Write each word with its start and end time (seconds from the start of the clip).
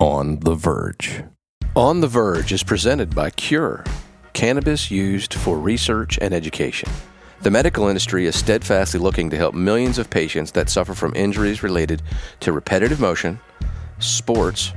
On 0.00 0.40
the 0.40 0.54
Verge. 0.54 1.24
On 1.76 2.00
the 2.00 2.06
Verge 2.06 2.52
is 2.52 2.62
presented 2.62 3.14
by 3.14 3.28
Cure, 3.28 3.84
cannabis 4.32 4.90
used 4.90 5.34
for 5.34 5.58
research 5.58 6.18
and 6.22 6.32
education. 6.32 6.88
The 7.42 7.50
medical 7.50 7.86
industry 7.86 8.24
is 8.24 8.34
steadfastly 8.34 8.98
looking 8.98 9.28
to 9.28 9.36
help 9.36 9.54
millions 9.54 9.98
of 9.98 10.08
patients 10.08 10.52
that 10.52 10.70
suffer 10.70 10.94
from 10.94 11.12
injuries 11.14 11.62
related 11.62 12.00
to 12.40 12.50
repetitive 12.50 12.98
motion, 12.98 13.40
sports, 13.98 14.72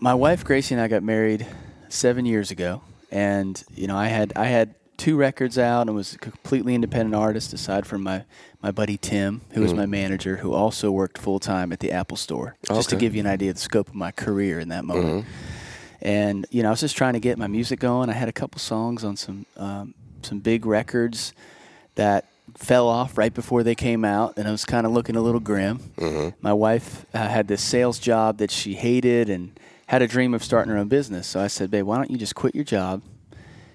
my 0.00 0.14
wife 0.14 0.44
Gracie 0.44 0.74
and 0.74 0.82
I 0.82 0.88
got 0.88 1.02
married 1.02 1.46
seven 1.88 2.24
years 2.24 2.50
ago, 2.50 2.82
and 3.10 3.62
you 3.74 3.86
know 3.86 3.96
I 3.96 4.06
had 4.06 4.32
I 4.36 4.46
had 4.46 4.74
two 4.96 5.16
records 5.16 5.58
out 5.58 5.86
and 5.86 5.94
was 5.94 6.14
a 6.14 6.18
completely 6.18 6.74
independent 6.74 7.14
artist 7.14 7.52
aside 7.52 7.86
from 7.86 8.02
my 8.02 8.24
my 8.62 8.70
buddy 8.70 8.96
Tim, 8.96 9.42
who 9.50 9.60
was 9.60 9.72
mm. 9.72 9.76
my 9.76 9.86
manager, 9.86 10.36
who 10.36 10.52
also 10.52 10.90
worked 10.90 11.18
full 11.18 11.38
time 11.38 11.72
at 11.72 11.80
the 11.80 11.92
Apple 11.92 12.16
Store. 12.16 12.56
Just 12.66 12.90
to 12.90 12.96
give 12.96 13.14
you 13.14 13.20
an 13.20 13.26
idea 13.26 13.50
of 13.50 13.56
the 13.56 13.62
scope 13.62 13.88
of 13.88 13.94
my 13.94 14.10
career 14.10 14.58
in 14.58 14.70
that 14.70 14.84
moment. 14.84 15.24
Mm-hmm. 15.24 15.30
And 16.00 16.46
you 16.50 16.62
know 16.62 16.68
I 16.68 16.70
was 16.72 16.80
just 16.80 16.96
trying 16.96 17.14
to 17.14 17.20
get 17.20 17.38
my 17.38 17.46
music 17.46 17.80
going. 17.80 18.10
I 18.10 18.14
had 18.14 18.28
a 18.28 18.32
couple 18.32 18.58
songs 18.58 19.04
on 19.04 19.16
some 19.16 19.46
um, 19.56 19.94
some 20.22 20.40
big 20.40 20.66
records 20.66 21.32
that 21.94 22.26
fell 22.54 22.88
off 22.88 23.18
right 23.18 23.32
before 23.34 23.62
they 23.62 23.74
came 23.74 24.04
out, 24.04 24.34
and 24.38 24.46
I 24.46 24.50
was 24.50 24.64
kind 24.64 24.86
of 24.86 24.92
looking 24.92 25.16
a 25.16 25.20
little 25.20 25.40
grim. 25.40 25.80
My 26.40 26.52
wife 26.52 27.04
uh, 27.14 27.28
had 27.28 27.48
this 27.48 27.62
sales 27.62 27.98
job 27.98 28.38
that 28.38 28.50
she 28.50 28.74
hated 28.74 29.28
and 29.28 29.58
had 29.86 30.02
a 30.02 30.06
dream 30.06 30.34
of 30.34 30.42
starting 30.42 30.72
her 30.72 30.78
own 30.78 30.88
business. 30.88 31.26
So 31.26 31.40
I 31.40 31.46
said, 31.48 31.70
"Babe, 31.70 31.84
why 31.84 31.96
don't 31.96 32.10
you 32.10 32.18
just 32.18 32.34
quit 32.34 32.54
your 32.54 32.64
job? 32.64 33.02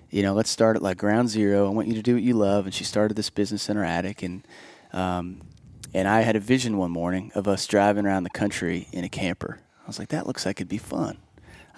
You 0.10 0.24
know, 0.24 0.34
let's 0.34 0.50
start 0.50 0.76
at 0.76 0.82
like 0.82 0.98
ground 0.98 1.30
zero. 1.30 1.66
I 1.68 1.70
want 1.70 1.88
you 1.88 1.94
to 1.96 2.02
do 2.02 2.14
what 2.16 2.24
you 2.24 2.34
love." 2.34 2.66
And 2.66 2.74
she 2.74 2.84
started 2.84 3.16
this 3.16 3.30
business 3.30 3.70
in 3.70 3.78
her 3.78 3.86
attic, 3.86 4.24
and 4.24 4.46
um, 4.94 5.42
and 5.94 6.08
I 6.08 6.22
had 6.22 6.36
a 6.36 6.40
vision 6.40 6.78
one 6.78 6.92
morning 6.92 7.32
of 7.36 7.48
us 7.48 7.66
driving 7.68 8.06
around 8.06 8.24
the 8.24 8.30
country 8.30 8.88
in 8.92 9.04
a 9.04 9.10
camper. 9.10 9.60
I 9.84 9.88
was 9.88 10.00
like, 10.00 10.10
"That 10.10 10.28
looks 10.28 10.46
like 10.46 10.58
it'd 10.58 10.70
be 10.70 10.78
fun." 10.78 11.18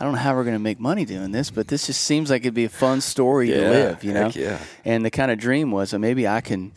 I 0.03 0.05
don't 0.05 0.15
know 0.15 0.19
how 0.19 0.35
we're 0.35 0.43
going 0.43 0.57
to 0.57 0.59
make 0.59 0.81
money 0.81 1.05
doing 1.05 1.31
this, 1.31 1.49
but 1.49 1.69
this 1.69 1.87
just 1.87 2.01
seems 2.01 2.29
like 2.29 2.41
it'd 2.41 2.53
be 2.53 2.65
a 2.65 2.69
fun 2.69 2.99
story 2.99 3.47
to 3.47 3.69
live, 3.69 4.03
you 4.03 4.13
know? 4.13 4.29
yeah. 4.35 4.59
And 4.83 5.05
the 5.05 5.09
kind 5.09 5.31
of 5.31 5.39
dream 5.39 5.71
was 5.71 5.91
that 5.91 5.99
maybe 5.99 6.27
I 6.27 6.41
can 6.41 6.73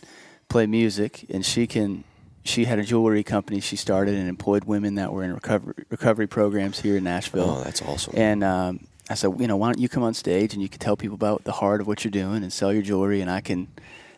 play 0.48 0.68
music 0.68 1.26
and 1.28 1.44
she 1.44 1.66
can 1.66 2.04
she 2.44 2.66
had 2.66 2.78
a 2.78 2.84
jewelry 2.84 3.24
company 3.24 3.58
she 3.58 3.74
started 3.74 4.14
and 4.14 4.28
employed 4.28 4.62
women 4.62 4.94
that 4.94 5.12
were 5.12 5.24
in 5.24 5.34
recovery 5.34 5.74
recovery 5.90 6.28
programs 6.28 6.78
here 6.78 6.96
in 6.98 7.02
Nashville. 7.02 7.50
Oh, 7.50 7.64
that's 7.64 7.82
awesome. 7.82 8.14
And 8.16 8.44
um, 8.44 8.86
I 9.10 9.14
said, 9.14 9.40
you 9.40 9.48
know, 9.48 9.56
why 9.56 9.72
don't 9.72 9.80
you 9.80 9.88
come 9.88 10.04
on 10.04 10.14
stage 10.14 10.54
and 10.54 10.62
you 10.62 10.68
can 10.68 10.78
tell 10.78 10.96
people 10.96 11.16
about 11.16 11.42
the 11.42 11.50
heart 11.50 11.80
of 11.80 11.88
what 11.88 12.04
you're 12.04 12.12
doing 12.12 12.44
and 12.44 12.52
sell 12.52 12.72
your 12.72 12.82
jewelry, 12.82 13.20
and 13.22 13.28
I 13.28 13.40
can, 13.40 13.66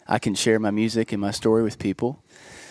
I 0.07 0.19
can 0.19 0.35
share 0.35 0.59
my 0.59 0.71
music 0.71 1.13
and 1.13 1.21
my 1.23 1.31
story 1.31 1.63
with 1.63 1.79
people. 1.79 2.23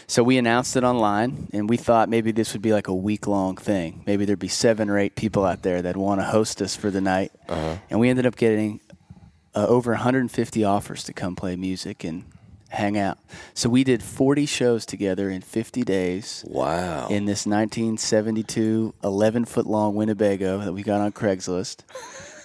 So 0.09 0.23
we 0.23 0.37
announced 0.37 0.77
it 0.77 0.85
online, 0.85 1.49
and 1.51 1.69
we 1.69 1.75
thought 1.75 2.07
maybe 2.07 2.31
this 2.31 2.53
would 2.53 2.61
be 2.61 2.71
like 2.71 2.87
a 2.87 2.95
week 2.95 3.27
long 3.27 3.57
thing. 3.57 4.03
Maybe 4.07 4.23
there'd 4.23 4.39
be 4.39 4.47
seven 4.47 4.89
or 4.89 4.97
eight 4.97 5.15
people 5.15 5.43
out 5.43 5.63
there 5.63 5.81
that 5.81 5.97
want 5.97 6.21
to 6.21 6.25
host 6.25 6.61
us 6.61 6.77
for 6.77 6.89
the 6.89 7.01
night. 7.01 7.33
And 7.89 7.99
we 7.99 8.09
ended 8.09 8.25
up 8.25 8.37
getting 8.37 8.79
uh, 9.53 9.67
over 9.67 9.91
150 9.91 10.63
offers 10.63 11.03
to 11.03 11.13
come 11.13 11.35
play 11.35 11.57
music 11.57 12.05
and 12.05 12.23
hang 12.69 12.97
out. 12.97 13.17
So 13.53 13.69
we 13.69 13.83
did 13.83 14.01
40 14.01 14.45
shows 14.45 14.85
together 14.85 15.29
in 15.29 15.41
50 15.41 15.83
days 15.83 16.45
wow. 16.47 17.07
in 17.07 17.25
this 17.25 17.45
1972 17.45 18.93
11 19.03 19.45
foot 19.45 19.65
long 19.65 19.95
Winnebago 19.95 20.59
that 20.59 20.71
we 20.71 20.83
got 20.83 21.01
on 21.01 21.11
Craigslist. 21.11 21.81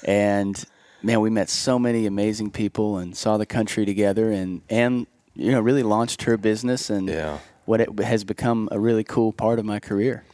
And 0.04 0.62
man, 1.00 1.20
we 1.20 1.30
met 1.30 1.48
so 1.48 1.78
many 1.78 2.06
amazing 2.06 2.50
people 2.50 2.98
and 2.98 3.16
saw 3.16 3.36
the 3.36 3.46
country 3.46 3.84
together 3.86 4.32
and, 4.32 4.62
and 4.68 5.06
you 5.34 5.52
know, 5.52 5.60
really 5.60 5.82
launched 5.84 6.22
her 6.22 6.36
business 6.36 6.90
and 6.90 7.08
Yeah. 7.08 7.38
What 7.72 7.80
it 7.80 7.98
has 8.00 8.22
become 8.22 8.68
a 8.70 8.78
really 8.78 9.02
cool 9.02 9.32
part 9.32 9.58
of 9.58 9.64
my 9.64 9.80
career. 9.80 10.24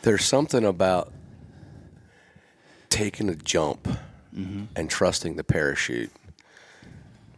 There's 0.00 0.24
something 0.24 0.64
about 0.64 1.12
taking 2.88 3.28
a 3.28 3.34
jump 3.34 3.86
Mm-hmm. 4.34 4.66
and 4.76 4.88
trusting 4.88 5.34
the 5.34 5.42
parachute 5.42 6.12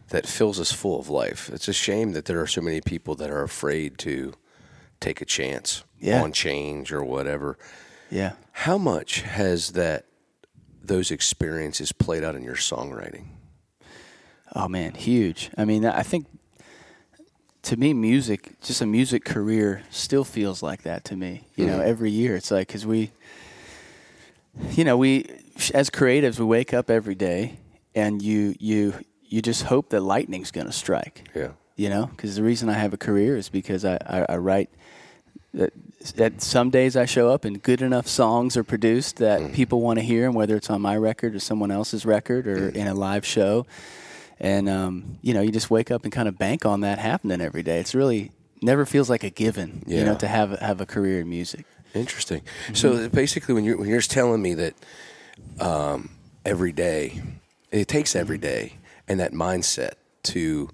that 0.09 0.27
fills 0.27 0.59
us 0.59 0.71
full 0.71 0.99
of 0.99 1.09
life. 1.09 1.49
It's 1.51 1.67
a 1.67 1.73
shame 1.73 2.11
that 2.11 2.25
there 2.25 2.39
are 2.39 2.45
so 2.45 2.61
many 2.61 2.81
people 2.81 3.15
that 3.15 3.31
are 3.31 3.41
afraid 3.41 3.97
to 3.97 4.33
take 4.99 5.19
a 5.19 5.25
chance 5.25 5.83
Yeah. 5.99 6.21
on 6.21 6.33
change 6.33 6.91
or 6.93 7.03
whatever. 7.03 7.57
Yeah. 8.11 8.33
How 8.51 8.77
much 8.77 9.21
has 9.23 9.71
that 9.71 10.05
those 10.83 11.09
experiences 11.09 11.91
played 11.91 12.23
out 12.23 12.35
in 12.35 12.43
your 12.43 12.55
songwriting? 12.57 13.25
Oh 14.55 14.67
man, 14.67 14.93
huge. 14.93 15.49
I 15.57 15.65
mean, 15.65 15.83
I 15.87 16.03
think 16.03 16.27
to 17.63 17.77
me, 17.77 17.93
music, 17.93 18.59
just 18.61 18.81
a 18.81 18.85
music 18.85 19.23
career, 19.25 19.83
still 19.89 20.23
feels 20.23 20.61
like 20.61 20.83
that 20.83 21.03
to 21.05 21.15
me. 21.15 21.43
You 21.55 21.65
know, 21.65 21.79
every 21.79 22.11
year 22.11 22.35
it's 22.35 22.51
like 22.51 22.67
because 22.67 22.85
we, 22.85 23.11
you 24.71 24.83
know, 24.83 24.97
we 24.97 25.25
as 25.73 25.89
creatives, 25.89 26.39
we 26.39 26.45
wake 26.45 26.73
up 26.73 26.89
every 26.89 27.15
day 27.15 27.57
and 27.95 28.21
you 28.21 28.55
you 28.59 28.93
you 29.23 29.41
just 29.41 29.63
hope 29.63 29.89
that 29.89 30.01
lightning's 30.01 30.51
going 30.51 30.67
to 30.67 30.73
strike. 30.73 31.27
Yeah. 31.33 31.49
You 31.75 31.89
know, 31.89 32.05
because 32.07 32.35
the 32.35 32.43
reason 32.43 32.69
I 32.69 32.73
have 32.73 32.93
a 32.93 32.97
career 32.97 33.35
is 33.37 33.49
because 33.49 33.83
I 33.85 33.95
I, 34.05 34.25
I 34.33 34.37
write. 34.37 34.69
That 35.55 35.71
at 36.17 36.41
some 36.41 36.71
days 36.71 36.97
I 36.97 37.05
show 37.05 37.29
up 37.29 37.45
and 37.45 37.61
good 37.61 37.83
enough 37.83 38.07
songs 38.07 38.57
are 38.57 38.63
produced 38.63 39.17
that 39.17 39.39
Mm. 39.39 39.53
people 39.53 39.81
want 39.81 39.99
to 39.99 40.03
hear 40.05 40.23
them, 40.25 40.33
whether 40.33 40.55
it's 40.55 40.69
on 40.71 40.81
my 40.81 40.97
record 40.97 41.35
or 41.35 41.39
someone 41.39 41.69
else's 41.69 42.07
record 42.07 42.47
or 42.47 42.71
Mm. 42.71 42.75
in 42.75 42.87
a 42.87 42.93
live 42.95 43.23
show. 43.23 43.67
And 44.43 44.67
um, 44.69 45.17
you 45.21 45.33
know, 45.33 45.41
you 45.41 45.51
just 45.51 45.71
wake 45.71 45.89
up 45.89 46.03
and 46.03 46.11
kind 46.11 46.27
of 46.27 46.37
bank 46.37 46.65
on 46.65 46.81
that 46.81 46.99
happening 46.99 47.39
every 47.41 47.63
day. 47.63 47.79
It's 47.79 47.95
really 47.95 48.31
never 48.61 48.85
feels 48.85 49.09
like 49.09 49.23
a 49.23 49.29
given, 49.29 49.83
you 49.87 50.03
know, 50.03 50.15
to 50.15 50.27
have 50.27 50.59
have 50.59 50.81
a 50.81 50.85
career 50.85 51.21
in 51.21 51.29
music. 51.29 51.65
Interesting. 51.93 52.41
So 52.73 53.07
basically, 53.07 53.55
when 53.55 53.63
you're 53.63 53.77
when 53.77 53.87
you're 53.87 53.99
just 53.99 54.11
telling 54.11 54.41
me 54.41 54.53
that 54.55 54.73
um, 55.59 56.09
every 56.45 56.73
day, 56.73 57.21
it 57.71 57.87
takes 57.87 58.15
every 58.15 58.37
day, 58.37 58.73
and 59.07 59.19
that 59.21 59.31
mindset 59.31 59.93
to 60.23 60.69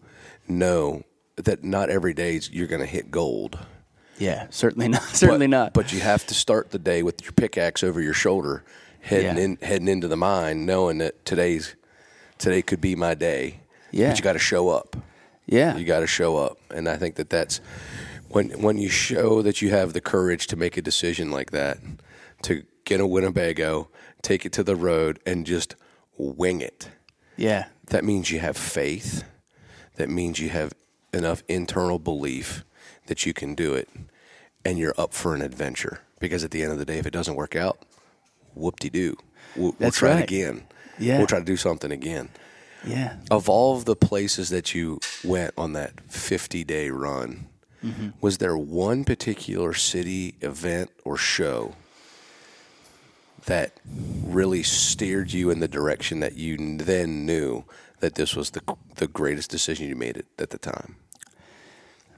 know 0.47 1.03
that 1.35 1.63
not 1.63 1.89
every 1.89 2.13
day 2.13 2.39
you're 2.51 2.67
going 2.67 2.81
to 2.81 2.87
hit 2.87 3.11
gold. 3.11 3.59
Yeah, 4.17 4.47
certainly 4.49 4.89
not. 4.89 5.03
Certainly 5.15 5.47
but, 5.47 5.51
not. 5.51 5.73
But 5.73 5.93
you 5.93 6.01
have 6.01 6.25
to 6.27 6.33
start 6.33 6.71
the 6.71 6.79
day 6.79 7.03
with 7.03 7.21
your 7.21 7.31
pickaxe 7.31 7.83
over 7.83 8.01
your 8.01 8.13
shoulder, 8.13 8.65
heading 8.99 9.37
Yeah. 9.37 9.43
in, 9.43 9.57
heading 9.61 9.87
into 9.87 10.09
the 10.09 10.17
mine, 10.17 10.65
knowing 10.65 10.97
that 10.97 11.23
today's 11.25 11.75
today 12.37 12.61
could 12.61 12.81
be 12.81 12.95
my 12.97 13.13
day. 13.13 13.58
Yeah. 13.91 14.09
But 14.09 14.17
you 14.17 14.23
got 14.23 14.33
to 14.33 14.39
show 14.39 14.69
up. 14.69 14.95
yeah, 15.45 15.75
You 15.77 15.85
got 15.85 16.01
to 16.01 16.07
show 16.07 16.37
up, 16.37 16.57
and 16.69 16.87
I 16.87 16.97
think 16.97 17.15
that 17.15 17.29
that's 17.29 17.59
when 18.29 18.49
when 18.61 18.77
you 18.77 18.89
show 18.89 19.41
that 19.41 19.61
you 19.61 19.69
have 19.71 19.93
the 19.93 20.01
courage 20.01 20.47
to 20.47 20.55
make 20.55 20.77
a 20.77 20.81
decision 20.81 21.31
like 21.31 21.51
that, 21.51 21.79
to 22.43 22.63
get 22.85 22.99
a 22.99 23.07
Winnebago, 23.07 23.89
take 24.21 24.45
it 24.45 24.51
to 24.53 24.63
the 24.63 24.75
road, 24.75 25.19
and 25.25 25.45
just 25.45 25.75
wing 26.17 26.61
it. 26.61 26.89
yeah, 27.37 27.65
That 27.87 28.03
means 28.03 28.29
you 28.31 28.39
have 28.39 28.57
faith. 28.57 29.23
That 29.95 30.09
means 30.09 30.39
you 30.39 30.49
have 30.49 30.73
enough 31.13 31.43
internal 31.47 31.99
belief 31.99 32.63
that 33.07 33.25
you 33.25 33.33
can 33.33 33.55
do 33.55 33.73
it, 33.73 33.89
and 34.63 34.77
you're 34.77 34.93
up 34.97 35.13
for 35.13 35.33
an 35.33 35.41
adventure. 35.41 36.01
Because 36.19 36.43
at 36.43 36.51
the 36.51 36.61
end 36.61 36.71
of 36.71 36.79
the 36.79 36.85
day, 36.85 36.97
if 36.97 37.05
it 37.05 37.13
doesn't 37.13 37.35
work 37.35 37.55
out, 37.55 37.79
whoop 38.53 38.79
de 38.79 38.89
doo. 38.89 39.17
We'll, 39.55 39.75
we'll 39.79 39.91
try 39.91 40.11
right. 40.11 40.19
it 40.19 40.23
again. 40.23 40.67
Yeah. 40.99 41.17
We'll 41.17 41.27
try 41.27 41.39
to 41.39 41.45
do 41.45 41.57
something 41.57 41.91
again 41.91 42.29
yeah. 42.85 43.17
of 43.29 43.49
all 43.49 43.77
of 43.77 43.85
the 43.85 43.95
places 43.95 44.49
that 44.49 44.73
you 44.73 44.99
went 45.23 45.53
on 45.57 45.73
that 45.73 45.99
50 46.09 46.63
day 46.63 46.89
run, 46.89 47.47
Mm-hmm. 47.83 48.09
was 48.19 48.39
there 48.39 48.57
one 48.57 49.05
particular 49.05 49.73
city, 49.73 50.35
event, 50.41 50.91
or 51.05 51.15
show 51.15 51.75
that 53.45 53.71
really 54.25 54.63
steered 54.63 55.31
you 55.31 55.49
in 55.49 55.61
the 55.61 55.67
direction 55.69 56.19
that 56.19 56.35
you 56.35 56.57
then 56.77 57.25
knew 57.25 57.63
that 57.99 58.15
this 58.15 58.35
was 58.35 58.49
the, 58.51 58.61
the 58.95 59.07
greatest 59.07 59.49
decision 59.49 59.87
you 59.87 59.95
made 59.95 60.23
at, 60.37 60.49
the 60.49 60.57
time? 60.57 60.97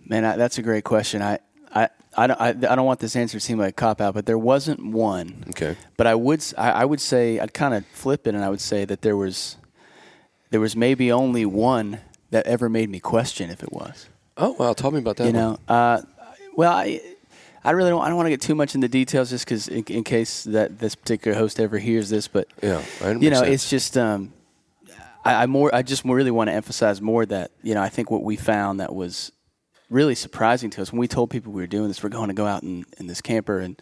Man, 0.03 0.25
I, 0.25 0.35
that's 0.35 0.57
a 0.57 0.61
great 0.61 0.83
question. 0.83 1.21
I, 1.21 1.39
I, 1.73 1.89
I 2.17 2.27
don't, 2.27 2.41
I, 2.41 2.49
I 2.49 2.53
don't 2.75 2.85
want 2.85 2.99
this 2.99 3.15
answer 3.15 3.37
to 3.37 3.39
seem 3.39 3.59
like 3.59 3.69
a 3.69 3.73
cop 3.73 4.01
out, 4.01 4.13
but 4.13 4.25
there 4.25 4.37
wasn't 4.37 4.83
one. 4.83 5.45
Okay. 5.49 5.77
But 5.95 6.07
I 6.07 6.15
would, 6.15 6.43
I, 6.57 6.71
I 6.71 6.85
would 6.85 7.01
say, 7.01 7.39
I'd 7.39 7.53
kind 7.53 7.73
of 7.73 7.85
flip 7.87 8.27
it, 8.27 8.35
and 8.35 8.43
I 8.43 8.49
would 8.49 8.61
say 8.61 8.85
that 8.85 9.01
there 9.01 9.15
was, 9.15 9.57
there 10.51 10.59
was 10.59 10.75
maybe 10.75 11.11
only 11.11 11.45
one 11.45 11.99
that 12.29 12.45
ever 12.45 12.69
made 12.69 12.89
me 12.89 12.99
question 12.99 13.49
if 13.49 13.63
it 13.63 13.73
was. 13.73 14.07
Oh, 14.37 14.55
well, 14.57 14.73
tell 14.75 14.91
me 14.91 14.99
about 14.99 15.17
that. 15.17 15.27
You 15.27 15.33
one. 15.33 15.51
know, 15.53 15.59
uh, 15.67 16.01
well, 16.55 16.71
I, 16.71 17.01
I 17.63 17.71
really 17.71 17.89
don't. 17.89 18.01
I 18.01 18.07
don't 18.07 18.15
want 18.17 18.27
to 18.27 18.31
get 18.31 18.41
too 18.41 18.55
much 18.55 18.75
into 18.75 18.87
the 18.87 18.91
details, 18.91 19.29
just 19.29 19.45
because 19.45 19.67
in, 19.67 19.83
in 19.85 20.03
case 20.03 20.43
that 20.45 20.79
this 20.79 20.95
particular 20.95 21.37
host 21.37 21.59
ever 21.59 21.77
hears 21.77 22.09
this. 22.09 22.27
But 22.27 22.47
Yeah, 22.61 22.81
you 23.01 23.29
know, 23.29 23.39
sense. 23.41 23.49
it's 23.49 23.69
just. 23.69 23.97
Um, 23.97 24.33
I, 25.23 25.43
I 25.43 25.45
more. 25.45 25.73
I 25.73 25.81
just 25.81 26.03
really 26.05 26.31
want 26.31 26.49
to 26.49 26.53
emphasize 26.53 27.01
more 27.01 27.25
that 27.25 27.51
you 27.61 27.73
know. 27.73 27.81
I 27.81 27.89
think 27.89 28.09
what 28.09 28.23
we 28.23 28.35
found 28.35 28.79
that 28.79 28.93
was 28.95 29.31
really 29.89 30.15
surprising 30.15 30.69
to 30.71 30.81
us 30.81 30.91
when 30.91 30.99
we 30.99 31.07
told 31.07 31.29
people 31.29 31.51
we 31.51 31.61
were 31.61 31.67
doing 31.67 31.87
this. 31.89 32.01
We're 32.01 32.09
going 32.09 32.29
to 32.29 32.33
go 32.33 32.45
out 32.45 32.63
in, 32.63 32.85
in 32.97 33.07
this 33.07 33.21
camper 33.21 33.59
and. 33.59 33.81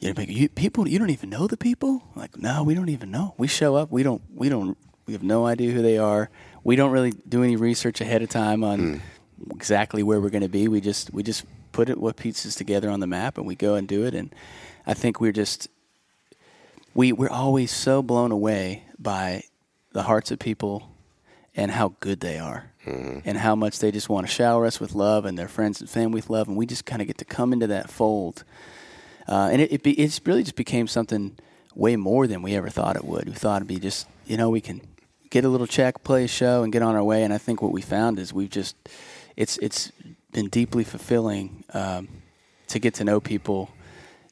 You 0.00 0.08
know, 0.08 0.14
people- 0.14 0.34
you, 0.34 0.48
people, 0.48 0.88
you 0.88 0.98
don't 0.98 1.10
even 1.10 1.30
know 1.30 1.46
the 1.46 1.56
people. 1.56 2.02
Like, 2.16 2.36
no, 2.36 2.64
we 2.64 2.74
don't 2.74 2.88
even 2.88 3.12
know. 3.12 3.34
We 3.38 3.46
show 3.46 3.76
up. 3.76 3.92
We 3.92 4.02
don't. 4.02 4.20
We 4.34 4.48
don't. 4.48 4.76
We 5.06 5.12
have 5.14 5.22
no 5.22 5.46
idea 5.46 5.72
who 5.72 5.82
they 5.82 5.98
are. 5.98 6.30
We 6.64 6.76
don't 6.76 6.92
really 6.92 7.12
do 7.28 7.42
any 7.42 7.56
research 7.56 8.00
ahead 8.00 8.22
of 8.22 8.28
time 8.28 8.62
on 8.62 9.02
exactly 9.50 10.02
where 10.02 10.20
we're 10.20 10.30
going 10.30 10.42
to 10.42 10.48
be. 10.48 10.68
We 10.68 10.80
just 10.80 11.12
we 11.12 11.22
just 11.22 11.44
put 11.72 11.88
it 11.88 11.98
what 11.98 12.16
pieces 12.16 12.54
together 12.54 12.90
on 12.90 13.00
the 13.00 13.06
map 13.06 13.38
and 13.38 13.46
we 13.46 13.54
go 13.56 13.74
and 13.74 13.88
do 13.88 14.04
it. 14.04 14.14
And 14.14 14.32
I 14.86 14.94
think 14.94 15.20
we're 15.20 15.32
just 15.32 15.68
we 16.94 17.12
we're 17.12 17.30
always 17.30 17.70
so 17.70 18.02
blown 18.02 18.30
away 18.30 18.84
by 18.98 19.42
the 19.92 20.04
hearts 20.04 20.30
of 20.30 20.38
people 20.38 20.88
and 21.54 21.70
how 21.70 21.94
good 22.00 22.20
they 22.20 22.38
are. 22.38 22.70
And 23.24 23.38
how 23.38 23.54
much 23.54 23.78
they 23.78 23.92
just 23.92 24.08
want 24.08 24.26
to 24.26 24.32
shower 24.32 24.66
us 24.66 24.80
with 24.80 24.92
love 24.92 25.24
and 25.24 25.38
their 25.38 25.46
friends 25.46 25.80
and 25.80 25.88
family 25.88 26.16
with 26.16 26.28
love, 26.30 26.48
and 26.48 26.56
we 26.56 26.66
just 26.66 26.84
kind 26.84 27.00
of 27.00 27.06
get 27.06 27.18
to 27.18 27.24
come 27.24 27.52
into 27.52 27.68
that 27.68 27.90
fold. 27.90 28.42
Uh, 29.28 29.50
and 29.52 29.62
it 29.62 29.72
it, 29.72 29.82
be, 29.84 29.92
it's 29.92 30.20
really 30.24 30.42
just 30.42 30.56
became 30.56 30.88
something 30.88 31.36
way 31.76 31.94
more 31.94 32.26
than 32.26 32.42
we 32.42 32.56
ever 32.56 32.68
thought 32.70 32.96
it 32.96 33.04
would. 33.04 33.26
We 33.26 33.34
thought 33.34 33.58
it'd 33.58 33.68
be 33.68 33.78
just 33.78 34.08
you 34.26 34.36
know 34.36 34.50
we 34.50 34.60
can 34.60 34.80
get 35.32 35.44
a 35.46 35.48
little 35.48 35.66
check, 35.66 36.04
play 36.04 36.24
a 36.24 36.28
show, 36.28 36.62
and 36.62 36.72
get 36.72 36.82
on 36.82 36.94
our 36.94 37.02
way. 37.02 37.24
And 37.24 37.32
I 37.32 37.38
think 37.38 37.62
what 37.62 37.72
we 37.72 37.80
found 37.80 38.18
is 38.18 38.32
we've 38.32 38.50
just 38.50 38.76
it's 39.34 39.56
it's 39.58 39.90
been 40.30 40.48
deeply 40.48 40.84
fulfilling 40.84 41.64
um, 41.72 42.08
to 42.68 42.78
get 42.78 42.94
to 42.94 43.04
know 43.04 43.18
people, 43.18 43.70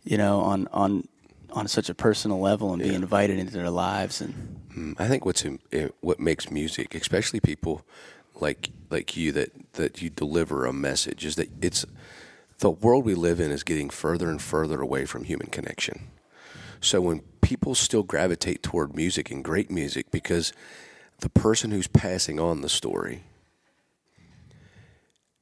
you 0.04 0.18
know, 0.18 0.40
on 0.40 0.68
on 0.72 1.08
on 1.52 1.66
such 1.66 1.88
a 1.88 1.94
personal 1.94 2.38
level 2.38 2.72
and 2.72 2.82
be 2.82 2.94
invited 2.94 3.38
into 3.38 3.52
their 3.52 3.70
lives 3.70 4.20
and 4.20 4.60
I 4.98 5.08
think 5.08 5.24
what's 5.24 5.44
in, 5.44 5.58
what 6.00 6.20
makes 6.20 6.50
music, 6.50 6.94
especially 6.94 7.40
people 7.40 7.84
like 8.40 8.70
like 8.90 9.16
you 9.16 9.32
that 9.32 9.50
that 9.72 10.00
you 10.00 10.10
deliver 10.10 10.66
a 10.66 10.72
message, 10.72 11.24
is 11.24 11.36
that 11.36 11.50
it's 11.60 11.84
the 12.58 12.70
world 12.70 13.04
we 13.04 13.14
live 13.14 13.40
in 13.40 13.50
is 13.50 13.62
getting 13.62 13.90
further 13.90 14.28
and 14.30 14.40
further 14.40 14.80
away 14.80 15.06
from 15.06 15.24
human 15.24 15.48
connection. 15.48 16.08
So 16.80 17.00
when 17.00 17.20
people 17.40 17.74
still 17.74 18.02
gravitate 18.02 18.62
toward 18.62 18.94
music 18.94 19.30
and 19.30 19.42
great 19.42 19.70
music, 19.70 20.10
because 20.10 20.52
the 21.20 21.28
person 21.28 21.70
who's 21.70 21.86
passing 21.86 22.38
on 22.40 22.60
the 22.60 22.68
story 22.68 23.22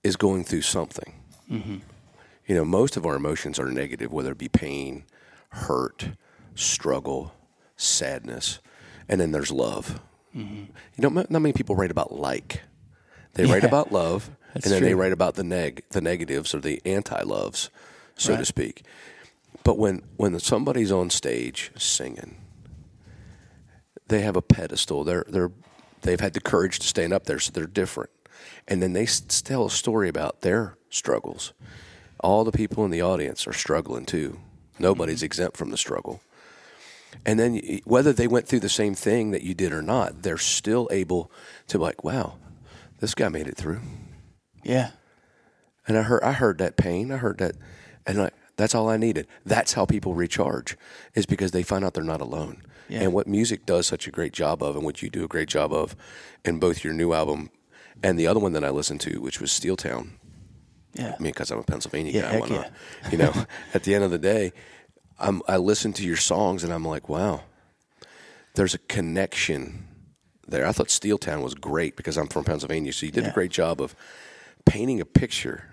is 0.02 0.16
going 0.16 0.44
through 0.44 0.62
something. 0.62 1.14
Mm-hmm. 1.50 1.76
You 2.46 2.54
know, 2.54 2.64
most 2.64 2.96
of 2.96 3.04
our 3.04 3.16
emotions 3.16 3.58
are 3.58 3.70
negative, 3.70 4.12
whether 4.12 4.32
it 4.32 4.38
be 4.38 4.48
pain, 4.48 5.04
hurt, 5.50 6.10
struggle, 6.54 7.32
sadness, 7.76 8.58
and 9.08 9.20
then 9.20 9.32
there's 9.32 9.52
love. 9.52 10.00
Mm-hmm. 10.34 10.64
You 10.96 11.02
know, 11.02 11.08
not 11.08 11.30
many 11.30 11.52
people 11.52 11.76
write 11.76 11.90
about 11.90 12.12
like. 12.12 12.62
They 13.34 13.44
write 13.44 13.64
about 13.64 13.92
love, 13.92 14.30
That's 14.54 14.66
and 14.66 14.74
then 14.74 14.82
they 14.82 14.94
write 14.94 15.12
about 15.12 15.34
the 15.34 15.44
neg, 15.44 15.84
the 15.90 16.00
negatives 16.00 16.54
or 16.54 16.60
the 16.60 16.80
anti-loves, 16.84 17.70
so 18.16 18.36
to 18.36 18.44
speak. 18.44 18.82
But 19.62 19.78
when 19.78 20.02
when 20.16 20.38
somebody's 20.40 20.90
on 20.90 21.10
stage 21.10 21.70
singing, 21.76 22.36
they 24.08 24.22
have 24.22 24.36
a 24.36 24.42
pedestal. 24.42 25.04
They're 25.04 25.24
they're 25.28 25.52
they've 26.02 26.20
had 26.20 26.34
the 26.34 26.40
courage 26.40 26.78
to 26.80 26.86
stand 26.86 27.12
up 27.12 27.24
there, 27.24 27.38
so 27.38 27.50
they're 27.52 27.66
different. 27.66 28.10
And 28.66 28.82
then 28.82 28.92
they 28.92 29.04
s- 29.04 29.20
tell 29.42 29.66
a 29.66 29.70
story 29.70 30.08
about 30.08 30.42
their 30.42 30.76
struggles. 30.90 31.52
All 32.20 32.44
the 32.44 32.52
people 32.52 32.84
in 32.84 32.90
the 32.90 33.02
audience 33.02 33.46
are 33.46 33.52
struggling 33.52 34.04
too. 34.04 34.38
Nobody's 34.78 35.18
mm-hmm. 35.18 35.26
exempt 35.26 35.56
from 35.56 35.70
the 35.70 35.76
struggle. 35.76 36.20
And 37.24 37.38
then 37.38 37.80
whether 37.84 38.12
they 38.12 38.28
went 38.28 38.46
through 38.46 38.60
the 38.60 38.68
same 38.68 38.94
thing 38.94 39.30
that 39.30 39.42
you 39.42 39.54
did 39.54 39.72
or 39.72 39.82
not, 39.82 40.22
they're 40.22 40.38
still 40.38 40.88
able 40.90 41.30
to 41.68 41.78
like, 41.78 42.04
wow, 42.04 42.34
this 43.00 43.14
guy 43.14 43.28
made 43.28 43.46
it 43.46 43.56
through. 43.56 43.80
yeah, 44.62 44.90
And 45.86 45.96
I 45.96 46.02
heard 46.02 46.22
I 46.22 46.32
heard 46.32 46.58
that 46.58 46.76
pain. 46.76 47.10
I 47.10 47.16
heard 47.16 47.38
that, 47.38 47.56
and 48.06 48.20
I, 48.20 48.30
that's 48.56 48.74
all 48.74 48.88
I 48.88 48.96
needed. 48.96 49.26
That's 49.46 49.72
how 49.72 49.86
people 49.86 50.14
recharge, 50.14 50.76
is 51.14 51.26
because 51.26 51.52
they 51.52 51.62
find 51.62 51.84
out 51.84 51.94
they're 51.94 52.04
not 52.04 52.20
alone. 52.20 52.62
Yeah. 52.88 53.02
And 53.02 53.12
what 53.12 53.26
music 53.26 53.66
does 53.66 53.86
such 53.86 54.06
a 54.06 54.10
great 54.10 54.32
job 54.32 54.62
of, 54.62 54.74
and 54.76 54.84
what 54.84 55.02
you 55.02 55.10
do 55.10 55.24
a 55.24 55.28
great 55.28 55.48
job 55.48 55.72
of, 55.72 55.94
in 56.44 56.58
both 56.58 56.82
your 56.84 56.92
new 56.94 57.12
album 57.12 57.50
and 58.02 58.18
the 58.18 58.26
other 58.26 58.40
one 58.40 58.52
that 58.52 58.64
I 58.64 58.70
listened 58.70 59.00
to, 59.02 59.20
which 59.20 59.40
was 59.40 59.52
Steel 59.52 59.76
Town. 59.76 60.12
yeah, 60.94 61.08
I 61.18 61.22
mean, 61.22 61.32
because 61.32 61.50
I'm 61.50 61.58
a 61.58 61.62
Pennsylvania 61.64 62.12
Yeah, 62.12 62.32
guy, 62.32 62.38
why 62.40 62.48
not? 62.48 62.72
You 63.12 63.18
know, 63.18 63.32
at 63.74 63.82
the 63.82 63.94
end 63.94 64.04
of 64.04 64.10
the 64.10 64.18
day, 64.18 64.52
I'm, 65.18 65.42
I 65.48 65.56
listen 65.58 65.92
to 65.94 66.04
your 66.04 66.16
songs 66.16 66.64
and 66.64 66.72
I'm 66.72 66.84
like, 66.84 67.08
wow, 67.08 67.42
there's 68.54 68.74
a 68.74 68.78
connection 68.78 69.86
there. 70.46 70.66
I 70.66 70.72
thought 70.72 70.90
Steel 70.90 71.18
Town 71.18 71.42
was 71.42 71.54
great 71.54 71.96
because 71.96 72.16
I'm 72.16 72.28
from 72.28 72.44
Pennsylvania, 72.44 72.92
so 72.92 73.04
you 73.06 73.12
did 73.12 73.24
Yeah. 73.24 73.30
a 73.30 73.34
great 73.34 73.50
job 73.50 73.80
of 73.80 73.94
painting 74.64 75.00
a 75.00 75.04
picture 75.04 75.64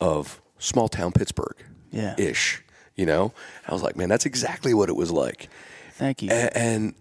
of 0.00 0.40
small 0.58 0.88
town 0.88 1.12
Pittsburgh, 1.12 1.56
Yeah. 1.90 2.14
ish. 2.18 2.62
You 2.96 3.06
know, 3.06 3.32
I 3.66 3.72
was 3.72 3.82
like, 3.82 3.96
man, 3.96 4.08
that's 4.08 4.26
exactly 4.26 4.74
what 4.74 4.88
it 4.88 4.96
was 4.96 5.10
like. 5.10 5.48
Thank 5.92 6.22
you. 6.22 6.30
A- 6.30 6.56
and 6.56 6.94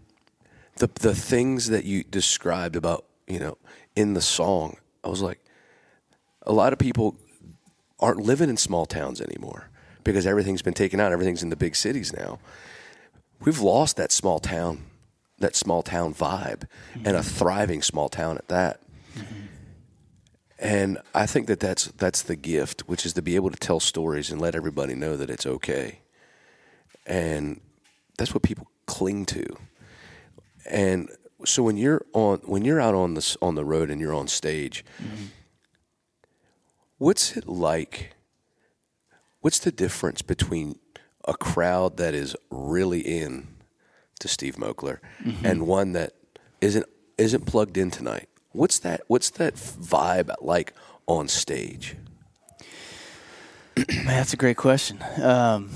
the 0.77 0.87
the 0.87 1.15
things 1.15 1.67
that 1.69 1.85
you 1.85 2.03
described 2.03 2.75
about 2.75 3.05
you 3.27 3.39
know 3.39 3.57
in 3.95 4.13
the 4.13 4.21
song, 4.21 4.77
I 5.03 5.09
was 5.09 5.21
like, 5.21 5.39
a 6.43 6.53
lot 6.53 6.73
of 6.73 6.79
people 6.79 7.15
aren't 7.99 8.21
living 8.21 8.49
in 8.49 8.57
small 8.57 8.85
towns 8.85 9.21
anymore 9.21 9.69
because 10.03 10.25
everything's 10.25 10.61
been 10.61 10.73
taken 10.73 10.99
out. 10.99 11.11
Everything's 11.11 11.43
in 11.43 11.49
the 11.49 11.55
big 11.55 11.75
cities 11.75 12.13
now. 12.13 12.39
We've 13.39 13.59
lost 13.59 13.97
that 13.97 14.11
small 14.11 14.39
town, 14.39 14.83
that 15.39 15.55
small 15.55 15.83
town 15.83 16.13
vibe, 16.13 16.67
and 17.03 17.17
a 17.17 17.23
thriving 17.23 17.81
small 17.81 18.09
town 18.09 18.37
at 18.37 18.47
that. 18.47 18.81
And 20.59 20.99
I 21.15 21.25
think 21.25 21.47
that 21.47 21.59
that's 21.59 21.85
that's 21.85 22.21
the 22.21 22.35
gift, 22.35 22.81
which 22.81 23.05
is 23.05 23.13
to 23.13 23.21
be 23.21 23.35
able 23.35 23.49
to 23.49 23.57
tell 23.57 23.79
stories 23.79 24.29
and 24.31 24.39
let 24.39 24.53
everybody 24.53 24.93
know 24.93 25.17
that 25.17 25.29
it's 25.29 25.47
okay. 25.47 26.01
And 27.07 27.61
that's 28.17 28.33
what 28.33 28.43
people 28.43 28.67
cling 28.91 29.25
to. 29.25 29.45
And 30.69 31.09
so 31.45 31.63
when 31.63 31.77
you're 31.77 32.05
on 32.13 32.39
when 32.39 32.65
you're 32.65 32.81
out 32.81 32.93
on 32.93 33.13
the 33.13 33.37
on 33.41 33.55
the 33.55 33.63
road 33.63 33.89
and 33.89 34.01
you're 34.01 34.13
on 34.13 34.27
stage, 34.27 34.83
mm-hmm. 35.01 35.27
what's 36.97 37.37
it 37.37 37.47
like? 37.47 38.13
What's 39.39 39.59
the 39.59 39.71
difference 39.71 40.21
between 40.21 40.77
a 41.25 41.33
crowd 41.33 41.97
that 41.97 42.13
is 42.13 42.35
really 42.51 42.99
in 42.99 43.47
to 44.19 44.27
Steve 44.27 44.57
Moakler 44.57 44.99
mm-hmm. 45.23 45.45
and 45.45 45.65
one 45.65 45.93
that 45.93 46.11
isn't 46.59 46.85
isn't 47.17 47.45
plugged 47.45 47.77
in 47.77 47.91
tonight? 47.91 48.27
What's 48.51 48.79
that? 48.79 49.01
What's 49.07 49.29
that 49.31 49.55
vibe 49.55 50.35
like 50.41 50.73
on 51.07 51.29
stage? 51.29 51.95
Man, 53.77 54.05
that's 54.05 54.33
a 54.33 54.37
great 54.37 54.57
question. 54.57 54.99
Um, 55.21 55.69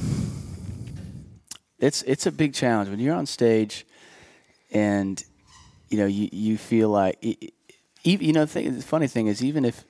it's 1.79 2.01
it's 2.03 2.25
a 2.25 2.31
big 2.31 2.53
challenge 2.53 2.89
when 2.89 2.99
you're 2.99 3.15
on 3.15 3.25
stage, 3.25 3.85
and 4.71 5.23
you 5.89 5.97
know 5.97 6.05
you 6.05 6.29
you 6.31 6.57
feel 6.57 6.89
like 6.89 7.23
even 8.03 8.25
you 8.25 8.33
know 8.33 8.45
the, 8.45 8.51
thing, 8.51 8.75
the 8.75 8.81
funny 8.81 9.07
thing 9.07 9.27
is 9.27 9.43
even 9.43 9.65
if 9.65 9.83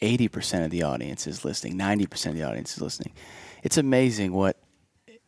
eighty 0.00 0.28
percent 0.28 0.64
of 0.64 0.70
the 0.70 0.82
audience 0.82 1.26
is 1.26 1.44
listening, 1.44 1.76
ninety 1.76 2.06
percent 2.06 2.34
of 2.34 2.40
the 2.40 2.48
audience 2.48 2.76
is 2.76 2.82
listening, 2.82 3.12
it's 3.62 3.76
amazing 3.76 4.32
what 4.32 4.56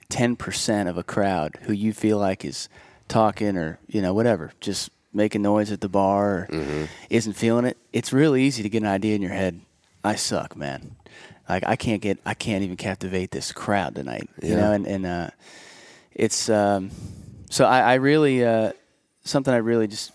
ten 0.08 0.36
percent 0.36 0.88
of 0.88 0.98
a 0.98 1.02
crowd 1.02 1.58
who 1.62 1.72
you 1.72 1.92
feel 1.92 2.18
like 2.18 2.44
is 2.44 2.68
talking 3.08 3.56
or 3.56 3.78
you 3.88 4.00
know 4.00 4.14
whatever 4.14 4.52
just 4.60 4.90
making 5.12 5.42
noise 5.42 5.70
at 5.70 5.80
the 5.80 5.88
bar 5.88 6.30
or 6.30 6.48
mm-hmm. 6.50 6.84
isn't 7.10 7.34
feeling 7.34 7.64
it, 7.64 7.76
it's 7.92 8.12
really 8.12 8.42
easy 8.42 8.62
to 8.62 8.68
get 8.68 8.82
an 8.82 8.88
idea 8.88 9.14
in 9.14 9.22
your 9.22 9.32
head. 9.32 9.60
I 10.02 10.14
suck, 10.14 10.56
man. 10.56 10.96
Like 11.48 11.64
I 11.66 11.76
can't 11.76 12.00
get, 12.00 12.18
I 12.24 12.34
can't 12.34 12.62
even 12.62 12.76
captivate 12.76 13.30
this 13.30 13.52
crowd 13.52 13.94
tonight. 13.94 14.28
Yeah. 14.40 14.48
You 14.48 14.56
know, 14.56 14.72
and 14.72 14.86
and 14.86 15.06
uh, 15.06 15.30
it's 16.14 16.48
um, 16.48 16.90
so 17.50 17.64
I, 17.64 17.80
I 17.80 17.94
really 17.94 18.44
uh, 18.44 18.72
something 19.24 19.52
I 19.52 19.58
really 19.58 19.86
just 19.86 20.12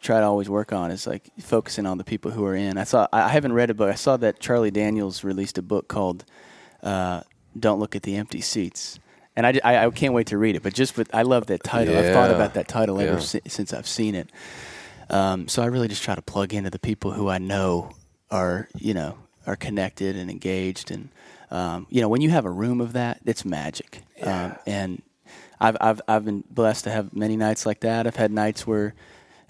try 0.00 0.20
to 0.20 0.26
always 0.26 0.50
work 0.50 0.72
on 0.72 0.90
is 0.90 1.06
like 1.06 1.30
focusing 1.40 1.86
on 1.86 1.98
the 1.98 2.04
people 2.04 2.30
who 2.30 2.44
are 2.44 2.54
in. 2.54 2.78
I 2.78 2.84
saw 2.84 3.08
I 3.12 3.28
haven't 3.28 3.52
read 3.52 3.70
a 3.70 3.74
book. 3.74 3.90
I 3.90 3.94
saw 3.94 4.16
that 4.18 4.40
Charlie 4.40 4.70
Daniels 4.70 5.24
released 5.24 5.58
a 5.58 5.62
book 5.62 5.88
called 5.88 6.24
uh, 6.82 7.22
"Don't 7.58 7.80
Look 7.80 7.96
at 7.96 8.02
the 8.02 8.16
Empty 8.16 8.40
Seats." 8.40 8.98
and 9.36 9.46
I, 9.46 9.60
I, 9.64 9.86
I, 9.86 9.90
can't 9.90 10.14
wait 10.14 10.28
to 10.28 10.38
read 10.38 10.56
it. 10.56 10.62
But 10.62 10.74
just 10.74 10.96
with 10.96 11.12
I 11.14 11.22
love 11.22 11.46
that 11.46 11.62
title. 11.64 11.94
Yeah. 11.94 12.00
I've 12.00 12.12
thought 12.12 12.30
about 12.30 12.54
that 12.54 12.68
title 12.68 13.00
ever 13.00 13.20
si- 13.20 13.40
since 13.46 13.72
I've 13.72 13.88
seen 13.88 14.14
it. 14.14 14.30
Um, 15.10 15.48
so 15.48 15.62
I 15.62 15.66
really 15.66 15.88
just 15.88 16.02
try 16.02 16.14
to 16.14 16.22
plug 16.22 16.54
into 16.54 16.70
the 16.70 16.78
people 16.78 17.12
who 17.12 17.28
I 17.28 17.38
know 17.38 17.90
are 18.30 18.68
you 18.76 18.94
know 18.94 19.18
are 19.46 19.56
connected 19.56 20.16
and 20.16 20.30
engaged, 20.30 20.90
and 20.90 21.10
um, 21.54 21.86
you 21.88 22.00
know 22.00 22.08
when 22.08 22.20
you 22.20 22.30
have 22.30 22.44
a 22.44 22.50
room 22.50 22.80
of 22.80 22.94
that, 22.94 23.20
it's 23.24 23.44
magic. 23.44 24.02
Yeah. 24.18 24.44
Um, 24.44 24.56
and 24.66 25.02
I've 25.60 25.76
I've 25.80 26.00
I've 26.08 26.24
been 26.24 26.44
blessed 26.50 26.84
to 26.84 26.90
have 26.90 27.14
many 27.14 27.36
nights 27.36 27.64
like 27.64 27.80
that. 27.80 28.06
I've 28.06 28.16
had 28.16 28.32
nights 28.32 28.66
where 28.66 28.94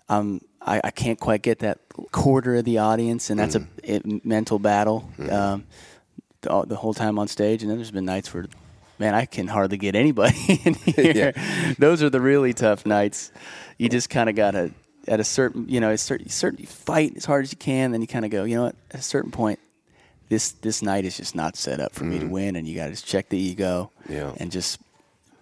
um, 0.08 0.40
I, 0.60 0.80
I 0.84 0.90
can't 0.90 1.18
quite 1.18 1.42
get 1.42 1.60
that 1.60 1.78
quarter 2.12 2.56
of 2.56 2.64
the 2.64 2.78
audience, 2.78 3.30
and 3.30 3.40
that's 3.40 3.56
mm. 3.56 3.66
a, 3.84 3.96
a, 3.96 4.20
mental 4.22 4.58
battle. 4.58 5.10
Mm. 5.18 5.32
Um, 5.32 5.66
the, 6.42 6.64
the, 6.66 6.76
whole 6.76 6.92
time 6.92 7.18
on 7.18 7.26
stage, 7.26 7.62
and 7.62 7.70
then 7.70 7.78
there's 7.78 7.90
been 7.90 8.04
nights 8.04 8.34
where 8.34 8.46
man, 8.98 9.14
I 9.14 9.24
can 9.24 9.48
hardly 9.48 9.76
get 9.76 9.94
anybody 9.94 10.60
in 10.64 10.74
here. 10.84 11.32
yeah. 11.36 11.74
Those 11.78 12.02
are 12.02 12.10
the 12.10 12.20
really 12.20 12.52
tough 12.52 12.86
nights. 12.86 13.32
You 13.78 13.88
just 13.88 14.10
kind 14.10 14.28
of 14.28 14.36
got 14.36 14.52
to, 14.52 14.72
at 15.08 15.20
a 15.20 15.24
certain, 15.24 15.68
you 15.68 15.80
know, 15.80 15.90
a 15.90 15.98
certain, 15.98 16.28
certain 16.28 16.64
fight 16.66 17.16
as 17.16 17.24
hard 17.24 17.44
as 17.44 17.52
you 17.52 17.58
can. 17.58 17.92
Then 17.92 18.00
you 18.00 18.06
kind 18.06 18.24
of 18.24 18.30
go, 18.30 18.44
you 18.44 18.56
know 18.56 18.64
what? 18.64 18.76
At 18.90 19.00
a 19.00 19.02
certain 19.02 19.30
point, 19.30 19.58
this 20.28 20.52
this 20.52 20.82
night 20.82 21.04
is 21.04 21.16
just 21.16 21.34
not 21.34 21.56
set 21.56 21.80
up 21.80 21.92
for 21.92 22.02
mm-hmm. 22.02 22.10
me 22.10 22.18
to 22.18 22.24
mm-hmm. 22.24 22.34
win, 22.34 22.56
and 22.56 22.66
you 22.66 22.76
got 22.76 22.86
to 22.86 22.90
just 22.90 23.06
check 23.06 23.28
the 23.28 23.38
ego, 23.38 23.90
yeah. 24.08 24.32
and 24.38 24.50
just 24.50 24.80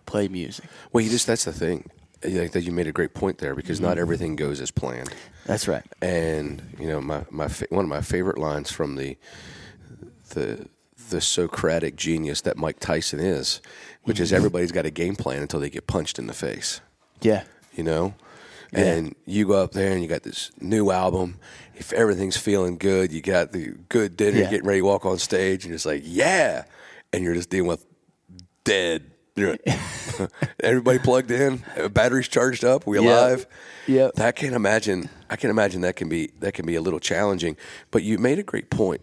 play 0.06 0.28
music. 0.28 0.64
Well, 0.92 1.02
you 1.02 1.10
just 1.10 1.26
that's 1.26 1.44
the 1.44 1.52
thing. 1.52 1.88
Like 2.24 2.52
that, 2.52 2.62
you 2.62 2.70
made 2.70 2.86
a 2.86 2.92
great 2.92 3.14
point 3.14 3.38
there 3.38 3.54
because 3.54 3.78
mm-hmm. 3.78 3.88
not 3.88 3.98
everything 3.98 4.36
goes 4.36 4.60
as 4.60 4.70
planned. 4.70 5.12
That's 5.44 5.66
right. 5.66 5.84
And 6.00 6.62
you 6.78 6.86
know, 6.86 7.00
my 7.00 7.24
my 7.30 7.48
one 7.70 7.84
of 7.84 7.88
my 7.88 8.00
favorite 8.00 8.38
lines 8.38 8.70
from 8.70 8.96
the 8.96 9.16
the 10.30 10.68
the 11.10 11.20
Socratic 11.20 11.96
genius 11.96 12.40
that 12.42 12.56
Mike 12.56 12.80
Tyson 12.80 13.20
is, 13.20 13.60
which 14.04 14.20
is 14.20 14.28
mm-hmm. 14.28 14.36
everybody's 14.36 14.72
got 14.72 14.86
a 14.86 14.90
game 14.90 15.16
plan 15.16 15.42
until 15.42 15.60
they 15.60 15.70
get 15.70 15.86
punched 15.86 16.18
in 16.18 16.26
the 16.26 16.34
face. 16.34 16.80
Yeah. 17.20 17.44
You 17.74 17.84
know? 17.84 18.14
Yeah. 18.72 18.80
And 18.80 19.14
you 19.26 19.46
go 19.46 19.62
up 19.62 19.72
there 19.72 19.92
and 19.92 20.02
you 20.02 20.08
got 20.08 20.22
this 20.22 20.50
new 20.60 20.90
album. 20.90 21.38
If 21.74 21.92
everything's 21.92 22.36
feeling 22.36 22.78
good, 22.78 23.12
you 23.12 23.20
got 23.20 23.52
the 23.52 23.74
good 23.88 24.16
dinner, 24.16 24.40
yeah. 24.40 24.50
getting 24.50 24.66
ready 24.66 24.80
to 24.80 24.86
walk 24.86 25.04
on 25.04 25.18
stage, 25.18 25.64
and 25.64 25.70
you're 25.70 25.92
like, 25.92 26.02
yeah. 26.06 26.64
And 27.12 27.22
you're 27.22 27.34
just 27.34 27.50
dealing 27.50 27.68
with 27.68 27.84
dead. 28.64 29.10
Everybody 30.60 30.98
plugged 30.98 31.30
in, 31.30 31.64
batteries 31.90 32.28
charged 32.28 32.64
up, 32.64 32.86
we 32.86 32.98
alive. 32.98 33.46
Yeah. 33.86 34.10
That 34.16 34.36
can't 34.36 34.54
imagine 34.54 35.08
I 35.30 35.36
can 35.36 35.48
imagine 35.48 35.80
that 35.80 35.96
can 35.96 36.10
be 36.10 36.32
that 36.40 36.52
can 36.52 36.66
be 36.66 36.74
a 36.74 36.82
little 36.82 37.00
challenging. 37.00 37.56
But 37.90 38.02
you 38.02 38.18
made 38.18 38.38
a 38.38 38.42
great 38.42 38.68
point 38.68 39.00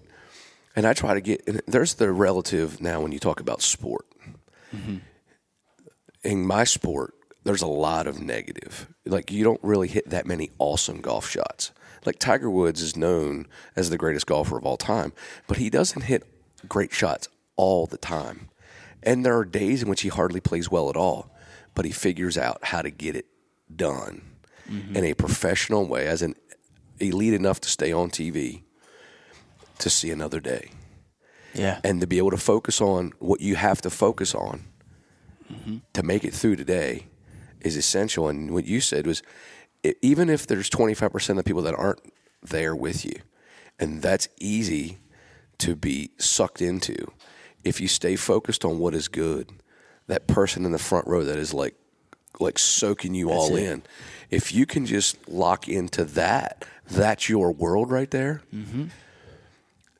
and 0.75 0.87
I 0.87 0.93
try 0.93 1.13
to 1.13 1.21
get. 1.21 1.65
there's 1.67 1.95
the 1.95 2.11
relative 2.11 2.81
now 2.81 3.01
when 3.01 3.11
you 3.11 3.19
talk 3.19 3.39
about 3.39 3.61
sport. 3.61 4.05
Mm-hmm. 4.73 4.97
In 6.23 6.45
my 6.45 6.63
sport, 6.63 7.13
there's 7.49 7.63
a 7.63 7.67
lot 7.67 8.05
of 8.05 8.21
negative. 8.21 8.87
Like 9.07 9.31
you 9.31 9.43
don't 9.43 9.59
really 9.63 9.87
hit 9.87 10.11
that 10.11 10.27
many 10.27 10.51
awesome 10.59 11.01
golf 11.01 11.27
shots. 11.27 11.71
Like 12.05 12.19
Tiger 12.19 12.47
Woods 12.47 12.79
is 12.79 12.95
known 12.95 13.47
as 13.75 13.89
the 13.89 13.97
greatest 13.97 14.27
golfer 14.27 14.55
of 14.55 14.65
all 14.67 14.77
time, 14.77 15.13
but 15.47 15.57
he 15.57 15.71
doesn't 15.71 16.03
hit 16.03 16.27
great 16.67 16.93
shots 16.93 17.27
all 17.55 17.87
the 17.87 17.97
time. 17.97 18.49
And 19.01 19.25
there 19.25 19.35
are 19.35 19.45
days 19.45 19.81
in 19.81 19.89
which 19.89 20.01
he 20.01 20.09
hardly 20.09 20.39
plays 20.39 20.69
well 20.69 20.91
at 20.91 20.95
all, 20.95 21.35
but 21.73 21.85
he 21.85 21.91
figures 21.91 22.37
out 22.37 22.65
how 22.65 22.83
to 22.83 22.91
get 22.91 23.15
it 23.15 23.25
done 23.75 24.21
mm-hmm. 24.69 24.95
in 24.95 25.03
a 25.05 25.15
professional 25.15 25.87
way 25.87 26.05
as 26.05 26.21
an 26.21 26.35
elite 26.99 27.33
enough 27.33 27.59
to 27.61 27.69
stay 27.69 27.91
on 27.91 28.11
TV 28.11 28.61
to 29.79 29.89
see 29.89 30.11
another 30.11 30.39
day. 30.39 30.69
Yeah. 31.55 31.79
And 31.83 31.99
to 32.01 32.05
be 32.05 32.19
able 32.19 32.29
to 32.29 32.37
focus 32.37 32.79
on 32.79 33.13
what 33.17 33.41
you 33.41 33.55
have 33.55 33.81
to 33.81 33.89
focus 33.89 34.35
on 34.35 34.65
mm-hmm. 35.51 35.77
to 35.93 36.03
make 36.03 36.23
it 36.23 36.35
through 36.35 36.55
today 36.55 37.07
is 37.61 37.75
essential. 37.77 38.27
And 38.27 38.51
what 38.51 38.65
you 38.65 38.81
said 38.81 39.07
was 39.07 39.21
even 40.01 40.29
if 40.29 40.45
there's 40.45 40.69
25% 40.69 41.29
of 41.29 41.35
the 41.37 41.43
people 41.43 41.61
that 41.63 41.75
aren't 41.75 42.01
there 42.43 42.75
with 42.75 43.05
you, 43.05 43.21
and 43.79 44.01
that's 44.01 44.27
easy 44.39 44.97
to 45.59 45.75
be 45.75 46.11
sucked 46.17 46.61
into, 46.61 47.11
if 47.63 47.79
you 47.79 47.87
stay 47.87 48.15
focused 48.15 48.65
on 48.65 48.79
what 48.79 48.93
is 48.93 49.07
good, 49.07 49.49
that 50.07 50.27
person 50.27 50.65
in 50.65 50.71
the 50.71 50.79
front 50.79 51.07
row 51.07 51.23
that 51.23 51.37
is 51.37 51.53
like 51.53 51.75
like 52.39 52.57
soaking 52.57 53.13
you 53.13 53.27
that's 53.27 53.37
all 53.37 53.55
it. 53.55 53.63
in. 53.63 53.83
If 54.29 54.53
you 54.53 54.65
can 54.65 54.85
just 54.85 55.27
lock 55.27 55.67
into 55.67 56.05
that, 56.05 56.63
that's 56.89 57.27
your 57.27 57.51
world 57.51 57.91
right 57.91 58.09
there. 58.09 58.41
Mm-hmm 58.53 58.85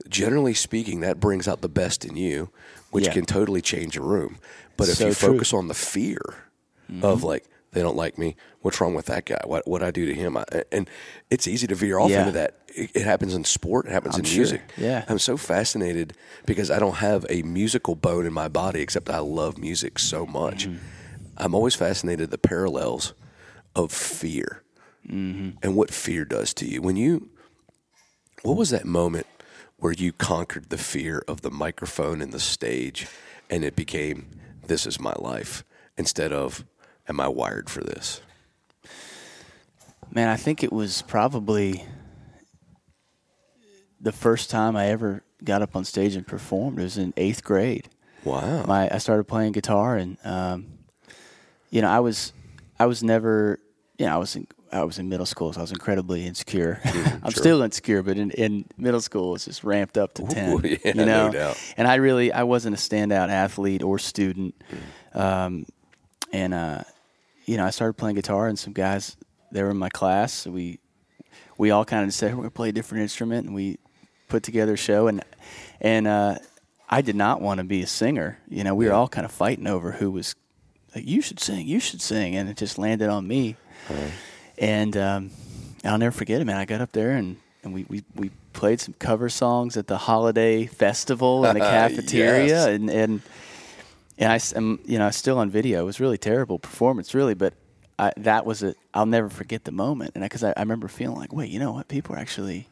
generally 0.10 0.54
speaking, 0.54 1.02
that 1.02 1.20
brings 1.20 1.48
out 1.48 1.62
the 1.62 1.70
best 1.70 2.06
in 2.06 2.16
you, 2.16 2.50
which 2.92 3.06
yeah. 3.06 3.14
can 3.14 3.26
totally 3.26 3.62
change 3.62 3.98
a 3.98 4.02
room. 4.02 4.38
But 4.78 4.90
if 4.90 4.98
so 4.98 5.08
you 5.08 5.14
true. 5.14 5.34
focus 5.34 5.54
on 5.54 5.68
the 5.68 5.74
fear 5.74 6.20
mm-hmm. 6.90 7.06
of 7.06 7.24
like, 7.24 7.46
they 7.72 7.82
don't 7.82 7.96
like 7.96 8.18
me. 8.18 8.36
What's 8.62 8.82
wrong 8.82 8.96
with 8.96 9.06
that 9.06 9.26
guy? 9.26 9.40
What 9.46 9.68
what 9.68 9.84
I 9.84 9.92
do 9.92 10.06
to 10.08 10.14
him? 10.14 10.38
I, 10.38 10.44
and 10.72 10.90
it's 11.30 11.48
easy 11.48 11.68
to 11.68 11.76
veer 11.76 12.00
off 12.00 12.10
yeah. 12.10 12.22
into 12.22 12.32
that. 12.32 12.56
It, 12.68 12.92
it, 12.96 13.04
happens 13.04 13.36
in 13.36 13.44
sport. 13.44 13.86
It 13.86 13.92
happens 13.92 14.16
I'm 14.16 14.22
in 14.22 14.26
sure. 14.26 14.38
music. 14.38 14.62
Yeah, 14.76 15.06
I'm 15.08 15.20
so 15.20 15.38
fascinated 15.38 16.14
because 16.46 16.72
I 16.72 16.80
don't 16.80 16.96
have 16.96 17.26
a 17.30 17.44
musical 17.44 17.96
bone 17.96 18.26
in 18.26 18.34
my 18.34 18.48
body, 18.48 18.82
except 18.82 19.10
I 19.10 19.20
love 19.20 19.58
music 19.60 20.00
so 20.00 20.26
much. 20.26 20.68
Mm-hmm. 20.68 20.78
I'm 21.38 21.56
always 21.56 21.76
fascinated 21.76 22.32
the 22.32 22.38
parallels 22.38 23.14
of 23.76 23.92
fear 23.92 24.64
mm-hmm. 25.08 25.52
and 25.62 25.76
what 25.76 25.92
fear 25.92 26.26
does 26.26 26.54
to 26.56 26.66
you 26.66 26.82
when 26.82 26.96
you. 26.96 27.30
What 28.42 28.58
was 28.58 28.70
that 28.70 28.86
moment 28.86 29.28
where 29.78 29.92
you 29.92 30.12
conquered 30.14 30.70
the 30.70 30.78
fear 30.78 31.24
of 31.28 31.42
the 31.42 31.52
microphone 31.52 32.22
and 32.22 32.32
the 32.32 32.40
stage 32.40 33.08
and 33.50 33.64
it 33.64 33.76
became 33.76 34.28
this 34.66 34.86
is 34.86 35.00
my 35.00 35.14
life 35.18 35.64
instead 35.98 36.32
of 36.32 36.66
am 37.10 37.20
I 37.20 37.28
wired 37.28 37.70
for 37.70 37.82
this? 37.82 38.22
Man, 40.12 40.30
I 40.30 40.38
think 40.38 40.64
it 40.64 40.72
was 40.72 41.02
probably 41.02 41.84
the 44.00 44.12
first 44.12 44.50
time 44.50 44.76
I 44.76 44.88
ever 44.88 45.24
got 45.44 45.62
up 45.62 45.76
on 45.76 45.86
stage 45.86 46.16
and 46.16 46.26
performed. 46.26 46.80
It 46.80 46.84
was 46.84 46.98
in 46.98 47.14
eighth 47.18 47.44
grade. 47.44 47.90
Wow. 48.24 48.64
My 48.66 48.90
I 48.94 48.98
started 48.98 49.26
playing 49.26 49.54
guitar 49.54 49.96
and 49.96 50.18
um, 50.24 50.68
you 51.70 51.82
know 51.82 51.90
I 51.90 52.00
was 52.00 52.34
I 52.80 52.86
was 52.86 53.04
never 53.04 53.60
you 53.98 54.06
know 54.06 54.14
I 54.14 54.18
was 54.18 54.38
I 54.72 54.84
was 54.84 55.00
in 55.00 55.10
middle 55.10 55.26
school, 55.26 55.54
so 55.54 55.60
I 55.60 55.64
was 55.64 55.72
incredibly 55.72 56.26
insecure. 56.26 56.80
Mm, 56.90 57.22
I'm 57.24 57.32
sure. 57.32 57.42
still 57.42 57.62
insecure, 57.62 58.02
but 58.04 58.18
in, 58.18 58.32
in 58.32 58.66
middle 58.78 59.00
school, 59.00 59.36
it's 59.36 59.46
just 59.46 59.64
ramped 59.64 59.98
up 59.98 60.16
to 60.16 60.24
ten. 60.24 60.54
Ooh, 60.54 60.62
yeah, 60.64 60.78
you 60.86 61.06
know, 61.06 61.30
no 61.30 61.54
and 61.78 61.88
I 61.88 61.96
really 61.96 62.32
I 62.32 62.44
wasn't 62.44 62.76
a 62.76 62.80
standout 62.80 63.30
athlete 63.30 63.84
or 63.84 64.00
student, 64.00 64.56
mm. 65.14 65.20
um, 65.20 65.66
and 66.34 66.54
uh, 66.54 66.84
you 67.50 67.58
know 67.58 67.66
I 67.66 67.72
started 67.72 67.94
playing 67.94 68.16
guitar, 68.16 68.48
and 68.48 68.58
some 68.58 68.74
guys 68.74 69.18
they 69.52 69.64
were 69.64 69.72
in 69.72 69.78
my 69.78 69.90
class. 69.90 70.32
So 70.34 70.52
we 70.52 70.80
we 71.58 71.72
all 71.72 71.86
kind 71.86 72.06
of 72.06 72.14
said 72.14 72.32
we're 72.36 72.44
gonna 72.44 72.52
play 72.52 72.70
a 72.70 72.72
different 72.74 73.02
instrument, 73.02 73.46
and 73.48 73.56
we 73.56 73.78
put 74.28 74.44
together 74.44 74.74
a 74.74 74.78
show, 74.78 75.08
and 75.08 75.24
and 75.82 76.08
uh, 76.08 76.36
I 76.90 77.02
did 77.02 77.16
not 77.16 77.42
want 77.42 77.58
to 77.60 77.64
be 77.64 77.82
a 77.82 77.88
singer. 77.88 78.38
You 78.48 78.64
know, 78.64 78.76
we 78.76 78.86
were 78.88 78.94
all 78.94 79.08
kind 79.08 79.26
of 79.26 79.32
fighting 79.32 79.68
over 79.68 79.92
who 79.94 80.12
was 80.12 80.36
like, 80.96 81.08
you 81.08 81.22
should 81.22 81.40
sing, 81.40 81.68
you 81.68 81.80
should 81.80 82.02
sing, 82.02 82.36
and 82.36 82.50
it 82.50 82.58
just 82.58 82.78
landed 82.78 83.10
on 83.10 83.28
me. 83.28 83.56
And 84.58 84.96
um, 84.98 85.32
I'll 85.84 85.98
never 85.98 86.12
forget 86.12 86.42
it, 86.42 86.46
man. 86.46 86.58
I 86.58 86.66
got 86.66 86.82
up 86.82 86.92
there 86.92 87.12
and, 87.12 87.38
and 87.64 87.74
we, 87.74 87.86
we, 87.88 88.04
we 88.16 88.32
played 88.54 88.80
some 88.82 88.94
cover 89.00 89.30
songs 89.30 89.78
at 89.78 89.88
the 89.88 89.98
holiday 89.98 90.66
festival 90.66 91.46
in 91.46 91.54
the 91.54 91.60
cafeteria, 91.78 92.46
Yes. 92.48 92.66
and 92.68 92.90
and 92.90 93.22
and 94.20 94.32
I 94.32 94.40
am 94.56 94.80
you 94.86 95.00
know 95.00 95.10
still 95.10 95.38
on 95.40 95.50
video. 95.50 95.82
It 95.82 95.86
was 95.86 96.00
really 96.00 96.18
terrible 96.20 96.60
performance, 96.60 97.16
really, 97.16 97.34
but 97.34 97.54
I, 97.98 98.14
that 98.18 98.46
was 98.46 98.62
a 98.64 98.76
I'll 98.94 99.06
never 99.08 99.30
forget 99.30 99.64
the 99.64 99.72
moment, 99.72 100.12
and 100.16 100.24
because 100.24 100.44
I, 100.44 100.54
I 100.56 100.60
remember 100.62 100.88
feeling 100.88 101.18
like, 101.18 101.34
wait, 101.34 101.50
you 101.50 101.60
know 101.60 101.72
what? 101.72 101.88
People 101.88 102.16
are 102.16 102.20
actually 102.20 102.68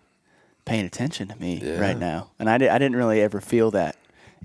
paying 0.66 0.86
attention 0.86 1.30
to 1.30 1.36
me 1.38 1.60
Yeah. 1.63 1.80
right 1.80 1.98
now, 1.98 2.30
and 2.39 2.50
I, 2.50 2.58
di- 2.58 2.70
I 2.70 2.77
didn't 2.77 2.98
really 2.98 3.22
ever 3.22 3.39
feel 3.42 3.72
that 3.72 3.96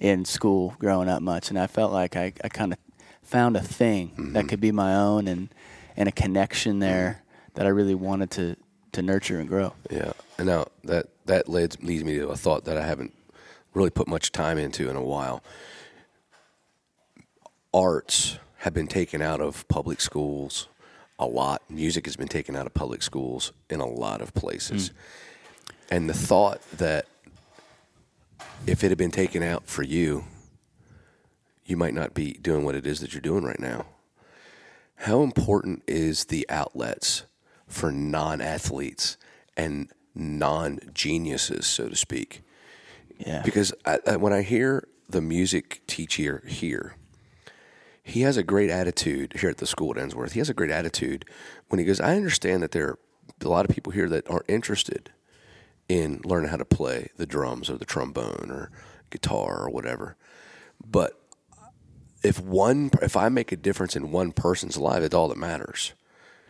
in 0.01 0.25
school 0.25 0.75
growing 0.79 1.09
up 1.09 1.21
much, 1.21 1.51
and 1.51 1.59
I 1.59 1.67
felt 1.67 1.93
like 1.93 2.17
I, 2.17 2.33
I 2.45 2.49
kind 2.49 2.73
of 2.73 2.79
found 3.23 3.57
a 3.57 3.61
thing 3.61 4.09
Mm-hmm. 4.11 4.33
that 4.35 4.49
could 4.49 4.61
be 4.61 4.73
my 4.73 4.95
own 4.95 5.29
and 5.29 5.49
and 5.97 6.09
a 6.09 6.13
connection 6.13 6.79
there 6.79 7.23
that 7.55 7.67
I 7.67 7.69
really 7.69 7.95
wanted 7.95 8.31
to 8.33 8.57
to 8.93 9.03
nurture 9.03 9.39
and 9.41 9.49
grow. 9.49 9.73
Yeah. 9.91 10.13
And 10.39 10.47
now 10.47 10.67
that 10.85 11.07
that 11.27 11.49
leads 11.49 11.81
leads 11.83 12.05
me 12.05 12.19
to 12.19 12.29
a 12.31 12.37
thought 12.37 12.65
that 12.65 12.77
I 12.77 12.83
haven't 12.87 13.13
really 13.75 13.91
put 13.91 14.07
much 14.09 14.33
time 14.33 14.59
into 14.59 14.89
in 14.91 14.97
a 14.97 15.03
while. 15.03 15.43
Arts 17.75 18.39
have 18.59 18.75
been 18.75 18.87
taken 18.87 19.23
out 19.23 19.41
of 19.41 19.67
public 19.69 20.01
schools 20.01 20.69
a 21.19 21.27
lot. 21.27 21.63
Music 21.71 22.07
has 22.07 22.17
been 22.17 22.29
taken 22.29 22.57
out 22.57 22.67
of 22.67 22.75
public 22.75 23.03
schools 23.03 23.53
in 23.71 23.81
a 23.81 23.87
lot 23.87 24.21
of 24.21 24.35
places. 24.35 24.89
Hmm. 24.89 24.95
And 25.95 26.11
the 26.11 26.15
thought 26.15 26.61
that 26.73 27.07
if 28.67 28.83
it 28.85 28.89
had 28.89 28.99
been 28.99 29.11
taken 29.11 29.43
out 29.43 29.67
for 29.67 29.83
you, 29.83 30.25
you 31.65 31.77
might 31.77 31.95
not 31.95 32.15
be 32.15 32.33
doing 32.35 32.65
what 32.65 32.75
it 32.75 32.87
is 32.87 33.01
that 33.01 33.13
you're 33.13 33.21
doing 33.21 33.45
right 33.45 33.61
now. 33.61 33.87
How 34.97 35.23
important 35.23 35.83
is 35.87 36.27
the 36.27 36.47
outlets 36.49 37.25
for 37.67 37.91
non 37.91 38.41
athletes 38.41 39.17
and 39.57 39.89
non 40.15 40.79
geniuses, 40.95 41.67
so 41.67 41.89
to 41.89 41.97
speak? 41.97 42.43
Yeah, 43.19 43.43
Because 43.45 43.73
I, 43.85 43.99
I, 44.07 44.17
when 44.17 44.33
I 44.33 44.43
hear 44.43 44.89
the 45.09 45.21
music 45.21 45.83
teacher 45.87 46.43
here, 46.47 46.97
he 48.03 48.23
has 48.23 48.37
a 48.37 48.43
great 48.43 48.71
attitude 48.71 49.35
here 49.41 49.51
at 49.51 49.59
the 49.59 49.67
school 49.67 49.93
at 49.97 49.97
Ensworth. 49.97 50.33
He 50.33 50.41
has 50.41 50.51
a 50.51 50.55
great 50.55 50.71
attitude 50.71 51.25
when 51.69 51.79
he 51.79 51.85
goes, 51.85 52.01
I 52.01 52.17
understand 52.17 52.63
that 52.63 52.73
there 52.73 52.89
are 52.89 52.99
a 53.41 53.49
lot 53.49 53.69
of 53.69 53.75
people 53.75 53.93
here 53.93 54.09
that 54.09 54.29
aren't 54.29 54.49
interested 54.49 55.11
in 55.89 56.21
learning 56.25 56.51
how 56.51 56.57
to 56.57 56.65
play 56.65 57.11
the 57.17 57.27
drums 57.27 57.71
or 57.71 57.77
the 57.77 57.85
trombone 57.85 58.49
or 58.51 58.71
guitar 59.11 59.63
or 59.63 59.71
whatever. 59.71 60.17
But 60.85 61.21
if 62.23 62.41
one, 62.41 62.91
if 63.01 63.17
I 63.17 63.29
make 63.29 63.53
a 63.53 63.57
difference 63.57 63.97
in 63.97 64.11
one 64.11 64.33
person's 64.33 64.77
life, 64.77 65.03
it's 65.03 65.15
all 65.15 65.29
that 65.29 65.39
matters 65.39 65.93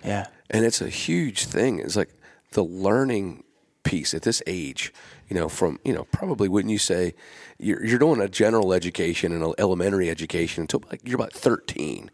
yeah, 0.04 0.26
and 0.50 0.64
it's 0.64 0.80
a 0.80 0.88
huge 0.88 1.44
thing. 1.44 1.78
It's 1.78 1.96
like 1.96 2.10
the 2.52 2.64
learning 2.64 3.44
piece 3.84 4.14
at 4.14 4.22
this 4.22 4.42
age. 4.46 4.92
You 5.28 5.36
know, 5.36 5.48
from 5.48 5.78
you 5.84 5.92
know, 5.92 6.04
probably 6.12 6.48
wouldn't 6.48 6.72
you 6.72 6.78
say 6.78 7.14
you're 7.58 7.84
you're 7.84 7.98
doing 7.98 8.20
a 8.20 8.28
general 8.28 8.72
education 8.72 9.32
and 9.32 9.42
an 9.42 9.54
elementary 9.58 10.10
education 10.10 10.62
until 10.62 10.82
like 10.90 11.00
you're 11.04 11.16
about 11.16 11.32
thirteen, 11.32 12.10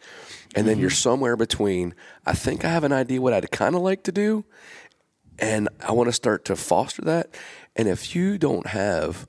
and 0.55 0.67
then 0.67 0.79
you're 0.79 0.91
mm-hmm. 0.91 0.97
somewhere 0.97 1.37
between. 1.37 1.95
I 2.27 2.33
think 2.33 2.65
I 2.65 2.69
have 2.69 2.85
an 2.85 2.93
idea 2.93 3.21
what 3.21 3.33
I'd 3.33 3.51
kind 3.51 3.75
of 3.75 3.83
like 3.83 4.05
to 4.05 4.13
do, 4.13 4.45
and 5.39 5.69
I 5.81 5.93
want 5.93 6.09
to 6.09 6.13
start 6.13 6.45
to 6.47 6.57
foster 6.57 7.03
that. 7.03 7.35
And 7.75 7.89
if 7.89 8.15
you 8.15 8.39
don't 8.39 8.69
have 8.69 9.29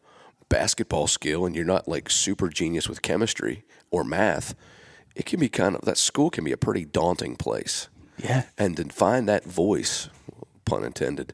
basketball 0.50 1.08
skill 1.08 1.46
and 1.46 1.56
you're 1.56 1.66
not 1.66 1.88
like 1.88 2.10
super 2.10 2.50
genius 2.50 2.90
with 2.90 3.02
chemistry 3.02 3.64
or 3.92 4.04
math, 4.04 4.56
it 5.16 5.26
can 5.26 5.40
be 5.40 5.50
kind 5.50 5.76
of 5.76 5.82
that 5.82 5.98
school 5.98 6.30
can 6.30 6.44
be 6.44 6.52
a 6.52 6.58
pretty 6.58 6.86
daunting 6.86 7.36
place 7.36 7.88
yeah. 8.24 8.44
and 8.58 8.76
to 8.78 8.86
find 8.86 9.28
that 9.28 9.46
voice, 9.46 10.10
pun 10.66 10.84
intended, 10.84 11.34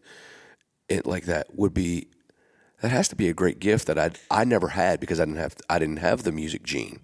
it 0.88 1.06
like 1.06 1.26
that 1.26 1.56
would 1.56 1.74
be 1.74 2.08
that 2.86 2.91
has 2.91 3.08
to 3.08 3.15
be 3.15 3.28
a 3.30 3.34
great 3.34 3.60
gift 3.60 3.88
that 3.88 3.98
I 3.98 4.12
I 4.30 4.43
never 4.43 4.67
had 4.69 5.00
because 5.00 5.19
I 5.19 5.26
didn't 5.26 5.39
have 5.39 5.56
I 5.67 5.80
didn't 5.80 5.98
have 5.98 6.21
the 6.21 6.32
music 6.32 6.62
gene, 6.62 7.00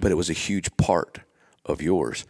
but 0.00 0.10
it 0.10 0.14
was 0.14 0.30
a 0.30 0.32
huge 0.48 0.74
part 0.78 1.20
of 1.66 1.82
yours. 1.82 2.24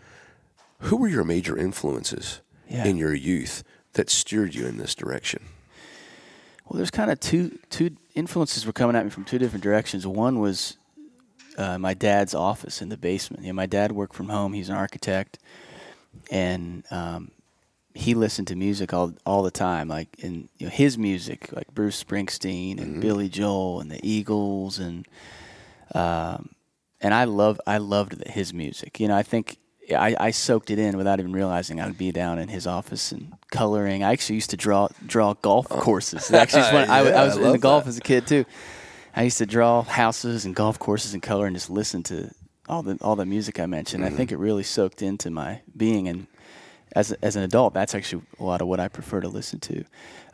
Who 0.81 0.97
were 0.97 1.07
your 1.07 1.23
major 1.23 1.57
influences 1.57 2.41
Yeah. 2.69 2.85
in 2.85 2.97
your 2.97 3.15
youth 3.15 3.63
that 3.93 4.11
steered 4.11 4.57
you 4.57 4.67
in 4.67 4.77
this 4.79 4.97
direction? 4.97 5.45
Well, 6.65 6.79
there's 6.79 6.91
kind 6.91 7.13
of 7.13 7.21
two 7.21 7.61
two 7.71 7.91
influences 8.17 8.67
were 8.67 8.73
coming 8.73 8.97
at 8.97 9.05
me 9.05 9.11
from 9.11 9.25
two 9.25 9.39
different 9.39 9.63
directions. 9.63 10.05
One 10.05 10.41
was 10.41 10.77
uh, 11.57 11.79
my 11.79 11.95
dad's 11.95 12.35
office 12.35 12.83
in 12.83 12.89
the 12.89 12.97
basement. 12.97 13.45
You 13.45 13.51
know, 13.53 13.57
my 13.57 13.67
dad 13.67 13.93
worked 13.93 14.15
from 14.17 14.31
home. 14.31 14.53
He's 14.53 14.69
an 14.69 14.75
architect, 14.75 15.39
and 16.29 16.83
um, 16.91 17.31
he 17.95 18.15
listened 18.15 18.49
to 18.49 18.57
music 18.57 18.93
all 18.95 19.15
all 19.27 19.43
the 19.43 19.51
time. 19.51 19.89
Like 19.89 20.09
in 20.19 20.49
you 20.59 20.67
know, 20.67 20.71
his 20.71 20.97
music, 20.97 21.53
like 21.53 21.73
Bruce 21.75 22.03
Springsteen 22.03 22.81
and 22.81 23.01
Billy 23.01 23.29
Joel 23.29 23.81
and 23.81 23.91
the 23.91 24.01
Eagles, 24.03 24.79
and 24.79 25.07
um, 25.95 26.51
and 27.01 27.15
I 27.15 27.25
love 27.25 27.61
I 27.67 27.79
loved 27.79 28.27
his 28.29 28.55
music. 28.55 29.01
You 29.01 29.09
know, 29.09 29.17
I 29.17 29.23
think 29.23 29.59
I, 29.93 30.15
I 30.19 30.31
soaked 30.31 30.71
it 30.71 30.79
in 30.79 30.97
without 30.97 31.19
even 31.19 31.33
realizing 31.33 31.81
I'd 31.81 31.99
be 31.99 32.13
down 32.13 32.39
in 32.39 32.49
his 32.49 32.67
office 32.67 33.13
and 33.13 33.33
coloring. 33.51 34.05
I 34.05 34.13
actually 34.13 34.37
used 34.37 34.51
to 34.51 34.57
draw 34.57 34.89
draw 35.07 35.35
golf 35.35 35.69
courses. 35.69 36.31
Actually, 36.31 36.63
when 36.73 36.91
I, 36.91 36.99
I 36.99 37.25
was 37.25 37.39
I 37.39 37.43
into 37.43 37.59
golf 37.59 37.85
that. 37.85 37.91
as 37.91 37.99
a 37.99 38.03
kid 38.03 38.27
too. 38.27 38.45
I 39.15 39.25
used 39.25 39.39
to 39.39 39.47
draw 39.47 39.83
houses 39.83 40.45
and 40.45 40.55
golf 40.55 40.79
courses 40.79 41.15
and 41.15 41.23
color 41.23 41.47
and 41.47 41.57
just 41.57 41.69
listen 41.69 42.05
to 42.05 42.31
all 42.69 42.83
the 42.83 42.97
all 43.01 43.17
the 43.17 43.27
music 43.27 43.59
I 43.59 43.67
mentioned. 43.67 44.05
I 44.05 44.11
think 44.11 44.31
it 44.31 44.39
really 44.39 44.63
soaked 44.63 45.03
into 45.03 45.31
my 45.31 45.63
being 45.77 46.07
and 46.07 46.29
as 46.97 47.13
as 47.23 47.37
an 47.37 47.43
adult, 47.43 47.75
that's 47.75 47.95
actually 47.95 48.23
a 48.39 48.45
lot 48.45 48.61
of 48.61 48.69
what 48.69 48.81
I 48.81 48.89
prefer 48.89 49.21
to 49.21 49.29
listen 49.29 49.61
to. 49.61 49.85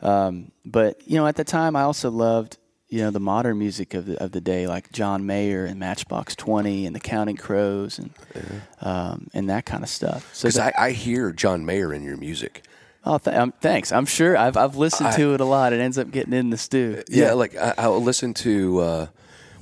Um, 0.01 0.51
but 0.65 1.01
you 1.07 1.17
know, 1.17 1.27
at 1.27 1.35
the 1.35 1.43
time, 1.43 1.75
I 1.75 1.81
also 1.83 2.09
loved 2.11 2.57
you 2.89 3.01
know 3.01 3.11
the 3.11 3.19
modern 3.19 3.57
music 3.59 3.93
of 3.93 4.05
the 4.05 4.21
of 4.23 4.31
the 4.31 4.41
day, 4.41 4.65
like 4.67 4.91
John 4.91 5.25
Mayer 5.25 5.65
and 5.65 5.79
Matchbox 5.79 6.35
Twenty 6.35 6.85
and 6.85 6.95
the 6.95 6.99
Counting 6.99 7.35
Crows 7.37 7.99
and 7.99 8.11
um, 8.81 9.27
and 9.33 9.49
that 9.49 9.65
kind 9.65 9.83
of 9.83 9.89
stuff. 9.89 10.33
So 10.33 10.49
that- 10.49 10.73
I, 10.79 10.87
I 10.87 10.91
hear 10.91 11.31
John 11.31 11.65
Mayer 11.65 11.93
in 11.93 12.03
your 12.03 12.17
music. 12.17 12.63
oh, 13.03 13.17
th- 13.17 13.35
um, 13.35 13.53
thanks. 13.61 13.91
I'm 13.91 14.05
sure 14.05 14.37
I've 14.37 14.57
I've 14.57 14.75
listened 14.75 15.13
to 15.13 15.33
it 15.33 15.41
a 15.41 15.45
lot. 15.45 15.73
It 15.73 15.79
ends 15.79 15.97
up 15.97 16.11
getting 16.11 16.33
in 16.33 16.49
the 16.49 16.57
stew. 16.57 17.03
Yeah, 17.09 17.33
like 17.33 17.55
I, 17.55 17.73
I'll 17.77 18.01
listen 18.01 18.33
to 18.35 18.79
uh, 18.79 19.07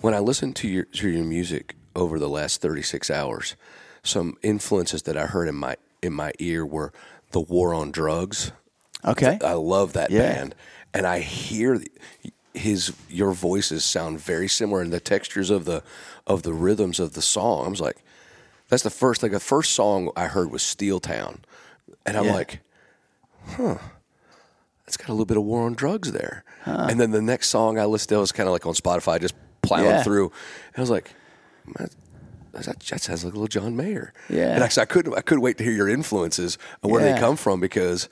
when 0.02 0.14
I 0.14 0.20
listen 0.20 0.54
to 0.54 0.68
your 0.68 0.86
to 0.86 1.10
your 1.10 1.24
music 1.24 1.76
over 1.96 2.20
the 2.20 2.30
last 2.30 2.62
thirty 2.62 2.82
six 2.82 3.10
hours. 3.10 3.56
Some 4.04 4.38
influences 4.44 5.02
that 5.04 5.18
I 5.18 5.26
heard 5.26 5.48
in 5.48 5.56
my 5.56 5.78
in 6.06 6.14
my 6.14 6.32
ear 6.40 6.66
were 6.66 6.94
the 7.32 7.40
War 7.42 7.74
on 7.74 7.92
Drugs. 7.92 8.52
Okay. 9.04 9.38
I 9.44 9.54
love 9.54 9.94
that 9.94 10.10
Yeah. 10.12 10.20
band, 10.34 10.56
and 10.94 11.06
I 11.06 11.20
hear 11.20 11.84
his 12.54 12.94
your 13.10 13.34
voices 13.34 13.84
sound 13.84 14.20
very 14.20 14.48
similar, 14.48 14.82
and 14.82 14.94
the 14.94 15.00
textures 15.02 15.50
of 15.50 15.66
the 15.66 15.84
of 16.26 16.44
the 16.44 16.54
rhythms 16.54 17.00
of 17.00 17.14
the 17.14 17.22
song. 17.22 17.66
I 17.66 17.70
was 17.70 17.82
like, 17.82 17.98
that's 18.70 18.84
the 18.84 18.90
first 18.90 19.22
like 19.22 19.32
the 19.34 19.40
first 19.40 19.74
song 19.74 20.10
I 20.16 20.26
heard 20.28 20.50
was 20.52 20.64
Steel 20.64 21.00
Town, 21.00 21.44
and 22.06 22.18
I'm 22.18 22.26
Yeah. 22.26 22.34
like, 22.34 22.60
huh, 23.58 23.78
it's 24.88 24.98
got 24.98 25.10
a 25.10 25.12
little 25.12 25.26
bit 25.26 25.38
of 25.38 25.44
War 25.44 25.64
on 25.66 25.74
Drugs 25.74 26.12
there. 26.14 26.44
And 26.66 27.00
then 27.00 27.12
the 27.12 27.22
next 27.22 27.50
song 27.50 27.78
I 27.78 27.86
listened 27.86 28.10
to 28.10 28.18
was 28.20 28.32
kind 28.32 28.48
of 28.50 28.54
like 28.54 28.66
on 28.66 28.74
Spotify, 28.74 29.20
just 29.22 29.36
plowing 29.62 29.86
Yeah. 29.86 30.04
through, 30.04 30.32
and 30.68 30.78
I 30.78 30.82
was 30.82 30.90
like, 30.90 31.12
that, 32.64 32.80
that 32.80 33.02
sounds 33.02 33.24
like 33.26 33.34
a 33.34 33.38
little 33.38 33.48
John 33.48 33.76
Mayer. 33.76 34.14
Yeah. 34.30 34.54
and 34.54 34.64
actually, 34.64 34.84
I 34.84 34.86
couldn't 34.86 35.14
I 35.18 35.22
couldn't 35.22 35.42
wait 35.42 35.58
to 35.58 35.64
hear 35.64 35.74
your 35.74 35.90
influences 35.90 36.58
and 36.82 36.92
where 36.92 37.06
Yeah. 37.06 37.14
they 37.14 37.20
come 37.20 37.36
from 37.36 37.60
because 37.60 38.10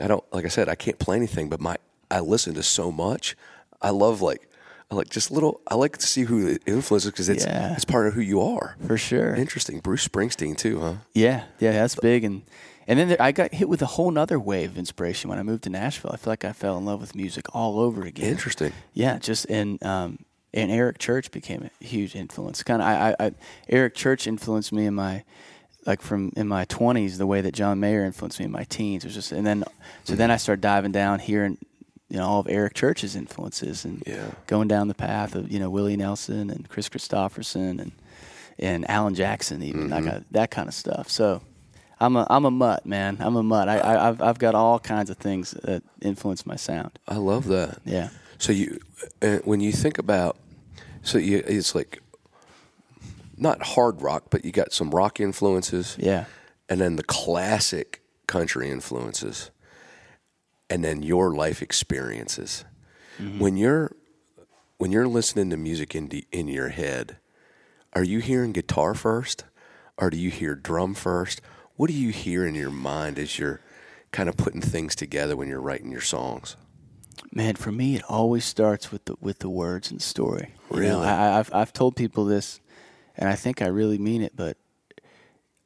I 0.00 0.06
don't 0.06 0.24
like 0.32 0.44
I 0.44 0.48
said 0.48 0.68
I 0.68 0.74
can't 0.74 0.98
play 0.98 1.16
anything, 1.16 1.48
but 1.48 1.60
my 1.60 1.76
I 2.10 2.20
listen 2.20 2.54
to 2.54 2.62
so 2.62 2.90
much. 2.90 3.36
I 3.82 3.90
love 3.90 4.22
like 4.22 4.48
I 4.90 4.96
like 4.96 5.08
just 5.08 5.30
little. 5.30 5.60
I 5.68 5.76
like 5.76 5.96
to 5.98 6.06
see 6.06 6.22
who 6.24 6.48
it 6.48 6.62
influences 6.66 7.10
because 7.12 7.28
it's 7.28 7.44
Yeah. 7.44 7.74
it's 7.74 7.84
part 7.84 8.08
of 8.08 8.14
who 8.14 8.20
you 8.20 8.40
are. 8.40 8.76
For 8.86 8.98
sure. 8.98 9.34
Interesting, 9.34 9.78
Bruce 9.78 10.06
Springsteen 10.06 10.56
too, 10.56 10.80
huh? 10.80 10.94
Yeah, 11.14 11.44
yeah, 11.60 11.72
that's 11.72 11.94
big. 11.94 12.24
And 12.24 12.42
and 12.88 12.98
then 12.98 13.08
there, 13.10 13.22
I 13.22 13.30
got 13.30 13.54
hit 13.54 13.68
with 13.68 13.82
a 13.82 13.86
whole 13.86 14.10
nother 14.10 14.40
wave 14.40 14.70
of 14.72 14.78
inspiration 14.78 15.30
when 15.30 15.38
I 15.38 15.44
moved 15.44 15.62
to 15.64 15.70
Nashville. 15.70 16.10
I 16.12 16.16
feel 16.16 16.32
like 16.32 16.44
I 16.44 16.52
fell 16.52 16.76
in 16.76 16.84
love 16.84 17.00
with 17.00 17.14
music 17.14 17.44
all 17.54 17.78
over 17.78 18.02
again. 18.02 18.26
Interesting. 18.30 18.72
Yeah, 18.92 19.18
just 19.18 19.44
and 19.48 19.80
um, 19.84 20.18
and 20.52 20.70
Eric 20.70 20.98
Church 20.98 21.30
became 21.30 21.68
a 21.80 21.84
huge 21.84 22.14
influence. 22.14 22.62
Kind 22.62 22.82
of, 22.82 22.88
I, 22.88 23.16
I, 23.18 23.32
Eric 23.68 23.94
Church 23.94 24.26
influenced 24.26 24.72
me 24.72 24.86
in 24.86 24.94
my 24.94 25.24
like 25.86 26.02
from 26.02 26.32
in 26.36 26.46
my 26.46 26.64
twenties 26.66 27.18
the 27.18 27.26
way 27.26 27.40
that 27.40 27.52
John 27.52 27.80
Mayer 27.80 28.04
influenced 28.04 28.38
me 28.38 28.46
in 28.46 28.52
my 28.52 28.64
teens. 28.64 29.04
It 29.04 29.08
was 29.08 29.14
just 29.14 29.32
and 29.32 29.46
then 29.46 29.64
so 30.04 30.14
then 30.14 30.30
I 30.30 30.36
started 30.36 30.60
diving 30.60 30.92
down 30.92 31.18
here 31.18 31.44
and 31.44 31.58
you 32.08 32.18
know 32.18 32.26
all 32.26 32.40
of 32.40 32.48
Eric 32.48 32.74
Church's 32.74 33.16
influences 33.16 33.84
and 33.84 34.02
Yeah. 34.06 34.30
going 34.46 34.68
down 34.68 34.88
the 34.88 34.94
path 34.94 35.34
of 35.34 35.50
you 35.50 35.58
know 35.58 35.70
Willie 35.70 35.96
Nelson 35.96 36.50
and 36.50 36.68
Kris 36.68 36.88
Kristofferson 36.88 37.80
and 37.80 37.92
and 38.58 38.88
Alan 38.90 39.14
Jackson 39.14 39.62
even 39.62 39.88
mm-hmm. 39.88 39.92
uh, 39.92 40.00
that, 40.00 40.10
kind 40.10 40.24
that 40.32 40.50
kind 40.50 40.68
of 40.68 40.74
stuff. 40.74 41.08
So. 41.10 41.42
I'm 42.02 42.16
a 42.16 42.26
I'm 42.30 42.46
a 42.46 42.50
mutt, 42.50 42.86
man. 42.86 43.18
I'm 43.20 43.36
a 43.36 43.42
mutt. 43.42 43.68
I, 43.68 43.76
I 43.76 44.08
I've 44.08 44.22
I've 44.22 44.38
got 44.38 44.54
all 44.54 44.78
kinds 44.78 45.10
of 45.10 45.18
things 45.18 45.50
that 45.50 45.82
influence 46.00 46.46
my 46.46 46.56
sound. 46.56 46.98
I 47.06 47.16
love 47.16 47.46
that. 47.48 47.78
Yeah. 47.84 48.08
So 48.40 48.52
you, 48.52 48.80
uh, 49.22 49.36
when 49.44 49.60
you 49.60 49.70
think 49.70 49.98
about, 49.98 50.36
so 51.02 51.18
you, 51.18 51.42
it's 51.46 51.74
like 51.74 52.00
not 53.36 53.62
hard 53.62 54.00
rock, 54.02 54.24
but 54.30 54.44
you 54.44 54.50
got 54.50 54.72
some 54.72 54.90
rock 54.90 55.20
influences, 55.20 55.96
Yeah. 55.98 56.24
and 56.68 56.80
then 56.80 56.96
the 56.96 57.02
classic 57.04 58.02
country 58.26 58.70
influences, 58.70 59.50
and 60.70 60.82
then 60.82 61.02
your 61.02 61.34
life 61.34 61.62
experiences. 61.62 62.64
When 63.38 63.58
you're 63.58 63.92
when 64.78 64.90
you're 64.92 65.06
listening 65.06 65.50
to 65.50 65.58
music 65.58 65.94
in 65.94 66.08
the, 66.08 66.24
in 66.32 66.48
your 66.48 66.70
head, 66.70 67.18
are 67.92 68.02
you 68.02 68.20
hearing 68.20 68.52
guitar 68.52 68.94
first, 68.94 69.44
or 69.98 70.08
do 70.08 70.16
you 70.16 70.30
hear 70.30 70.54
drum 70.54 70.94
first? 70.94 71.42
What 71.76 71.88
do 71.90 71.92
you 71.94 72.12
hear 72.12 72.46
in 72.46 72.54
your 72.54 72.70
mind 72.70 73.18
as 73.18 73.38
you're 73.38 73.60
kind 74.10 74.30
of 74.30 74.38
putting 74.38 74.62
things 74.62 74.96
together 74.96 75.36
when 75.36 75.48
you're 75.48 75.60
writing 75.60 75.92
your 75.92 76.00
songs? 76.00 76.56
Man, 77.32 77.54
for 77.54 77.70
me, 77.72 77.96
it 77.96 78.02
always 78.08 78.44
starts 78.44 78.90
with 78.90 79.04
the 79.04 79.14
with 79.20 79.38
the 79.40 79.48
words 79.50 79.90
and 79.90 80.00
the 80.00 80.04
story. 80.04 80.54
You 80.70 80.76
know, 80.76 80.80
Really? 80.80 81.06
I, 81.06 81.38
I've 81.38 81.52
I've 81.54 81.72
told 81.72 81.96
people 81.96 82.24
this, 82.24 82.60
and 83.16 83.28
I 83.28 83.34
think 83.36 83.62
I 83.62 83.66
really 83.66 83.98
mean 83.98 84.22
it. 84.22 84.34
But 84.36 84.56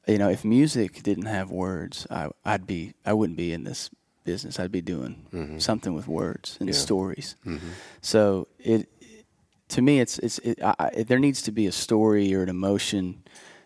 you 0.07 0.19
know, 0.19 0.29
if 0.29 0.45
music 0.45 1.03
didn't 1.03 1.27
have 1.27 1.51
words, 1.51 2.07
I, 2.11 2.29
I'd 2.45 2.67
be 2.67 2.95
I 3.07 3.13
wouldn't 3.13 3.39
be 3.39 3.53
in 3.53 3.65
this 3.65 3.91
business. 4.25 4.59
I'd 4.59 4.73
be 4.73 4.83
doing 4.83 5.27
mm-hmm. 5.33 5.59
something 5.59 5.95
with 5.95 6.09
words 6.09 6.57
and 6.61 6.69
Yeah. 6.69 6.75
stories. 6.75 7.37
Mm-hmm. 7.47 7.69
So 8.01 8.49
it 8.59 8.89
to 9.69 9.83
me, 9.83 10.01
it's 10.01 10.19
it's 10.19 10.39
it, 10.41 10.63
I, 10.63 10.75
I, 10.79 11.03
there 11.03 11.19
needs 11.19 11.43
to 11.43 11.53
be 11.53 11.67
a 11.67 11.73
story 11.73 12.35
or 12.35 12.43
an 12.43 12.49
emotion, 12.49 13.23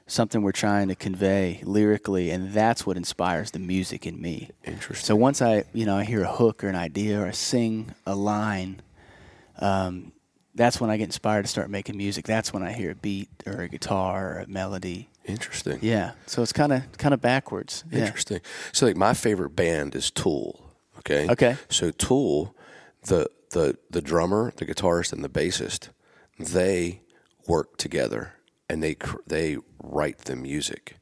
something 0.09 0.43
we're 0.43 0.53
trying 0.53 0.89
to 0.89 0.95
convey 0.95 1.61
lyrically, 1.63 2.31
and 2.31 2.53
that's 2.53 2.85
what 2.85 2.97
inspires 2.97 3.53
the 3.53 3.59
music 3.59 4.07
in 4.07 4.21
me. 4.21 4.51
Interesting. 4.65 5.05
So 5.05 5.15
once 5.15 5.41
I, 5.41 5.65
you 5.73 5.87
know, 5.87 5.97
I 5.97 6.05
hear 6.05 6.23
a 6.25 6.33
hook 6.33 6.65
or 6.65 6.69
an 6.69 6.75
idea 6.75 7.21
or 7.21 7.27
I 7.27 7.31
sing 7.31 7.95
a 8.07 8.15
line, 8.15 8.81
um, 9.61 10.13
that's 10.55 10.81
when 10.81 10.91
I 10.91 10.97
get 10.97 11.05
inspired 11.05 11.43
to 11.43 11.49
start 11.49 11.71
making 11.71 11.97
music. 11.97 12.27
That's 12.27 12.53
when 12.53 12.63
I 12.63 12.73
hear 12.73 12.91
a 12.91 12.95
beat 12.95 13.29
or 13.47 13.61
a 13.63 13.69
guitar 13.69 14.33
or 14.33 14.39
a 14.41 14.47
melody. 14.49 15.09
Interesting. 15.25 15.79
Yeah. 15.83 16.13
So 16.27 16.43
it's 16.43 16.55
kind 16.55 16.73
of 16.73 16.91
kind 16.97 17.15
of 17.15 17.21
backwards. 17.21 17.85
Yeah. 17.93 18.07
Interesting. 18.07 18.41
So 18.73 18.87
like 18.87 18.97
my 18.97 19.15
favorite 19.15 19.51
band 19.51 19.95
is 19.95 20.11
Tool. 20.11 20.65
Okay. 20.99 21.29
Okay. 21.29 21.57
So 21.69 21.91
Tool, 21.91 22.57
the 23.03 23.29
the 23.51 23.77
the 23.91 24.01
drummer, 24.01 24.53
the 24.57 24.65
guitarist, 24.65 25.13
and 25.13 25.23
the 25.23 25.29
bassist, 25.29 25.91
they 26.39 27.03
work 27.47 27.77
together 27.77 28.33
and 28.69 28.83
they 28.83 28.95
cr- 28.95 29.19
they 29.27 29.57
write 29.83 30.19
the 30.19 30.37
music. 30.37 30.97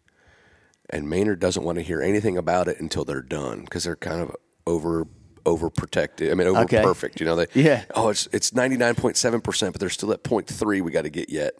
And 0.91 1.09
Maynard 1.11 1.41
doesn't 1.41 1.65
want 1.65 1.77
to 1.79 1.83
hear 1.83 2.01
anything 2.01 2.37
about 2.37 2.69
it 2.69 2.79
until 2.81 3.05
they're 3.05 3.23
done 3.23 3.63
because 3.63 3.85
they're 3.85 3.97
kind 3.97 4.21
of 4.21 4.37
over 4.67 5.07
overprotected. 5.45 6.31
I 6.31 6.35
mean, 6.35 6.47
over 6.49 6.61
Okay. 6.61 6.83
perfect. 6.83 7.21
You 7.21 7.27
know, 7.27 7.37
they 7.37 7.47
Yeah. 7.55 7.85
Oh, 7.95 8.09
it's 8.09 8.29
it's 8.33 8.53
ninety 8.55 8.77
nine 8.77 8.95
point 8.95 9.17
seven 9.17 9.41
percent, 9.41 9.73
but 9.73 9.81
they're 9.81 9.91
still 9.91 10.13
at 10.13 10.23
0.3 10.25 10.81
We 10.83 10.91
got 10.91 11.03
to 11.03 11.11
get 11.11 11.29
yet. 11.31 11.55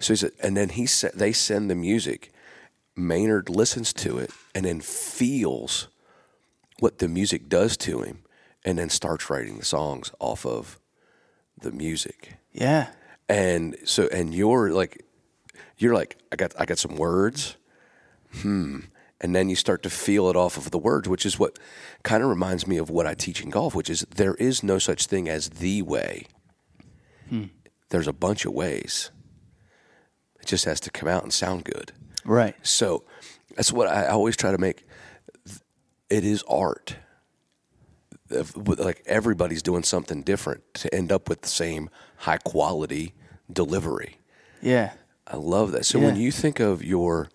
So 0.00 0.12
he 0.12 0.16
said, 0.16 0.32
and 0.40 0.56
then 0.56 0.68
he 0.70 0.86
said 0.86 1.12
they 1.14 1.32
send 1.32 1.70
the 1.70 1.74
music. 1.74 2.32
Maynard 2.96 3.48
listens 3.48 3.92
to 3.94 4.18
it 4.18 4.30
and 4.54 4.64
then 4.64 4.80
feels 4.80 5.88
what 6.80 6.98
the 6.98 7.08
music 7.08 7.48
does 7.48 7.76
to 7.78 8.02
him, 8.02 8.22
and 8.64 8.78
then 8.78 8.88
starts 8.88 9.28
writing 9.30 9.58
the 9.58 9.64
songs 9.64 10.12
off 10.20 10.46
of 10.46 10.78
the 11.60 11.72
music. 11.72 12.34
Yeah. 12.52 12.88
And 13.28 13.76
so, 13.84 14.08
and 14.12 14.32
you're 14.32 14.70
like, 14.70 15.04
you're 15.78 15.94
like, 15.94 16.18
I 16.30 16.36
got, 16.36 16.52
I 16.58 16.64
got 16.64 16.78
some 16.78 16.96
words, 16.96 17.56
hmm, 18.42 18.80
and 19.20 19.34
then 19.34 19.48
you 19.48 19.56
start 19.56 19.82
to 19.84 19.90
feel 19.90 20.28
it 20.28 20.36
off 20.36 20.56
of 20.56 20.70
the 20.70 20.78
words, 20.78 21.08
which 21.08 21.26
is 21.26 21.38
what 21.38 21.58
kind 22.02 22.22
of 22.22 22.28
reminds 22.28 22.66
me 22.66 22.76
of 22.76 22.90
what 22.90 23.06
I 23.06 23.14
teach 23.14 23.42
in 23.42 23.50
golf, 23.50 23.74
which 23.74 23.90
is 23.90 24.06
there 24.14 24.34
is 24.34 24.62
no 24.62 24.78
such 24.78 25.06
thing 25.06 25.28
as 25.28 25.48
the 25.48 25.82
way. 25.82 26.26
There's 27.90 28.06
a 28.06 28.12
bunch 28.12 28.44
of 28.44 28.52
ways. 28.52 29.10
It 30.40 30.46
just 30.46 30.64
has 30.66 30.80
to 30.80 30.90
come 30.90 31.08
out 31.08 31.22
and 31.22 31.32
sound 31.32 31.64
good. 31.64 31.92
Right. 32.24 32.54
So 32.62 33.04
that's 33.56 33.72
what 33.72 33.88
I 33.88 34.06
always 34.08 34.36
try 34.36 34.52
to 34.52 34.58
make. 34.58 34.86
It 36.10 36.24
is 36.24 36.42
art. 36.48 36.96
Like 38.30 39.02
everybody's 39.06 39.62
doing 39.62 39.82
something 39.82 40.22
different 40.22 40.62
to 40.74 40.94
end 40.94 41.10
up 41.10 41.28
with 41.28 41.42
the 41.42 41.48
same 41.48 41.88
high 42.18 42.38
quality 42.38 43.14
delivery. 43.50 44.18
Yeah. 44.60 44.92
I 45.30 45.36
love 45.36 45.72
that. 45.72 45.84
So 45.84 45.98
when 45.98 46.16
you 46.16 46.32
think 46.32 46.58
of 46.58 46.82
your 46.82 47.28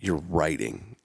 your 0.00 0.16
writing, 0.16 0.96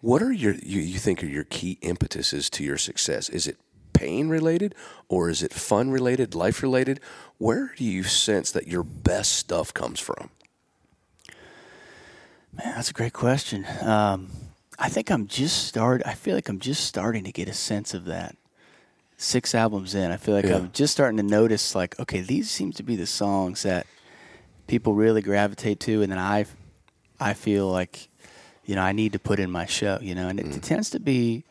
what 0.00 0.22
are 0.22 0.32
your 0.32 0.54
you, 0.54 0.80
you 0.80 0.98
think 0.98 1.22
are 1.22 1.26
your 1.26 1.44
key 1.44 1.78
impetuses 1.80 2.50
to 2.50 2.62
your 2.62 2.76
success? 2.76 3.28
Is 3.28 3.46
it 3.46 3.56
pain 3.94 4.28
related 4.28 4.74
or 5.08 5.30
is 5.30 5.42
it 5.42 5.52
fun 5.52 5.90
related, 5.90 6.34
life 6.34 6.62
related? 6.62 7.00
Where 7.38 7.72
do 7.76 7.84
you 7.84 8.02
sense 8.02 8.50
that 8.50 8.68
your 8.68 8.82
best 8.82 9.32
stuff 9.32 9.72
comes 9.72 9.98
from? 10.00 10.28
Man, 12.52 12.74
that's 12.74 12.90
a 12.90 12.94
great 12.94 13.12
question. 13.14 13.66
Um, 13.82 14.28
I 14.78 14.88
think 14.88 15.10
I'm 15.10 15.26
just 15.26 15.66
start. 15.66 16.02
I 16.04 16.14
feel 16.14 16.34
like 16.34 16.48
I'm 16.48 16.60
just 16.60 16.84
starting 16.84 17.24
to 17.24 17.32
get 17.32 17.48
a 17.48 17.54
sense 17.54 17.94
of 17.94 18.04
that. 18.06 18.36
Six 19.18 19.54
albums 19.54 19.94
in, 19.94 20.10
I 20.10 20.18
feel 20.18 20.34
like 20.34 20.44
Yeah. 20.44 20.56
I'm 20.56 20.70
just 20.72 20.92
starting 20.92 21.16
to 21.16 21.22
notice, 21.22 21.74
like, 21.74 21.98
okay, 21.98 22.20
these 22.20 22.50
seem 22.50 22.72
to 22.72 22.82
be 22.82 22.96
the 22.96 23.06
songs 23.06 23.62
that 23.62 23.86
people 24.66 24.94
really 24.94 25.22
gravitate 25.22 25.80
to, 25.80 26.02
and 26.02 26.10
then 26.10 26.18
I, 26.18 26.46
I 27.20 27.34
feel 27.34 27.68
like, 27.70 28.08
you 28.64 28.74
know, 28.74 28.82
I 28.82 28.92
need 28.92 29.12
to 29.12 29.18
put 29.18 29.38
in 29.38 29.50
my 29.50 29.66
show. 29.66 29.98
You 30.00 30.14
know, 30.14 30.28
and 30.28 30.40
it, 30.40 30.46
Mm. 30.46 30.62
tends 30.62 30.90
to 30.90 31.00
be 31.00 31.44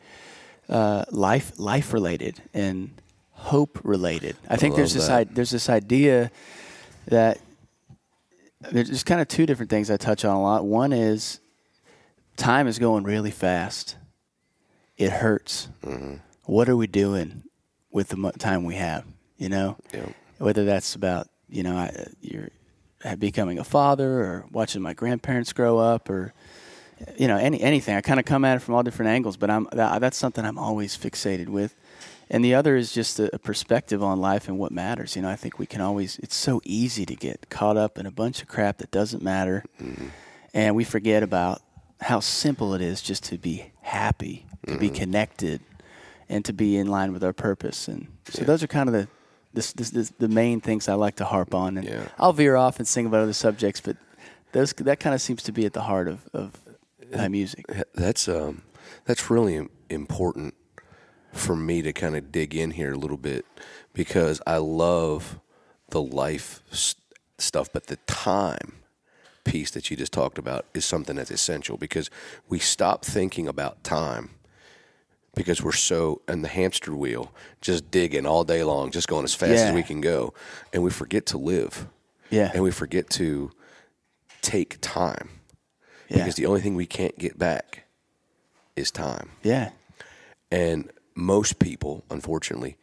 uh, 0.68 1.04
life 1.10 1.52
life 1.58 1.92
related 1.92 2.42
and 2.54 2.90
hope 3.32 3.78
related. 3.84 4.36
I 4.48 4.56
think 4.56 4.76
there's 4.76 4.94
this. 4.94 5.08
I, 5.08 5.24
there's 5.24 5.50
this 5.50 5.68
idea 5.68 6.30
that 7.06 7.38
there's 8.72 9.04
kind 9.04 9.20
of 9.20 9.28
two 9.28 9.46
different 9.46 9.70
things 9.70 9.90
I 9.90 9.96
touch 9.96 10.24
on 10.24 10.34
a 10.36 10.42
lot. 10.42 10.64
One 10.64 10.92
is 10.92 11.40
time 12.36 12.66
is 12.66 12.78
going 12.78 13.04
really 13.04 13.30
fast. 13.30 13.96
It 14.96 15.10
hurts. 15.10 15.68
Mm-hmm. 15.84 16.14
What 16.44 16.68
are 16.68 16.76
we 16.76 16.86
doing 16.86 17.42
with 17.90 18.08
the 18.08 18.32
time 18.38 18.64
we 18.64 18.76
have? 18.76 19.04
You 19.36 19.48
know, 19.50 19.76
Yeah. 19.92 20.06
whether 20.38 20.64
that's 20.64 20.94
about 20.94 21.28
you 21.48 21.62
know 21.62 21.76
I, 21.76 22.06
you're 22.20 22.48
becoming 23.14 23.58
a 23.58 23.64
father 23.64 24.20
or 24.20 24.46
watching 24.50 24.82
my 24.82 24.94
grandparents 24.94 25.52
grow 25.52 25.78
up 25.78 26.10
or 26.10 26.34
you 27.16 27.28
know 27.28 27.36
any 27.36 27.60
anything. 27.60 27.94
I 27.94 28.00
kind 28.00 28.18
of 28.18 28.26
come 28.26 28.44
at 28.44 28.56
it 28.56 28.60
from 28.60 28.74
all 28.74 28.82
different 28.82 29.10
angles, 29.10 29.36
but 29.36 29.50
I'm 29.50 29.68
that, 29.72 30.00
that's 30.00 30.16
something 30.16 30.44
I'm 30.44 30.58
always 30.58 30.96
fixated 30.96 31.48
with. 31.48 31.74
And 32.28 32.44
the 32.44 32.54
other 32.54 32.74
is 32.74 32.90
just 32.90 33.20
a, 33.20 33.32
a 33.34 33.38
perspective 33.38 34.02
on 34.02 34.20
life 34.20 34.48
and 34.48 34.58
what 34.58 34.72
matters. 34.72 35.14
You 35.14 35.22
know, 35.22 35.28
I 35.28 35.36
think 35.36 35.58
we 35.58 35.66
can 35.66 35.80
always. 35.80 36.18
It's 36.18 36.34
so 36.34 36.60
easy 36.64 37.06
to 37.06 37.14
get 37.14 37.48
caught 37.50 37.76
up 37.76 37.98
in 37.98 38.06
a 38.06 38.10
bunch 38.10 38.42
of 38.42 38.48
crap 38.48 38.78
that 38.78 38.90
doesn't 38.90 39.22
matter, 39.22 39.64
mm-hmm. 39.80 40.08
and 40.52 40.74
we 40.74 40.84
forget 40.84 41.22
about 41.22 41.62
how 42.00 42.20
simple 42.20 42.74
it 42.74 42.80
is 42.82 43.00
just 43.00 43.24
to 43.24 43.38
be 43.38 43.72
happy, 43.80 44.46
to 44.66 44.76
be 44.76 44.88
mm-hmm. 44.88 44.96
connected, 44.96 45.60
and 46.28 46.44
to 46.44 46.52
be 46.52 46.76
in 46.76 46.88
line 46.88 47.12
with 47.12 47.22
our 47.22 47.32
purpose. 47.32 47.88
And 47.88 48.08
so 48.28 48.44
those 48.44 48.62
are 48.62 48.66
kind 48.66 48.88
of 48.88 48.92
the 48.92 49.08
this, 49.56 49.72
this, 49.72 49.90
this, 49.90 50.12
the 50.18 50.28
main 50.28 50.60
things 50.60 50.88
I 50.88 50.94
like 50.94 51.16
to 51.16 51.24
harp 51.24 51.52
on. 51.54 51.78
And 51.78 51.88
Yeah. 51.88 52.06
I'll 52.18 52.32
veer 52.32 52.54
off 52.54 52.78
and 52.78 52.86
sing 52.86 53.06
about 53.06 53.22
other 53.22 53.32
subjects, 53.32 53.80
but 53.80 53.96
those 54.52 54.72
that 54.74 55.00
kind 55.00 55.14
of 55.14 55.20
seems 55.20 55.42
to 55.44 55.52
be 55.52 55.66
at 55.66 55.72
the 55.72 55.82
heart 55.82 56.06
of, 56.06 56.28
of 56.32 56.52
my 57.14 57.28
music. 57.28 57.64
That's 57.94 58.28
um, 58.28 58.62
that's 59.04 59.30
really 59.30 59.66
important 59.90 60.54
for 61.32 61.56
me 61.56 61.82
to 61.82 61.92
kind 61.92 62.16
of 62.16 62.30
dig 62.30 62.54
in 62.54 62.70
here 62.70 62.92
a 62.92 62.96
little 62.98 63.16
bit 63.18 63.44
because 63.92 64.40
I 64.46 64.58
love 64.58 65.38
the 65.90 66.00
life 66.02 66.62
s- 66.72 66.94
stuff, 67.38 67.68
but 67.72 67.86
the 67.88 67.96
time 68.06 68.76
piece 69.44 69.70
that 69.72 69.90
you 69.90 69.96
just 69.96 70.12
talked 70.12 70.38
about 70.38 70.64
is 70.74 70.84
something 70.84 71.16
that's 71.16 71.30
essential 71.30 71.76
because 71.76 72.10
we 72.48 72.58
stop 72.58 73.04
thinking 73.04 73.46
about 73.46 73.84
time 73.84 74.30
because 75.36 75.62
we're 75.62 75.70
so 75.72 76.22
in 76.26 76.42
the 76.42 76.48
hamster 76.48 76.96
wheel, 76.96 77.30
just 77.60 77.88
digging 77.92 78.26
all 78.26 78.42
day 78.42 78.64
long, 78.64 78.90
just 78.90 79.06
going 79.06 79.22
as 79.22 79.34
fast 79.34 79.52
as 79.52 79.72
we 79.72 79.84
can 79.84 80.00
go, 80.00 80.34
and 80.72 80.82
we 80.82 80.90
forget 80.90 81.26
to 81.26 81.38
live, 81.38 81.86
Yeah. 82.30 82.50
and 82.52 82.64
we 82.64 82.72
forget 82.72 83.08
to 83.10 83.52
take 84.42 84.78
time 84.80 85.28
yeah. 86.08 86.18
because 86.18 86.34
the 86.34 86.46
only 86.46 86.60
thing 86.60 86.74
we 86.74 86.86
can't 86.86 87.16
get 87.18 87.38
back 87.38 87.84
is 88.74 88.90
time. 88.90 89.30
yeah. 89.44 89.70
And 90.50 90.90
most 91.14 91.58
people, 91.58 92.04
unfortunately, 92.10 92.76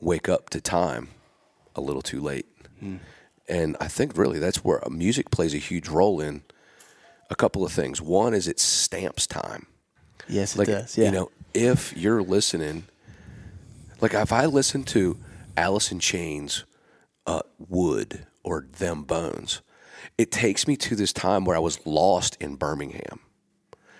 wake 0.00 0.28
up 0.28 0.50
to 0.50 0.60
time 0.60 1.08
a 1.74 1.80
little 1.80 2.02
too 2.02 2.20
late. 2.20 2.46
Hmm. 2.80 2.96
And 3.48 3.76
I 3.80 3.88
think 3.88 4.16
really 4.16 4.38
that's 4.38 4.62
where 4.62 4.80
music 4.90 5.30
plays 5.30 5.52
a 5.54 5.58
huge 5.58 5.88
role 5.88 6.20
in 6.20 6.42
a 7.30 7.34
couple 7.34 7.64
of 7.64 7.72
things. 7.72 8.00
One 8.00 8.34
is 8.34 8.46
it 8.46 8.60
stamps 8.60 9.26
time. 9.26 9.66
Yes, 10.28 10.54
it 10.54 10.58
Like, 10.58 10.68
does. 10.68 10.96
Yeah. 10.96 11.06
you 11.06 11.10
know, 11.12 11.30
if 11.58 11.96
you're 11.96 12.22
listening, 12.22 12.84
like 14.00 14.14
if 14.14 14.32
I 14.32 14.46
listen 14.46 14.84
to 14.84 15.18
Alice 15.56 15.90
in 15.90 15.98
Chains, 15.98 16.64
uh, 17.26 17.40
Would, 17.68 18.26
or 18.44 18.66
Them 18.78 19.02
Bones, 19.02 19.60
it 20.16 20.30
takes 20.30 20.68
me 20.68 20.76
to 20.76 20.94
this 20.94 21.12
time 21.12 21.44
where 21.44 21.56
I 21.56 21.60
was 21.60 21.84
lost 21.84 22.36
in 22.40 22.54
Birmingham 22.54 23.18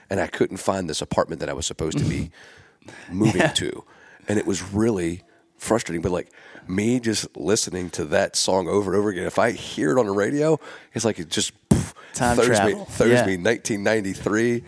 and 0.09 0.21
I 0.21 0.29
couldn't 0.29 0.59
find 0.59 0.89
this 0.89 1.03
apartment 1.03 1.41
that 1.41 1.49
I 1.49 1.53
was 1.53 1.67
supposed 1.67 1.99
to 1.99 2.05
be 2.05 2.31
moving 3.11 3.53
to. 3.55 3.85
And 4.29 4.39
it 4.39 4.47
was 4.47 4.63
really 4.63 5.23
frustrating. 5.59 6.01
But 6.03 6.13
like 6.13 6.31
me 6.67 7.01
just 7.01 7.37
listening 7.37 7.91
to 7.91 8.05
that 8.07 8.37
song 8.37 8.69
over 8.69 8.91
and 8.93 8.99
over 8.99 9.11
again, 9.11 9.25
if 9.27 9.39
I 9.39 9.53
hear 9.53 9.97
it 9.97 10.01
on 10.01 10.07
the 10.07 10.13
radio, 10.13 10.59
it's 10.95 11.05
like 11.05 11.19
it 11.19 11.29
just 11.29 11.53
poof, 11.69 11.95
Time 12.15 12.37
throws 12.37 12.47
travel. 12.49 12.71
me 13.01 13.11
Yeah. 13.11 13.27
me 13.27 13.37
1993, 13.37 14.65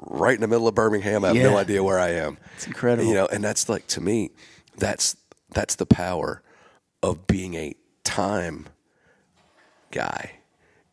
right 0.00 0.34
in 0.34 0.40
the 0.40 0.48
middle 0.48 0.68
of 0.68 0.74
Birmingham. 0.74 1.24
I 1.24 1.28
have 1.28 1.36
no 1.36 1.56
idea 1.56 1.82
where 1.82 1.98
I 1.98 2.10
am. 2.10 2.38
It's 2.56 2.66
incredible. 2.66 3.08
You 3.08 3.14
know, 3.14 3.26
and 3.26 3.42
that's 3.42 3.68
like 3.68 3.86
to 3.88 4.00
me, 4.00 4.30
that's 4.76 5.16
that's 5.50 5.74
the 5.76 5.86
power 5.86 6.42
of 7.02 7.26
being 7.26 7.54
a 7.54 7.74
time 8.04 8.66
guy. 9.90 10.32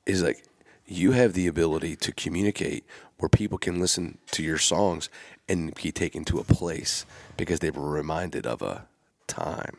Is 0.06 0.24
like 0.24 0.44
you 0.86 1.12
have 1.12 1.34
the 1.34 1.46
ability 1.48 1.96
to 1.98 2.12
communicate 2.12 2.84
where 3.20 3.30
people 3.30 3.58
can 3.58 3.80
listen 3.80 4.18
to 4.32 4.42
your 4.42 4.58
songs 4.58 5.10
and 5.48 5.74
be 5.76 5.92
taken 5.92 6.26
to 6.26 6.40
a 6.40 6.44
place 6.44 7.06
because 7.38 7.60
they 7.60 7.70
were 7.70 7.90
reminded 7.90 8.48
of 8.48 8.62
a 8.62 8.88
time. 9.30 9.78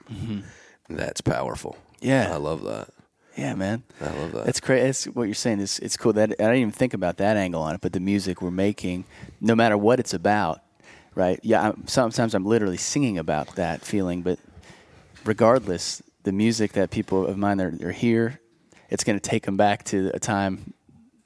That's 0.88 1.20
powerful. 1.20 1.76
Mm-hmm. 1.96 2.08
Yeah. 2.08 2.32
I 2.32 2.36
love 2.36 2.64
that. 2.64 2.88
Yeah, 3.36 3.54
man. 3.54 3.82
I 4.00 4.10
love 4.12 4.32
that. 4.32 4.46
That's 4.46 4.60
crazy. 4.60 4.86
That's 4.86 5.04
what 5.06 5.24
you're 5.24 5.34
saying. 5.34 5.60
Is 5.60 5.78
it's 5.80 5.96
cool 5.96 6.12
that 6.14 6.30
I 6.30 6.34
didn't 6.34 6.56
even 6.56 6.72
think 6.72 6.94
about 6.94 7.18
that 7.18 7.36
angle 7.36 7.62
on 7.62 7.74
it. 7.74 7.80
But 7.80 7.92
the 7.92 8.00
music 8.00 8.42
we're 8.42 8.50
making, 8.50 9.04
no 9.40 9.54
matter 9.54 9.76
what 9.76 10.00
it's 10.00 10.14
about, 10.14 10.60
right? 11.14 11.38
Yeah. 11.42 11.68
I'm, 11.68 11.86
sometimes 11.86 12.34
I'm 12.34 12.44
literally 12.44 12.76
singing 12.76 13.18
about 13.18 13.54
that 13.56 13.82
feeling, 13.82 14.22
but 14.22 14.38
regardless, 15.24 16.02
the 16.22 16.32
music 16.32 16.72
that 16.72 16.90
people 16.90 17.26
of 17.26 17.38
mine 17.38 17.60
are, 17.60 17.72
are 17.82 17.92
here, 17.92 18.40
it's 18.88 19.04
going 19.04 19.18
to 19.18 19.30
take 19.30 19.44
them 19.44 19.56
back 19.56 19.84
to 19.84 20.10
a 20.12 20.18
time 20.18 20.74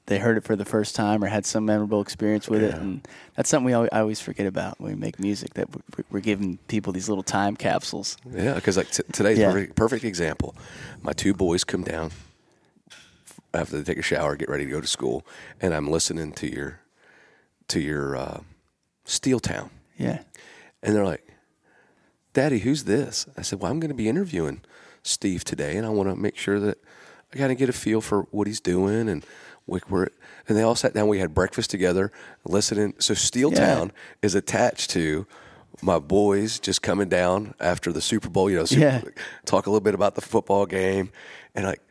they 0.07 0.19
heard 0.19 0.37
it 0.37 0.43
for 0.43 0.55
the 0.55 0.65
first 0.65 0.95
time 0.95 1.23
or 1.23 1.27
had 1.27 1.45
some 1.45 1.65
memorable 1.65 1.99
experience 2.01 2.47
with 2.47 2.61
it, 2.61 2.75
and 2.75 3.07
that's 3.35 3.49
something 3.49 3.65
we 3.65 3.73
always, 3.73 3.89
I 3.91 3.99
always 4.01 4.19
forget 4.21 4.45
about 4.45 4.79
when 4.79 4.91
we 4.93 4.95
make 4.99 5.19
music. 5.19 5.55
That 5.55 5.67
we're, 5.73 6.03
we're 6.11 6.19
giving 6.19 6.57
people 6.67 6.93
these 6.93 7.09
little 7.09 7.23
time 7.23 7.55
capsules. 7.55 8.15
Yeah, 8.31 8.53
because 8.53 8.77
like 8.77 8.91
t- 8.91 9.03
today's 9.11 9.39
Yeah. 9.39 9.51
perfect, 9.51 9.75
perfect 9.75 10.03
example. 10.03 10.55
My 11.01 11.13
two 11.13 11.33
boys 11.33 11.63
come 11.63 11.83
down 11.83 12.11
after 13.53 13.77
they 13.77 13.83
take 13.83 13.97
a 13.97 14.01
shower, 14.03 14.35
get 14.35 14.49
ready 14.49 14.65
to 14.65 14.71
go 14.71 14.81
to 14.81 14.87
school, 14.87 15.25
and 15.61 15.73
I'm 15.73 15.89
listening 15.89 16.33
to 16.33 16.51
your 16.51 16.79
to 17.69 17.79
your 17.79 18.15
uh, 18.15 18.39
Steel 19.05 19.39
Town, 19.39 19.69
Yeah. 19.97 20.19
and 20.83 20.95
they're 20.95 21.05
like, 21.05 21.27
"Daddy, 22.33 22.59
who's 22.59 22.83
this?" 22.83 23.25
I 23.37 23.41
said, 23.41 23.59
"Well, 23.59 23.71
I'm 23.71 23.79
going 23.79 23.89
to 23.89 23.95
be 23.95 24.07
interviewing 24.07 24.61
Steve 25.01 25.43
today, 25.43 25.77
and 25.77 25.85
I 25.85 25.89
want 25.89 26.09
to 26.09 26.15
make 26.15 26.37
sure 26.37 26.59
that 26.59 26.77
I 27.33 27.37
got 27.37 27.47
to 27.47 27.55
get 27.55 27.69
a 27.69 27.73
feel 27.73 28.01
for 28.01 28.23
what 28.31 28.45
he's 28.45 28.59
doing 28.61 29.09
and." 29.09 29.25
We- 29.67 29.81
We're, 29.89 30.07
and 30.47 30.57
they 30.57 30.61
all 30.61 30.75
sat 30.75 30.93
down. 30.93 31.07
We 31.07 31.19
had 31.19 31.33
breakfast 31.33 31.69
together, 31.71 32.11
listening. 32.45 32.93
So 32.99 33.13
Steel 33.13 33.51
Yeah. 33.51 33.65
Town 33.75 33.91
is 34.21 34.35
attached 34.35 34.89
to 34.91 35.25
my 35.81 35.99
boys 35.99 36.59
just 36.59 36.81
coming 36.81 37.09
down 37.09 37.53
after 37.59 37.91
the 37.91 38.01
Super 38.01 38.29
Bowl. 38.29 38.49
You 38.49 38.57
know, 38.57 38.65
Super, 38.65 38.81
Yeah. 38.81 39.01
talk 39.45 39.65
a 39.67 39.69
little 39.69 39.81
bit 39.81 39.93
about 39.95 40.15
the 40.15 40.21
football 40.21 40.65
game, 40.65 41.11
and 41.55 41.65
like, 41.65 41.81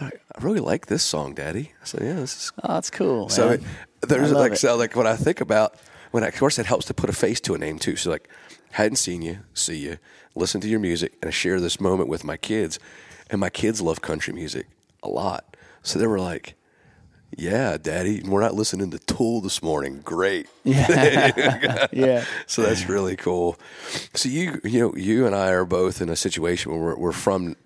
I 0.00 0.06
I 0.06 0.40
really 0.42 0.60
like 0.60 0.86
this 0.86 1.02
song, 1.02 1.34
Daddy. 1.34 1.72
I 1.82 1.84
said, 1.84 2.02
"Yeah, 2.02 2.14
this 2.14 2.34
is 2.36 2.52
Oh, 2.62 2.74
that's 2.74 2.90
cool. 2.90 3.28
so 3.28 3.50
man. 3.50 3.64
it, 4.02 4.08
there's 4.08 4.32
like 4.32 4.52
it. 4.52 4.58
so 4.58 4.76
like 4.76 4.96
when 4.96 5.06
I 5.06 5.14
think 5.16 5.40
about 5.40 5.76
when 6.10 6.24
I, 6.24 6.28
of 6.28 6.36
course 6.36 6.58
it 6.58 6.66
helps 6.66 6.86
to 6.86 6.94
put 6.94 7.08
a 7.10 7.12
face 7.12 7.40
to 7.42 7.54
a 7.54 7.58
name 7.58 7.78
too. 7.78 7.96
So 7.96 8.10
like 8.10 8.28
hadn't 8.72 8.96
seen 8.96 9.20
you, 9.22 9.40
see 9.54 9.76
you, 9.76 9.98
listen 10.34 10.60
to 10.62 10.68
your 10.68 10.80
music, 10.80 11.16
and 11.22 11.28
I 11.28 11.32
share 11.32 11.60
this 11.60 11.80
moment 11.80 12.08
with 12.08 12.24
my 12.24 12.36
kids, 12.36 12.78
and 13.30 13.40
my 13.40 13.50
kids 13.50 13.80
love 13.80 14.00
country 14.00 14.32
music 14.32 14.66
a 15.02 15.08
lot. 15.08 15.56
So 15.82 15.98
they 15.98 16.06
were 16.06 16.20
like, 16.20 16.54
"Yeah, 17.36 17.76
Daddy, 17.76 18.22
we're 18.22 18.40
not 18.40 18.54
listening 18.54 18.90
to 18.90 18.98
Tool 18.98 19.40
this 19.40 19.62
morning. 19.62 20.00
Great." 20.04 20.48
Yeah. 20.64 21.86
yeah. 21.92 22.24
So 22.46 22.62
that's 22.62 22.88
really 22.88 23.16
cool. 23.16 23.58
So 24.14 24.28
you 24.28 24.60
you 24.64 24.80
know 24.80 24.94
you 24.94 25.26
and 25.26 25.34
I 25.34 25.50
are 25.50 25.64
both 25.64 26.00
in 26.00 26.08
a 26.08 26.16
situation 26.16 26.72
where 26.72 26.80
we're, 26.80 26.96
we're 26.96 27.12
from 27.12 27.56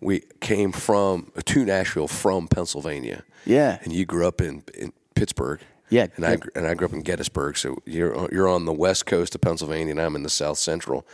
we 0.00 0.20
came 0.40 0.70
from 0.72 1.32
to 1.44 1.64
Nashville 1.64 2.08
from 2.08 2.46
Pennsylvania. 2.48 3.24
Yeah. 3.46 3.78
And 3.82 3.92
you 3.92 4.04
grew 4.04 4.26
up 4.26 4.40
in, 4.40 4.62
in 4.74 4.92
Pittsburgh. 5.14 5.60
Yeah, 5.90 6.06
And 6.16 6.24
I 6.24 6.38
and 6.54 6.66
I 6.66 6.74
grew 6.74 6.86
up 6.86 6.92
in 6.92 7.02
Gettysburg. 7.02 7.56
So 7.56 7.78
you're 7.84 8.28
you're 8.32 8.48
on 8.48 8.64
the 8.64 8.72
west 8.72 9.06
coast 9.06 9.34
of 9.34 9.42
Pennsylvania, 9.42 9.92
and 9.92 10.00
I'm 10.00 10.16
in 10.16 10.22
the 10.22 10.30
south 10.30 10.58
central. 10.58 11.06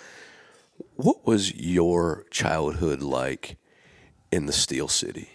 What 0.97 1.27
was 1.27 1.55
your 1.55 2.25
childhood 2.31 3.03
like 3.03 3.57
in 4.31 4.47
the 4.47 4.53
Steel 4.53 4.89
City? 4.89 5.29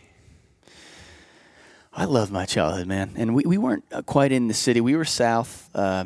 I 1.96 2.06
love 2.06 2.30
my 2.32 2.46
childhood, 2.46 2.88
man. 2.88 3.12
And 3.16 3.34
we, 3.34 3.44
we 3.46 3.58
weren't 3.58 3.86
uh, 3.92 4.02
quite 4.02 4.32
in 4.32 4.48
the 4.48 4.54
city. 4.54 4.82
We 4.82 4.96
were 4.96 5.06
south. 5.06 5.70
Uh, 5.74 6.06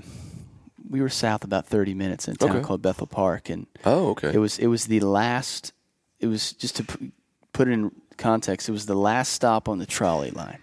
we 0.89 1.01
were 1.01 1.09
south 1.09 1.43
about 1.43 1.67
thirty 1.67 1.93
minutes 1.93 2.27
in 2.27 2.33
a 2.33 2.37
town 2.37 2.51
Okay. 2.57 2.61
called 2.61 2.81
Bethel 2.81 3.07
Park, 3.07 3.49
and 3.49 3.65
Oh, 3.85 4.09
okay. 4.09 4.31
it 4.33 4.37
was 4.37 4.57
it 4.59 4.67
was 4.67 4.85
the 4.85 4.99
last. 5.01 5.73
It 6.19 6.27
was 6.27 6.53
just 6.53 6.75
to 6.77 6.83
pu- 6.83 7.11
put 7.53 7.67
it 7.67 7.71
in 7.71 7.91
context. 8.17 8.69
It 8.69 8.71
was 8.71 8.85
the 8.85 8.95
last 8.95 9.33
stop 9.33 9.67
on 9.69 9.77
the 9.79 9.85
trolley 9.85 10.31
line. 10.31 10.59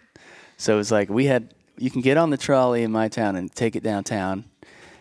So 0.59 0.75
it 0.75 0.77
was 0.79 0.91
like 0.93 1.09
we 1.11 1.27
had 1.27 1.55
you 1.79 1.91
can 1.91 2.01
get 2.03 2.17
on 2.17 2.31
the 2.31 2.37
trolley 2.37 2.83
in 2.83 2.91
my 2.93 3.09
town 3.09 3.37
and 3.37 3.53
take 3.55 3.77
it 3.77 3.83
downtown, 3.83 4.45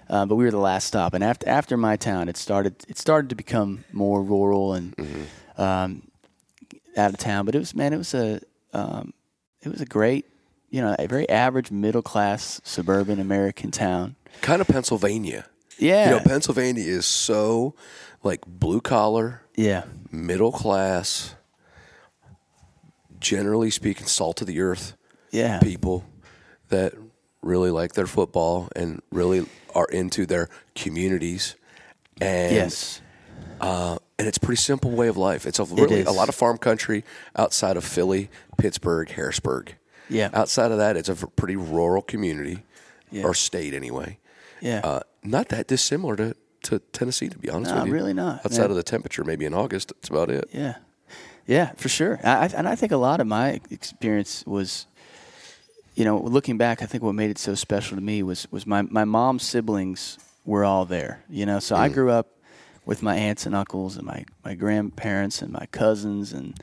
uh, 0.10 0.26
but 0.26 0.36
we 0.36 0.44
were 0.46 0.52
the 0.52 0.58
last 0.58 0.86
stop. 0.88 1.14
And 1.14 1.24
after 1.24 1.48
after 1.50 1.78
my 1.78 1.96
town, 1.98 2.30
it 2.30 2.38
started 2.38 2.76
it 2.88 2.98
started 2.98 3.30
to 3.30 3.36
become 3.36 3.84
more 3.92 4.22
rural 4.24 4.74
and 4.74 4.96
um, 5.58 6.02
out 6.98 7.12
of 7.12 7.18
town. 7.18 7.46
But 7.46 7.56
it 7.56 7.60
was 7.60 7.74
man, 7.76 7.94
it 7.94 7.98
was 7.98 8.14
a 8.14 8.42
um, 8.74 9.14
it 9.66 9.70
was 9.72 9.82
a 9.82 9.86
great, 9.86 10.26
you 10.70 10.82
know, 10.82 10.96
a 11.00 11.08
very 11.08 11.28
average 11.30 11.72
middle 11.72 12.02
class 12.02 12.62
suburban 12.64 13.20
American 13.20 13.72
town. 13.72 14.16
kind 14.42 14.62
of 14.62 14.68
Pennsylvania. 14.68 15.46
Yeah, 15.78 16.06
You 16.06 16.12
know, 16.18 16.24
Pennsylvania 16.24 16.84
is 16.84 17.06
so 17.06 17.76
like 18.24 18.46
blue 18.46 18.80
collar, 18.80 19.42
yeah, 19.56 19.84
middle 20.10 20.52
class, 20.54 21.36
generally 23.20 23.70
speaking, 23.70 24.08
salt 24.08 24.40
of 24.42 24.48
the 24.48 24.62
earth 24.62 24.96
yeah, 25.32 25.60
people 25.60 26.06
that 26.70 26.94
really 27.42 27.72
like 27.72 27.94
their 27.94 28.08
football 28.08 28.70
and 28.76 29.02
really 29.12 29.46
are 29.74 29.86
into 29.86 30.26
their 30.26 30.50
communities. 30.76 31.56
And 32.22 32.56
yes, 32.56 33.02
uh, 33.60 33.98
and 34.18 34.28
it's 34.28 34.38
a 34.38 34.40
pretty 34.40 34.62
simple 34.62 34.92
way 34.92 35.08
of 35.08 35.18
life. 35.18 35.46
It's 35.46 35.60
a 35.60 35.66
really 35.66 36.00
is. 36.02 36.08
a 36.08 36.12
lot 36.12 36.30
of 36.30 36.36
farm 36.36 36.58
country 36.58 37.04
outside 37.36 37.78
of 37.78 37.84
Philly, 37.84 38.30
Pittsburgh, 38.58 39.10
Harrisburg. 39.10 39.76
Yeah. 40.10 40.30
Outside 40.34 40.72
of 40.72 40.78
that, 40.78 40.96
it's 40.98 41.10
a 41.10 41.16
pretty 41.16 41.56
rural 41.56 42.02
community 42.02 42.64
Yeah. 43.12 43.24
or 43.24 43.34
state 43.34 43.74
anyway. 43.74 44.20
yeah. 44.62 44.82
Uh, 44.84 45.00
not 45.24 45.50
that 45.50 45.68
dissimilar 45.68 46.16
to, 46.18 46.36
to 46.64 46.80
Tennessee, 46.94 47.30
to 47.30 47.38
be 47.38 47.50
honest 47.50 47.72
No, 47.72 47.78
with 47.80 47.88
you. 47.88 47.94
really 47.94 48.14
not. 48.14 48.46
Outside 48.46 48.64
Yeah. 48.64 48.70
of 48.70 48.76
the 48.76 48.84
temperature, 48.84 49.24
maybe 49.24 49.46
in 49.46 49.54
August, 49.54 49.90
that's 49.96 50.10
about 50.10 50.30
it. 50.30 50.48
Yeah, 50.54 50.76
yeah, 51.48 51.72
for 51.78 51.90
sure. 51.90 52.20
I, 52.24 52.46
and 52.56 52.68
I 52.68 52.76
think 52.76 52.92
a 52.92 52.98
lot 52.98 53.20
of 53.20 53.28
my 53.28 53.60
experience 53.72 54.44
was, 54.46 54.86
you 55.96 56.06
know, 56.06 56.20
looking 56.20 56.58
back, 56.58 56.82
I 56.82 56.86
think 56.86 57.04
what 57.04 57.16
made 57.16 57.32
it 57.32 57.38
so 57.40 57.56
special 57.56 57.96
to 57.98 58.02
me 58.04 58.22
was 58.24 58.48
was 58.52 58.66
my 58.68 58.82
my 58.84 59.04
mom's 59.06 59.44
siblings 59.44 60.18
were 60.46 60.64
all 60.64 60.86
there. 60.86 61.24
You 61.30 61.46
know, 61.46 61.60
so 61.60 61.76
I 61.76 61.90
grew 61.90 62.12
up 62.12 62.28
with 62.86 63.02
my 63.04 63.16
aunts 63.16 63.46
and 63.46 63.56
uncles 63.56 63.98
and 63.98 64.06
my 64.06 64.26
my 64.44 64.54
grandparents 64.56 65.42
and 65.42 65.52
my 65.52 65.66
cousins, 65.72 66.34
and 66.34 66.56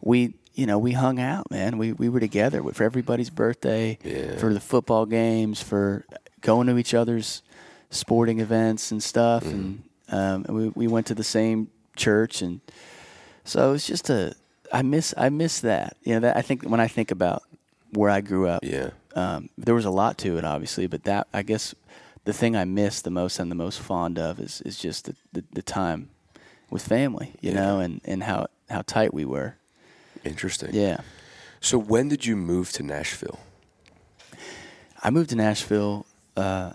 we. 0.00 0.34
You 0.52 0.66
know, 0.66 0.78
we 0.78 0.92
hung 0.92 1.20
out, 1.20 1.48
man. 1.50 1.78
We 1.78 1.92
we 1.92 2.08
were 2.08 2.18
together 2.20 2.60
for 2.74 2.82
everybody's 2.84 3.30
birthday, 3.30 3.98
Yeah. 4.04 4.36
for 4.36 4.52
the 4.52 4.60
football 4.60 5.06
games, 5.06 5.62
for 5.62 6.04
going 6.42 6.66
to 6.66 6.76
each 6.76 6.92
other's 6.92 7.40
sporting 7.88 8.40
events 8.40 8.90
and 8.90 9.00
stuff. 9.02 9.44
And, 9.46 9.84
um, 10.10 10.44
and 10.48 10.56
we 10.56 10.68
we 10.74 10.86
went 10.88 11.06
to 11.06 11.14
the 11.14 11.22
same 11.24 11.68
church, 11.96 12.42
and 12.42 12.60
so 13.44 13.72
it's 13.74 13.86
just 13.86 14.10
a 14.10 14.34
I 14.72 14.82
miss 14.82 15.14
I 15.16 15.28
miss 15.30 15.60
that. 15.60 15.96
You 16.02 16.14
know, 16.14 16.20
that 16.20 16.36
I 16.36 16.42
think 16.42 16.64
when 16.64 16.80
I 16.80 16.88
think 16.88 17.10
about 17.12 17.44
where 17.94 18.10
I 18.10 18.20
grew 18.20 18.48
up, 18.48 18.62
Yeah. 18.64 18.90
um, 19.14 19.48
there 19.56 19.74
was 19.74 19.84
a 19.86 19.90
lot 19.90 20.18
to 20.18 20.36
it, 20.36 20.44
obviously, 20.44 20.88
but 20.88 21.04
that 21.04 21.28
I 21.32 21.42
guess 21.42 21.74
the 22.24 22.32
thing 22.32 22.54
I 22.56 22.64
miss 22.64 23.02
the 23.02 23.10
most 23.10 23.38
and 23.38 23.50
the 23.50 23.54
most 23.56 23.78
fond 23.80 24.18
of 24.18 24.38
is 24.40 24.60
is 24.62 24.78
just 24.78 25.04
the 25.06 25.14
the, 25.32 25.44
the 25.52 25.62
time 25.62 26.10
with 26.70 26.82
family, 26.86 27.32
you 27.40 27.50
Yeah. 27.50 27.56
know, 27.60 27.80
and 27.80 28.00
and 28.04 28.22
how 28.22 28.46
how 28.68 28.82
tight 28.82 29.12
we 29.14 29.24
were. 29.24 29.56
Interesting. 30.24 30.70
Yeah, 30.74 30.98
So 31.60 31.78
when 31.78 32.08
did 32.08 32.26
you 32.26 32.36
move 32.36 32.72
to 32.72 32.82
Nashville? 32.82 33.38
I 35.02 35.10
moved 35.10 35.30
to 35.30 35.36
Nashville 35.36 36.04
uh, 36.36 36.72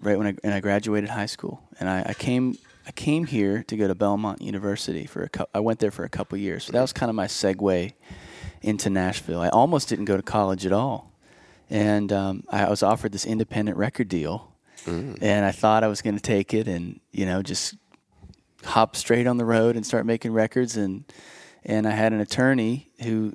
right 0.00 0.18
when 0.18 0.26
I, 0.26 0.32
when 0.42 0.52
I 0.52 0.60
graduated 0.60 1.08
high 1.10 1.26
school, 1.26 1.62
and 1.80 1.88
I, 1.88 2.02
I 2.08 2.14
came 2.14 2.58
I 2.86 2.92
came 2.92 3.24
here 3.24 3.62
to 3.64 3.76
go 3.78 3.88
to 3.88 3.94
Belmont 3.94 4.42
University 4.42 5.06
for 5.06 5.22
a 5.24 5.46
I 5.54 5.60
went 5.60 5.78
there 5.80 5.90
for 5.90 6.04
a 6.04 6.08
couple 6.10 6.36
years. 6.36 6.64
So 6.64 6.72
that 6.72 6.82
was 6.82 6.92
kind 6.92 7.08
of 7.08 7.16
my 7.16 7.26
segue 7.26 7.92
into 8.60 8.90
Nashville. 8.90 9.40
I 9.40 9.48
almost 9.48 9.88
didn't 9.88 10.04
go 10.04 10.16
to 10.18 10.22
college 10.22 10.66
at 10.66 10.72
all, 10.72 11.10
and 11.70 12.12
um, 12.12 12.44
I 12.50 12.68
was 12.68 12.82
offered 12.82 13.12
this 13.12 13.24
independent 13.26 13.76
record 13.78 14.08
deal, 14.08 14.52
and 14.86 15.44
I 15.44 15.50
thought 15.52 15.82
I 15.84 15.88
was 15.88 16.02
going 16.02 16.14
to 16.16 16.22
take 16.22 16.52
it, 16.54 16.68
and 16.68 17.00
you 17.12 17.26
know 17.26 17.42
just 17.42 17.74
hop 18.64 18.96
straight 18.96 19.26
on 19.26 19.36
the 19.36 19.44
road 19.44 19.76
and 19.76 19.84
start 19.86 20.06
making 20.06 20.32
records, 20.32 20.76
and 20.76 21.04
and 21.64 21.86
I 21.86 21.90
had 21.92 22.12
an 22.12 22.20
attorney 22.20 22.90
who 23.02 23.34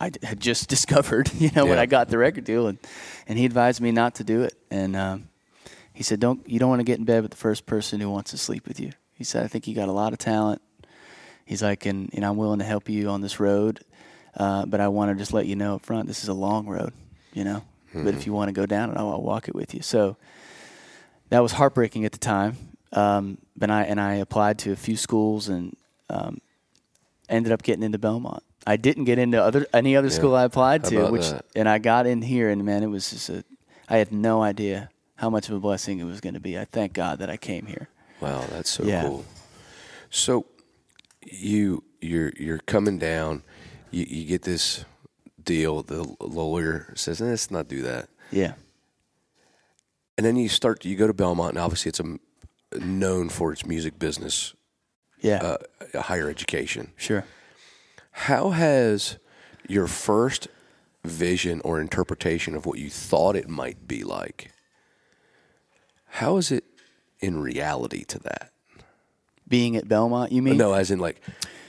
I 0.00 0.10
d- 0.10 0.20
had 0.26 0.40
just 0.40 0.68
discovered, 0.74 1.30
you 1.34 1.50
know, 1.54 1.66
when 1.66 1.78
I 1.78 1.86
got 1.86 2.08
the 2.08 2.18
record 2.18 2.44
deal, 2.44 2.66
and 2.66 2.78
and 3.26 3.38
he 3.38 3.44
advised 3.44 3.80
me 3.80 3.92
not 3.92 4.14
to 4.16 4.24
do 4.24 4.42
it. 4.42 4.54
And 4.70 4.96
um, 4.96 5.28
he 5.92 6.02
said, 6.02 6.20
"Don't 6.20 6.48
you 6.48 6.58
don't 6.58 6.70
want 6.70 6.80
to 6.80 6.84
get 6.84 6.98
in 6.98 7.04
bed 7.04 7.22
with 7.22 7.30
the 7.32 7.36
first 7.36 7.66
person 7.66 8.00
who 8.00 8.10
wants 8.10 8.30
to 8.30 8.38
sleep 8.38 8.66
with 8.66 8.80
you." 8.80 8.92
He 9.14 9.24
said, 9.24 9.44
"I 9.44 9.48
think 9.48 9.66
you 9.68 9.74
got 9.74 9.88
a 9.88 9.92
lot 9.92 10.12
of 10.12 10.18
talent. 10.18 10.62
He's 11.44 11.62
like, 11.62 11.86
and, 11.86 12.08
and 12.14 12.24
I'm 12.24 12.36
willing 12.36 12.60
to 12.60 12.64
help 12.64 12.88
you 12.88 13.08
on 13.10 13.20
this 13.20 13.38
road, 13.40 13.80
uh, 14.36 14.64
but 14.64 14.80
I 14.80 14.88
want 14.88 15.10
to 15.10 15.16
just 15.16 15.32
let 15.32 15.44
you 15.46 15.56
know 15.56 15.74
up 15.74 15.84
front, 15.84 16.06
this 16.06 16.22
is 16.22 16.28
a 16.28 16.32
long 16.34 16.66
road, 16.66 16.92
you 17.32 17.44
know. 17.44 17.64
But 17.94 18.14
if 18.14 18.24
you 18.26 18.32
want 18.32 18.48
to 18.48 18.52
go 18.52 18.64
down 18.64 18.90
it, 18.90 18.96
I'll, 18.96 19.10
I'll 19.10 19.22
walk 19.22 19.48
it 19.48 19.54
with 19.54 19.74
you. 19.74 19.82
So 19.82 20.16
that 21.28 21.40
was 21.40 21.52
heartbreaking 21.52 22.06
at 22.06 22.12
the 22.12 22.18
time. 22.18 22.56
Um, 22.92 23.36
but 23.56 23.70
I 23.70 23.82
and 23.84 24.00
I 24.00 24.14
applied 24.14 24.58
to 24.60 24.72
a 24.72 24.76
few 24.76 24.96
schools 24.96 25.48
and 25.48 25.76
um, 26.08 26.40
ended 27.28 27.52
up 27.52 27.62
getting 27.62 27.82
into 27.82 27.98
Belmont. 27.98 28.42
I 28.66 28.76
didn't 28.76 29.04
get 29.04 29.18
into 29.18 29.42
other 29.42 29.66
any 29.74 29.94
other 29.96 30.08
Yeah. 30.08 30.14
school 30.14 30.34
I 30.34 30.44
applied 30.44 30.84
to, 30.84 31.10
which 31.10 31.22
that? 31.22 31.44
and 31.54 31.68
I 31.68 31.78
got 31.78 32.06
in 32.06 32.22
here, 32.22 32.48
and 32.48 32.64
man, 32.64 32.82
it 32.82 32.86
was 32.88 33.10
just 33.10 33.28
a. 33.28 33.44
I 33.88 33.96
had 33.98 34.10
no 34.12 34.42
idea 34.42 34.88
how 35.16 35.28
much 35.30 35.48
of 35.48 35.54
a 35.54 35.60
blessing 35.60 35.98
it 35.98 36.04
was 36.04 36.20
going 36.20 36.34
to 36.34 36.40
be. 36.40 36.58
I 36.58 36.64
thank 36.64 36.92
God 36.94 37.18
that 37.18 37.28
I 37.28 37.36
came 37.36 37.66
here. 37.66 37.88
Wow, 38.20 38.46
that's 38.50 38.70
so 38.70 38.84
Yeah. 38.84 39.08
cool. 39.08 39.24
So 40.10 40.46
you 41.22 41.82
you're 42.00 42.32
you're 42.38 42.58
coming 42.58 42.98
down, 42.98 43.42
you, 43.90 44.04
you 44.08 44.24
get 44.26 44.42
this 44.42 44.84
deal. 45.44 45.82
The 45.82 46.02
lawyer 46.20 46.92
says, 46.96 47.20
eh, 47.20 47.26
"Let's 47.26 47.50
not 47.50 47.68
do 47.68 47.82
that." 47.82 48.08
Yeah, 48.30 48.54
And 50.16 50.24
then 50.26 50.36
you 50.36 50.48
start. 50.48 50.84
You 50.84 50.96
go 50.96 51.06
to 51.06 51.12
Belmont, 51.14 51.50
and 51.50 51.58
obviously 51.58 51.90
it's 51.90 52.00
a, 52.00 52.18
known 52.78 53.28
for 53.28 53.52
its 53.52 53.66
music 53.66 53.98
business, 53.98 54.54
yeah, 55.20 55.56
uh, 55.94 56.00
higher 56.02 56.30
education. 56.30 56.92
sure. 56.96 57.24
How 58.12 58.50
has 58.50 59.18
your 59.68 59.86
first 59.86 60.48
vision 61.04 61.60
or 61.64 61.80
interpretation 61.80 62.54
of 62.54 62.66
what 62.66 62.78
you 62.78 62.88
thought 62.90 63.36
it 63.36 63.48
might 63.48 63.86
be 63.88 64.04
like? 64.04 64.50
How 66.06 66.36
is 66.36 66.50
it 66.52 66.64
in 67.20 67.40
reality 67.40 68.04
to 68.04 68.18
that? 68.20 68.50
Being 69.48 69.76
at 69.76 69.88
Belmont, 69.88 70.32
you 70.32 70.42
mean? 70.42 70.56
No, 70.56 70.72
as 70.74 70.90
in 70.90 70.98
like 70.98 71.20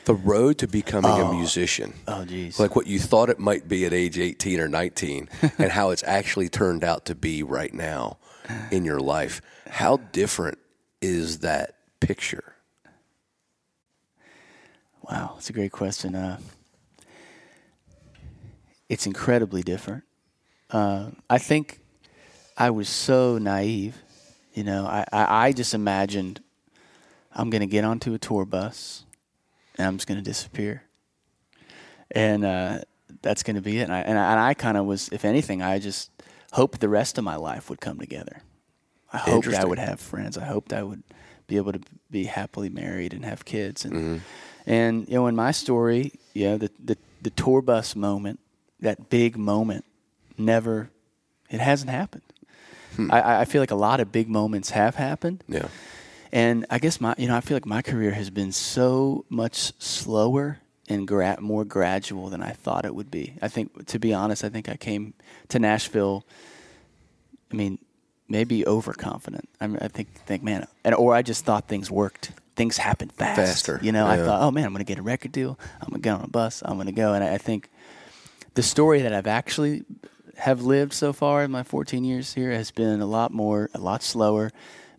the 0.05 0.13
road 0.13 0.57
to 0.59 0.67
becoming 0.67 1.11
a 1.11 1.31
musician. 1.31 1.93
Oh, 2.07 2.25
geez. 2.25 2.59
Like 2.59 2.75
what 2.75 2.87
you 2.87 2.99
thought 2.99 3.29
it 3.29 3.39
might 3.39 3.67
be 3.67 3.85
at 3.85 3.93
age 3.93 4.17
18 4.17 4.59
or 4.59 4.67
19 4.67 5.29
and 5.57 5.71
how 5.71 5.91
it's 5.91 6.03
actually 6.03 6.49
turned 6.49 6.83
out 6.83 7.05
to 7.05 7.15
be 7.15 7.43
right 7.43 7.73
now 7.73 8.17
in 8.71 8.85
your 8.85 8.99
life. 8.99 9.41
How 9.69 9.97
different 9.97 10.57
is 11.01 11.39
that 11.39 11.75
picture? 11.99 12.55
Wow, 15.09 15.31
that's 15.35 15.49
a 15.49 15.53
great 15.53 15.71
question. 15.71 16.15
Uh, 16.15 16.39
it's 18.89 19.05
incredibly 19.05 19.63
different. 19.63 20.03
Uh, 20.69 21.11
I 21.29 21.37
think 21.37 21.79
I 22.57 22.69
was 22.69 22.87
so 22.87 23.37
naive. 23.37 24.01
You 24.53 24.63
know, 24.63 24.85
I, 24.85 25.05
I, 25.11 25.47
I 25.47 25.51
just 25.51 25.73
imagined 25.73 26.41
I'm 27.33 27.49
going 27.49 27.61
to 27.61 27.67
get 27.67 27.83
onto 27.83 28.13
a 28.13 28.17
tour 28.17 28.45
bus 28.45 29.05
and 29.77 29.87
I'm 29.87 29.97
just 29.97 30.07
going 30.07 30.17
to 30.17 30.23
disappear. 30.23 30.83
And 32.11 32.45
uh, 32.45 32.79
that's 33.21 33.43
going 33.43 33.55
to 33.55 33.61
be 33.61 33.79
it. 33.79 33.83
And 33.83 33.93
I, 33.93 33.99
and 34.01 34.17
I, 34.19 34.49
I 34.49 34.53
kind 34.53 34.77
of 34.77 34.85
was, 34.85 35.09
if 35.09 35.25
anything, 35.25 35.61
I 35.61 35.79
just 35.79 36.11
hoped 36.51 36.79
the 36.79 36.89
rest 36.89 37.17
of 37.17 37.23
my 37.23 37.35
life 37.35 37.69
would 37.69 37.81
come 37.81 37.97
together. 37.99 38.41
I 39.11 39.17
hoped 39.17 39.47
I 39.53 39.65
would 39.65 39.79
have 39.79 39.99
friends. 39.99 40.37
I 40.37 40.45
hoped 40.45 40.73
I 40.73 40.83
would 40.83 41.03
be 41.47 41.57
able 41.57 41.71
to 41.73 41.81
be 42.09 42.25
happily 42.25 42.69
married 42.69 43.13
and 43.13 43.25
have 43.25 43.45
kids. 43.45 43.85
And 43.85 43.93
Mm-hmm. 43.93 44.17
and 44.65 45.07
you 45.07 45.15
know, 45.15 45.27
in 45.27 45.35
my 45.35 45.51
story, 45.51 46.13
you 46.33 46.45
know, 46.49 46.57
the 46.57 46.71
the, 46.83 46.97
the 47.21 47.29
tour 47.31 47.61
bus 47.61 47.95
moment, 47.95 48.39
that 48.79 49.09
big 49.09 49.37
moment, 49.37 49.85
never, 50.37 50.89
it 51.49 51.59
hasn't 51.59 51.91
happened. 51.91 52.23
Hmm. 52.95 53.11
I, 53.11 53.41
I 53.41 53.45
feel 53.45 53.61
like 53.61 53.71
a 53.71 53.75
lot 53.75 53.99
of 53.99 54.11
big 54.11 54.29
moments 54.29 54.69
have 54.71 54.95
happened, 54.95 55.43
Yeah. 55.47 55.67
And 56.33 56.65
I 56.71 56.79
guess 56.79 56.99
my, 56.99 57.13
you 57.19 57.27
know, 57.27 57.37
I 57.37 57.41
feel 57.41 57.55
like 57.55 57.67
my 57.67 57.83
career 57.83 58.09
has 58.11 58.31
been 58.31 58.51
so 58.51 59.23
much 59.29 59.71
slower 59.77 60.57
and 60.89 61.07
gra- 61.07 61.39
more 61.39 61.63
gradual 61.63 62.29
than 62.29 62.41
I 62.41 62.53
thought 62.53 62.85
it 62.85 62.95
would 62.95 63.11
be. 63.11 63.35
I 63.39 63.47
think, 63.47 63.85
to 63.85 63.99
be 63.99 64.15
honest, 64.15 64.43
I 64.43 64.49
think 64.49 64.67
I 64.67 64.75
came 64.75 65.13
to 65.49 65.59
Nashville. 65.59 66.25
I 67.51 67.55
mean, 67.55 67.77
maybe 68.27 68.65
overconfident. 68.65 69.47
I, 69.61 69.67
mean, 69.67 69.77
I 69.79 69.87
think, 69.87 70.11
think, 70.25 70.41
man, 70.41 70.65
and 70.83 70.95
or 70.95 71.13
I 71.13 71.21
just 71.21 71.45
thought 71.45 71.67
things 71.67 71.91
worked. 71.91 72.31
Things 72.55 72.77
happened 72.77 73.13
fast. 73.13 73.39
Faster, 73.39 73.79
You 73.83 73.91
know, 73.91 74.07
I 74.07 74.17
thought, 74.17 74.41
oh 74.41 74.49
man, 74.49 74.65
I'm 74.65 74.73
going 74.73 74.83
to 74.83 74.91
get 74.91 74.97
a 74.97 75.03
record 75.03 75.31
deal. 75.31 75.59
I'm 75.81 75.89
going 75.89 76.01
to 76.01 76.03
get 76.03 76.13
on 76.15 76.21
a 76.21 76.27
bus. 76.27 76.63
I'm 76.65 76.77
going 76.77 76.87
to 76.87 76.93
go. 76.93 77.13
And 77.13 77.23
I, 77.23 77.35
I 77.35 77.37
think 77.37 77.69
the 78.55 78.63
story 78.63 79.03
that 79.03 79.13
I've 79.13 79.27
actually 79.27 79.83
have 80.37 80.63
lived 80.63 80.93
so 80.93 81.13
far 81.13 81.43
in 81.43 81.51
my 81.51 81.61
14 81.61 82.03
years 82.03 82.33
here 82.33 82.51
has 82.51 82.71
been 82.71 83.01
a 83.01 83.05
lot 83.05 83.31
more, 83.31 83.69
a 83.75 83.79
lot 83.79 84.01
slower, 84.01 84.51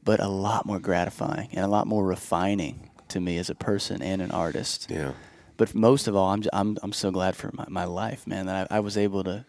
but 0.05 0.21
a 0.21 0.29
lot 0.29 0.67
more 0.67 0.79
gratifying 0.81 1.49
and 1.53 1.65
a 1.65 1.69
lot 1.69 1.87
more 1.87 2.05
refining 2.05 2.91
to 3.09 3.21
me 3.21 3.39
as 3.39 3.51
a 3.51 3.55
person 3.55 4.03
and 4.03 4.21
an 4.23 4.31
artist. 4.31 4.89
Yeah. 4.91 5.13
But 5.57 5.75
most 5.75 6.09
of 6.09 6.17
all, 6.17 6.31
I'm 6.31 6.43
I'm 6.53 6.79
I'm 6.83 6.93
so 6.93 7.11
glad 7.11 7.37
for 7.37 7.51
my, 7.55 7.67
my 7.69 7.85
life, 7.85 8.27
man. 8.27 8.47
That 8.47 8.69
I, 8.71 8.77
I 8.77 8.81
was 8.81 8.97
able 8.97 9.23
to. 9.25 9.45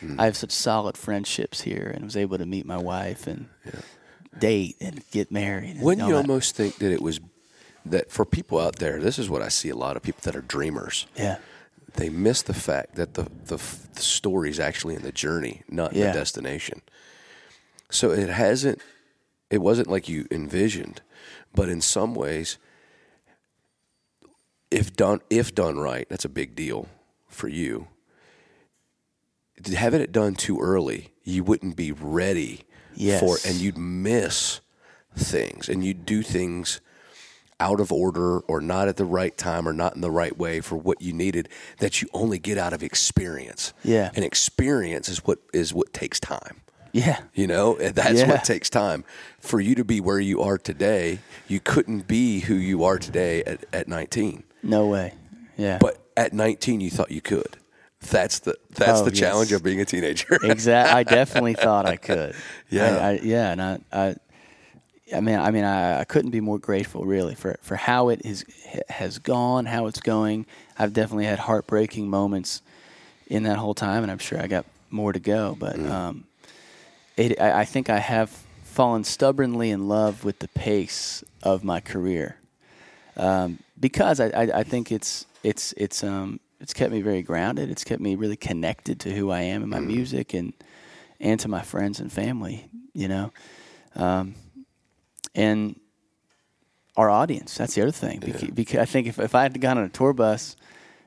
Hmm. 0.00 0.18
I 0.18 0.24
have 0.24 0.36
such 0.36 0.50
solid 0.50 0.96
friendships 0.96 1.60
here, 1.62 1.90
and 1.94 2.04
was 2.04 2.16
able 2.16 2.38
to 2.38 2.46
meet 2.46 2.64
my 2.66 2.78
wife 2.78 3.26
and 3.26 3.48
date 4.38 4.76
and 4.80 5.02
get 5.10 5.30
married. 5.30 5.72
and 5.76 5.82
Wouldn't 5.82 6.06
you 6.08 6.14
that. 6.14 6.20
almost 6.20 6.56
think 6.56 6.76
that 6.78 6.90
it 6.90 7.02
was 7.02 7.20
that 7.84 8.10
for 8.10 8.24
people 8.24 8.58
out 8.58 8.76
there, 8.76 8.98
this 9.00 9.18
is 9.18 9.28
what 9.28 9.42
I 9.42 9.48
see 9.48 9.68
a 9.68 9.76
lot 9.76 9.96
of 9.96 10.02
people 10.02 10.20
that 10.24 10.34
are 10.36 10.40
dreamers. 10.40 11.06
Yeah. 11.16 11.38
They 11.94 12.08
miss 12.08 12.40
the 12.42 12.54
fact 12.54 12.94
that 12.94 13.14
the 13.14 13.24
the, 13.44 13.58
the 13.94 14.02
story 14.02 14.48
is 14.50 14.58
actually 14.58 14.94
in 14.94 15.02
the 15.02 15.12
journey, 15.12 15.62
not 15.68 15.92
in 15.92 15.98
Yeah. 16.00 16.12
the 16.12 16.18
destination. 16.18 16.80
So 17.90 18.10
it 18.10 18.30
hasn't. 18.30 18.80
It 19.52 19.60
wasn't 19.60 19.88
like 19.88 20.08
you 20.08 20.26
envisioned, 20.30 21.02
but 21.54 21.68
in 21.68 21.80
some 21.82 22.14
ways, 22.14 22.58
if 24.70 24.96
done 24.96 25.20
if 25.28 25.54
done 25.54 25.78
right, 25.78 26.08
that's 26.08 26.24
a 26.24 26.28
big 26.30 26.56
deal 26.56 26.88
for 27.28 27.48
you. 27.48 27.86
Having 29.76 30.00
it 30.00 30.10
done 30.10 30.34
too 30.34 30.58
early, 30.58 31.12
you 31.22 31.44
wouldn't 31.44 31.76
be 31.76 31.92
ready 31.92 32.62
Yes. 32.94 33.20
for, 33.20 33.36
and 33.48 33.56
you'd 33.60 33.76
miss 33.78 34.60
things, 35.14 35.68
and 35.68 35.84
you'd 35.84 36.04
do 36.06 36.22
things 36.22 36.80
out 37.60 37.78
of 37.78 37.92
order 37.92 38.40
or 38.40 38.60
not 38.60 38.88
at 38.88 38.96
the 38.96 39.04
right 39.04 39.36
time 39.36 39.68
or 39.68 39.72
not 39.74 39.94
in 39.94 40.00
the 40.00 40.10
right 40.10 40.36
way 40.36 40.60
for 40.60 40.76
what 40.76 41.00
you 41.02 41.12
needed 41.12 41.48
that 41.78 42.00
you 42.02 42.08
only 42.14 42.38
get 42.38 42.56
out 42.58 42.72
of 42.72 42.82
experience. 42.82 43.72
Yeah. 43.84 44.10
And 44.14 44.24
experience 44.24 45.08
is 45.10 45.24
what 45.24 45.38
is 45.52 45.72
what 45.74 45.92
takes 45.92 46.18
time. 46.18 46.61
Yeah. 46.92 47.20
You 47.34 47.46
know, 47.46 47.74
that's 47.74 48.20
Yeah. 48.20 48.28
what 48.28 48.44
takes 48.44 48.68
time. 48.70 49.04
For 49.40 49.60
you 49.60 49.74
to 49.74 49.84
be 49.84 50.00
where 50.00 50.20
you 50.20 50.42
are 50.42 50.58
today, 50.58 51.18
you 51.48 51.58
couldn't 51.60 52.06
be 52.06 52.40
who 52.40 52.54
you 52.54 52.84
are 52.84 52.98
today 52.98 53.42
at, 53.44 53.64
at 53.72 53.88
19. 53.88 54.44
No 54.62 54.86
way. 54.86 55.14
Yeah. 55.56 55.78
But 55.80 55.98
at 56.16 56.32
19, 56.32 56.80
you 56.80 56.90
thought 56.90 57.10
you 57.10 57.20
could. 57.22 57.56
That's 58.10 58.40
the 58.40 58.56
that's 58.74 59.00
Oh, 59.00 59.04
the 59.04 59.10
challenge 59.12 59.52
of 59.52 59.62
being 59.62 59.80
a 59.80 59.84
teenager. 59.84 60.38
exactly. 60.42 60.92
I 60.98 61.02
definitely 61.18 61.54
thought 61.54 61.86
I 61.86 61.96
could. 61.96 62.34
Yeah. 62.68 62.96
I, 62.96 63.08
I, 63.10 63.20
yeah. 63.22 63.52
And 63.52 63.62
I, 63.62 63.78
I, 63.92 64.16
I 65.14 65.20
mean, 65.20 65.38
I 65.38 65.50
mean, 65.50 65.64
I, 65.64 66.00
I 66.00 66.04
couldn't 66.04 66.30
be 66.32 66.40
more 66.40 66.58
grateful, 66.58 67.04
really, 67.04 67.34
for 67.34 67.56
for 67.62 67.76
how 67.76 68.08
it 68.08 68.22
is 68.24 68.44
has 68.88 69.18
gone, 69.18 69.66
how 69.66 69.86
it's 69.86 70.00
going. 70.00 70.46
I've 70.78 70.92
definitely 70.92 71.26
had 71.26 71.38
heartbreaking 71.38 72.08
moments 72.08 72.60
in 73.28 73.44
that 73.44 73.58
whole 73.58 73.74
time, 73.74 74.02
and 74.02 74.10
I'm 74.10 74.18
sure 74.18 74.40
I 74.40 74.46
got 74.48 74.66
more 74.90 75.12
to 75.12 75.20
go. 75.20 75.56
But 75.58 75.78
um, 75.78 76.24
it, 77.16 77.40
I, 77.40 77.60
I 77.60 77.64
think 77.64 77.90
I 77.90 77.98
have 77.98 78.30
fallen 78.64 79.04
stubbornly 79.04 79.70
in 79.70 79.88
love 79.88 80.24
with 80.24 80.38
the 80.38 80.48
pace 80.48 81.22
of 81.42 81.62
my 81.62 81.80
career 81.80 82.36
um, 83.16 83.58
because 83.78 84.20
I, 84.20 84.26
I, 84.28 84.42
I 84.60 84.62
think 84.62 84.90
it's 84.90 85.26
it's 85.42 85.72
it's 85.76 86.02
um 86.04 86.40
it's 86.60 86.72
kept 86.72 86.92
me 86.92 87.02
very 87.02 87.22
grounded. 87.22 87.70
It's 87.70 87.84
kept 87.84 88.00
me 88.00 88.14
really 88.14 88.36
connected 88.36 89.00
to 89.00 89.12
who 89.12 89.30
I 89.30 89.42
am 89.42 89.62
and 89.62 89.70
my 89.70 89.80
music 89.80 90.32
and 90.34 90.52
and 91.20 91.38
to 91.40 91.48
my 91.48 91.62
friends 91.62 92.00
and 92.00 92.10
family. 92.12 92.68
You 92.94 93.08
know, 93.08 93.32
um, 93.96 94.34
and 95.34 95.78
our 96.96 97.10
audience. 97.10 97.56
That's 97.56 97.74
the 97.74 97.82
other 97.82 97.90
thing. 97.90 98.20
Because, 98.20 98.42
because 98.50 98.78
I 98.78 98.84
think 98.84 99.06
if 99.06 99.18
if 99.18 99.34
I 99.34 99.42
had 99.42 99.60
gone 99.60 99.78
on 99.78 99.84
a 99.84 99.88
tour 99.88 100.12
bus 100.12 100.56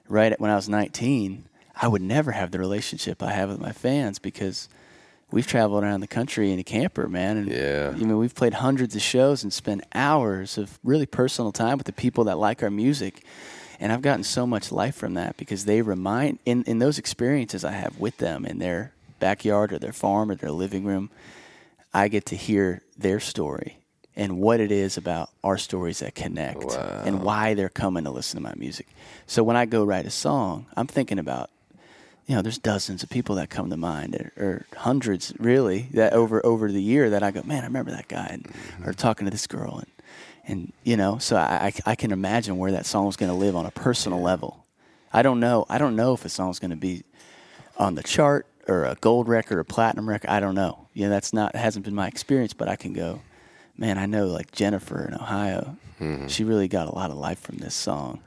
right 0.07 0.31
at, 0.31 0.39
when 0.39 0.51
I 0.51 0.55
was 0.55 0.69
19, 0.69 1.47
I 1.75 1.87
would 1.87 2.01
never 2.01 2.31
have 2.31 2.51
the 2.51 2.59
relationship 2.59 3.23
I 3.23 3.31
have 3.31 3.49
with 3.49 3.59
my 3.59 3.71
fans 3.71 4.19
because 4.19 4.69
we've 5.31 5.47
traveled 5.47 5.83
around 5.83 6.01
the 6.01 6.07
country 6.07 6.51
in 6.51 6.59
a 6.59 6.63
camper, 6.63 7.07
man. 7.07 7.37
And 7.37 7.47
Yeah. 7.51 7.91
I 7.93 7.97
mean, 7.97 8.17
we've 8.17 8.35
played 8.35 8.55
hundreds 8.55 8.95
of 8.95 9.01
shows 9.01 9.43
and 9.43 9.51
spent 9.51 9.83
hours 9.93 10.57
of 10.57 10.79
really 10.83 11.05
personal 11.05 11.51
time 11.51 11.77
with 11.77 11.87
the 11.87 11.93
people 11.93 12.25
that 12.25 12.37
like 12.37 12.63
our 12.63 12.71
music. 12.71 13.23
And 13.79 13.91
I've 13.91 14.01
gotten 14.01 14.23
so 14.23 14.47
much 14.47 14.71
life 14.71 14.95
from 14.95 15.15
that 15.15 15.35
because 15.35 15.65
they 15.65 15.81
remind 15.81 16.39
in, 16.45 16.63
in 16.63 16.79
those 16.79 16.97
experiences 16.97 17.65
I 17.65 17.71
have 17.71 17.99
with 17.99 18.17
them 18.17 18.45
in 18.45 18.59
their 18.59 18.93
backyard 19.19 19.73
or 19.73 19.79
their 19.79 19.91
farm 19.93 20.31
or 20.31 20.35
their 20.35 20.51
living 20.51 20.85
room, 20.85 21.09
I 21.93 22.07
get 22.07 22.25
to 22.27 22.35
hear 22.35 22.81
their 22.97 23.19
story 23.19 23.79
and 24.15 24.39
what 24.39 24.61
it 24.61 24.71
is 24.71 24.95
about 24.95 25.29
our 25.43 25.57
stories 25.57 25.99
that 25.99 26.15
connect 26.15 26.63
and 27.05 27.21
why 27.21 27.53
they're 27.53 27.67
coming 27.67 28.05
to 28.05 28.11
listen 28.11 28.37
to 28.37 28.43
my 28.43 28.53
music. 28.55 28.87
So 29.27 29.43
when 29.43 29.57
I 29.57 29.65
go 29.65 29.83
write 29.83 30.05
a 30.05 30.09
song, 30.11 30.67
I'm 30.77 30.87
thinking 30.87 31.19
about 31.19 31.49
you 32.25 32.35
know, 32.35 32.41
there's 32.41 32.57
dozens 32.57 33.03
of 33.03 33.09
people 33.09 33.35
that 33.35 33.49
come 33.49 33.69
to 33.69 33.77
mind, 33.77 34.15
or, 34.15 34.31
or 34.43 34.65
hundreds 34.77 35.33
really 35.39 35.89
that 35.93 36.13
over 36.13 36.43
over 36.45 36.71
the 36.71 36.81
year 36.81 37.09
that 37.11 37.21
I 37.23 37.31
go, 37.31 37.43
man, 37.43 37.63
I 37.63 37.67
remember 37.67 37.91
that 37.91 38.07
guy, 38.07 38.27
and, 38.31 38.47
or 38.85 38.93
talking 38.93 39.25
to 39.25 39.31
this 39.31 39.47
girl, 39.47 39.77
and 39.79 39.87
and 40.47 40.73
you 40.83 40.97
know, 40.97 41.17
so 41.17 41.35
I, 41.37 41.71
I, 41.85 41.91
I 41.91 41.95
can 41.95 42.11
imagine 42.11 42.57
where 42.57 42.71
that 42.71 42.85
song 42.85 43.07
is 43.07 43.15
going 43.15 43.31
to 43.31 43.37
live 43.37 43.55
on 43.55 43.65
a 43.65 43.71
personal 43.71 44.21
level. 44.21 44.65
I 45.13 45.21
don't 45.21 45.39
know. 45.39 45.65
I 45.69 45.77
don't 45.77 45.95
know 45.95 46.13
if 46.13 46.25
a 46.25 46.29
song's 46.29 46.59
going 46.59 46.71
to 46.71 46.77
be 46.77 47.03
on 47.77 47.95
the 47.95 48.03
chart 48.03 48.45
or 48.67 48.85
a 48.85 48.95
gold 48.95 49.27
record 49.27 49.57
or 49.57 49.63
platinum 49.63 50.07
record. 50.09 50.29
I 50.29 50.39
don't 50.39 50.55
know. 50.55 50.87
You 50.93 51.05
know, 51.05 51.09
that's 51.11 51.31
not 51.33 51.55
hasn't 51.55 51.85
been 51.85 51.95
my 51.95 52.07
experience, 52.07 52.53
but 52.53 52.67
I 52.67 52.75
can 52.75 52.93
go, 52.93 53.21
man. 53.77 53.97
I 53.97 54.05
know 54.07 54.27
like 54.27 54.51
Jennifer 54.51 55.05
in 55.07 55.13
Ohio, 55.13 55.77
Mm-hmm. 55.99 56.27
she 56.27 56.43
really 56.43 56.67
got 56.67 56.89
a 56.89 56.91
lot 56.93 57.09
of 57.09 57.15
life 57.15 57.39
from 57.39 57.57
this 57.59 57.73
song. 57.73 58.19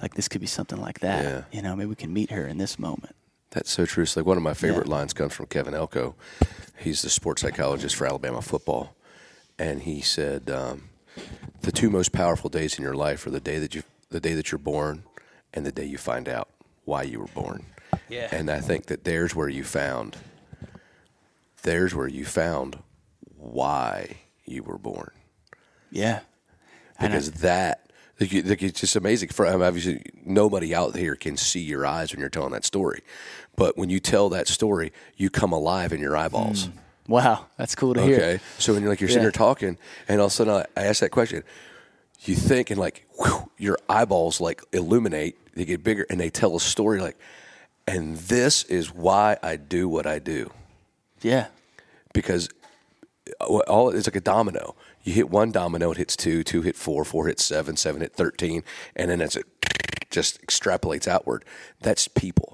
Like 0.00 0.14
this 0.14 0.28
could 0.28 0.40
be 0.40 0.46
something 0.46 0.80
like 0.80 1.00
that. 1.00 1.24
Yeah. 1.24 1.42
You 1.52 1.60
know, 1.62 1.76
maybe 1.76 1.88
we 1.90 1.94
can 1.94 2.10
meet 2.10 2.30
her 2.30 2.46
in 2.46 2.56
this 2.56 2.78
moment. 2.78 3.14
That's 3.52 3.70
so 3.70 3.86
true. 3.86 4.02
It's 4.02 4.16
like 4.16 4.26
one 4.26 4.36
of 4.36 4.42
my 4.42 4.54
favorite 4.54 4.86
Yeah. 4.88 4.94
lines 4.94 5.12
comes 5.12 5.32
from 5.34 5.46
Kevin 5.46 5.74
Elko. 5.74 6.14
He's 6.78 7.02
the 7.02 7.10
sports 7.10 7.42
psychologist 7.42 7.94
for 7.94 8.06
Alabama 8.06 8.42
football, 8.42 8.96
and 9.58 9.82
he 9.82 10.00
said 10.00 10.50
um, 10.50 10.88
the 11.60 11.70
two 11.72 11.88
most 11.90 12.12
powerful 12.12 12.50
days 12.50 12.76
in 12.78 12.82
your 12.82 12.94
life 12.94 13.26
are 13.26 13.30
the 13.30 13.40
day 13.40 13.58
that 13.58 13.74
you 13.74 13.82
the 14.10 14.20
day 14.20 14.34
that 14.34 14.50
you're 14.52 14.58
born 14.58 15.04
and 15.54 15.64
the 15.64 15.72
day 15.72 15.84
you 15.84 15.96
find 15.98 16.28
out 16.28 16.48
why 16.84 17.02
you 17.02 17.20
were 17.20 17.26
born. 17.34 17.64
Yeah. 18.08 18.28
And 18.32 18.50
I 18.50 18.60
think 18.60 18.86
that 18.86 19.04
there's 19.04 19.34
where 19.34 19.48
you 19.48 19.64
found 19.64 20.16
there's 21.62 21.94
where 21.94 22.08
you 22.08 22.24
found 22.24 22.78
why 23.36 24.16
you 24.44 24.62
were 24.62 24.78
born 24.78 25.12
Yeah. 25.90 26.20
I- 26.98 27.06
because 27.06 27.30
that 27.32 27.78
like, 28.20 28.32
like, 28.44 28.62
it's 28.62 28.80
just 28.80 28.94
amazing. 28.94 29.30
For 29.30 29.46
obviously, 29.46 30.02
nobody 30.24 30.72
out 30.74 30.94
here 30.94 31.16
can 31.16 31.36
see 31.36 31.60
your 31.60 31.84
eyes 31.86 32.12
when 32.12 32.20
you're 32.20 32.28
telling 32.28 32.52
that 32.52 32.64
story, 32.64 33.00
but 33.56 33.76
when 33.76 33.90
you 33.90 34.00
tell 34.00 34.28
that 34.30 34.48
story, 34.48 34.92
you 35.16 35.30
come 35.30 35.52
alive 35.52 35.92
in 35.92 36.00
your 36.00 36.16
eyeballs. 36.16 36.66
Mm. 36.68 36.72
Wow, 37.08 37.46
that's 37.56 37.74
cool 37.74 37.94
to 37.94 38.02
hear. 38.02 38.16
Okay, 38.16 38.40
so 38.58 38.72
when 38.72 38.82
you're 38.82 38.90
like 38.90 39.00
you're 39.00 39.08
sitting 39.08 39.22
Yeah. 39.22 39.30
there 39.30 39.32
talking, 39.32 39.76
and 40.08 40.20
all 40.20 40.26
of 40.26 40.32
a 40.32 40.34
sudden 40.34 40.54
I, 40.54 40.80
I 40.80 40.84
ask 40.86 41.00
that 41.00 41.10
question, 41.10 41.42
you 42.20 42.34
think 42.36 42.70
and 42.70 42.78
like 42.78 43.06
whew, 43.18 43.50
your 43.58 43.78
eyeballs 43.88 44.40
like 44.40 44.62
illuminate, 44.72 45.36
they 45.54 45.64
get 45.64 45.82
bigger, 45.82 46.06
and 46.08 46.20
they 46.20 46.30
tell 46.30 46.54
a 46.56 46.60
story 46.60 47.00
like, 47.00 47.16
and 47.86 48.16
this 48.16 48.62
is 48.64 48.94
why 48.94 49.36
I 49.42 49.56
do 49.56 49.88
what 49.88 50.06
I 50.06 50.20
do 50.20 50.50
Yeah. 51.22 51.48
because 52.14 52.48
uh, 53.40 53.44
all 53.46 53.90
it's 53.90 54.06
like 54.06 54.16
a 54.16 54.20
domino. 54.20 54.76
You 55.02 55.12
hit 55.12 55.28
one 55.30 55.50
domino, 55.50 55.90
it 55.90 55.96
hits 55.98 56.14
two, 56.16 56.44
two 56.44 56.62
hit 56.62 56.76
four, 56.76 57.04
four 57.04 57.26
hit 57.26 57.40
seven, 57.40 57.76
seven 57.76 58.00
hit 58.02 58.14
thirteen, 58.14 58.62
and 58.94 59.10
then 59.10 59.20
as 59.20 59.34
it 59.34 59.44
just 60.10 60.40
extrapolates 60.46 61.08
outward. 61.08 61.44
That's 61.80 62.06
people. 62.06 62.51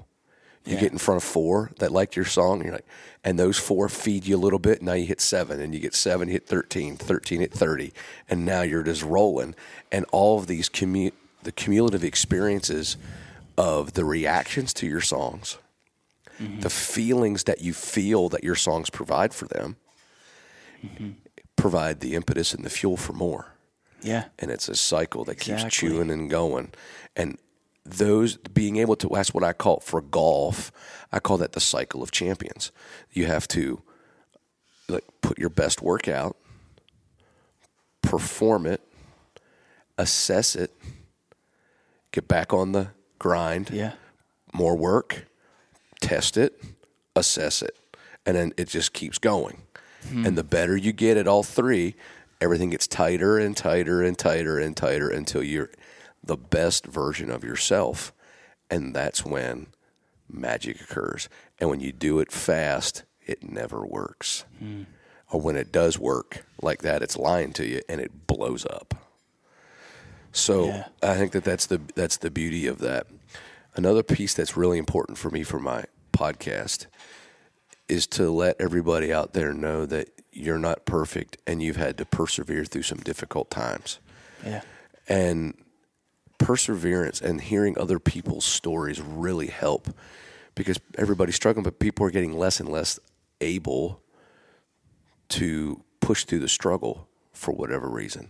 You 0.69 0.75
Yeah. 0.75 0.81
get 0.81 0.93
in 0.93 0.99
front 0.99 1.17
of 1.17 1.25
four 1.25 1.71
that 1.79 1.91
liked 1.93 2.15
your 2.15 2.25
song, 2.27 2.57
and 2.57 2.65
you're 2.65 2.75
like, 2.75 2.87
and 3.25 3.39
those 3.39 3.57
four 3.59 3.89
feed 3.89 4.27
you 4.27 4.37
a 4.37 4.39
little 4.39 4.59
bit. 4.59 4.83
Now 4.83 4.93
you 4.93 5.07
hit 5.07 5.21
seven, 5.21 5.61
and 5.61 5.75
you 5.75 5.81
get 5.81 5.95
seven, 5.95 6.29
hit 6.29 6.47
13, 6.47 6.97
13 6.97 7.41
hit 7.41 7.53
30, 7.53 7.93
and 8.29 8.45
now 8.45 8.63
you're 8.63 8.83
just 8.83 9.03
rolling. 9.03 9.55
And 9.91 10.05
all 10.13 10.39
of 10.39 10.47
these 10.47 10.69
commu- 10.69 11.13
the 11.43 11.53
cumulative 11.53 12.05
experiences 12.05 12.97
of 13.57 13.95
the 13.95 14.05
reactions 14.05 14.75
to 14.75 14.87
your 14.87 15.01
songs, 15.01 15.57
mm-hmm. 16.39 16.61
the 16.61 16.71
feelings 16.71 17.45
that 17.45 17.63
you 17.63 17.73
feel 17.73 18.29
that 18.29 18.45
your 18.45 18.55
songs 18.55 18.91
provide 18.91 19.33
for 19.33 19.47
them, 19.47 19.77
mm-hmm. 20.85 21.11
provide 21.57 22.01
the 22.01 22.15
impetus 22.15 22.53
and 22.55 22.65
the 22.65 22.71
fuel 22.71 22.97
for 22.97 23.13
more 23.15 23.55
Yeah. 24.03 24.27
and 24.39 24.51
it's 24.51 24.69
a 24.69 24.77
cycle 24.77 25.25
that 25.25 25.41
keeps 25.41 25.65
chewing 25.65 26.11
and 26.11 26.29
going. 26.31 26.73
And 27.17 27.39
those 27.93 28.37
being 28.37 28.77
able 28.77 28.97
to 28.97 29.09
that's 29.13 29.33
what 29.35 29.45
I 29.45 29.53
call 29.53 29.81
for 29.81 30.01
golf. 30.01 30.71
I 31.13 31.21
call 31.21 31.39
that 31.39 31.53
the 31.53 31.61
cycle 31.61 32.03
of 32.03 32.11
champions. 32.11 32.71
You 33.13 33.27
have 33.27 33.49
to 33.49 33.83
like 34.89 35.05
put 35.23 35.39
your 35.39 35.51
best 35.51 35.83
work 35.83 36.09
out, 36.09 36.37
perform 38.03 38.67
it, 38.67 38.81
assess 39.97 40.55
it, 40.57 40.73
get 42.13 42.29
back 42.29 42.53
on 42.53 42.73
the 42.73 42.89
grind, 43.19 43.71
Yeah. 43.71 43.93
more 44.53 44.77
work, 44.77 45.27
test 46.01 46.37
it, 46.37 46.63
assess 47.17 47.63
it, 47.63 47.77
and 48.25 48.37
then 48.37 48.53
it 48.57 48.69
just 48.69 48.93
keeps 48.93 49.19
going. 49.19 49.63
Hmm. 50.09 50.25
And 50.27 50.39
the 50.39 50.45
better 50.45 50.77
you 50.77 50.93
get 50.93 51.17
at 51.17 51.27
all 51.27 51.43
three, 51.43 51.95
everything 52.41 52.71
gets 52.71 52.87
tighter 52.87 53.37
and 53.39 53.57
tighter 53.57 54.03
and 54.03 54.17
tighter 54.17 54.59
and 54.59 54.77
tighter 54.77 55.11
until 55.11 55.43
you're 55.43 55.71
the 56.29 56.37
best 56.37 56.87
version 56.87 57.31
of 57.31 57.43
yourself. 57.43 58.13
And 58.71 58.95
that's 58.95 59.25
when 59.25 59.67
magic 60.31 60.81
occurs. 60.81 61.29
And 61.59 61.69
when 61.69 61.81
you 61.81 61.91
do 61.91 62.21
it 62.21 62.31
fast, 62.31 63.03
it 63.27 63.43
never 63.43 63.85
works. 63.85 64.45
Hmm. 64.61 64.83
Or 65.33 65.41
when 65.41 65.57
it 65.57 65.73
does 65.73 65.99
work 65.99 66.45
like 66.63 66.83
that, 66.83 67.03
it's 67.03 67.17
lying 67.17 67.53
to 67.55 67.67
you 67.67 67.81
and 67.89 68.01
it 68.01 68.27
blows 68.27 68.65
up. 68.65 68.95
So 70.33 70.67
Yeah. 70.67 70.89
I 71.03 71.17
think 71.17 71.33
that 71.33 71.45
that's 71.45 71.67
the 71.67 71.81
that's 71.95 72.19
the 72.19 72.31
beauty 72.31 72.67
of 72.67 72.79
that. 72.79 73.07
Another 73.75 74.03
piece 74.03 74.35
that's 74.35 74.57
really 74.57 74.79
important 74.79 75.19
for 75.19 75.31
me 75.31 75.43
for 75.43 75.59
my 75.59 75.85
podcast 76.13 76.87
is 77.89 78.07
to 78.07 78.31
let 78.31 78.57
everybody 78.61 79.13
out 79.13 79.33
there 79.33 79.53
know 79.55 79.87
that 79.87 80.11
you're 80.33 80.59
not 80.59 80.85
perfect 80.85 81.39
and 81.47 81.63
you've 81.63 81.77
had 81.77 81.97
to 81.99 82.05
persevere 82.05 82.65
through 82.65 82.83
some 82.83 82.99
difficult 82.99 83.51
times. 83.51 83.99
Yeah. 84.45 84.61
And 85.09 85.55
perseverance 86.39 87.21
and 87.21 87.41
hearing 87.41 87.77
other 87.79 87.99
people's 87.99 88.45
stories 88.45 89.01
really 89.01 89.49
help 89.49 89.89
because 90.55 90.81
everybody's 90.97 91.37
struggling, 91.37 91.65
but 91.65 91.79
people 91.79 92.07
are 92.07 92.11
getting 92.11 92.37
less 92.37 92.61
and 92.61 92.69
less 92.69 92.99
able 93.41 94.01
to 95.29 95.83
push 96.01 96.25
through 96.25 96.41
the 96.41 96.49
struggle 96.49 97.09
for 97.33 97.53
whatever 97.53 97.89
reason. 97.89 98.29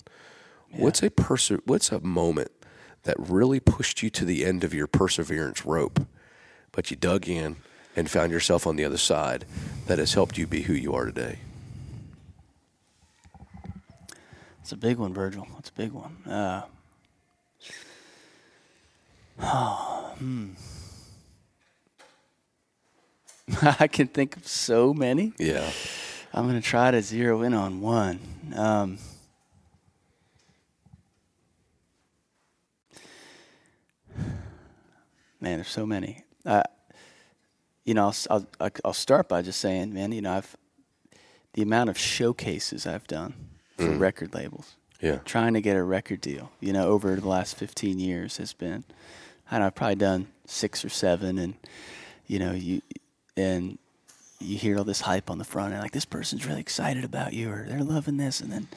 What's 0.71 1.03
a 1.03 1.11
perse- 1.11 1.51
what's 1.65 1.91
a 1.93 2.01
moment 2.01 2.51
that 3.05 3.17
really 3.19 3.61
pushed 3.61 4.03
you 4.03 4.11
to 4.11 4.25
the 4.25 4.45
end 4.45 4.65
of 4.65 4.75
your 4.75 4.87
perseverance 4.87 5.65
rope, 5.65 6.07
but 6.73 6.91
you 6.91 6.97
dug 6.97 7.27
in 7.27 7.57
and 7.97 8.11
found 8.11 8.33
yourself 8.33 8.67
on 8.67 8.77
the 8.77 8.85
other 8.85 8.99
side 8.99 9.47
that 9.87 9.99
has 9.99 10.13
helped 10.13 10.37
you 10.37 10.47
be 10.47 10.63
who 10.63 10.75
you 10.75 10.95
are 10.95 11.07
today? 11.07 11.39
It's 14.61 14.73
a 14.73 14.77
big 14.77 14.99
one, 14.99 15.15
Virgil. 15.15 15.49
It's 15.59 15.71
a 15.71 15.73
big 15.73 15.93
one. 15.93 16.19
Uh, 16.31 16.67
hmm. 19.41 20.51
I 23.81 23.87
can 23.89 24.09
think 24.09 24.37
of 24.37 24.47
so 24.47 24.93
many. 24.93 25.33
Yeah. 25.39 25.69
I'm 26.35 26.45
going 26.49 26.61
to 26.61 26.67
try 26.67 26.91
to 26.91 27.01
zero 27.03 27.43
in 27.43 27.55
on 27.55 27.81
one. 27.81 28.21
Um, 28.55 28.99
man, 35.41 35.57
there's 35.59 35.69
so 35.69 35.87
many. 35.87 36.25
Uh, 36.45 36.63
you 37.85 37.95
know, 37.95 38.13
I'll, 38.31 38.47
I'll, 38.61 38.71
I'll 38.85 38.93
start 38.93 39.29
by 39.29 39.43
just 39.43 39.61
saying, 39.61 39.95
man, 39.95 40.13
you 40.13 40.21
know, 40.21 40.33
I've 40.33 40.57
the 41.55 41.63
amount 41.63 41.91
of 41.91 41.99
showcases 41.99 42.87
I've 42.87 43.07
done 43.07 43.33
for 43.79 43.91
record 43.91 44.35
labels, 44.35 44.77
Yeah. 45.01 45.17
trying 45.25 45.55
to 45.55 45.61
get 45.61 45.77
a 45.77 45.83
record 45.83 46.21
deal, 46.21 46.53
you 46.61 46.73
know, 46.73 46.89
over 46.89 47.17
the 47.17 47.27
last 47.27 47.57
15 47.57 47.99
years 47.99 48.37
has 48.37 48.53
been, 48.53 48.85
I 49.51 49.55
don't 49.55 49.61
know, 49.61 49.67
I've 49.67 49.75
probably 49.75 49.97
done 49.97 50.29
six 50.47 50.85
or 50.85 50.89
seven, 50.89 51.39
and 51.39 51.55
you 52.27 52.39
know, 52.39 52.53
you 52.53 52.83
and 53.37 53.79
you 54.41 54.57
hear 54.57 54.79
all 54.79 54.85
this 54.85 55.01
hype 55.01 55.31
on 55.31 55.39
the 55.39 55.45
front 55.45 55.73
end, 55.73 55.83
like 55.83 55.93
this 55.93 56.05
person's 56.05 56.47
really 56.47 56.61
excited 56.61 57.05
about 57.05 57.33
you, 57.33 57.51
or 57.51 57.65
they're 57.69 57.83
loving 57.83 58.17
this, 58.19 58.41
and 58.41 58.53
then 58.53 58.69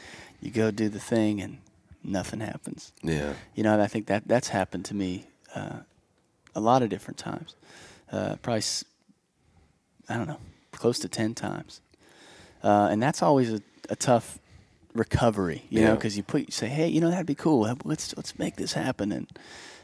you 0.41 0.49
go 0.49 0.71
do 0.71 0.89
the 0.89 0.99
thing, 0.99 1.41
and 1.41 1.57
nothing 2.03 2.39
happens. 2.39 2.93
Yeah. 3.03 3.33
You 3.53 3.63
know, 3.63 3.73
and 3.73 3.81
I 3.81 3.87
think 3.87 4.07
that 4.07 4.27
that's 4.27 4.49
happened 4.49 4.85
to 4.85 4.95
me 4.95 5.25
uh, 5.55 5.79
a 6.55 6.59
lot 6.59 6.81
of 6.81 6.89
different 6.89 7.17
times. 7.17 7.55
Uh, 8.11 8.35
probably, 8.41 8.63
I 10.09 10.17
don't 10.17 10.27
know, 10.27 10.39
close 10.71 10.99
to 10.99 11.09
ten 11.09 11.35
times, 11.35 11.81
uh, 12.63 12.89
and 12.91 13.01
that's 13.01 13.21
always 13.21 13.53
a, 13.53 13.61
a 13.89 13.95
tough 13.95 14.39
recovery. 14.93 15.63
You 15.69 15.81
know, 15.81 15.95
because 15.95 16.17
you 16.17 16.23
put 16.23 16.41
you 16.41 16.51
say, 16.51 16.67
hey, 16.67 16.87
you 16.87 17.01
know, 17.01 17.09
that'd 17.09 17.25
be 17.25 17.35
cool. 17.35 17.77
Let's 17.85 18.15
let's 18.17 18.37
make 18.39 18.55
this 18.55 18.73
happen, 18.73 19.11
and 19.11 19.27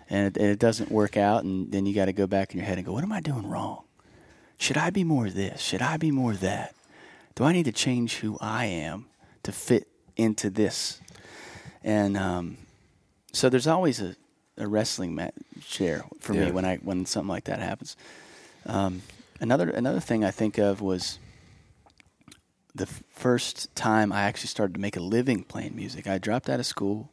and 0.10 0.28
it, 0.28 0.42
and 0.42 0.50
it 0.52 0.60
doesn't 0.60 0.92
work 0.92 1.18
out, 1.18 1.44
and 1.44 1.72
then 1.72 1.86
you 1.86 1.94
got 1.94 2.06
to 2.06 2.14
go 2.14 2.28
back 2.28 2.52
in 2.54 2.60
your 2.60 2.66
head 2.68 2.78
and 2.78 2.86
go, 2.86 2.94
what 2.94 3.04
am 3.04 3.12
I 3.12 3.20
doing 3.22 3.48
wrong? 3.48 3.84
Should 4.58 4.78
I 4.78 4.90
be 4.90 5.04
more 5.04 5.30
this? 5.30 5.62
Should 5.62 5.82
I 5.82 5.98
be 5.98 6.12
more 6.12 6.34
that? 6.36 6.74
Do 7.36 7.44
I 7.44 7.54
need 7.54 7.66
to 7.66 7.72
change 7.72 8.16
who 8.18 8.38
I 8.42 8.66
am 8.66 9.06
to 9.44 9.52
fit 9.52 9.88
into 10.16 10.50
this? 10.50 11.00
And 11.84 12.18
um, 12.18 12.58
so 13.34 13.50
there's 13.50 13.68
always 13.68 14.02
a, 14.02 14.16
a 14.58 14.68
wrestling 14.68 15.14
match 15.14 15.36
share 15.62 16.04
for 16.20 16.34
Yeah. 16.34 16.46
me 16.46 16.52
when 16.52 16.66
I 16.66 16.78
when 16.78 17.06
something 17.06 17.30
like 17.30 17.44
that 17.44 17.60
happens. 17.60 17.96
Um, 18.66 19.04
another 19.40 19.70
another 19.70 20.00
thing 20.00 20.24
I 20.26 20.32
think 20.32 20.58
of 20.58 20.82
was 20.82 21.20
the 22.74 22.84
f- 22.86 23.04
first 23.12 23.74
time 23.76 24.12
I 24.12 24.24
actually 24.24 24.48
started 24.50 24.74
to 24.74 24.80
make 24.80 24.98
a 24.98 25.02
living 25.02 25.44
playing 25.44 25.76
music. 25.76 26.08
I 26.08 26.18
dropped 26.18 26.50
out 26.50 26.60
of 26.60 26.66
school, 26.66 27.12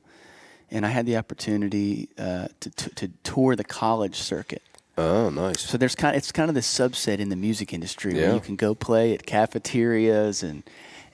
and 0.70 0.84
I 0.86 0.88
had 0.90 1.06
the 1.06 1.16
opportunity 1.16 2.08
uh, 2.18 2.48
to, 2.60 2.70
to 2.70 2.90
to 2.94 3.08
tour 3.22 3.56
the 3.56 3.64
college 3.64 4.16
circuit. 4.16 4.62
Oh, 4.96 5.28
nice. 5.28 5.60
So 5.60 5.76
there's 5.76 5.96
kind 5.96 6.14
of, 6.14 6.18
it's 6.18 6.30
kind 6.30 6.48
of 6.48 6.54
this 6.54 6.68
subset 6.72 7.18
in 7.18 7.28
the 7.28 7.34
music 7.36 7.72
industry 7.72 8.14
Yeah. 8.14 8.26
where 8.26 8.34
you 8.34 8.40
can 8.40 8.54
go 8.56 8.74
play 8.76 9.12
at 9.14 9.26
cafeterias 9.26 10.42
and 10.42 10.62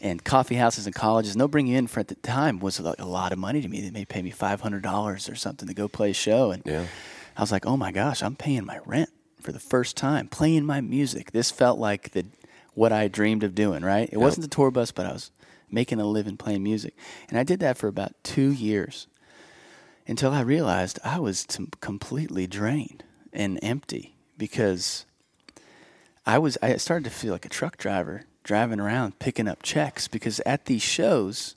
and 0.02 0.24
coffee 0.24 0.54
houses 0.54 0.86
and 0.86 0.94
colleges. 0.94 1.32
And 1.32 1.40
they'll 1.40 1.48
bring 1.48 1.66
you 1.66 1.76
in 1.78 1.86
for 1.86 2.00
at 2.00 2.08
the 2.08 2.14
time 2.16 2.58
was 2.58 2.80
like 2.80 2.98
a 3.00 3.04
lot 3.06 3.32
of 3.32 3.38
money 3.38 3.60
to 3.60 3.68
me. 3.68 3.80
They 3.82 3.90
may 3.90 4.04
pay 4.04 4.22
me 4.22 4.30
five 4.30 4.60
hundred 4.60 4.82
dollars 4.82 5.28
or 5.28 5.34
something 5.34 5.68
to 5.68 5.74
go 5.74 5.88
play 5.88 6.10
a 6.10 6.14
show, 6.14 6.50
and 6.50 6.62
Yeah. 6.66 6.86
I 7.36 7.40
was 7.40 7.52
like, 7.52 7.64
oh 7.66 7.76
my 7.76 7.92
gosh, 7.92 8.22
I'm 8.22 8.36
paying 8.36 8.66
my 8.66 8.80
rent 8.84 9.10
for 9.40 9.52
the 9.52 9.60
first 9.60 9.96
time, 9.96 10.28
playing 10.28 10.64
my 10.66 10.80
music. 10.82 11.32
This 11.32 11.50
felt 11.50 11.78
like 11.78 12.10
the 12.12 12.26
what 12.74 12.92
I 12.92 13.08
dreamed 13.08 13.42
of 13.44 13.54
doing. 13.54 13.82
Right? 13.82 14.08
It 14.12 14.18
wasn't 14.18 14.42
the 14.42 14.54
tour 14.54 14.70
bus, 14.70 14.90
but 14.92 15.06
I 15.06 15.12
was 15.12 15.30
making 15.70 16.00
a 16.00 16.04
living 16.06 16.36
playing 16.36 16.62
music, 16.62 16.94
and 17.28 17.38
I 17.38 17.44
did 17.44 17.60
that 17.60 17.78
for 17.78 17.88
about 17.88 18.12
two 18.24 18.50
years 18.52 19.06
until 20.10 20.32
I 20.32 20.40
realized 20.42 20.98
I 21.04 21.18
was 21.20 21.44
t- 21.44 21.68
completely 21.80 22.46
drained 22.46 23.04
and 23.32 23.58
empty 23.62 24.16
because 24.36 25.06
I 26.26 26.38
was 26.38 26.58
I 26.62 26.76
started 26.76 27.04
to 27.04 27.10
feel 27.10 27.32
like 27.32 27.46
a 27.46 27.48
truck 27.48 27.76
driver 27.78 28.24
driving 28.42 28.80
around 28.80 29.18
picking 29.18 29.46
up 29.48 29.62
checks 29.62 30.08
because 30.08 30.40
at 30.44 30.64
these 30.66 30.82
shows 30.82 31.54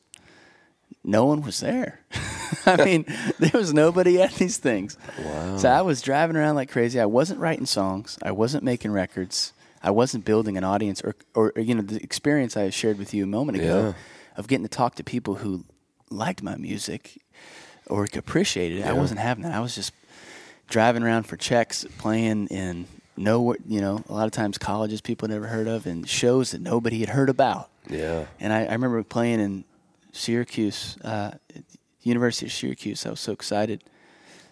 no 1.04 1.26
one 1.26 1.42
was 1.42 1.60
there. 1.60 2.00
I 2.66 2.78
mean, 2.86 3.06
there 3.40 3.52
was 3.60 3.74
nobody 3.74 4.22
at 4.22 4.34
these 4.36 4.58
things. 4.58 4.98
Wow. 5.20 5.58
So 5.58 5.68
I 5.70 5.82
was 5.82 6.02
driving 6.02 6.36
around 6.38 6.56
like 6.56 6.70
crazy. 6.72 7.00
I 7.00 7.06
wasn't 7.08 7.40
writing 7.40 7.66
songs. 7.66 8.18
I 8.24 8.32
wasn't 8.32 8.64
making 8.64 8.92
records. 8.92 9.52
I 9.82 9.92
wasn't 9.92 10.24
building 10.24 10.56
an 10.58 10.64
audience 10.64 11.02
or, 11.02 11.16
or 11.34 11.52
you 11.58 11.76
know, 11.76 11.82
the 11.82 12.02
experience 12.02 12.56
I 12.56 12.70
shared 12.70 12.98
with 13.00 13.14
you 13.14 13.24
a 13.24 13.28
moment 13.28 13.58
ago 13.58 13.88
Yeah. 13.88 13.94
of 14.38 14.48
getting 14.48 14.64
to 14.64 14.70
talk 14.70 14.96
to 14.96 15.04
people 15.04 15.36
who 15.36 15.66
liked 16.10 16.42
my 16.42 16.56
music 16.56 17.20
or 17.88 18.08
appreciated 18.14 18.80
it. 18.80 18.86
I 18.86 18.94
wasn't 18.94 19.20
having 19.20 19.44
that. 19.44 19.54
I 19.54 19.60
was 19.60 19.76
just 19.76 19.94
driving 20.70 21.04
around 21.04 21.24
for 21.24 21.38
checks, 21.38 21.86
playing 21.98 22.48
in 22.48 22.88
nowhere, 23.16 23.58
you 23.68 23.82
know, 23.82 24.04
a 24.10 24.14
lot 24.14 24.26
of 24.26 24.32
times 24.32 24.58
colleges 24.58 25.02
people 25.02 25.28
never 25.28 25.48
heard 25.48 25.68
of 25.68 25.86
and 25.86 26.08
shows 26.08 26.52
that 26.52 26.62
nobody 26.62 27.00
had 27.00 27.10
heard 27.10 27.30
about. 27.30 27.70
Yeah. 27.90 28.26
And 28.40 28.52
I, 28.54 28.66
I 28.66 28.72
remember 28.72 29.04
playing 29.04 29.40
in 29.40 29.66
Syracuse, 30.12 30.98
uh, 31.04 31.32
University 32.02 32.48
of 32.48 32.52
Syracuse. 32.52 33.06
I 33.06 33.10
was 33.10 33.20
so 33.20 33.32
excited 33.32 33.84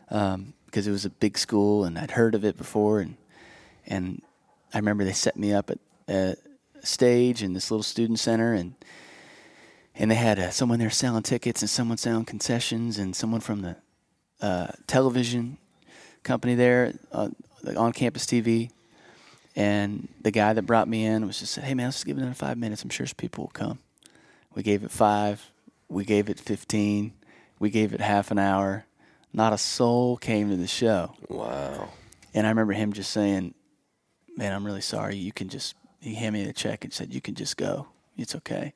um, 0.10 0.54
because 0.66 0.88
it 0.88 0.92
was 0.92 1.06
a 1.06 1.10
big 1.10 1.38
school 1.38 1.86
and 1.86 1.98
I'd 1.98 2.12
heard 2.12 2.36
of 2.36 2.46
it 2.46 2.58
before. 2.58 3.00
And 3.00 3.18
and 3.88 4.22
I 4.74 4.78
remember 4.78 5.04
they 5.04 5.14
set 5.14 5.38
me 5.38 5.54
up 5.54 5.70
at 5.70 5.80
a 6.08 6.36
stage 6.82 7.44
in 7.44 7.54
this 7.54 7.72
little 7.72 7.84
student 7.84 8.20
center 8.20 8.54
and 8.54 8.76
and 9.96 10.10
they 10.10 10.16
had 10.16 10.40
uh, 10.40 10.50
someone 10.50 10.80
there 10.80 10.90
selling 10.90 11.24
tickets 11.24 11.62
and 11.62 11.70
someone 11.70 11.98
selling 11.98 12.26
concessions 12.26 12.98
and 12.98 13.16
someone 13.16 13.42
from 13.42 13.62
the 13.62 13.76
uh, 14.42 14.68
television 14.88 15.58
company 16.24 16.56
there 16.56 16.94
uh, 17.12 17.30
on 17.78 17.94
campus 17.94 18.26
TV. 18.26 18.72
And 19.56 20.08
the 20.22 20.32
guy 20.32 20.54
that 20.54 20.62
brought 20.62 20.88
me 20.88 21.06
in 21.06 21.28
was 21.28 21.40
just 21.40 21.54
said, 21.54 21.66
"Hey 21.66 21.74
man, 21.74 21.88
let's 21.88 21.98
just 21.98 22.06
give 22.06 22.18
it 22.18 22.22
another 22.22 22.36
five 22.36 22.58
minutes. 22.58 22.84
I'm 22.84 22.90
sure 22.90 23.06
some 23.06 23.16
people 23.16 23.46
will 23.46 23.52
come." 23.52 23.80
We 24.54 24.64
gave 24.64 24.84
it 24.84 24.92
five. 24.92 25.52
We 25.90 26.06
gave 26.06 26.30
it 26.30 26.40
fifteen. 26.40 27.14
We 27.60 27.70
gave 27.70 27.94
it 27.94 28.00
half 28.00 28.32
an 28.32 28.40
hour. 28.40 28.86
Not 29.34 29.52
a 29.54 29.58
soul 29.58 30.18
came 30.18 30.50
to 30.50 30.56
the 30.56 30.68
show. 30.68 31.16
Wow. 31.30 31.90
And 32.34 32.48
I 32.48 32.50
remember 32.50 32.74
him 32.74 32.94
just 32.94 33.12
saying, 33.12 33.54
"Man, 34.38 34.54
I'm 34.54 34.66
really 34.66 34.82
sorry. 34.82 35.18
You 35.18 35.34
can 35.34 35.50
just." 35.50 35.76
He 36.00 36.16
handed 36.16 36.40
me 36.40 36.46
the 36.46 36.54
check 36.54 36.86
and 36.86 36.94
said, 36.94 37.14
"You 37.14 37.20
can 37.20 37.36
just 37.36 37.58
go. 37.58 37.88
It's 38.18 38.36
okay." 38.36 38.74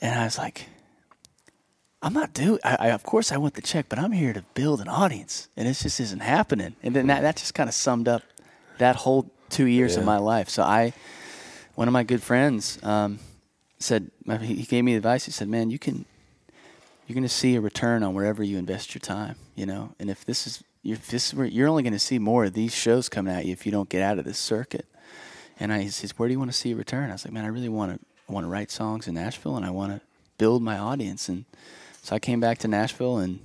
And 0.00 0.18
I 0.18 0.24
was 0.24 0.38
like, 0.38 0.66
"I'm 2.02 2.12
not 2.12 2.32
doing. 2.32 2.60
I, 2.64 2.76
I 2.80 2.88
of 2.90 3.02
course 3.02 3.32
I 3.32 3.36
want 3.36 3.54
the 3.54 3.62
check, 3.62 3.86
but 3.88 3.98
I'm 3.98 4.12
here 4.12 4.32
to 4.32 4.42
build 4.54 4.80
an 4.80 4.88
audience, 4.88 5.48
and 5.56 5.66
it 5.66 5.74
just 5.74 6.00
isn't 6.00 6.20
happening." 6.20 6.76
And 6.82 6.94
then 6.94 7.08
that, 7.08 7.22
that 7.22 7.36
just 7.36 7.54
kind 7.54 7.68
of 7.68 7.74
summed 7.74 8.08
up 8.08 8.22
that 8.78 8.96
whole 8.96 9.30
two 9.50 9.66
years 9.66 9.96
of 9.96 10.04
my 10.04 10.18
life. 10.18 10.48
So 10.48 10.62
I, 10.62 10.92
one 11.74 11.88
of 11.88 11.92
my 11.92 12.04
good 12.04 12.22
friends, 12.22 12.78
um, 12.82 13.18
said 13.78 14.10
he 14.40 14.54
he 14.56 14.64
gave 14.64 14.84
me 14.84 14.94
advice. 14.94 15.24
He 15.24 15.32
said, 15.32 15.48
"Man, 15.48 15.70
you 15.70 15.78
can 15.78 16.04
you're 17.06 17.14
going 17.14 17.22
to 17.22 17.28
see 17.28 17.56
a 17.56 17.60
return 17.60 18.02
on 18.02 18.14
wherever 18.14 18.42
you 18.42 18.58
invest 18.58 18.94
your 18.94 19.00
time, 19.00 19.36
you 19.54 19.64
know. 19.64 19.94
And 19.98 20.10
if 20.10 20.24
this 20.24 20.46
is 20.46 20.62
if 20.84 21.08
this 21.08 21.32
you're 21.32 21.68
only 21.68 21.82
going 21.82 21.92
to 21.92 21.98
see 21.98 22.18
more 22.18 22.44
of 22.44 22.52
these 22.52 22.74
shows 22.74 23.08
coming 23.08 23.34
at 23.34 23.46
you 23.46 23.52
if 23.52 23.66
you 23.66 23.72
don't 23.72 23.88
get 23.88 24.02
out 24.02 24.18
of 24.18 24.24
this 24.24 24.38
circuit." 24.38 24.86
And 25.60 25.72
I 25.72 25.80
he 25.80 25.88
says, 25.88 26.16
"Where 26.16 26.28
do 26.28 26.32
you 26.32 26.38
want 26.38 26.52
to 26.52 26.56
see 26.56 26.72
a 26.72 26.76
return?" 26.76 27.10
I 27.10 27.14
was 27.14 27.24
like, 27.24 27.32
"Man, 27.32 27.44
I 27.44 27.48
really 27.48 27.68
want 27.68 27.98
to 27.98 28.06
I 28.28 28.32
want 28.32 28.44
to 28.44 28.48
write 28.50 28.70
songs 28.70 29.08
in 29.08 29.14
Nashville, 29.14 29.56
and 29.56 29.64
I 29.64 29.70
want 29.70 29.92
to 29.92 30.00
build 30.36 30.62
my 30.62 30.78
audience." 30.78 31.28
And 31.28 31.44
so 32.02 32.14
I 32.14 32.18
came 32.18 32.40
back 32.40 32.58
to 32.58 32.68
Nashville, 32.68 33.18
and 33.18 33.40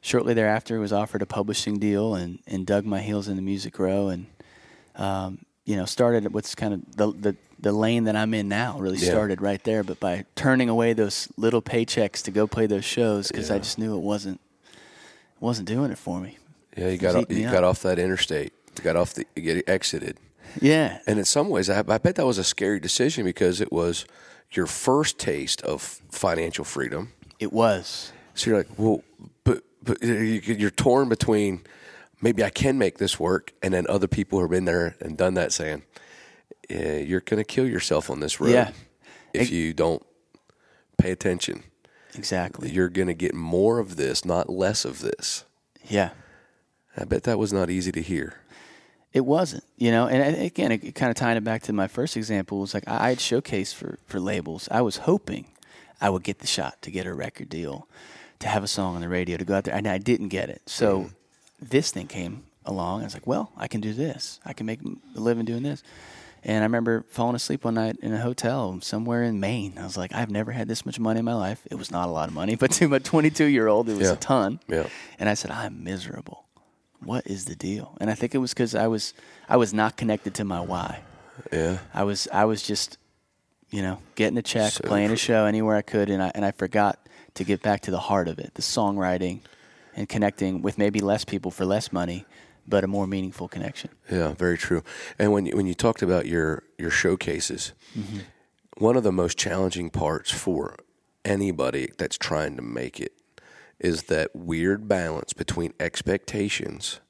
shortly 0.00 0.34
thereafter 0.34 0.78
was 0.78 0.92
offered 0.92 1.22
a 1.22 1.26
publishing 1.26 1.78
deal, 1.78 2.14
and 2.14 2.38
and 2.46 2.66
dug 2.66 2.84
my 2.84 3.00
heels 3.00 3.28
in 3.28 3.36
the 3.36 3.42
Music 3.42 3.78
Row, 3.78 4.08
and 4.08 4.26
um, 4.96 5.38
you 5.64 5.76
know 5.76 5.84
started 5.84 6.32
what's 6.32 6.54
kind 6.54 6.74
of 6.74 6.96
the 6.96 7.12
the 7.12 7.36
the 7.60 7.72
lane 7.72 8.04
that 8.04 8.16
I'm 8.16 8.34
in 8.34 8.48
now 8.48 8.76
really 8.78 8.98
Yeah. 8.98 9.10
started 9.10 9.40
right 9.40 9.62
there. 9.62 9.84
But 9.84 10.00
by 10.00 10.24
turning 10.34 10.68
away 10.68 10.92
those 10.94 11.28
little 11.36 11.62
paychecks 11.62 12.22
to 12.24 12.30
go 12.30 12.46
play 12.46 12.66
those 12.66 12.84
shows, 12.84 13.28
because 13.28 13.50
I 13.50 13.58
just 13.58 13.78
knew 13.78 13.94
it 13.96 14.02
wasn't 14.02 14.40
wasn't 15.40 15.68
doing 15.68 15.90
it 15.90 15.98
for 15.98 16.20
me. 16.20 16.38
Yeah, 16.76 16.88
you 16.88 16.98
got 16.98 17.16
off, 17.16 17.26
you 17.28 17.36
me 17.36 17.42
got 17.42 17.64
off 17.64 17.82
that 17.82 17.98
interstate. 17.98 18.52
You 18.76 18.84
got 18.84 18.96
off 18.96 19.14
the 19.14 19.26
you 19.36 19.42
get 19.42 19.68
exited. 19.68 20.16
Yeah, 20.60 20.98
And 21.06 21.18
in 21.18 21.24
some 21.24 21.48
ways, 21.48 21.70
I, 21.70 21.78
I 21.80 21.98
bet 21.98 22.16
that 22.16 22.26
was 22.26 22.38
a 22.38 22.44
scary 22.44 22.78
decision 22.80 23.24
because 23.24 23.60
it 23.60 23.72
was 23.72 24.04
your 24.52 24.66
first 24.66 25.18
taste 25.18 25.62
of 25.62 25.80
financial 26.10 26.64
freedom. 26.64 27.12
it 27.40 27.52
was. 27.52 28.12
So 28.34 28.50
you're 28.50 28.58
like, 28.58 28.68
well, 28.78 29.02
but 29.44 29.62
but 29.82 30.02
you- 30.02 30.40
you're 30.58 30.70
torn 30.70 31.08
between 31.08 31.60
maybe 32.20 32.44
I 32.44 32.50
can 32.50 32.78
make 32.78 32.98
this 32.98 33.18
work, 33.18 33.52
and 33.62 33.74
then 33.74 33.86
other 33.88 34.06
people 34.06 34.38
who've 34.40 34.50
been 34.50 34.64
there 34.64 34.94
and 35.00 35.16
done 35.16 35.34
that 35.34 35.52
saying, 35.52 35.82
yeah, 36.70 36.96
you're 36.98 37.20
going 37.20 37.38
to 37.42 37.44
kill 37.44 37.66
yourself 37.66 38.08
on 38.10 38.20
this 38.20 38.40
road 38.40 38.50
Yeah. 38.52 38.70
if 39.34 39.40
Ex- 39.42 39.50
you 39.50 39.72
don't 39.74 40.02
pay 40.98 41.10
attention. 41.10 41.64
Exactly. 42.14 42.70
You're 42.70 42.88
going 42.90 43.08
to 43.08 43.14
get 43.14 43.34
more 43.34 43.78
of 43.80 43.96
this, 43.96 44.24
not 44.24 44.48
less 44.48 44.84
of 44.84 45.00
this. 45.00 45.44
Yeah. 45.88 46.10
I 46.96 47.04
bet 47.04 47.22
that 47.24 47.38
was 47.38 47.52
not 47.52 47.70
easy 47.70 47.90
to 47.92 48.02
hear. 48.02 48.34
It 49.12 49.26
wasn't, 49.26 49.64
you 49.76 49.90
know, 49.90 50.06
and 50.06 50.36
again, 50.42 50.72
it, 50.72 50.94
kind 50.94 51.10
of 51.10 51.16
tying 51.16 51.36
it 51.36 51.44
back 51.44 51.62
to 51.64 51.72
my 51.72 51.86
first 51.86 52.16
example 52.16 52.60
was 52.60 52.72
like 52.72 52.88
I, 52.88 53.06
I 53.06 53.08
had 53.10 53.18
showcased 53.18 53.74
for 53.74 53.98
for 54.06 54.18
labels. 54.18 54.68
I 54.70 54.80
was 54.80 54.98
hoping 54.98 55.46
I 56.00 56.08
would 56.10 56.22
get 56.22 56.38
the 56.38 56.46
shot 56.46 56.80
to 56.82 56.90
get 56.90 57.06
a 57.06 57.12
record 57.14 57.48
deal, 57.48 57.86
to 58.40 58.48
have 58.48 58.64
a 58.64 58.68
song 58.68 58.94
on 58.94 59.02
the 59.02 59.08
radio, 59.08 59.36
to 59.36 59.44
go 59.44 59.54
out 59.54 59.64
there, 59.64 59.74
and 59.74 59.86
I 59.86 59.98
didn't 59.98 60.28
get 60.28 60.48
it. 60.48 60.62
So 60.66 60.98
mm-hmm. 60.98 61.08
this 61.60 61.90
thing 61.90 62.06
came 62.06 62.44
along. 62.64 63.02
I 63.02 63.04
was 63.04 63.14
like, 63.14 63.26
well, 63.26 63.52
I 63.56 63.68
can 63.68 63.80
do 63.80 63.92
this. 63.92 64.40
I 64.44 64.52
can 64.52 64.66
make 64.66 64.80
a 64.82 65.20
living 65.20 65.44
doing 65.44 65.62
this. 65.62 65.82
And 66.44 66.58
I 66.58 66.62
remember 66.64 67.04
falling 67.08 67.36
asleep 67.36 67.64
one 67.64 67.74
night 67.74 67.98
in 68.02 68.12
a 68.12 68.18
hotel 68.20 68.76
somewhere 68.82 69.22
in 69.22 69.38
Maine. 69.38 69.74
I 69.78 69.84
was 69.84 69.96
like, 69.96 70.12
I've 70.12 70.30
never 70.30 70.50
had 70.50 70.66
this 70.66 70.84
much 70.84 70.98
money 70.98 71.20
in 71.20 71.24
my 71.24 71.34
life. 71.34 71.64
It 71.70 71.76
was 71.76 71.90
not 71.92 72.08
a 72.08 72.10
lot 72.10 72.28
of 72.28 72.34
money, 72.34 72.56
but 72.62 72.72
to 72.72 72.88
my 72.88 72.98
22 72.98 73.44
year 73.44 73.68
old, 73.68 73.88
it 73.88 73.96
was 73.96 74.08
Yeah. 74.08 74.14
a 74.14 74.16
ton. 74.16 74.58
Yeah. 74.68 74.88
And 75.18 75.28
I 75.28 75.34
said, 75.34 75.52
I'm 75.52 75.84
miserable. 75.84 76.41
What 77.04 77.26
is 77.26 77.46
the 77.46 77.54
deal? 77.56 77.96
And 78.00 78.10
I 78.10 78.14
think 78.14 78.34
it 78.34 78.38
was 78.38 78.52
because 78.54 78.74
I 78.74 78.86
was 78.86 79.14
I 79.48 79.56
was 79.56 79.74
not 79.74 79.96
connected 79.96 80.34
to 80.34 80.44
my 80.44 80.60
why. 80.60 81.00
Yeah. 81.52 81.78
I 81.94 82.04
was 82.04 82.28
I 82.32 82.44
was 82.44 82.62
just, 82.62 82.98
you 83.70 83.82
know, 83.82 83.98
getting 84.14 84.38
a 84.38 84.42
check, 84.42 84.72
So 84.72 84.84
playing 84.86 85.10
a 85.10 85.16
show 85.16 85.46
anywhere 85.46 85.76
I 85.76 85.82
could, 85.82 86.10
and 86.10 86.22
I 86.22 86.32
and 86.34 86.44
I 86.44 86.52
forgot 86.52 86.98
to 87.34 87.44
get 87.44 87.62
back 87.62 87.80
to 87.82 87.90
the 87.90 87.98
heart 87.98 88.28
of 88.28 88.38
it, 88.38 88.54
the 88.54 88.62
songwriting, 88.62 89.40
and 89.96 90.08
connecting 90.08 90.62
with 90.62 90.78
maybe 90.78 91.00
less 91.00 91.24
people 91.24 91.50
for 91.50 91.64
less 91.64 91.92
money, 91.92 92.24
but 92.66 92.84
a 92.84 92.86
more 92.86 93.06
meaningful 93.06 93.48
connection. 93.48 93.90
Yeah, 94.10 94.34
very 94.34 94.58
true. 94.58 94.82
And 95.18 95.32
when 95.32 95.46
you, 95.46 95.56
when 95.56 95.66
you 95.66 95.74
talked 95.74 96.02
about 96.02 96.26
your 96.26 96.62
your 96.78 96.90
showcases, 96.90 97.72
mm-hmm. 97.98 98.20
one 98.76 98.96
of 98.96 99.02
the 99.02 99.12
most 99.12 99.38
challenging 99.38 99.90
parts 99.90 100.30
for 100.30 100.76
anybody 101.24 101.90
that's 101.98 102.18
trying 102.18 102.56
to 102.56 102.62
make 102.62 103.00
it 103.00 103.12
is 103.82 104.04
that 104.04 104.34
weird 104.34 104.88
balance 104.88 105.32
between 105.32 105.74
expectations 105.80 107.00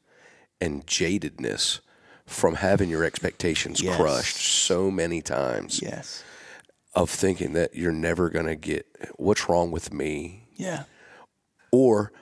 and 0.61 0.87
jadedness 0.87 1.81
from 2.27 2.55
having 2.57 2.89
your 2.89 3.05
expectations 3.05 3.83
Yes. 3.83 3.97
crushed 3.97 4.37
so 4.37 4.91
many 4.91 5.21
times 5.23 5.81
Yes. 5.83 6.23
of 6.95 7.11
thinking 7.11 7.53
that 7.55 7.75
you're 7.75 7.93
never 7.93 8.31
going 8.31 8.47
to 8.47 8.57
get 8.57 8.87
what's 9.17 9.49
wrong 9.49 9.71
with 9.71 9.93
me 9.93 10.47
Yeah. 10.55 10.85
or 11.71 12.13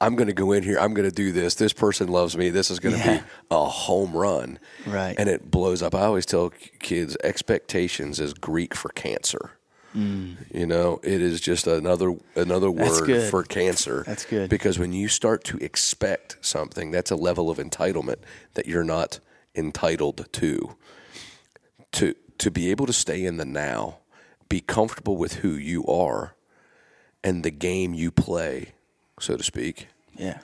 I'm 0.00 0.14
going 0.14 0.26
to 0.28 0.34
go 0.34 0.52
in 0.52 0.62
here. 0.62 0.78
I'm 0.78 0.92
going 0.92 1.08
to 1.08 1.14
do 1.14 1.32
this. 1.32 1.54
This 1.54 1.72
person 1.72 2.08
loves 2.08 2.36
me. 2.36 2.50
This 2.50 2.70
is 2.70 2.80
going 2.80 2.94
to 2.96 3.00
Yeah. 3.00 3.18
be 3.18 3.24
a 3.50 3.64
home 3.64 4.12
run. 4.14 4.58
Right. 4.86 5.14
And 5.18 5.26
it 5.28 5.50
blows 5.50 5.82
up. 5.82 5.94
I 5.94 6.02
always 6.04 6.26
tell 6.26 6.50
kids 6.80 7.16
expectations 7.24 8.20
is 8.20 8.34
Greek 8.34 8.74
for 8.74 8.90
cancer. 8.90 9.52
You 9.96 10.66
know, 10.66 11.00
it 11.02 11.22
is 11.22 11.40
just 11.40 11.66
another 11.66 12.14
another 12.34 12.68
Mm. 12.68 13.08
Word 13.08 13.30
for 13.30 13.42
cancer. 13.42 14.02
That's 14.06 14.26
good. 14.26 14.50
Because 14.50 14.78
when 14.78 14.92
you 14.92 15.08
start 15.08 15.42
to 15.44 15.56
expect 15.58 16.36
something, 16.42 16.90
that's 16.90 17.10
a 17.10 17.16
level 17.16 17.48
of 17.50 17.56
entitlement 17.58 18.16
that 18.54 18.66
you're 18.66 18.84
not 18.84 19.20
entitled 19.54 20.26
to. 20.32 20.76
To 21.92 22.14
to 22.38 22.50
be 22.50 22.70
able 22.70 22.84
to 22.86 22.92
stay 22.92 23.24
in 23.24 23.38
the 23.38 23.46
now, 23.46 23.98
be 24.50 24.60
comfortable 24.60 25.16
with 25.16 25.36
who 25.36 25.50
you 25.52 25.86
are 25.86 26.34
and 27.24 27.42
the 27.42 27.50
game 27.50 27.94
you 27.94 28.10
play, 28.10 28.72
so 29.18 29.36
to 29.38 29.42
speak, 29.42 29.88
Yeah. 30.14 30.38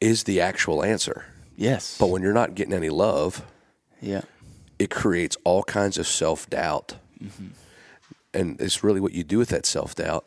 is 0.00 0.22
the 0.24 0.40
actual 0.40 0.84
answer. 0.84 1.24
Yes. 1.56 1.96
But 1.98 2.06
when 2.10 2.22
you're 2.22 2.32
not 2.32 2.54
getting 2.54 2.72
any 2.72 2.88
love, 2.90 3.44
yeah. 4.00 4.22
it 4.78 4.90
creates 4.90 5.36
all 5.42 5.64
kinds 5.64 5.98
of 5.98 6.06
self 6.06 6.48
doubt 6.48 6.94
and 8.34 8.60
it's 8.60 8.82
really 8.84 9.00
what 9.00 9.12
you 9.12 9.24
do 9.24 9.38
with 9.38 9.48
that 9.50 9.66
self 9.66 9.94
doubt 9.94 10.24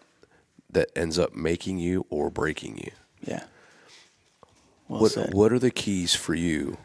that 0.70 0.89
ends 0.95 1.20
up 1.20 1.34
making 1.36 1.78
you 1.80 2.06
or 2.10 2.30
breaking 2.30 2.78
you. 2.78 2.91
Yeah. 3.22 3.43
Well 4.88 5.01
what 5.01 5.12
said. 5.12 5.34
what 5.34 5.51
are 5.54 5.60
the 5.60 5.72
keys 5.72 6.14
for 6.16 6.34
you 6.36 6.78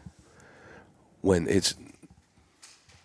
when 1.21 1.47
it's 1.47 1.75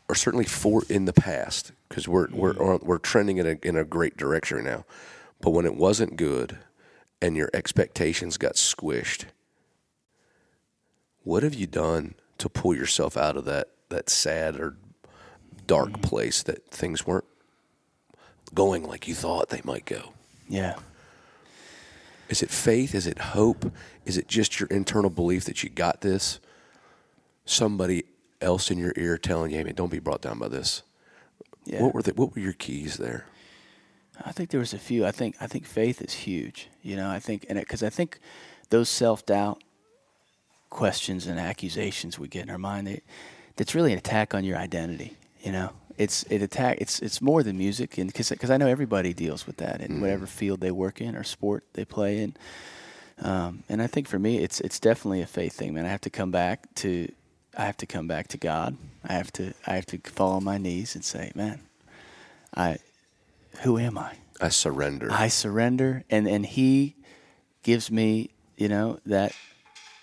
or 0.08 0.14
certainly 0.14 0.44
for 0.44 0.82
in 0.88 1.04
the 1.06 1.12
past 1.12 1.72
because 1.88 2.06
we're 2.06 2.28
we're 2.30 2.54
Mm-hmm. 2.54 2.86
we're 2.86 2.98
trending 2.98 3.38
in 3.38 3.46
a 3.46 3.58
in 3.62 3.76
a 3.76 3.84
great 3.84 4.16
direction 4.16 4.62
now 4.64 4.84
but 5.40 5.50
when 5.50 5.66
it 5.66 5.74
wasn't 5.74 6.16
good 6.16 6.58
and 7.20 7.36
your 7.36 7.50
expectations 7.52 8.36
got 8.36 8.54
squished 8.54 9.24
what 11.24 11.42
have 11.42 11.54
you 11.54 11.66
done 11.66 12.14
to 12.38 12.48
pull 12.48 12.74
yourself 12.74 13.16
out 13.16 13.36
of 13.36 13.44
that 13.46 13.68
that 13.88 14.08
sad 14.08 14.56
or 14.60 14.76
dark 15.66 15.88
Mm-hmm. 15.90 16.02
place 16.02 16.42
that 16.44 16.64
things 16.70 17.06
weren't 17.06 17.24
going 18.53 18.84
like 18.84 19.09
you 19.09 19.14
thought 19.14 19.49
they 19.49 19.61
might 19.64 19.84
go 19.86 20.12
Yeah. 20.49 20.76
is 22.28 22.42
it 22.42 22.51
faith? 22.51 22.95
Is 22.95 23.07
it 23.07 23.18
hope? 23.18 23.72
Is 24.05 24.16
it 24.18 24.28
just 24.28 24.59
your 24.61 24.68
internal 24.68 25.11
belief 25.11 25.45
that 25.45 25.62
you 25.62 25.68
got 25.70 26.01
this? 26.01 26.40
Somebody 27.47 28.05
else 28.40 28.70
in 28.70 28.78
your 28.78 28.92
ear 28.97 29.18
telling 29.18 29.51
you, 29.51 29.59
"Hey, 29.59 29.64
man, 29.64 29.74
don't 29.74 29.90
be 29.90 29.99
brought 29.99 30.22
down 30.22 30.38
by 30.38 30.49
this." 30.49 30.82
Yeah. 31.64 31.82
What 31.82 31.95
were 31.95 32.03
the, 32.03 32.12
What 32.14 32.34
were 32.34 32.40
your 32.40 32.53
keys 32.55 32.97
there? 32.97 33.26
I 34.24 34.32
think 34.32 34.51
there 34.51 34.61
was 34.61 34.72
a 34.72 34.78
few. 34.78 35.05
I 35.05 35.11
think 35.11 35.36
I 35.40 35.47
think 35.47 35.66
faith 35.66 36.01
is 36.01 36.12
huge. 36.12 36.68
You 36.82 36.97
know, 36.97 37.11
I 37.11 37.18
think 37.18 37.47
and 37.49 37.59
because 37.59 37.82
I 37.82 37.90
think 37.90 38.18
those 38.70 38.88
self 38.88 39.26
doubt 39.26 39.62
questions 40.70 41.26
and 41.26 41.38
accusations 41.38 42.18
we 42.18 42.28
get 42.28 42.42
in 42.45 42.51
our 42.51 42.59
mind, 42.59 42.86
they, 42.86 43.01
that's 43.57 43.74
really 43.74 43.92
an 43.92 43.99
attack 43.99 44.34
on 44.34 44.45
your 44.45 44.57
identity. 44.57 45.16
You 45.42 45.53
know, 45.53 45.70
it's 45.99 46.24
it 46.24 46.42
attack. 46.42 46.78
It's 46.80 47.01
it's 47.01 47.20
more 47.20 47.42
than 47.42 47.57
music, 47.57 47.99
and 47.99 48.12
because 48.12 48.51
I 48.51 48.57
know 48.57 48.66
everybody 48.66 49.12
deals 49.12 49.47
with 49.47 49.57
that 49.59 49.80
in 49.80 50.01
whatever 50.01 50.26
field 50.26 50.61
they 50.61 50.70
work 50.70 51.01
in 51.01 51.14
or 51.16 51.24
sport 51.24 51.64
they 51.74 51.84
play 51.84 52.22
in. 52.22 52.36
Um, 53.22 53.62
and 53.68 53.80
I 53.80 53.86
think 53.86 54.09
for 54.09 54.18
me, 54.18 54.38
it's 54.38 54.61
it's 54.61 54.80
definitely 54.80 55.22
a 55.22 55.26
faith 55.26 55.55
thing, 55.55 55.74
man. 55.74 55.86
I 55.86 55.88
have 55.90 56.01
to 56.03 56.11
come 56.11 56.30
back 56.30 56.74
to 56.76 57.11
I 57.57 57.64
have 57.64 57.76
to 57.78 57.86
come 57.86 58.09
back 58.09 58.28
to 58.28 58.38
God. 58.38 58.76
I 59.05 59.12
have 59.12 59.32
to 59.34 59.55
I 59.66 59.74
have 59.74 59.86
to 59.86 59.99
fall 59.99 60.32
on 60.32 60.45
my 60.45 60.59
knees 60.59 60.95
and 60.95 61.05
say, 61.05 61.30
man, 61.34 61.61
I 62.57 62.78
who 63.62 63.78
am 63.78 63.97
I? 63.97 64.16
I 64.40 64.49
surrender. 64.49 65.09
I 65.12 65.28
surrender, 65.28 66.03
and 66.11 66.26
and 66.26 66.45
He 66.45 66.97
gives 67.62 67.90
me, 67.90 68.30
you 68.57 68.68
know, 68.68 68.99
that 69.07 69.32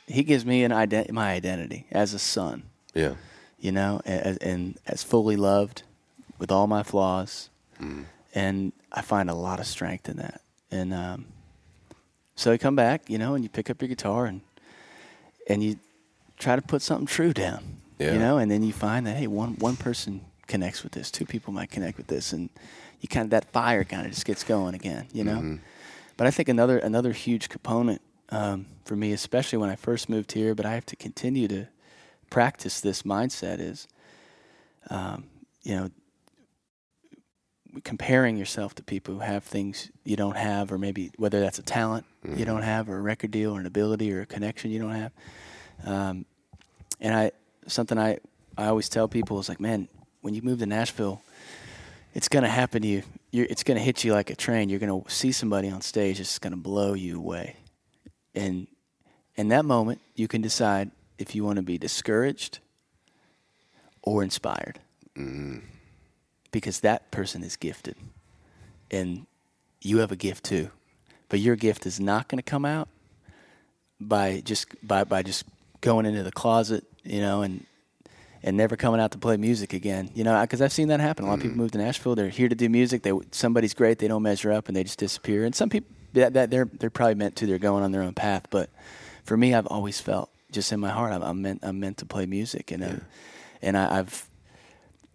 He 0.08 0.24
gives 0.24 0.46
me 0.46 0.64
an 0.64 0.72
ident- 0.72 1.12
my 1.12 1.34
identity 1.34 1.88
as 1.92 2.14
a 2.14 2.20
son, 2.20 2.64
yeah, 2.94 3.16
you 3.62 3.72
know, 3.72 4.02
and, 4.06 4.42
and 4.42 4.78
as 4.88 5.04
fully 5.04 5.36
loved 5.38 5.84
with 6.40 6.52
all 6.52 6.68
my 6.68 6.84
flaws, 6.84 7.50
and 8.36 8.72
I 8.92 9.02
find 9.02 9.30
a 9.30 9.34
lot 9.34 9.60
of 9.60 9.66
strength 9.66 10.10
in 10.10 10.18
that. 10.18 10.42
And 10.70 10.94
um, 10.94 11.26
so 12.36 12.52
I 12.52 12.58
come 12.58 12.76
back, 12.76 13.10
you 13.10 13.18
know, 13.18 13.34
and 13.36 13.44
you 13.44 13.50
pick 13.50 13.70
up 13.70 13.82
your 13.82 13.90
guitar 13.90 14.26
and 14.26 14.42
and 15.48 15.64
you 15.64 15.78
try 16.38 16.56
to 16.56 16.62
put 16.62 16.82
something 16.82 17.08
true 17.08 17.34
down, 17.34 17.64
Yeah. 18.00 18.14
you 18.14 18.20
know, 18.20 18.38
and 18.38 18.50
then 18.52 18.64
you 18.64 18.74
find 18.74 19.06
that 19.08 19.18
hey, 19.18 19.28
one 19.28 19.56
one 19.60 19.76
person 19.76 20.22
connects 20.48 20.84
with 20.84 20.92
this, 20.92 21.10
two 21.12 21.26
people 21.26 21.54
might 21.54 21.70
connect 21.72 21.98
with 21.98 22.08
this, 22.08 22.34
and 22.34 22.50
you 23.00 23.08
kind 23.10 23.26
of 23.26 23.32
that 23.32 23.52
fire 23.52 23.84
kind 23.84 24.06
of 24.06 24.12
just 24.12 24.26
gets 24.26 24.44
going 24.44 24.76
again, 24.76 25.08
you 25.14 25.24
know. 25.24 25.60
But 26.18 26.28
I 26.28 26.32
think 26.32 26.50
another 26.50 26.78
another 26.78 27.14
huge 27.14 27.50
component 27.50 28.02
um, 28.30 28.66
for 28.86 28.96
me, 28.96 29.12
especially 29.14 29.58
when 29.58 29.70
I 29.70 29.76
first 29.76 30.08
moved 30.10 30.32
here, 30.34 30.54
but 30.56 30.66
I 30.66 30.74
have 30.74 30.86
to 30.88 30.96
continue 30.96 31.48
to 31.48 31.68
practice 32.32 32.82
this 32.82 33.04
mindset 33.04 33.60
is, 33.60 33.88
um, 34.90 35.26
you 35.62 35.76
know, 35.76 35.90
comparing 37.84 38.38
yourself 38.38 38.74
to 38.76 38.84
people 38.84 39.14
who 39.14 39.20
have 39.20 39.44
things 39.44 39.92
you 40.04 40.16
don't 40.16 40.36
have, 40.36 40.72
or 40.72 40.80
maybe 40.80 41.12
whether 41.18 41.40
that's 41.40 41.60
a 41.60 41.64
talent 41.64 42.06
you 42.36 42.44
don't 42.44 42.64
have, 42.64 42.90
or 42.90 42.98
a 42.98 43.02
record 43.02 43.30
deal, 43.30 43.56
or 43.56 43.60
an 43.60 43.68
ability, 43.68 44.12
or 44.12 44.22
a 44.22 44.26
connection 44.26 44.72
you 44.72 44.80
don't 44.80 44.92
have. 44.96 45.12
Um, 45.86 46.26
and 47.00 47.14
I 47.16 47.32
something 47.68 47.98
I 47.98 48.18
I 48.58 48.68
always 48.68 48.90
tell 48.90 49.08
people 49.08 49.40
is 49.40 49.48
like, 49.48 49.60
man, 49.60 49.88
when 50.22 50.34
you 50.34 50.42
move 50.42 50.60
to 50.60 50.66
Nashville, 50.66 51.22
it's 52.14 52.28
gonna 52.28 52.50
happen 52.50 52.82
to 52.82 52.88
you. 52.88 53.04
You're, 53.32 53.48
it's 53.50 53.64
gonna 53.64 53.80
hit 53.80 54.04
you 54.04 54.14
like 54.14 54.30
a 54.30 54.36
train. 54.36 54.70
You're 54.70 54.80
gonna 54.80 55.02
see 55.08 55.32
somebody 55.32 55.70
on 55.70 55.82
stage. 55.82 56.20
It's 56.20 56.40
gonna 56.40 56.58
blow 56.58 56.94
you 56.94 57.18
away, 57.18 57.58
and 58.34 58.68
in 59.36 59.50
that 59.50 59.66
moment, 59.66 60.02
you 60.16 60.28
can 60.28 60.42
decide 60.42 60.92
if 61.22 61.36
you 61.36 61.44
want 61.44 61.58
to 61.58 61.62
be 61.62 61.78
discouraged 61.78 62.60
or 64.02 64.24
inspired, 64.24 64.80
mm. 65.16 65.62
because 66.52 66.80
that 66.80 67.12
person 67.12 67.44
is 67.44 67.56
gifted, 67.56 67.96
and 68.90 69.28
you 69.82 70.00
have 70.00 70.12
a 70.12 70.16
gift 70.16 70.44
too. 70.44 70.72
But 71.30 71.40
your 71.40 71.56
gift 71.56 71.86
is 71.86 72.00
not 72.00 72.28
going 72.28 72.40
to 72.40 72.44
come 72.44 72.66
out 72.66 72.90
by 74.00 74.42
just 74.44 74.66
by 74.86 75.04
by 75.04 75.22
just 75.22 75.46
going 75.82 76.06
into 76.06 76.24
the 76.24 76.32
closet, 76.32 76.84
you 77.04 77.22
know, 77.22 77.44
and 77.44 77.66
and 78.44 78.58
never 78.58 78.76
coming 78.76 79.00
out 79.00 79.12
to 79.12 79.18
play 79.18 79.38
music 79.38 79.74
again. 79.74 80.10
You 80.16 80.24
know, 80.24 80.42
because 80.42 80.62
I've 80.62 80.74
seen 80.74 80.88
that 80.88 81.00
happen. 81.00 81.26
A 81.26 81.28
lot 81.28 81.36
of 81.36 81.42
people 81.42 81.56
mm. 81.56 81.60
move 81.60 81.72
to 81.72 81.78
Nashville. 81.78 82.16
They're 82.16 82.30
here 82.30 82.50
to 82.50 82.56
do 82.56 82.68
music. 82.68 83.04
They 83.04 83.14
somebody's 83.32 83.74
great. 83.74 84.00
They 84.00 84.08
don't 84.08 84.24
measure 84.24 84.52
up, 84.52 84.68
and 84.68 84.76
they 84.76 84.84
just 84.84 85.00
disappear. 85.00 85.46
And 85.46 85.56
some 85.56 85.70
people 85.70 85.90
that, 86.14 86.34
that 86.34 86.50
they're 86.50 86.66
they're 86.66 86.90
probably 86.90 87.16
meant 87.16 87.36
to. 87.38 87.46
They're 87.46 87.60
going 87.60 87.84
on 87.84 87.92
their 87.92 88.02
own 88.02 88.14
path. 88.14 88.48
But 88.50 88.70
for 89.24 89.38
me, 89.38 89.54
I've 89.54 89.68
always 89.68 90.02
felt 90.02 90.30
just 90.52 90.72
in 90.72 90.80
my 90.80 90.90
heart, 90.90 91.14
I'm, 91.14 91.24
I'm 91.24 91.42
meant 91.42 91.60
I'm 91.64 91.80
meant 91.80 91.98
to 91.98 92.06
play 92.06 92.26
music, 92.26 92.72
and 92.72 92.84
uh, 92.84 92.96
and 93.62 93.78
I, 93.78 94.00
I've 94.00 94.28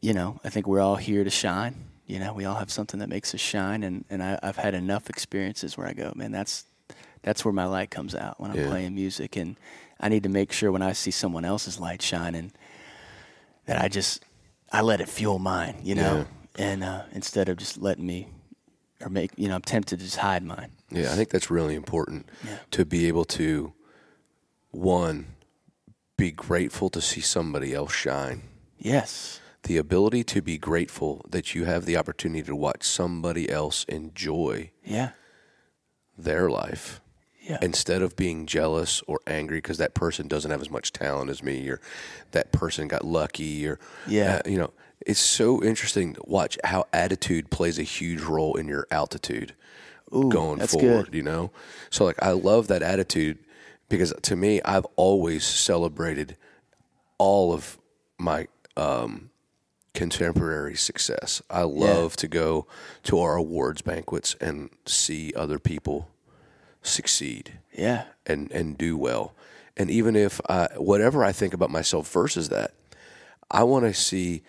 you 0.00 0.12
know 0.14 0.40
I 0.44 0.48
think 0.50 0.66
we're 0.66 0.80
all 0.80 0.96
here 0.96 1.24
to 1.24 1.30
shine. 1.30 1.74
You 2.06 2.20
know, 2.20 2.32
we 2.32 2.44
all 2.44 2.54
have 2.54 2.70
something 2.70 3.00
that 3.00 3.08
makes 3.08 3.34
us 3.34 3.40
shine, 3.40 3.82
and 3.82 4.04
and 4.10 4.22
I, 4.22 4.38
I've 4.42 4.56
had 4.56 4.74
enough 4.74 5.10
experiences 5.10 5.76
where 5.76 5.86
I 5.86 5.92
go, 5.92 6.12
man, 6.16 6.32
that's 6.32 6.64
that's 7.22 7.44
where 7.44 7.52
my 7.52 7.66
light 7.66 7.90
comes 7.90 8.14
out 8.14 8.40
when 8.40 8.50
I'm 8.50 8.58
Yeah. 8.58 8.68
playing 8.68 8.94
music, 8.94 9.36
and 9.36 9.56
I 10.00 10.08
need 10.08 10.22
to 10.22 10.28
make 10.28 10.52
sure 10.52 10.70
when 10.70 10.82
I 10.82 10.92
see 10.92 11.10
someone 11.10 11.44
else's 11.44 11.80
light 11.80 12.02
shining 12.02 12.52
that 13.66 13.80
I 13.82 13.88
just 13.88 14.24
I 14.72 14.82
let 14.82 15.00
it 15.00 15.08
fuel 15.08 15.38
mine, 15.38 15.76
you 15.82 15.94
know, 15.94 16.26
and 16.56 16.82
uh, 16.84 17.02
instead 17.12 17.48
of 17.48 17.56
just 17.56 17.78
letting 17.78 18.06
me 18.06 18.28
or 19.00 19.08
make 19.10 19.32
you 19.36 19.48
know 19.48 19.56
I'm 19.56 19.62
tempted 19.62 19.98
to 19.98 20.04
just 20.04 20.18
hide 20.18 20.42
mine. 20.44 20.70
yeah. 20.90 21.12
I 21.12 21.16
think 21.16 21.30
that's 21.30 21.50
really 21.50 21.74
important 21.74 22.28
Yeah. 22.46 22.58
to 22.70 22.84
be 22.84 23.08
able 23.08 23.24
to 23.24 23.72
one 24.76 25.26
be 26.16 26.30
grateful 26.30 26.88
to 26.90 27.00
see 27.00 27.20
somebody 27.20 27.74
else 27.74 27.92
shine. 27.92 28.42
Yes, 28.78 29.40
The 29.64 29.76
ability 29.78 30.22
to 30.24 30.40
be 30.42 30.58
grateful 30.58 31.24
that 31.28 31.54
you 31.54 31.64
have 31.64 31.84
the 31.86 31.96
opportunity 31.96 32.42
to 32.44 32.54
watch 32.54 32.84
somebody 32.84 33.50
else 33.50 33.84
enjoy 33.88 34.70
yeah, 34.84 35.10
their 36.16 36.48
life 36.50 37.00
yeah, 37.42 37.58
instead 37.62 38.02
of 38.02 38.16
being 38.16 38.46
jealous 38.46 39.02
or 39.06 39.20
angry 39.26 39.58
because 39.58 39.78
that 39.78 39.94
person 39.94 40.28
doesn't 40.28 40.50
have 40.50 40.60
as 40.60 40.70
much 40.70 40.92
talent 40.92 41.30
as 41.30 41.42
me 41.42 41.68
or 41.68 41.80
that 42.32 42.52
person 42.52 42.86
got 42.88 43.04
lucky 43.04 43.66
or 43.66 43.78
Yeah. 44.06 44.42
uh, 44.44 44.48
you 44.48 44.58
know 44.58 44.72
it's 45.06 45.20
so 45.20 45.62
interesting 45.62 46.14
to 46.14 46.22
watch 46.26 46.58
how 46.64 46.86
attitude 46.92 47.50
plays 47.50 47.78
a 47.78 47.82
huge 47.84 48.20
role 48.22 48.56
in 48.56 48.66
your 48.68 48.86
altitude 48.90 49.54
going 50.10 50.60
forward 50.60 51.06
good. 51.06 51.14
you 51.14 51.22
know 51.22 51.50
so 51.90 52.04
like 52.04 52.20
i 52.22 52.30
love 52.30 52.68
that 52.68 52.82
attitude 52.82 53.38
because 53.88 54.12
to 54.22 54.36
me 54.36 54.60
i've 54.62 54.86
always 54.96 55.44
celebrated 55.44 56.36
all 57.18 57.52
of 57.52 57.78
my 58.18 58.46
um, 58.76 59.30
contemporary 59.94 60.76
success. 60.76 61.40
I 61.48 61.62
love 61.62 62.16
to 62.16 62.28
go 62.28 62.66
to 63.04 63.18
our 63.18 63.36
awards 63.36 63.80
banquets 63.80 64.34
and 64.40 64.68
see 64.84 65.32
other 65.34 65.58
people 65.58 66.10
succeed 66.82 67.58
yeah, 67.72 68.04
and 68.26 68.50
and 68.52 68.78
do 68.78 68.96
well. 68.96 69.34
And 69.76 69.90
even 69.90 70.16
if 70.16 70.40
I, 70.48 70.68
whatever 70.76 71.22
I 71.24 71.32
think 71.32 71.52
about 71.52 71.70
myself 71.70 72.10
versus 72.10 72.48
that, 72.48 72.72
I 73.50 73.64
want 73.64 73.84
to 73.84 73.92
see 73.92 74.42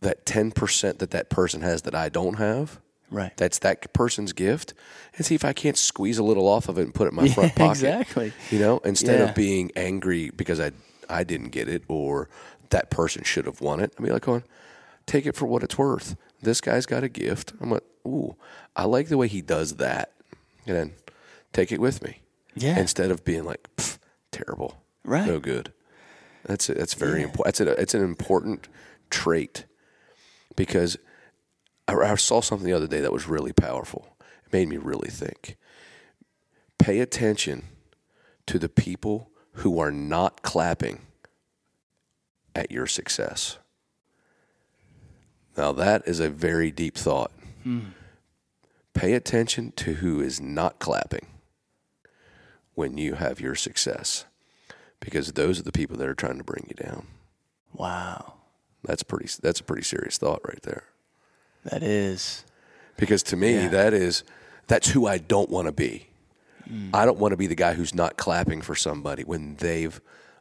that 0.00 0.26
ten 0.26 0.50
percent 0.50 0.98
that 0.98 1.12
that 1.12 1.30
person 1.30 1.62
has 1.62 1.82
that 1.82 1.94
I 1.94 2.08
don't 2.08 2.34
have. 2.34 2.80
Right. 3.10 3.36
That's 3.36 3.58
that 3.60 3.92
person's 3.92 4.32
gift, 4.32 4.74
and 5.16 5.24
see 5.24 5.34
if 5.34 5.44
I 5.44 5.52
can't 5.52 5.76
squeeze 5.76 6.18
a 6.18 6.22
little 6.22 6.46
off 6.48 6.68
of 6.68 6.78
it 6.78 6.82
and 6.82 6.94
put 6.94 7.06
it 7.06 7.10
in 7.10 7.16
my 7.16 7.28
front 7.34 7.54
pocket. 7.54 7.70
exactly. 7.72 8.32
You 8.50 8.58
know, 8.58 8.78
instead 8.78 9.20
Yeah. 9.20 9.28
of 9.28 9.34
being 9.34 9.70
angry 9.76 10.30
because 10.30 10.60
I 10.60 10.72
I 11.08 11.22
didn't 11.24 11.50
get 11.50 11.68
it 11.68 11.84
or 11.88 12.28
that 12.70 12.90
person 12.90 13.22
should 13.22 13.46
have 13.46 13.60
won 13.60 13.78
it. 13.80 13.92
I 13.98 14.02
mean, 14.02 14.12
like, 14.12 14.22
going, 14.22 14.42
take 15.06 15.24
it 15.24 15.36
for 15.36 15.46
what 15.46 15.62
it's 15.62 15.78
worth. 15.78 16.16
This 16.42 16.60
guy's 16.60 16.84
got 16.84 17.04
a 17.04 17.08
gift. 17.08 17.52
I'm 17.60 17.70
like, 17.70 17.84
ooh, 18.06 18.34
I 18.74 18.84
like 18.86 19.08
the 19.08 19.16
way 19.16 19.28
he 19.28 19.40
does 19.40 19.76
that, 19.76 20.12
and 20.66 20.76
then 20.76 20.92
take 21.52 21.70
it 21.70 21.80
with 21.80 22.02
me. 22.02 22.22
Yeah. 22.56 22.78
Instead 22.78 23.10
of 23.12 23.24
being 23.24 23.44
like, 23.44 23.68
terrible, 24.32 24.82
Right. 25.04 25.26
no 25.26 25.38
good. 25.38 25.72
That's 26.44 26.68
it. 26.70 26.76
that's 26.78 26.94
very 26.94 27.20
Yeah. 27.20 27.26
important. 27.26 27.56
That's 27.56 27.60
a, 27.60 27.80
it's 27.80 27.94
an 27.94 28.02
important 28.02 28.66
trait 29.10 29.64
because 30.56 30.96
I, 31.88 31.94
I 31.94 32.14
saw 32.16 32.40
something 32.40 32.66
the 32.66 32.72
other 32.72 32.86
day 32.86 33.00
that 33.00 33.12
was 33.12 33.28
really 33.28 33.52
powerful. 33.52 34.16
It 34.44 34.52
made 34.52 34.68
me 34.68 34.76
really 34.76 35.10
think. 35.10 35.56
Pay 36.78 37.00
attention 37.00 37.64
to 38.46 38.58
the 38.58 38.68
people 38.68 39.30
who 39.52 39.78
are 39.78 39.90
not 39.90 40.42
clapping 40.42 41.00
at 42.54 42.70
your 42.70 42.86
success. 42.86 43.58
Now, 45.56 45.72
that 45.72 46.06
is 46.06 46.20
a 46.20 46.28
very 46.28 46.70
deep 46.70 46.96
thought. 46.96 47.32
Hmm. 47.62 47.80
Pay 48.94 49.14
attention 49.14 49.72
to 49.76 49.94
who 49.94 50.20
is 50.20 50.40
not 50.40 50.78
clapping 50.78 51.26
when 52.74 52.98
you 52.98 53.14
have 53.14 53.40
your 53.40 53.54
success, 53.54 54.26
because 55.00 55.32
those 55.32 55.58
are 55.58 55.62
the 55.62 55.72
people 55.72 55.96
that 55.96 56.08
are 56.08 56.14
trying 56.14 56.38
to 56.38 56.44
bring 56.44 56.66
you 56.68 56.74
down. 56.74 57.06
Wow. 57.72 58.34
That's 58.84 59.02
pretty. 59.02 59.28
That's 59.42 59.60
a 59.60 59.64
pretty 59.64 59.82
serious 59.82 60.18
thought 60.18 60.40
right 60.46 60.62
there. 60.62 60.84
That 61.70 61.82
is. 61.82 62.44
Because 62.96 63.22
to 63.24 63.36
me, 63.36 63.54
Yeah. 63.54 63.68
that 63.68 63.92
is 63.92 64.24
that's 64.66 64.88
who 64.88 65.06
I 65.06 65.18
don't 65.18 65.50
want 65.50 65.66
to 65.66 65.72
be. 65.72 66.08
Mm. 66.68 66.90
I 66.92 67.04
don't 67.04 67.18
want 67.18 67.32
to 67.32 67.36
be 67.36 67.46
the 67.46 67.54
guy 67.54 67.74
who's 67.74 67.94
not 67.94 68.16
clapping 68.16 68.60
for 68.62 68.74
somebody 68.74 69.22
when 69.22 69.56
they've 69.56 70.00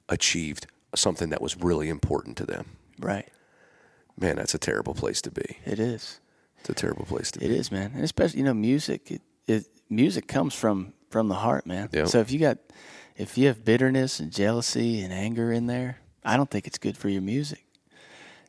achieved 0.10 0.66
something 0.96 1.30
that 1.30 1.42
was 1.42 1.58
really 1.58 1.90
important 1.90 2.38
to 2.38 2.46
them. 2.46 2.78
Right. 3.00 3.28
Man, 4.20 4.38
that's 4.38 4.56
a 4.56 4.58
terrible 4.58 4.94
place 4.94 5.22
to 5.24 5.32
be. 5.32 5.58
It 5.66 5.80
is. 5.80 6.20
It's 6.60 6.70
a 6.70 6.74
terrible 6.74 7.06
place 7.06 7.30
to 7.32 7.44
It 7.44 7.50
be. 7.50 7.56
is, 7.58 7.72
man. 7.72 7.92
And 7.94 8.04
especially, 8.04 8.40
you 8.40 8.46
know, 8.46 8.54
music. 8.54 9.12
It, 9.12 9.22
it 9.48 9.66
music 9.90 10.28
comes 10.28 10.54
from 10.56 10.94
from 11.10 11.28
the 11.28 11.36
heart, 11.36 11.66
man. 11.68 11.90
Yeah. 11.92 12.06
So 12.06 12.20
if 12.20 12.32
you 12.32 12.40
got 12.40 12.58
if 13.18 13.38
you 13.38 13.48
have 13.48 13.64
bitterness 13.66 14.20
and 14.20 14.32
jealousy 14.32 15.02
and 15.02 15.12
anger 15.14 15.52
in 15.52 15.68
there, 15.68 16.00
I 16.24 16.38
don't 16.38 16.50
think 16.50 16.66
it's 16.68 16.78
good 16.78 16.98
for 16.98 17.10
your 17.10 17.22
music. 17.22 17.65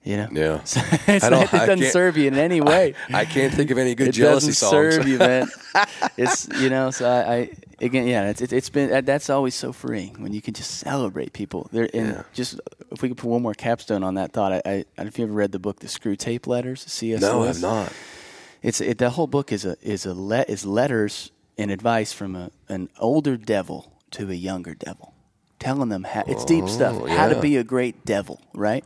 You 0.07 0.17
know. 0.19 0.29
Yeah. 0.31 0.61
So 0.65 0.81
it 1.11 1.21
doesn't 1.51 1.91
serve 1.91 2.17
you 2.17 2.29
in 2.29 2.35
any 2.35 2.61
way. 2.73 2.95
I 3.13 3.25
can't 3.25 3.53
think 3.53 3.71
of 3.71 3.79
any 3.79 3.95
good 3.95 4.09
it 4.09 4.13
jealousy 4.13 4.49
doesn't 4.49 4.55
songs. 4.55 4.95
serve 4.95 5.09
you, 5.09 5.19
man. 5.19 5.49
it's 6.17 6.49
you 6.61 6.71
know. 6.71 6.91
So 6.93 7.09
I, 7.11 7.35
I 7.35 7.51
again, 7.81 8.07
yeah. 8.07 8.29
It's, 8.31 8.41
it's 8.41 8.71
been 8.71 9.05
that's 9.05 9.29
always 9.31 9.55
so 9.57 9.73
freeing 9.73 10.23
when 10.23 10.33
you 10.33 10.41
can 10.41 10.55
just 10.55 10.79
celebrate 10.79 11.33
people. 11.33 11.69
There 11.73 11.89
and 11.93 12.09
Yeah. 12.15 12.23
just 12.33 12.61
if 12.93 13.03
we 13.03 13.09
could 13.09 13.19
put 13.19 13.29
one 13.29 13.43
more 13.43 13.55
capstone 13.55 14.05
on 14.05 14.15
that 14.15 14.33
thought, 14.33 14.53
I, 14.53 14.57
I, 14.65 14.71
I 14.71 14.75
don't 14.75 14.99
know 14.99 15.07
if 15.07 15.19
you 15.19 15.25
ever 15.25 15.35
read 15.35 15.51
the 15.53 15.59
book, 15.59 15.81
The 15.81 15.89
Screwtape 15.89 16.47
Letters, 16.47 16.83
C.S. 16.87 17.21
no, 17.21 17.41
Lewis. 17.41 17.57
I've 17.57 17.63
not. 17.63 17.93
It's 18.63 18.81
it, 18.81 18.99
the 18.99 19.11
whole 19.11 19.27
book 19.27 19.51
is 19.53 19.65
a 19.65 19.77
is 19.83 20.07
a 20.07 20.15
le, 20.15 20.45
is 20.47 20.65
letters 20.65 21.33
and 21.59 21.71
advice 21.71 22.13
from 22.13 22.37
a, 22.37 22.51
an 22.69 22.91
older 23.01 23.37
devil 23.37 23.93
to 24.13 24.31
a 24.31 24.35
younger 24.35 24.75
devil, 24.75 25.15
telling 25.59 25.89
them 25.89 26.05
how 26.05 26.23
it's 26.29 26.45
deep 26.45 26.69
stuff, 26.69 26.97
Oh, 27.01 27.07
how 27.07 27.29
to 27.29 27.41
be 27.41 27.57
a 27.57 27.65
great 27.65 28.05
devil, 28.05 28.41
right? 28.55 28.85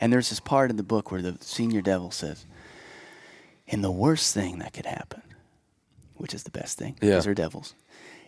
And 0.00 0.12
there's 0.12 0.28
this 0.30 0.40
part 0.40 0.70
in 0.70 0.76
the 0.76 0.82
book 0.82 1.10
where 1.10 1.22
the 1.22 1.36
senior 1.40 1.80
devil 1.82 2.10
says, 2.10 2.44
"And 3.68 3.82
the 3.82 3.90
worst 3.90 4.34
thing 4.34 4.58
that 4.58 4.72
could 4.72 4.86
happen, 4.86 5.22
which 6.16 6.34
is 6.34 6.42
the 6.44 6.50
best 6.50 6.78
thing, 6.78 6.96
Yeah. 7.00 7.10
because 7.10 7.24
they're 7.24 7.34
devils, 7.34 7.74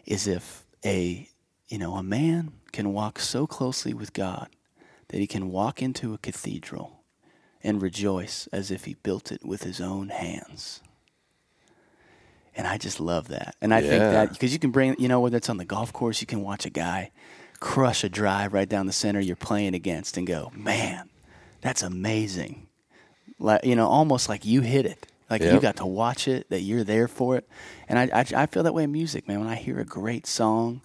is 0.06 0.26
if 0.26 0.64
a 0.84 1.28
you 1.68 1.78
know 1.78 1.94
a 1.96 2.02
man 2.02 2.52
can 2.72 2.92
walk 2.92 3.18
so 3.18 3.46
closely 3.46 3.92
with 3.94 4.12
God 4.12 4.48
that 5.08 5.18
he 5.18 5.26
can 5.26 5.50
walk 5.50 5.82
into 5.82 6.14
a 6.14 6.18
cathedral 6.18 7.00
and 7.62 7.82
rejoice 7.82 8.46
as 8.52 8.70
if 8.70 8.84
he 8.84 8.94
built 8.94 9.32
it 9.32 9.44
with 9.44 9.62
his 9.64 9.80
own 9.80 10.10
hands. 10.10 10.80
And 12.54 12.66
I 12.66 12.76
just 12.76 12.98
love 13.00 13.28
that. 13.28 13.54
And 13.60 13.72
I 13.72 13.80
think 13.80 14.00
that 14.00 14.32
because 14.32 14.52
you 14.52 14.58
can 14.58 14.70
bring, 14.70 14.96
you 14.98 15.08
know, 15.08 15.20
whether 15.20 15.36
it's 15.36 15.48
on 15.48 15.58
the 15.58 15.64
golf 15.64 15.92
course, 15.92 16.20
you 16.20 16.26
can 16.26 16.42
watch 16.42 16.66
a 16.66 16.70
guy 16.70 17.10
crush 17.60 18.02
a 18.04 18.08
drive 18.08 18.52
right 18.52 18.68
down 18.68 18.86
the 18.86 18.92
center 18.92 19.20
you're 19.20 19.36
playing 19.36 19.74
against 19.74 20.16
and 20.16 20.26
go, 20.26 20.50
man, 20.54 21.08
that's 21.60 21.82
amazing. 21.82 22.66
Like, 23.38 23.64
you 23.64 23.76
know, 23.76 23.86
almost 23.88 24.28
like 24.28 24.44
you 24.44 24.60
hit 24.62 24.86
it. 24.86 25.06
Like 25.30 25.42
you 25.42 25.60
got 25.60 25.76
to 25.76 25.86
watch 25.86 26.26
it, 26.26 26.48
that 26.48 26.60
you're 26.62 26.84
there 26.84 27.06
for 27.06 27.36
it. 27.36 27.46
And 27.86 27.98
I, 27.98 28.20
I, 28.20 28.24
I 28.44 28.46
feel 28.46 28.62
that 28.62 28.72
way 28.72 28.84
in 28.84 28.92
music, 28.92 29.28
man. 29.28 29.40
When 29.40 29.48
I 29.48 29.56
hear 29.56 29.78
a 29.78 29.84
great 29.84 30.26
song 30.26 30.80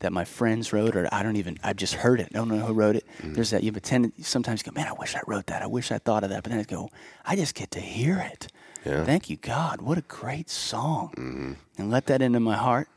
that 0.00 0.12
my 0.12 0.24
friends 0.24 0.72
wrote, 0.72 0.96
or 0.96 1.08
I 1.12 1.22
don't 1.22 1.36
even, 1.36 1.58
I've 1.62 1.76
just 1.76 1.94
heard 1.94 2.18
it. 2.18 2.28
I 2.34 2.36
don't 2.36 2.48
know 2.48 2.58
who 2.58 2.72
wrote 2.74 2.96
it. 2.96 3.06
Mm. 3.22 3.36
There's 3.36 3.50
that, 3.50 3.62
you 3.62 3.68
have 3.70 3.76
a 3.76 3.80
tendency, 3.80 4.22
sometimes 4.24 4.62
you 4.66 4.72
go, 4.72 4.74
man, 4.74 4.88
I 4.88 4.92
wish 4.94 5.14
I 5.14 5.20
wrote 5.28 5.46
that. 5.46 5.62
I 5.62 5.66
wish 5.66 5.92
I 5.92 5.98
thought 5.98 6.24
of 6.24 6.30
that. 6.30 6.42
But 6.42 6.50
then 6.50 6.58
I 6.60 6.64
go, 6.64 6.90
I 7.24 7.36
just 7.36 7.54
get 7.54 7.70
to 7.70 7.80
hear 7.80 8.18
it. 8.18 8.48
Yeah. 8.84 9.04
Thank 9.04 9.30
you, 9.30 9.36
God. 9.36 9.80
What 9.80 9.96
a 9.96 10.02
great 10.02 10.50
song. 10.50 11.10
Mm-hmm. 11.16 11.52
And 11.78 11.90
let 11.90 12.06
that 12.06 12.20
into 12.20 12.40
my 12.40 12.56
heart 12.56 12.88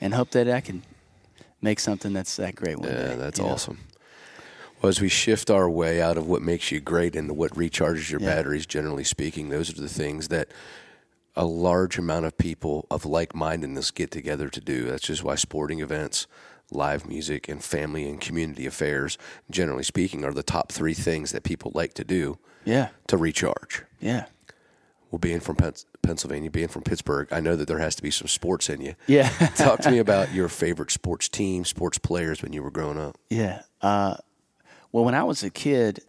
and 0.00 0.12
hope 0.12 0.30
that 0.32 0.50
I 0.50 0.60
can 0.60 0.82
make 1.62 1.78
something 1.78 2.12
that's 2.12 2.34
that 2.36 2.56
great 2.56 2.78
one 2.80 2.88
Yeah, 2.88 3.02
day. 3.10 3.14
that's 3.14 3.38
awesome. 3.40 3.76
know? 3.76 3.95
Well, 4.80 4.88
as 4.90 5.00
we 5.00 5.08
shift 5.08 5.50
our 5.50 5.68
way 5.70 6.00
out 6.02 6.16
of 6.18 6.26
what 6.26 6.42
makes 6.42 6.70
you 6.70 6.80
great 6.80 7.16
into 7.16 7.34
what 7.34 7.52
recharges 7.52 8.10
your 8.10 8.20
Yeah. 8.20 8.26
batteries, 8.34 8.66
generally 8.66 9.04
speaking, 9.04 9.48
those 9.48 9.70
are 9.70 9.80
the 9.80 9.88
things 9.88 10.28
that 10.28 10.48
a 11.34 11.44
large 11.44 11.98
amount 11.98 12.24
of 12.26 12.36
people 12.38 12.86
of 12.90 13.04
like 13.04 13.34
mindedness 13.34 13.90
get 13.90 14.10
together 14.10 14.48
to 14.48 14.60
do. 14.60 14.84
That's 14.86 15.02
just 15.02 15.22
why 15.24 15.34
sporting 15.34 15.80
events, 15.80 16.26
live 16.70 17.06
music, 17.06 17.48
and 17.48 17.62
family 17.62 18.08
and 18.08 18.20
community 18.20 18.66
affairs, 18.66 19.18
generally 19.50 19.82
speaking, 19.84 20.24
are 20.24 20.32
the 20.32 20.42
top 20.42 20.72
three 20.72 20.94
things 20.94 21.32
that 21.32 21.42
people 21.42 21.72
like 21.74 21.94
to 21.94 22.04
do 22.04 22.38
Yeah. 22.64 22.88
to 23.08 23.16
recharge. 23.16 23.84
Yeah. 24.00 24.26
Well, 25.10 25.18
being 25.20 25.40
from 25.40 25.56
Pennsylvania, 26.02 26.50
being 26.50 26.68
from 26.68 26.82
Pittsburgh, 26.82 27.28
I 27.30 27.40
know 27.40 27.54
that 27.56 27.68
there 27.68 27.78
has 27.78 27.94
to 27.96 28.02
be 28.02 28.10
some 28.10 28.28
sports 28.28 28.68
in 28.68 28.80
you. 28.80 28.94
Yeah. 29.06 29.28
Talk 29.56 29.80
to 29.82 29.90
me 29.90 29.98
about 30.06 30.34
your 30.34 30.48
favorite 30.48 30.90
sports 30.90 31.28
team, 31.28 31.64
sports 31.64 31.98
players 31.98 32.42
when 32.42 32.52
you 32.52 32.62
were 32.62 32.70
growing 32.72 32.98
up. 32.98 33.16
Yeah. 33.30 33.62
Uh, 33.80 34.16
well, 34.92 35.04
when 35.04 35.14
I 35.14 35.24
was 35.24 35.42
a 35.42 35.50
kid, 35.50 36.00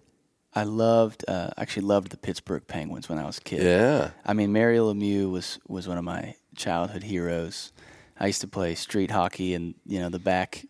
I 0.56 0.64
loved, 0.64 1.24
uh, 1.28 1.50
actually 1.58 1.86
loved 1.86 2.10
the 2.12 2.18
Pittsburgh 2.18 2.64
Penguins 2.68 3.10
when 3.10 3.20
I 3.20 3.26
was 3.26 3.38
a 3.38 3.42
kid. 3.42 3.64
Yeah. 3.64 4.12
I 4.26 4.34
mean, 4.34 4.52
Mario 4.54 4.92
Lemieux 4.94 5.30
was, 5.30 5.60
was 5.68 5.88
one 5.88 5.98
of 5.98 6.04
my 6.04 6.36
childhood 6.56 7.04
heroes. 7.04 7.72
I 8.20 8.28
used 8.28 8.42
to 8.42 8.48
play 8.48 8.74
street 8.76 9.12
hockey 9.12 9.54
in, 9.54 9.76
you 9.86 10.00
know, 10.00 10.10
the 10.10 10.20
back 10.20 10.66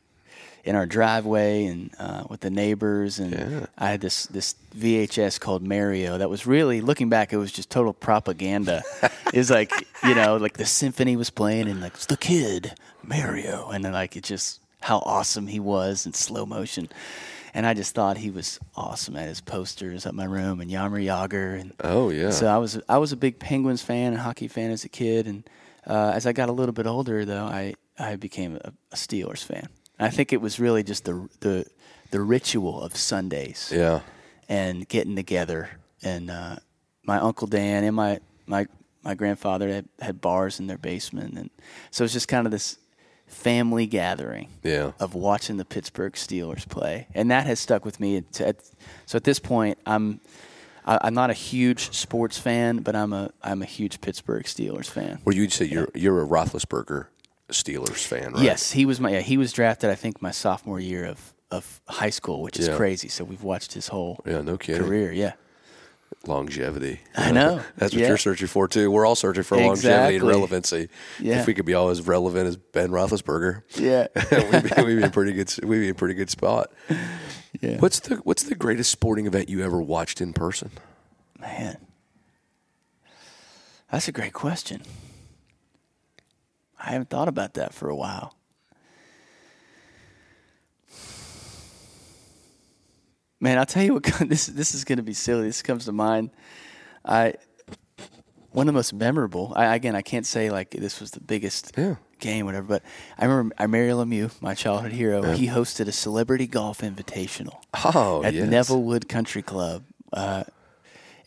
in 0.66 0.76
our 0.76 0.86
driveway 0.86 1.66
and 1.66 1.92
uh, 1.98 2.26
with 2.30 2.42
the 2.42 2.50
neighbors. 2.50 3.20
And 3.20 3.32
Yeah. 3.32 3.66
I 3.78 3.90
had 3.92 4.02
this, 4.02 4.26
this 4.26 4.56
VHS 4.78 5.40
called 5.40 5.66
Mario 5.66 6.18
that 6.18 6.30
was 6.30 6.46
really, 6.46 6.82
looking 6.82 7.08
back, 7.08 7.32
it 7.32 7.38
was 7.38 7.54
just 7.54 7.70
total 7.70 7.94
propaganda. 7.94 8.84
it 9.34 9.38
was 9.38 9.50
like, 9.50 9.72
you 10.04 10.14
know, 10.16 10.36
like 10.36 10.58
the 10.58 10.66
symphony 10.66 11.16
was 11.16 11.30
playing 11.30 11.70
and 11.70 11.80
like, 11.80 11.94
it's 11.94 12.08
the 12.08 12.18
kid, 12.18 12.74
Mario. 13.04 13.70
And 13.70 13.86
then 13.86 13.94
like, 13.94 14.18
it 14.18 14.26
just, 14.26 14.60
how 14.82 14.98
awesome 15.06 15.48
he 15.48 15.62
was 15.62 16.06
in 16.06 16.12
slow 16.14 16.46
motion. 16.46 16.90
And 17.58 17.66
I 17.66 17.74
just 17.74 17.96
thought 17.96 18.18
he 18.18 18.30
was 18.30 18.60
awesome 18.76 19.16
at 19.16 19.28
his 19.28 19.42
posters 19.42 20.06
at 20.06 20.14
my 20.14 20.26
room 20.26 20.62
and 20.62 20.70
Jaromir 20.70 21.04
Jagr 21.04 21.60
and 21.60 21.74
Oh, 21.84 22.12
yeah. 22.12 22.30
so 22.30 22.46
I 22.46 22.60
was 22.60 22.80
I 22.88 23.00
was 23.00 23.12
a 23.14 23.18
big 23.18 23.40
Penguins 23.40 23.82
fan 23.82 24.14
and 24.14 24.22
hockey 24.22 24.48
fan 24.48 24.70
as 24.70 24.86
a 24.86 24.90
kid, 24.90 25.26
and 25.26 25.44
uh, 25.88 26.12
as 26.14 26.28
I 26.28 26.34
got 26.34 26.50
a 26.50 26.52
little 26.52 26.72
bit 26.72 26.86
older, 26.86 27.26
though, 27.26 27.46
I 27.46 27.74
I 27.98 28.16
became 28.16 28.58
a, 28.58 28.72
a 28.92 28.96
Steelers 28.96 29.44
fan. 29.44 29.70
I 29.98 30.12
think 30.12 30.34
it 30.34 30.40
was 30.40 30.60
really 30.60 30.84
just 30.84 31.06
the 31.06 31.28
the 31.40 31.66
the 32.12 32.22
ritual 32.22 32.80
of 32.80 32.96
Sundays 32.96 33.72
yeah. 33.74 34.02
and 34.48 34.88
getting 34.88 35.16
together. 35.16 35.72
And 36.04 36.30
uh, 36.30 36.58
my 37.06 37.18
uncle 37.18 37.48
Dan 37.48 37.84
and 37.84 37.96
my 37.96 38.20
my 38.46 38.68
my 39.04 39.16
grandfather 39.16 39.68
had, 39.68 39.90
had 40.00 40.22
bars 40.22 40.60
in 40.60 40.68
their 40.68 40.78
basement, 40.78 41.40
and 41.40 41.50
so 41.90 42.04
it's 42.04 42.14
just 42.14 42.28
kind 42.28 42.46
of 42.46 42.52
this 42.52 42.78
family 43.28 43.86
gathering 43.86 44.50
Yeah. 44.64 44.92
of 45.00 45.14
watching 45.14 45.58
the 45.58 45.66
Pittsburgh 45.66 46.14
Steelers 46.14 46.68
play, 46.68 47.08
and 47.14 47.30
that 47.32 47.46
has 47.46 47.60
stuck 47.60 47.86
with 47.86 48.00
me. 48.00 48.24
So 48.32 48.46
at 49.18 49.24
this 49.24 49.40
point, 49.40 49.78
I'm 49.86 50.20
I'm 50.86 51.14
not 51.14 51.30
a 51.30 51.34
huge 51.34 51.94
sports 51.94 52.38
fan, 52.38 52.78
but 52.78 52.96
I'm 52.96 53.12
a 53.14 53.32
I'm 53.44 53.62
a 53.62 53.66
huge 53.66 54.00
Pittsburgh 54.02 54.46
Steelers 54.46 54.86
fan. 54.90 55.20
Well, 55.26 55.36
you'd 55.36 55.52
say 55.52 55.66
you're 55.66 55.90
you're 55.94 56.22
a 56.24 56.26
Roethlisberger 56.28 57.08
Steelers 57.50 58.06
fan, 58.06 58.34
right? 58.34 58.44
Yes, 58.44 58.72
he 58.72 58.86
was 58.86 59.00
my 59.00 59.12
yeah, 59.12 59.20
he 59.22 59.38
was 59.38 59.52
drafted 59.52 59.90
I 59.90 59.96
think 59.96 60.22
my 60.22 60.32
sophomore 60.32 60.80
year 60.80 61.06
of 61.06 61.34
of 61.52 61.82
high 61.88 62.10
school, 62.10 62.42
which 62.42 62.58
is 62.60 62.68
Yeah. 62.68 62.76
crazy. 62.76 63.08
So 63.10 63.24
we've 63.24 63.44
watched 63.44 63.74
his 63.74 63.88
whole 63.90 64.20
Yeah, 64.26 64.42
no 64.42 64.58
kidding. 64.58 64.84
career. 64.84 65.12
Yeah, 65.14 65.34
Longevity. 66.26 67.00
I 67.16 67.32
know. 67.32 67.62
That's 67.78 67.94
what 67.94 68.02
Yeah. 68.02 68.08
you're 68.10 68.18
searching 68.18 68.48
for 68.48 68.68
too. 68.68 68.92
We're 68.92 69.06
all 69.06 69.16
searching 69.16 69.44
for 69.44 69.58
longevity 69.58 70.18
and 70.18 70.28
relevancy. 70.28 70.90
Yeah. 71.20 71.40
If 71.42 71.48
we 71.48 71.54
could 71.54 71.66
be 71.66 71.74
all 71.74 71.90
as 71.90 72.02
relevant 72.06 72.48
as 72.48 72.58
Ben 72.58 72.90
Roethlisberger, 72.90 73.64
yeah, 73.76 74.08
we'd, 74.52 74.64
be, 74.64 74.84
we'd 74.84 74.96
be 74.98 75.04
in 75.04 75.12
pretty 75.12 75.34
good. 75.34 75.54
We'd 75.64 75.80
be 75.80 75.86
in 75.88 75.92
a 75.92 75.96
pretty 75.96 76.16
good 76.16 76.30
spot. 76.30 76.72
yeah. 77.62 77.78
What's 77.80 78.00
the 78.02 78.16
What's 78.18 78.44
the 78.44 78.56
greatest 78.56 78.92
sporting 78.92 79.26
event 79.26 79.48
you 79.50 79.62
ever 79.64 79.82
watched 79.82 80.20
in 80.20 80.34
person? 80.34 80.72
Man, 81.40 81.78
that's 83.92 84.08
a 84.08 84.12
great 84.12 84.34
question. 84.34 84.82
I 86.80 86.92
haven't 86.92 87.10
thought 87.10 87.28
about 87.28 87.54
that 87.56 87.74
for 87.74 87.90
a 87.90 87.96
while. 87.96 88.34
Man, 93.40 93.58
I'll 93.58 93.66
tell 93.66 93.84
you 93.84 93.94
what. 93.96 94.04
This 94.28 94.48
this 94.48 94.74
is 94.74 94.84
going 94.84 94.98
to 94.98 95.04
be 95.04 95.14
silly. 95.14 95.44
This 95.48 95.62
comes 95.62 95.86
to 95.86 95.92
mind. 95.92 96.32
I 97.06 97.34
one 98.52 98.68
of 98.68 98.74
the 98.74 98.78
most 98.78 98.94
memorable. 98.94 99.54
I, 99.56 99.76
again, 99.76 99.96
I 99.96 100.02
can't 100.02 100.26
say 100.26 100.50
like 100.50 100.72
this 100.72 101.00
was 101.00 101.12
the 101.12 101.20
biggest 101.20 101.74
Yeah. 101.78 101.96
game, 102.20 102.46
whatever. 102.46 102.66
But 102.68 102.84
I 103.18 103.26
remember 103.26 103.56
I 103.60 103.68
Mario 103.68 104.04
Lemieux, 104.04 104.32
my 104.42 104.56
childhood 104.56 104.92
hero. 104.94 105.34
He 105.34 105.48
hosted 105.48 105.88
a 105.88 105.92
celebrity 105.92 106.48
golf 106.48 106.80
invitational 106.82 107.62
Oh, 107.86 108.24
at 108.24 108.34
yes. 108.34 108.48
Nevillewood 108.50 109.08
Country 109.08 109.42
Club. 109.44 109.84
Uh, 110.12 110.44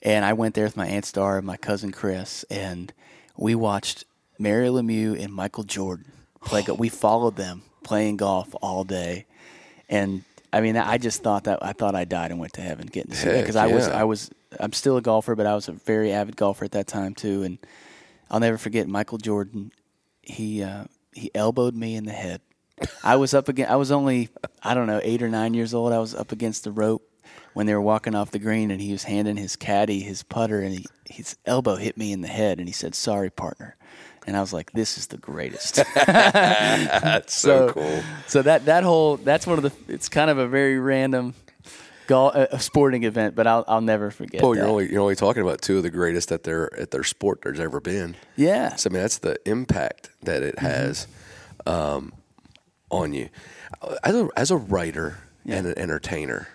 and 0.02 0.24
I 0.24 0.32
went 0.32 0.54
there 0.54 0.64
with 0.64 0.76
my 0.76 0.86
Aunt 0.86 1.04
Star 1.04 1.38
and 1.38 1.46
my 1.46 1.56
cousin 1.58 1.92
Chris, 1.92 2.44
and 2.50 2.92
we 3.36 3.54
watched 3.54 4.04
Mario 4.38 4.80
Lemieux 4.80 5.22
and 5.22 5.32
Michael 5.32 5.64
Jordan 5.64 6.10
play. 6.44 6.64
we 6.78 6.88
followed 6.88 7.36
them 7.36 7.62
playing 7.84 8.16
golf 8.16 8.54
all 8.62 8.82
day, 8.82 9.26
and 9.88 10.24
I 10.52 10.60
mean, 10.60 10.76
I 10.76 10.98
just 10.98 11.22
thought 11.22 11.44
that 11.44 11.64
I 11.64 11.72
thought 11.72 11.94
I 11.94 12.04
died 12.04 12.30
and 12.30 12.40
went 12.40 12.54
to 12.54 12.60
heaven 12.60 12.86
getting 12.86 13.12
to 13.12 13.16
see 13.16 13.28
that 13.28 13.40
because 13.40 13.56
I 13.56 13.66
was. 13.66 13.88
I 13.88 14.04
was 14.04 14.30
I'm 14.58 14.72
still 14.72 14.96
a 14.96 15.02
golfer, 15.02 15.36
but 15.36 15.46
I 15.46 15.54
was 15.54 15.68
a 15.68 15.72
very 15.72 16.12
avid 16.12 16.36
golfer 16.36 16.64
at 16.64 16.72
that 16.72 16.86
time 16.88 17.14
too, 17.14 17.42
and 17.44 17.58
I'll 18.30 18.40
never 18.40 18.58
forget 18.58 18.88
Michael 18.88 19.18
Jordan. 19.18 19.70
He 20.22 20.62
uh, 20.62 20.84
he 21.12 21.30
elbowed 21.34 21.74
me 21.74 21.94
in 21.94 22.04
the 22.04 22.12
head. 22.12 22.40
I 23.04 23.16
was 23.16 23.34
up 23.34 23.48
against. 23.48 23.70
I 23.70 23.76
was 23.76 23.90
only 23.92 24.28
I 24.62 24.74
don't 24.74 24.86
know 24.86 25.00
eight 25.02 25.22
or 25.22 25.28
nine 25.28 25.54
years 25.54 25.72
old. 25.74 25.92
I 25.92 25.98
was 25.98 26.14
up 26.14 26.32
against 26.32 26.64
the 26.64 26.72
rope 26.72 27.06
when 27.52 27.66
they 27.66 27.74
were 27.74 27.80
walking 27.80 28.14
off 28.14 28.30
the 28.30 28.38
green, 28.38 28.70
and 28.70 28.80
he 28.80 28.92
was 28.92 29.04
handing 29.04 29.36
his 29.36 29.54
caddy 29.54 30.00
his 30.00 30.22
putter, 30.22 30.60
and 30.60 30.78
he, 30.78 30.86
his 31.08 31.36
elbow 31.46 31.76
hit 31.76 31.96
me 31.96 32.12
in 32.12 32.22
the 32.22 32.28
head, 32.28 32.58
and 32.58 32.68
he 32.68 32.72
said, 32.72 32.94
"Sorry, 32.94 33.30
partner." 33.30 33.76
And 34.30 34.36
I 34.36 34.40
was 34.40 34.52
like, 34.52 34.70
"This 34.70 34.96
is 34.96 35.08
the 35.08 35.16
greatest." 35.16 35.74
That's 35.96 37.34
so, 37.34 37.70
cool. 37.70 38.00
So 38.28 38.42
that 38.42 38.66
that 38.66 38.84
whole 38.84 39.16
that's 39.16 39.44
one 39.44 39.58
of 39.58 39.64
the 39.64 39.92
it's 39.92 40.08
kind 40.08 40.30
of 40.30 40.38
a 40.38 40.46
very 40.46 40.78
random 40.78 41.34
golf 42.06 42.36
uh, 42.36 42.46
a 42.52 42.60
sporting 42.60 43.02
event, 43.02 43.34
but 43.34 43.48
I'll 43.48 43.64
I'll 43.66 43.80
never 43.80 44.12
forget. 44.12 44.40
Well, 44.40 44.52
that. 44.52 44.58
you're 44.58 44.68
only 44.68 44.92
you're 44.92 45.00
only 45.00 45.16
talking 45.16 45.42
about 45.42 45.62
two 45.62 45.78
of 45.78 45.82
the 45.82 45.90
greatest 45.90 46.30
at 46.30 46.44
their 46.44 46.72
at 46.78 46.92
their 46.92 47.02
sport 47.02 47.40
there's 47.42 47.58
ever 47.58 47.80
been. 47.80 48.14
yeah, 48.36 48.76
So 48.76 48.88
I 48.88 48.92
mean, 48.92 49.02
that's 49.02 49.18
the 49.18 49.36
impact 49.48 50.10
that 50.22 50.44
it 50.44 50.54
mm-hmm. 50.54 50.66
has 50.66 51.08
um, 51.66 52.12
on 52.88 53.12
you. 53.12 53.30
As 54.04 54.14
a 54.14 54.28
as 54.36 54.52
a 54.52 54.56
writer 54.56 55.18
and 55.44 55.66
an 55.66 55.76
entertainer, 55.76 56.46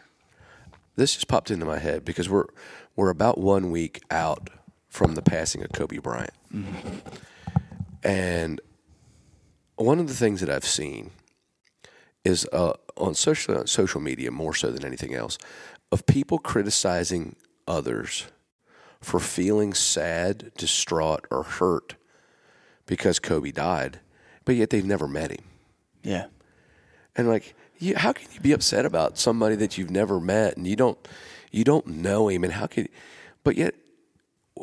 this 0.95 1.15
just 1.15 1.27
popped 1.27 1.51
into 1.51 1.65
my 1.65 1.79
head 1.79 2.05
because 2.05 2.29
we're 2.29 2.47
we're 2.95 3.09
about 3.09 3.37
one 3.37 3.69
week 3.69 4.01
out 4.09 4.49
from 4.87 5.15
the 5.15 5.21
passing 5.21 5.61
of 5.61 5.73
Kobe 5.73 5.97
Bryant, 5.97 6.31
mm-hmm. 6.53 6.99
And 8.05 8.61
one 9.75 9.99
of 9.99 10.07
the 10.07 10.13
things 10.13 10.39
that 10.39 10.49
I've 10.49 10.65
seen 10.65 11.11
is 12.23 12.47
uh, 12.53 12.73
on 12.95 13.15
social 13.15 13.57
on 13.57 13.67
social 13.67 13.99
media 13.99 14.31
more 14.31 14.53
so 14.53 14.71
than 14.71 14.85
anything 14.85 15.13
else 15.13 15.37
of 15.91 16.05
people 16.05 16.37
criticizing 16.37 17.35
others 17.67 18.27
for 19.01 19.19
feeling 19.19 19.73
sad, 19.73 20.51
distraught, 20.57 21.25
or 21.29 21.43
hurt 21.43 21.95
because 22.85 23.19
Kobe 23.19 23.51
died, 23.51 23.99
but 24.45 24.55
yet 24.55 24.69
they've 24.69 24.85
never 24.85 25.07
met 25.07 25.31
him. 25.31 25.43
yeah, 26.03 26.25
And 27.15 27.27
like, 27.27 27.55
you, 27.79 27.95
how 27.95 28.13
can 28.13 28.27
you 28.33 28.39
be 28.39 28.51
upset 28.51 28.85
about 28.85 29.17
somebody 29.17 29.55
that 29.57 29.77
you've 29.77 29.91
never 29.91 30.19
met 30.19 30.57
and 30.57 30.65
you 30.65 30.75
don't 30.75 30.97
you 31.51 31.63
don't 31.63 31.87
know 31.87 32.27
him? 32.29 32.43
And 32.43 32.53
how 32.53 32.67
can? 32.67 32.87
But 33.43 33.57
yet, 33.57 33.75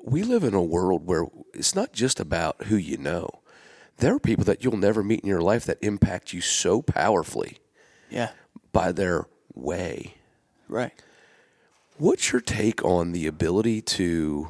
we 0.03 0.23
live 0.23 0.45
in 0.45 0.55
a 0.55 0.63
world 0.63 1.07
where 1.07 1.27
it's 1.55 1.75
not 1.75 1.93
just 1.93 2.21
about 2.21 2.65
who 2.65 2.77
you 2.77 2.97
know. 2.97 3.29
There 3.99 4.15
are 4.15 4.21
people 4.21 4.45
that 4.45 4.65
you'll 4.65 4.77
never 4.77 5.03
meet 5.03 5.21
in 5.21 5.29
your 5.29 5.41
life 5.41 5.65
that 5.67 5.79
impact 5.81 6.33
you 6.33 6.41
so 6.41 6.83
powerfully 6.83 7.59
yeah, 8.11 8.31
by 8.73 8.93
their 8.93 9.27
way. 9.55 10.15
right. 10.69 10.93
What's 11.99 12.33
your 12.33 12.41
take 12.41 12.85
on 12.85 13.13
the 13.13 13.27
ability 13.27 13.81
to 13.83 14.49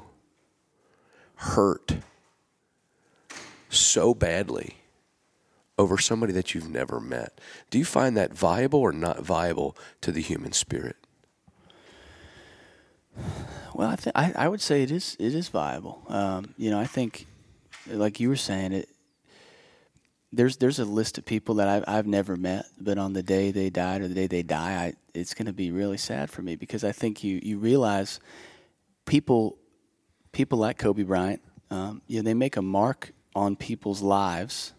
hurt 1.36 1.96
so 3.68 4.14
badly 4.14 4.76
over 5.76 5.98
somebody 5.98 6.32
that 6.32 6.54
you've 6.54 6.70
never 6.70 6.98
met? 7.00 7.40
Do 7.68 7.78
you 7.78 7.84
find 7.84 8.16
that 8.16 8.32
viable 8.32 8.80
or 8.80 8.92
not 8.92 9.20
viable 9.20 9.76
to 10.00 10.12
the 10.12 10.22
human 10.22 10.52
spirit? 10.52 10.96
Well, 13.74 13.88
I 13.88 13.96
think 13.96 14.14
I 14.16 14.48
would 14.48 14.60
say 14.60 14.82
it 14.82 14.90
is 14.90 15.16
it 15.18 15.34
is 15.34 15.48
viable. 15.48 16.02
Um, 16.08 16.54
you 16.56 16.70
know, 16.70 16.78
I 16.78 16.84
think, 16.84 17.26
like 17.88 18.20
you 18.20 18.28
were 18.28 18.36
saying, 18.36 18.72
it. 18.72 18.88
There's 20.32 20.56
there's 20.56 20.78
a 20.78 20.84
list 20.84 21.18
of 21.18 21.24
people 21.24 21.56
that 21.56 21.68
I've 21.68 21.84
I've 21.86 22.06
never 22.06 22.36
met, 22.36 22.66
but 22.78 22.98
on 22.98 23.12
the 23.12 23.22
day 23.22 23.50
they 23.50 23.70
died 23.70 24.02
or 24.02 24.08
the 24.08 24.14
day 24.14 24.26
they 24.26 24.42
die, 24.42 24.72
I, 24.84 24.94
it's 25.14 25.34
going 25.34 25.46
to 25.46 25.52
be 25.52 25.70
really 25.70 25.98
sad 25.98 26.30
for 26.30 26.42
me 26.42 26.56
because 26.56 26.84
I 26.84 26.92
think 26.92 27.22
you 27.22 27.40
you 27.42 27.58
realize 27.58 28.20
people 29.04 29.58
people 30.32 30.58
like 30.58 30.78
Kobe 30.78 31.02
Bryant, 31.02 31.42
um, 31.70 32.02
you 32.06 32.16
know, 32.16 32.24
they 32.24 32.34
make 32.34 32.56
a 32.56 32.62
mark 32.62 33.12
on 33.34 33.56
people's 33.56 34.02
lives 34.02 34.72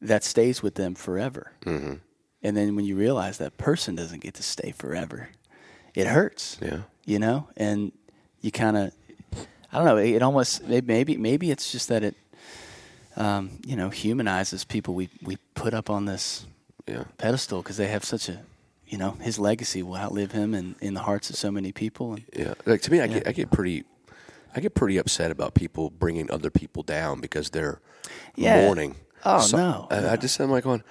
that 0.00 0.24
stays 0.24 0.62
with 0.62 0.74
them 0.74 0.94
forever. 0.94 1.52
Mm-hmm. 1.64 1.94
And 2.42 2.56
then 2.56 2.76
when 2.76 2.84
you 2.84 2.96
realize 2.96 3.38
that 3.38 3.58
person 3.58 3.94
doesn't 3.94 4.22
get 4.22 4.34
to 4.34 4.42
stay 4.42 4.72
forever, 4.72 5.30
it 5.94 6.06
hurts 6.06 6.58
Yeah. 6.62 6.82
You 7.10 7.18
know, 7.18 7.48
and 7.56 7.90
you 8.40 8.50
kind 8.52 8.76
of, 8.76 8.92
I 9.72 9.76
don't 9.78 9.84
know, 9.84 9.96
it 9.96 10.22
almost 10.22 10.62
maybe 10.66 11.16
maybe 11.16 11.50
it's 11.50 11.72
just 11.72 11.88
that 11.88 12.02
it, 12.04 12.14
um, 13.16 13.50
you 13.66 13.76
know, 13.76 13.90
humanizes 13.90 14.64
people 14.64 14.94
we 14.94 15.08
we 15.22 15.36
put 15.54 15.74
up 15.74 15.90
on 15.90 16.04
this 16.04 16.46
Yeah. 16.86 17.04
pedestal 17.18 17.62
because 17.62 17.76
they 17.76 17.88
have 17.88 18.04
such 18.04 18.28
a, 18.28 18.38
you 18.86 18.98
know, 18.98 19.12
his 19.20 19.38
legacy 19.38 19.82
will 19.82 19.96
outlive 19.96 20.32
him 20.32 20.54
and 20.54 20.74
in 20.80 20.94
the 20.94 21.00
hearts 21.00 21.30
of 21.30 21.36
so 21.36 21.50
many 21.50 21.72
people. 21.72 22.12
And 22.14 22.24
Yeah. 22.36 22.54
Like 22.66 22.82
to 22.82 22.90
me, 22.92 23.00
I 23.00 23.06
get 23.08 23.26
I 23.26 23.32
get 23.32 23.50
pretty 23.50 23.84
I 24.54 24.60
get 24.60 24.74
pretty 24.74 24.98
upset 24.98 25.30
about 25.30 25.54
people 25.54 25.90
bringing 25.90 26.30
other 26.30 26.50
people 26.50 26.82
down 26.84 27.20
because 27.20 27.50
they're 27.50 27.80
Yeah. 28.36 28.62
mourning. 28.62 28.94
Oh, 29.24 29.40
So- 29.40 29.56
no, 29.56 29.86
I, 29.90 30.10
I 30.10 30.16
just 30.16 30.38
I'm 30.40 30.50
like 30.50 30.66
on. 30.66 30.82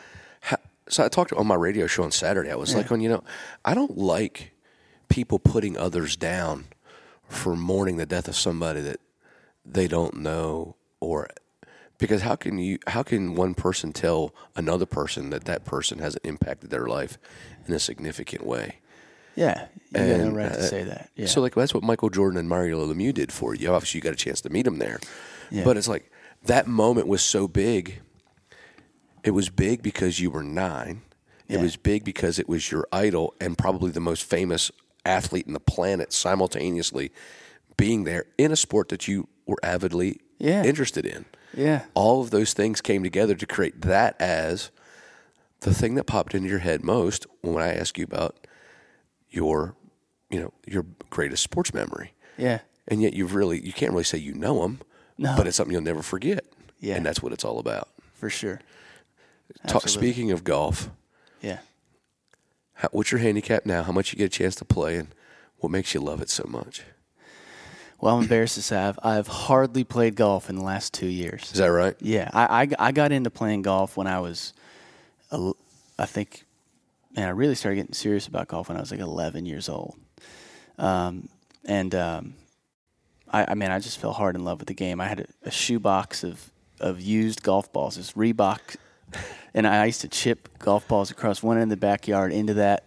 So 0.91 1.05
I 1.05 1.07
talked 1.07 1.31
on 1.33 1.45
my 1.45 1.53
radio 1.55 1.85
show 1.87 2.03
on 2.03 2.11
Saturday. 2.11 2.49
I 2.51 2.55
was 2.55 2.73
like 2.73 2.91
on, 2.91 2.99
you 2.99 3.09
know, 3.09 3.23
I 3.63 3.75
don't 3.75 3.95
like 3.95 4.51
people 5.09 5.39
putting 5.39 5.77
others 5.77 6.15
down 6.15 6.65
for 7.27 7.55
mourning 7.55 7.97
the 7.97 8.05
death 8.05 8.27
of 8.27 8.35
somebody 8.35 8.81
that 8.81 8.99
they 9.65 9.87
don't 9.87 10.15
know 10.17 10.75
or 10.99 11.27
because 11.97 12.21
how 12.21 12.35
can 12.35 12.57
you 12.57 12.79
how 12.87 13.03
can 13.03 13.35
one 13.35 13.53
person 13.53 13.91
tell 13.91 14.33
another 14.55 14.85
person 14.85 15.29
that 15.31 15.45
that 15.45 15.65
person 15.65 15.99
hasn't 15.99 16.25
impacted 16.25 16.69
their 16.69 16.87
life 16.87 17.17
in 17.67 17.73
a 17.73 17.79
significant 17.79 18.45
way? 18.45 18.77
yeah, 19.35 19.67
you 19.91 19.99
got 19.99 20.05
no 20.05 20.13
And, 20.25 20.35
right 20.35 20.51
to 20.53 20.59
uh, 20.59 20.63
say 20.63 20.83
that. 20.83 21.09
Yeah, 21.15 21.27
So 21.27 21.39
like 21.41 21.55
that's 21.55 21.73
what 21.73 21.83
Michael 21.83 22.09
Jordan 22.09 22.37
and 22.39 22.49
Mario 22.49 22.85
Lemieux 22.85 23.13
did 23.13 23.31
for 23.31 23.53
you. 23.55 23.71
Obviously, 23.73 23.99
you 23.99 24.01
got 24.01 24.13
a 24.13 24.17
chance 24.17 24.41
to 24.41 24.49
meet 24.49 24.65
him 24.67 24.79
there, 24.79 24.99
Yeah. 25.51 25.63
but 25.63 25.77
it's 25.77 25.87
like 25.87 26.11
that 26.43 26.67
moment 26.67 27.07
was 27.07 27.21
so 27.21 27.47
big. 27.47 28.01
It 29.23 29.31
was 29.31 29.49
big 29.49 29.81
because 29.81 30.19
you 30.19 30.29
were 30.31 30.43
nine. 30.43 31.01
It 31.47 31.59
was 31.59 31.75
big 31.77 32.03
because 32.03 32.37
it 32.37 32.47
was 32.47 32.69
your 32.71 32.87
idol 32.91 33.33
and 33.41 33.57
probably 33.57 33.89
the 33.91 33.99
most 33.99 34.23
famous 34.23 34.71
athlete 35.05 35.47
in 35.47 35.53
the 35.53 35.59
planet 35.59 36.11
simultaneously 36.13 37.11
being 37.77 38.03
there 38.03 38.25
in 38.37 38.51
a 38.51 38.55
sport 38.55 38.89
that 38.89 39.07
you 39.07 39.27
were 39.45 39.57
avidly 39.63 40.19
Yeah. 40.37 40.63
interested 40.63 41.05
in. 41.05 41.25
yeah, 41.53 41.85
All 41.93 42.21
of 42.21 42.29
those 42.31 42.53
things 42.53 42.81
came 42.81 43.03
together 43.03 43.35
to 43.35 43.45
create 43.45 43.81
that 43.81 44.19
as 44.21 44.69
the 45.61 45.73
thing 45.73 45.95
that 45.95 46.03
popped 46.05 46.33
into 46.35 46.47
your 46.49 46.59
head 46.59 46.83
most 46.83 47.25
when 47.41 47.63
I 47.63 47.73
asked 47.75 47.97
you 47.97 48.03
about 48.03 48.47
your, 49.29 49.75
you 50.29 50.39
know, 50.39 50.53
your 50.65 50.85
greatest 51.09 51.43
sports 51.43 51.73
memory. 51.73 52.13
yeah, 52.37 52.59
And 52.87 53.01
yet 53.01 53.13
you've 53.13 53.35
really, 53.35 53.59
you 53.65 53.73
can't 53.73 53.91
really 53.91 54.03
say 54.03 54.17
you 54.17 54.33
know 54.33 54.61
them, 54.61 54.79
No. 55.17 55.35
but 55.37 55.47
it's 55.47 55.57
something 55.57 55.73
you'll 55.73 55.81
never 55.81 56.01
forget. 56.03 56.45
Yeah. 56.79 56.95
And 56.95 57.05
that's 57.05 57.21
what 57.21 57.33
it's 57.33 57.43
all 57.45 57.59
about. 57.59 57.89
for 58.13 58.29
sure. 58.29 58.59
Talk, 59.67 59.83
Absolutely. 59.85 60.09
speaking 60.11 60.31
of 60.31 60.43
golf, 60.43 60.89
Yeah. 61.41 61.59
How, 62.79 62.87
what's 62.93 63.11
your 63.11 63.19
handicap 63.19 63.65
now? 63.65 63.83
How 63.83 63.91
much 63.91 64.13
you 64.13 64.17
get 64.17 64.25
a 64.25 64.29
chance 64.29 64.55
to 64.55 64.65
play 64.65 64.95
and 64.95 65.09
what 65.57 65.69
makes 65.69 65.93
you 65.93 65.99
love 65.99 66.21
it 66.21 66.29
so 66.29 66.45
much? 66.47 66.83
Well, 67.99 68.15
I'm 68.15 68.23
embarrassed 68.23 68.55
to 68.55 68.61
say 68.61 68.77
I've, 68.77 68.97
I've 69.03 69.27
hardly 69.27 69.83
played 69.83 70.15
golf 70.15 70.49
in 70.49 70.55
the 70.55 70.63
last 70.63 70.93
two 70.93 71.07
years. 71.07 71.43
Is 71.51 71.57
that 71.57 71.67
right? 71.67 71.93
Yeah, 71.99 72.29
I, 72.31 72.63
I, 72.63 72.87
I 72.87 72.91
got 72.93 73.11
into 73.11 73.29
playing 73.29 73.63
golf 73.63 73.97
when 73.97 74.07
I 74.07 74.21
was, 74.21 74.53
I 75.29 76.05
think, 76.05 76.45
man, 77.13 77.27
I 77.27 77.31
really 77.31 77.55
started 77.55 77.75
getting 77.75 77.93
serious 77.93 78.27
about 78.27 78.47
golf 78.47 78.69
when 78.69 78.77
I 78.77 78.79
was 78.79 78.91
like 78.91 79.01
11 79.01 79.45
years 79.45 79.67
old. 79.67 79.97
Um, 80.77 81.27
and 81.65 81.93
um, 81.93 82.35
I, 83.29 83.47
I 83.49 83.53
mean, 83.55 83.71
I 83.71 83.79
just 83.79 83.99
fell 83.99 84.13
hard 84.13 84.35
in 84.37 84.45
love 84.45 84.59
with 84.59 84.69
the 84.69 84.73
game. 84.73 85.01
I 85.01 85.07
had 85.07 85.19
a, 85.19 85.25
a 85.43 85.51
shoebox 85.51 86.23
of, 86.23 86.49
of 86.79 87.01
used 87.01 87.43
golf 87.43 87.73
balls, 87.73 87.97
this 87.97 88.13
Reebok, 88.13 88.77
and 89.53 89.67
I 89.67 89.85
used 89.85 90.01
to 90.01 90.07
chip 90.07 90.49
golf 90.59 90.87
balls 90.87 91.11
across 91.11 91.41
one 91.43 91.57
end 91.57 91.63
of 91.71 91.79
the 91.79 91.85
backyard 91.85 92.31
into 92.31 92.55
that 92.55 92.85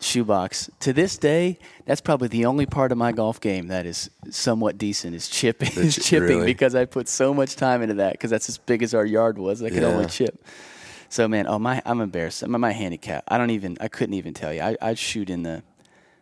shoebox. 0.00 0.70
To 0.80 0.92
this 0.92 1.16
day, 1.16 1.58
that's 1.86 2.00
probably 2.00 2.28
the 2.28 2.44
only 2.44 2.66
part 2.66 2.92
of 2.92 2.98
my 2.98 3.12
golf 3.12 3.40
game 3.40 3.68
that 3.68 3.86
is 3.86 4.10
somewhat 4.30 4.78
decent 4.78 5.14
is 5.14 5.28
chipping. 5.28 5.70
Is 5.76 5.96
ch- 6.00 6.02
chipping 6.04 6.28
really? 6.38 6.46
because 6.46 6.74
I 6.74 6.84
put 6.84 7.08
so 7.08 7.32
much 7.32 7.56
time 7.56 7.82
into 7.82 7.94
that 7.94 8.12
because 8.12 8.30
that's 8.30 8.48
as 8.48 8.58
big 8.58 8.82
as 8.82 8.94
our 8.94 9.04
yard 9.06 9.38
was. 9.38 9.62
I 9.62 9.70
could 9.70 9.82
Yeah. 9.82 9.88
only 9.88 10.06
chip. 10.06 10.44
So 11.08 11.28
man, 11.28 11.46
oh 11.46 11.58
my, 11.58 11.80
I'm 11.86 12.00
embarrassed. 12.00 12.46
My, 12.46 12.58
my 12.58 12.72
handicap. 12.72 13.24
I 13.28 13.38
don't 13.38 13.50
even. 13.50 13.76
I 13.80 13.88
couldn't 13.88 14.14
even 14.14 14.34
tell 14.34 14.52
you. 14.52 14.60
I, 14.60 14.76
I'd 14.82 14.98
shoot 14.98 15.30
in 15.30 15.44
the. 15.44 15.62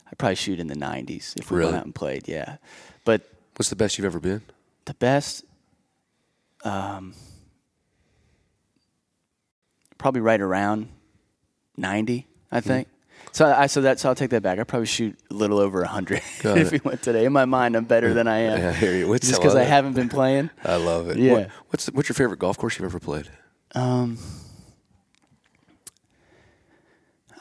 I'd 0.06 0.18
probably 0.18 0.34
shoot 0.36 0.60
in 0.60 0.66
the 0.68 0.76
90s 0.76 1.34
if 1.40 1.50
we 1.50 1.56
Really? 1.58 1.70
went 1.72 1.80
out 1.80 1.84
and 1.86 1.94
played. 1.94 2.28
Yeah, 2.28 2.58
but 3.04 3.22
What's 3.56 3.70
the 3.70 3.76
best 3.76 3.96
you've 3.98 4.04
ever 4.04 4.20
been? 4.20 4.42
the 4.84 4.94
best. 4.94 5.44
Um, 6.64 7.14
probably 10.04 10.20
right 10.20 10.42
around 10.42 10.86
90, 11.78 12.26
I 12.52 12.60
Hmm. 12.60 12.68
think. 12.68 12.88
So 13.32 13.46
I 13.46 13.68
so 13.68 13.80
that 13.80 13.98
so 13.98 14.10
I'll 14.10 14.14
take 14.14 14.28
that 14.30 14.42
back. 14.42 14.58
I 14.58 14.64
probably 14.64 14.84
shoot 14.86 15.18
a 15.30 15.34
little 15.34 15.58
over 15.58 15.80
100 15.80 16.20
if 16.44 16.72
we 16.72 16.80
went 16.84 17.00
today. 17.00 17.24
In 17.24 17.32
my 17.32 17.46
mind, 17.46 17.74
I'm 17.74 17.84
better 17.86 18.12
than 18.12 18.28
I 18.28 18.36
am. 18.40 18.58
Yeah, 18.60 18.68
I 18.68 18.72
hear 18.72 18.94
you. 18.94 19.08
What's- 19.08 19.26
Just 19.26 19.40
because 19.40 19.54
love 19.54 19.62
I 19.62 19.64
haven't 19.66 19.94
been 19.94 20.10
playing. 20.10 20.50
I 20.64 20.76
love 20.76 21.08
it. 21.08 21.16
Yeah. 21.16 21.32
What- 21.32 21.50
what's 21.70 21.86
what's 21.86 22.08
your 22.10 22.14
favorite 22.14 22.38
golf 22.38 22.58
course 22.58 22.78
you've 22.78 22.84
ever 22.84 23.00
played? 23.00 23.30
Um, 23.74 24.18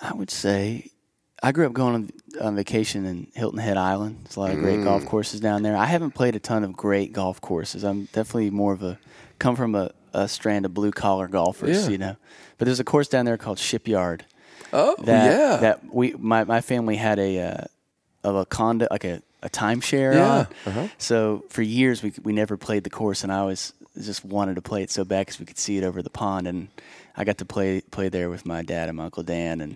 I 0.01 0.13
would 0.13 0.31
say 0.31 0.89
I 1.43 1.51
grew 1.51 1.65
up 1.65 1.73
going 1.73 1.95
on, 1.95 2.09
on 2.41 2.55
vacation 2.55 3.05
in 3.05 3.27
Hilton 3.35 3.59
Head 3.59 3.75
Island. 3.75 4.19
There's 4.23 4.37
a 4.37 4.39
lot 4.39 4.51
of 4.51 4.59
great 4.59 4.79
Mm. 4.79 4.85
golf 4.85 5.05
courses 5.05 5.41
down 5.41 5.63
there. 5.63 5.75
I 5.75 5.85
haven't 5.85 6.11
played 6.11 6.35
a 6.37 6.39
ton 6.39 6.63
of 6.63 6.71
great 6.77 7.11
golf 7.11 7.41
courses. 7.41 7.83
I'm 7.83 8.05
definitely 8.13 8.51
more 8.51 8.71
of 8.71 8.81
a 8.83 8.97
come 9.37 9.57
from 9.57 9.75
a, 9.75 9.91
a 10.13 10.29
strand 10.29 10.65
of 10.65 10.73
blue 10.73 10.91
collar 10.91 11.27
golfers, 11.27 11.83
Yeah. 11.83 11.89
you 11.89 11.97
know. 11.97 12.15
But 12.63 12.67
there's 12.67 12.79
a 12.79 12.85
course 12.85 13.09
down 13.09 13.25
there 13.25 13.35
called 13.37 13.59
Shipyard. 13.59 14.23
Oh 14.71 14.95
That 15.03 15.31
yeah. 15.37 15.57
that 15.57 15.93
we 15.93 16.13
my, 16.17 16.45
my 16.45 16.61
family 16.61 16.95
had 16.95 17.19
a 17.19 17.39
uh, 17.41 17.63
of 18.23 18.35
a 18.37 18.45
condo 18.45 18.87
like 18.89 19.03
a, 19.03 19.21
a 19.41 19.49
timeshare 19.49 20.13
Yeah, 20.13 20.31
on. 20.31 20.47
uh-huh. 20.65 20.87
So 20.97 21.43
for 21.49 21.61
years 21.61 22.01
we 22.01 22.13
we 22.23 22.31
never 22.31 22.55
played 22.55 22.85
the 22.85 22.89
course, 22.89 23.21
and 23.21 23.33
I 23.33 23.39
always 23.39 23.73
just 24.01 24.23
wanted 24.23 24.55
to 24.55 24.61
play 24.61 24.81
it 24.81 24.89
so 24.91 25.03
bad 25.03 25.25
because 25.25 25.41
we 25.41 25.45
could 25.45 25.57
see 25.57 25.77
it 25.77 25.83
over 25.83 26.01
the 26.01 26.09
pond, 26.09 26.47
and 26.47 26.69
I 27.17 27.25
got 27.25 27.37
to 27.39 27.45
play 27.45 27.81
play 27.91 28.07
there 28.07 28.29
with 28.29 28.45
my 28.45 28.61
dad 28.63 28.87
and 28.87 28.95
my 28.95 29.03
uncle 29.05 29.23
Dan, 29.23 29.59
and 29.59 29.75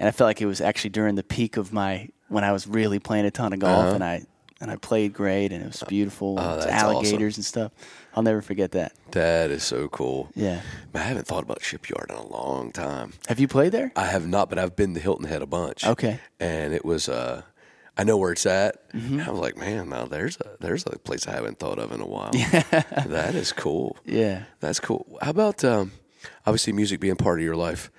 and 0.00 0.08
I 0.08 0.10
felt 0.10 0.26
like 0.26 0.42
it 0.42 0.46
was 0.46 0.60
actually 0.60 0.90
during 0.90 1.14
the 1.14 1.22
peak 1.22 1.56
of 1.56 1.72
my 1.72 2.08
when 2.28 2.42
I 2.42 2.50
was 2.50 2.66
really 2.66 2.98
playing 2.98 3.26
a 3.26 3.30
ton 3.30 3.52
of 3.52 3.60
golf, 3.60 3.84
Uh-huh. 3.84 3.94
and 3.94 4.02
I 4.02 4.26
and 4.60 4.70
I 4.70 4.76
played 4.76 5.12
great, 5.12 5.52
and 5.52 5.62
it 5.62 5.66
was 5.68 5.82
beautiful, 5.88 6.38
it's 6.40 6.64
that's 6.66 6.82
alligators 6.82 7.36
and 7.36 7.44
stuff. 7.44 7.70
I'll 8.16 8.22
never 8.22 8.40
forget 8.40 8.72
that. 8.72 8.92
that 9.10 9.50
is 9.50 9.62
so 9.62 9.88
cool. 9.88 10.30
Yeah. 10.34 10.62
I 10.94 10.98
haven't 11.00 11.26
thought 11.26 11.42
about 11.42 11.62
Shipyard 11.62 12.06
in 12.08 12.16
a 12.16 12.26
long 12.26 12.72
time. 12.72 13.12
Have 13.28 13.38
you 13.38 13.46
played 13.46 13.72
there? 13.72 13.92
I 13.94 14.06
have 14.06 14.26
not, 14.26 14.48
but 14.48 14.58
I've 14.58 14.74
been 14.74 14.94
to 14.94 15.00
Hilton 15.00 15.26
Head 15.26 15.42
a 15.42 15.46
bunch. 15.46 15.84
Okay. 15.84 16.18
And 16.40 16.72
it 16.72 16.82
was, 16.82 17.10
uh, 17.10 17.42
I 17.98 18.04
know 18.04 18.16
where 18.16 18.32
it's 18.32 18.46
at. 18.46 18.90
Mm-hmm. 18.92 19.20
I 19.20 19.30
was 19.30 19.38
like, 19.40 19.58
man, 19.58 19.90
now 19.90 20.06
there's 20.06 20.38
a 20.38 20.56
there's 20.60 20.84
a 20.86 20.98
place 20.98 21.26
I 21.28 21.32
haven't 21.32 21.58
thought 21.58 21.78
of 21.78 21.92
in 21.92 22.00
a 22.00 22.06
while. 22.06 22.30
that 22.32 23.34
is 23.34 23.52
cool. 23.52 23.98
Yeah. 24.06 24.44
That's 24.60 24.80
cool. 24.80 25.18
How 25.20 25.30
about 25.30 25.62
um, 25.62 25.92
obviously 26.46 26.72
music 26.72 27.00
being 27.00 27.16
part 27.16 27.38
of 27.38 27.44
your 27.44 27.56
life? 27.56 27.90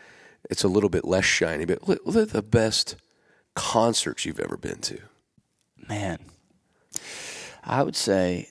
It's 0.49 0.63
a 0.63 0.67
little 0.67 0.89
bit 0.89 1.05
less 1.05 1.25
shiny, 1.25 1.65
but 1.65 1.85
what 1.85 1.99
are 2.15 2.25
the 2.25 2.41
best 2.41 2.95
concerts 3.53 4.25
you've 4.25 4.39
ever 4.39 4.57
been 4.57 4.79
to? 4.81 4.99
Man, 5.87 6.19
I 7.63 7.83
would 7.83 7.95
say 7.95 8.49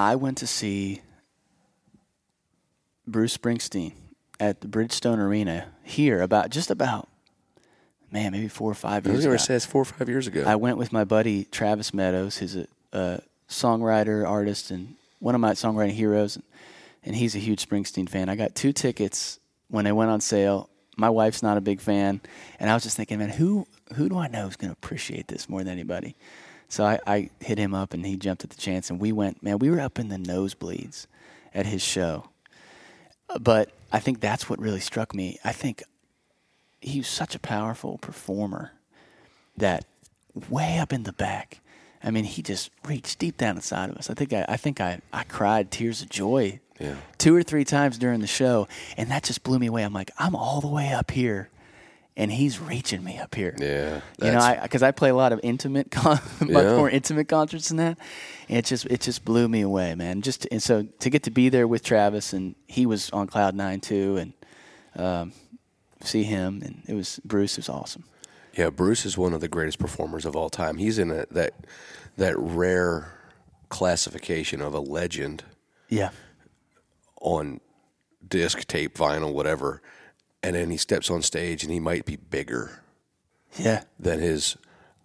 I 0.00 0.16
went 0.16 0.38
to 0.38 0.46
see 0.46 1.02
Bruce 3.06 3.36
Springsteen 3.36 3.92
at 4.40 4.62
the 4.62 4.66
Bridgestone 4.66 5.18
Arena 5.18 5.66
here 5.82 6.22
about 6.22 6.48
just 6.48 6.70
about 6.70 7.06
man 8.10 8.32
maybe 8.32 8.48
four 8.48 8.70
or 8.70 8.74
five 8.74 9.06
years 9.06 9.26
ago. 9.26 9.32
to 9.34 9.38
say 9.38 9.54
it's 9.56 9.66
four 9.66 9.82
or 9.82 9.84
five 9.84 10.08
years 10.08 10.26
ago. 10.26 10.42
I 10.46 10.56
went 10.56 10.78
with 10.78 10.90
my 10.90 11.04
buddy 11.04 11.44
Travis 11.44 11.92
Meadows, 11.92 12.38
who's 12.38 12.56
a, 12.56 12.66
a 12.94 13.20
songwriter, 13.50 14.26
artist, 14.26 14.70
and 14.70 14.94
one 15.18 15.34
of 15.34 15.40
my 15.42 15.52
songwriting 15.52 15.92
heroes. 15.92 16.38
And 17.04 17.14
he's 17.14 17.34
a 17.36 17.38
huge 17.38 17.68
Springsteen 17.68 18.08
fan. 18.08 18.30
I 18.30 18.36
got 18.36 18.54
two 18.54 18.72
tickets 18.72 19.38
when 19.68 19.84
they 19.84 19.92
went 19.92 20.10
on 20.10 20.22
sale. 20.22 20.70
My 20.96 21.10
wife's 21.10 21.42
not 21.42 21.58
a 21.58 21.60
big 21.60 21.78
fan, 21.78 22.22
and 22.58 22.70
I 22.70 22.74
was 22.74 22.84
just 22.84 22.96
thinking, 22.96 23.18
man, 23.18 23.28
who 23.28 23.66
who 23.96 24.08
do 24.08 24.16
I 24.16 24.28
know 24.28 24.46
is 24.46 24.56
going 24.56 24.70
to 24.70 24.72
appreciate 24.72 25.28
this 25.28 25.46
more 25.46 25.62
than 25.62 25.72
anybody? 25.74 26.16
So 26.70 26.84
I, 26.84 26.98
I 27.06 27.30
hit 27.40 27.58
him 27.58 27.74
up, 27.74 27.92
and 27.92 28.06
he 28.06 28.16
jumped 28.16 28.44
at 28.44 28.50
the 28.50 28.56
chance, 28.56 28.88
and 28.88 28.98
we 28.98 29.12
went. 29.12 29.42
Man, 29.42 29.58
we 29.58 29.68
were 29.70 29.80
up 29.80 29.98
in 29.98 30.08
the 30.08 30.16
nosebleeds 30.16 31.06
at 31.52 31.66
his 31.66 31.82
show. 31.82 32.30
But 33.40 33.70
I 33.92 33.98
think 33.98 34.20
that's 34.20 34.48
what 34.48 34.58
really 34.58 34.80
struck 34.80 35.14
me. 35.14 35.38
I 35.44 35.52
think 35.52 35.82
he 36.80 36.98
was 36.98 37.08
such 37.08 37.34
a 37.34 37.38
powerful 37.38 37.98
performer 37.98 38.72
that 39.56 39.84
way 40.48 40.78
up 40.78 40.92
in 40.92 41.02
the 41.02 41.12
back. 41.12 41.60
I 42.02 42.10
mean, 42.10 42.24
he 42.24 42.40
just 42.42 42.70
reached 42.86 43.18
deep 43.18 43.36
down 43.36 43.56
inside 43.56 43.90
of 43.90 43.96
us. 43.96 44.08
I 44.08 44.14
think 44.14 44.32
I, 44.32 44.46
I 44.48 44.56
think 44.56 44.80
I, 44.80 45.00
I 45.12 45.24
cried 45.24 45.70
tears 45.70 46.00
of 46.00 46.08
joy 46.08 46.60
Yeah. 46.80 46.94
two 47.18 47.34
or 47.36 47.42
three 47.42 47.64
times 47.64 47.98
during 47.98 48.20
the 48.20 48.26
show, 48.26 48.68
and 48.96 49.10
that 49.10 49.22
just 49.24 49.42
blew 49.42 49.58
me 49.58 49.66
away. 49.66 49.82
I'm 49.82 49.92
like, 49.92 50.10
I'm 50.18 50.34
all 50.34 50.60
the 50.62 50.68
way 50.68 50.92
up 50.94 51.10
here, 51.10 51.50
and 52.16 52.30
he's 52.32 52.58
reaching 52.58 53.02
me 53.04 53.18
up 53.18 53.34
here. 53.34 53.54
yeah. 53.58 54.00
You 54.22 54.32
know, 54.32 54.58
because 54.62 54.82
I, 54.82 54.90
play 54.90 55.08
a 55.10 55.14
lot 55.14 55.32
of 55.32 55.40
intimate, 55.42 55.90
con- 55.92 56.18
much 56.40 56.48
Yeah. 56.50 56.76
more 56.76 56.90
intimate 56.90 57.28
concerts 57.28 57.68
than 57.68 57.76
that, 57.78 57.98
and 58.48 58.58
it 58.58 58.64
just 58.64 58.86
it 58.86 59.00
just 59.00 59.24
blew 59.24 59.48
me 59.48 59.60
away, 59.62 59.94
man. 59.94 60.20
Just 60.22 60.46
and 60.50 60.62
so 60.62 60.82
to 61.00 61.10
get 61.10 61.22
to 61.24 61.30
be 61.30 61.48
there 61.48 61.66
with 61.68 61.82
Travis, 61.82 62.32
and 62.32 62.54
he 62.66 62.84
was 62.86 63.10
on 63.10 63.26
cloud 63.26 63.54
nine 63.54 63.80
too, 63.80 64.16
and 64.16 64.32
um, 64.96 65.32
see 66.02 66.24
him, 66.24 66.62
and 66.64 66.82
it 66.88 66.94
was 66.94 67.20
Bruce. 67.24 67.56
Was 67.56 67.68
awesome. 67.68 68.04
Yeah, 68.56 68.70
Bruce 68.70 69.06
is 69.06 69.16
one 69.16 69.32
of 69.32 69.40
the 69.40 69.48
greatest 69.48 69.78
performers 69.78 70.26
of 70.26 70.34
all 70.34 70.50
time. 70.50 70.76
He's 70.78 70.98
in 70.98 71.10
a, 71.10 71.24
that 71.30 71.54
that 72.16 72.36
rare 72.36 73.12
classification 73.68 74.60
of 74.60 74.74
a 74.74 74.80
legend 74.80 75.44
Yeah, 75.88 76.10
on 77.20 77.60
disc, 78.26 78.66
tape, 78.66 78.96
vinyl, 78.96 79.32
whatever, 79.32 79.80
and 80.42 80.54
then 80.56 80.70
he 80.70 80.76
steps 80.76 81.10
on 81.10 81.22
stage 81.22 81.62
and 81.62 81.72
he 81.72 81.80
might 81.80 82.04
be 82.04 82.16
bigger 82.16 82.82
yeah, 83.58 83.82
than 83.98 84.20
his 84.20 84.56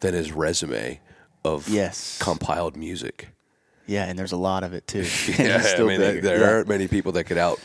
than 0.01 0.13
his 0.13 0.31
resume 0.31 0.99
of 1.43 1.67
Yes. 1.69 2.17
compiled 2.21 2.75
music. 2.75 3.29
yeah, 3.87 4.05
and 4.05 4.17
there's 4.17 4.31
a 4.31 4.37
lot 4.37 4.63
of 4.63 4.73
it 4.73 4.87
too. 4.87 5.05
Yeah, 5.39 5.63
I 5.77 5.79
mean, 5.83 5.99
there, 5.99 6.13
bigger. 6.13 6.21
there 6.21 6.39
Yeah. 6.41 6.49
aren't 6.51 6.67
many 6.67 6.87
people 6.87 7.11
that 7.13 7.25
could 7.25 7.37
out 7.37 7.59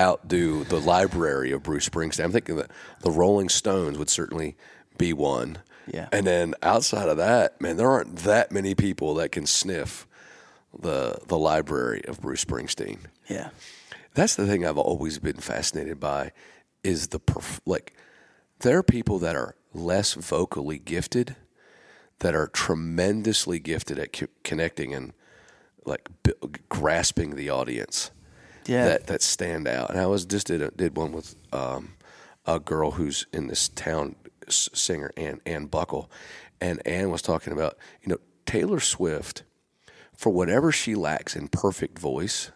outdo 0.00 0.64
the 0.64 0.80
library 0.80 1.52
of 1.52 1.62
Bruce 1.62 1.88
Springsteen. 1.88 2.24
I'm 2.24 2.32
thinking 2.32 2.56
that 2.56 2.70
the 3.02 3.10
Rolling 3.12 3.48
Stones 3.48 3.96
would 3.98 4.10
certainly 4.10 4.56
be 4.98 5.12
one. 5.12 5.58
Yeah. 5.86 6.08
And 6.12 6.26
then 6.26 6.54
outside 6.62 7.08
of 7.08 7.16
that, 7.18 7.60
man, 7.60 7.76
there 7.76 7.88
aren't 7.90 8.16
that 8.18 8.50
many 8.50 8.74
people 8.74 9.14
that 9.14 9.30
can 9.30 9.46
sniff 9.46 10.06
the 10.76 11.18
the 11.28 11.38
library 11.38 12.02
of 12.08 12.20
Bruce 12.20 12.44
Springsteen. 12.44 12.98
yeah, 13.28 13.50
That's 14.14 14.34
the 14.34 14.46
thing 14.46 14.66
I've 14.66 14.78
always 14.78 15.18
been 15.20 15.36
fascinated 15.36 16.00
by 16.00 16.32
is 16.84 17.08
the 17.08 17.20
perf- 17.20 17.60
like 17.66 17.94
there 18.60 18.78
are 18.78 18.82
people 18.82 19.18
that 19.18 19.34
are 19.34 19.56
less 19.72 20.14
vocally 20.14 20.78
gifted 20.78 21.36
that 22.20 22.34
are 22.34 22.46
tremendously 22.46 23.58
gifted 23.58 23.98
at 23.98 24.12
co- 24.12 24.26
connecting 24.44 24.94
and 24.94 25.12
like 25.84 26.08
b- 26.22 26.32
grasping 26.68 27.34
the 27.34 27.50
audience 27.50 28.10
yeah. 28.66 28.86
that 28.86 29.06
that 29.08 29.22
stand 29.22 29.66
out. 29.66 29.90
And 29.90 29.98
I 29.98 30.06
was 30.06 30.24
just 30.24 30.46
did 30.46 30.62
a, 30.62 30.70
did 30.70 30.96
one 30.96 31.12
with 31.12 31.34
um, 31.52 31.94
a 32.46 32.60
girl 32.60 32.92
who's 32.92 33.26
in 33.32 33.48
this 33.48 33.68
town 33.68 34.16
s- 34.46 34.70
singer 34.72 35.10
Ann 35.16 35.40
Ann 35.44 35.66
Buckle, 35.66 36.10
and 36.60 36.86
Ann 36.86 37.10
was 37.10 37.22
talking 37.22 37.52
about 37.52 37.76
you 38.02 38.08
know 38.10 38.18
Taylor 38.46 38.80
Swift 38.80 39.42
for 40.16 40.30
whatever 40.30 40.70
she 40.70 40.94
lacks 40.94 41.34
in 41.34 41.48
perfect 41.48 41.98
voice, 41.98 42.52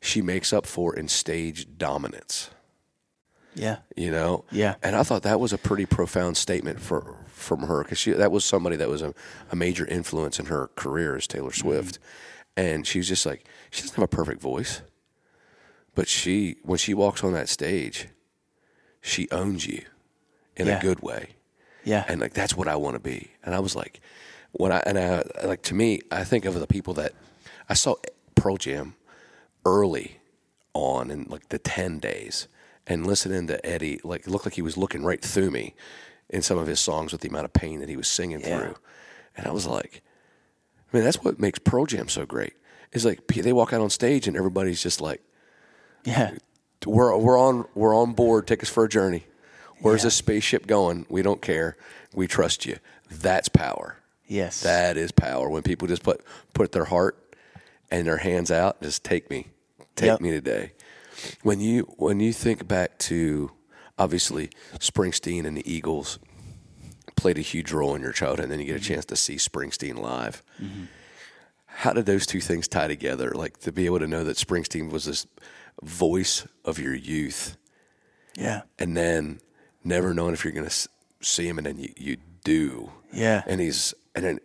she 0.00 0.22
makes 0.22 0.52
up 0.52 0.66
for 0.66 0.94
in 0.94 1.08
stage 1.08 1.66
dominance. 1.76 2.50
Yeah, 3.54 3.78
You 3.96 4.10
know, 4.10 4.44
Yeah. 4.50 4.76
And 4.82 4.94
I 4.96 5.02
thought 5.02 5.22
that 5.22 5.40
was 5.40 5.52
a 5.52 5.58
pretty 5.58 5.86
profound 5.86 6.36
statement 6.36 6.80
for 6.80 7.16
from 7.28 7.62
her 7.64 7.82
because 7.82 8.04
that 8.04 8.30
was 8.30 8.44
somebody 8.44 8.76
that 8.76 8.88
was 8.88 9.02
a, 9.02 9.14
a 9.50 9.56
major 9.56 9.86
influence 9.86 10.38
in 10.38 10.46
her 10.46 10.68
career 10.76 11.16
as 11.16 11.26
Taylor 11.26 11.50
Mm-hmm. 11.50 11.60
Swift, 11.68 11.98
and 12.56 12.86
she 12.86 12.98
was 12.98 13.08
just 13.08 13.24
like 13.26 13.44
she 13.70 13.80
doesn't 13.82 13.96
have 13.96 14.04
a 14.04 14.08
perfect 14.08 14.40
voice, 14.42 14.82
but 15.94 16.06
she 16.08 16.56
when 16.62 16.78
she 16.78 16.94
walks 16.94 17.24
on 17.24 17.32
that 17.32 17.48
stage, 17.48 18.08
she 19.00 19.28
owns 19.30 19.66
you 19.66 19.82
in 20.56 20.66
Yeah. 20.66 20.78
a 20.78 20.82
good 20.82 21.00
way, 21.00 21.30
yeah, 21.84 22.04
and 22.08 22.20
like 22.20 22.34
that's 22.34 22.54
what 22.56 22.68
I 22.68 22.76
want 22.76 22.94
to 22.94 23.00
be. 23.00 23.30
And 23.42 23.54
I 23.54 23.58
was 23.60 23.74
like, 23.74 24.00
when 24.52 24.70
I 24.72 24.80
and 24.86 24.98
I 24.98 25.24
like 25.46 25.62
to 25.62 25.74
me, 25.74 26.00
I 26.10 26.24
think 26.24 26.44
of 26.44 26.54
the 26.54 26.66
people 26.66 26.92
that 26.94 27.12
I 27.68 27.74
saw 27.74 27.94
Pearl 28.34 28.58
Jam 28.58 28.94
early 29.64 30.18
on 30.74 31.10
in 31.10 31.24
like 31.28 31.48
the 31.48 31.58
ten 31.58 31.98
days, 31.98 32.48
and 32.90 33.06
listening 33.06 33.46
to 33.46 33.64
Eddie, 33.64 34.00
like 34.04 34.22
it 34.22 34.28
looked 34.28 34.44
like 34.44 34.54
he 34.56 34.62
was 34.62 34.76
looking 34.76 35.02
right 35.04 35.22
through 35.22 35.50
me 35.50 35.74
in 36.28 36.42
some 36.42 36.58
of 36.58 36.66
his 36.66 36.80
songs 36.80 37.12
with 37.12 37.20
the 37.22 37.28
amount 37.28 37.44
of 37.46 37.52
pain 37.52 37.80
that 37.80 37.88
he 37.88 37.96
was 37.96 38.08
singing 38.08 38.40
Yeah. 38.40 38.58
through, 38.58 38.74
and 39.36 39.46
I 39.46 39.50
was 39.52 39.66
like, 39.66 40.02
I 40.92 40.96
mean, 40.96 41.04
that's 41.04 41.22
what 41.22 41.38
makes 41.38 41.58
Pearl 41.60 41.86
Jam 41.86 42.08
so 42.08 42.26
great. 42.26 42.54
Is 42.92 43.04
like 43.04 43.26
they 43.28 43.52
walk 43.52 43.72
out 43.72 43.80
on 43.80 43.90
stage 43.90 44.26
and 44.26 44.36
everybody's 44.36 44.82
just 44.82 45.00
like, 45.00 45.22
yeah, 46.04 46.32
we're 46.84 47.16
we're 47.16 47.38
on 47.38 47.66
we're 47.74 47.94
on 47.94 48.12
board. 48.14 48.46
Take 48.48 48.62
us 48.62 48.68
for 48.68 48.84
a 48.84 48.88
journey. 48.88 49.24
Where's 49.80 50.00
Yeah. 50.02 50.06
this 50.08 50.16
spaceship 50.16 50.66
going? 50.66 51.06
We 51.08 51.22
don't 51.22 51.40
care. 51.40 51.76
We 52.14 52.26
trust 52.26 52.66
you. 52.66 52.76
That's 53.10 53.48
power. 53.48 53.96
yes, 54.26 54.60
That 54.62 54.96
is 54.96 55.10
power. 55.12 55.48
When 55.48 55.62
people 55.62 55.86
just 55.88 56.02
put 56.02 56.22
put 56.54 56.72
their 56.72 56.84
heart 56.86 57.16
and 57.90 58.06
their 58.06 58.18
hands 58.18 58.50
out, 58.50 58.80
just 58.82 59.04
take 59.04 59.30
me, 59.30 59.48
take 59.96 60.06
Yep. 60.08 60.20
me 60.20 60.30
today. 60.32 60.72
When 61.42 61.60
you 61.60 61.82
when 61.96 62.20
you 62.20 62.32
think 62.32 62.66
back 62.66 62.98
to 62.98 63.52
obviously 63.98 64.50
Springsteen 64.78 65.44
and 65.44 65.56
the 65.56 65.70
Eagles 65.70 66.18
played 67.16 67.38
a 67.38 67.42
huge 67.42 67.72
role 67.72 67.94
in 67.94 68.02
your 68.02 68.12
childhood, 68.12 68.44
and 68.44 68.52
then 68.52 68.60
you 68.60 68.66
get 68.66 68.76
a 68.76 68.78
mm-hmm. 68.78 68.94
chance 68.94 69.04
to 69.06 69.16
see 69.16 69.36
Springsteen 69.36 69.98
live. 69.98 70.42
Mm-hmm. 70.60 70.84
How 71.66 71.92
did 71.92 72.06
those 72.06 72.26
two 72.26 72.40
things 72.40 72.68
tie 72.68 72.88
together? 72.88 73.32
Like 73.32 73.58
to 73.60 73.72
be 73.72 73.86
able 73.86 74.00
to 74.00 74.06
know 74.06 74.24
that 74.24 74.36
Springsteen 74.36 74.90
was 74.90 75.04
this 75.04 75.26
voice 75.82 76.46
of 76.64 76.78
your 76.78 76.94
youth, 76.94 77.56
yeah, 78.34 78.62
and 78.78 78.96
then 78.96 79.40
never 79.84 80.14
knowing 80.14 80.34
if 80.34 80.44
you're 80.44 80.52
going 80.52 80.68
to 80.68 80.88
see 81.20 81.46
him, 81.46 81.58
and 81.58 81.66
then 81.66 81.78
you, 81.78 81.92
you 81.96 82.16
do. 82.44 82.90
Yeah. 83.12 83.42
And 83.46 83.60
he's 83.60 83.94
and 84.14 84.24
then 84.24 84.40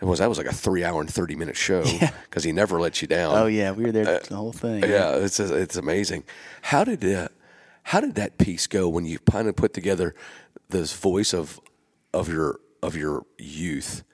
it 0.00 0.04
was 0.04 0.18
that 0.20 0.28
was 0.28 0.38
like 0.38 0.46
a 0.46 0.52
three 0.52 0.84
hour 0.84 1.00
and 1.00 1.12
thirty 1.12 1.34
minute 1.36 1.56
show 1.56 1.82
because 2.24 2.44
he 2.44 2.52
never 2.52 2.80
lets 2.80 3.02
you 3.02 3.08
down. 3.08 3.36
Oh 3.36 3.46
yeah, 3.46 3.72
we 3.72 3.84
were 3.84 3.92
there 3.92 4.04
the 4.20 4.36
whole 4.36 4.52
thing. 4.52 4.82
yeah, 4.82 5.16
it's 5.16 5.38
it's 5.40 5.76
amazing. 5.76 6.24
How 6.62 6.84
did 6.84 7.04
uh, 7.04 7.28
how 7.84 8.00
did 8.00 8.14
that 8.16 8.38
piece 8.38 8.66
go 8.66 8.88
when 8.88 9.04
you 9.06 9.18
kind 9.20 9.48
of 9.48 9.56
put 9.56 9.72
together 9.74 10.14
this 10.68 10.92
voice 10.94 11.32
of 11.34 11.60
of 12.12 12.28
your 12.28 12.60
of 12.82 12.94
your 12.96 13.24
youth 13.38 14.04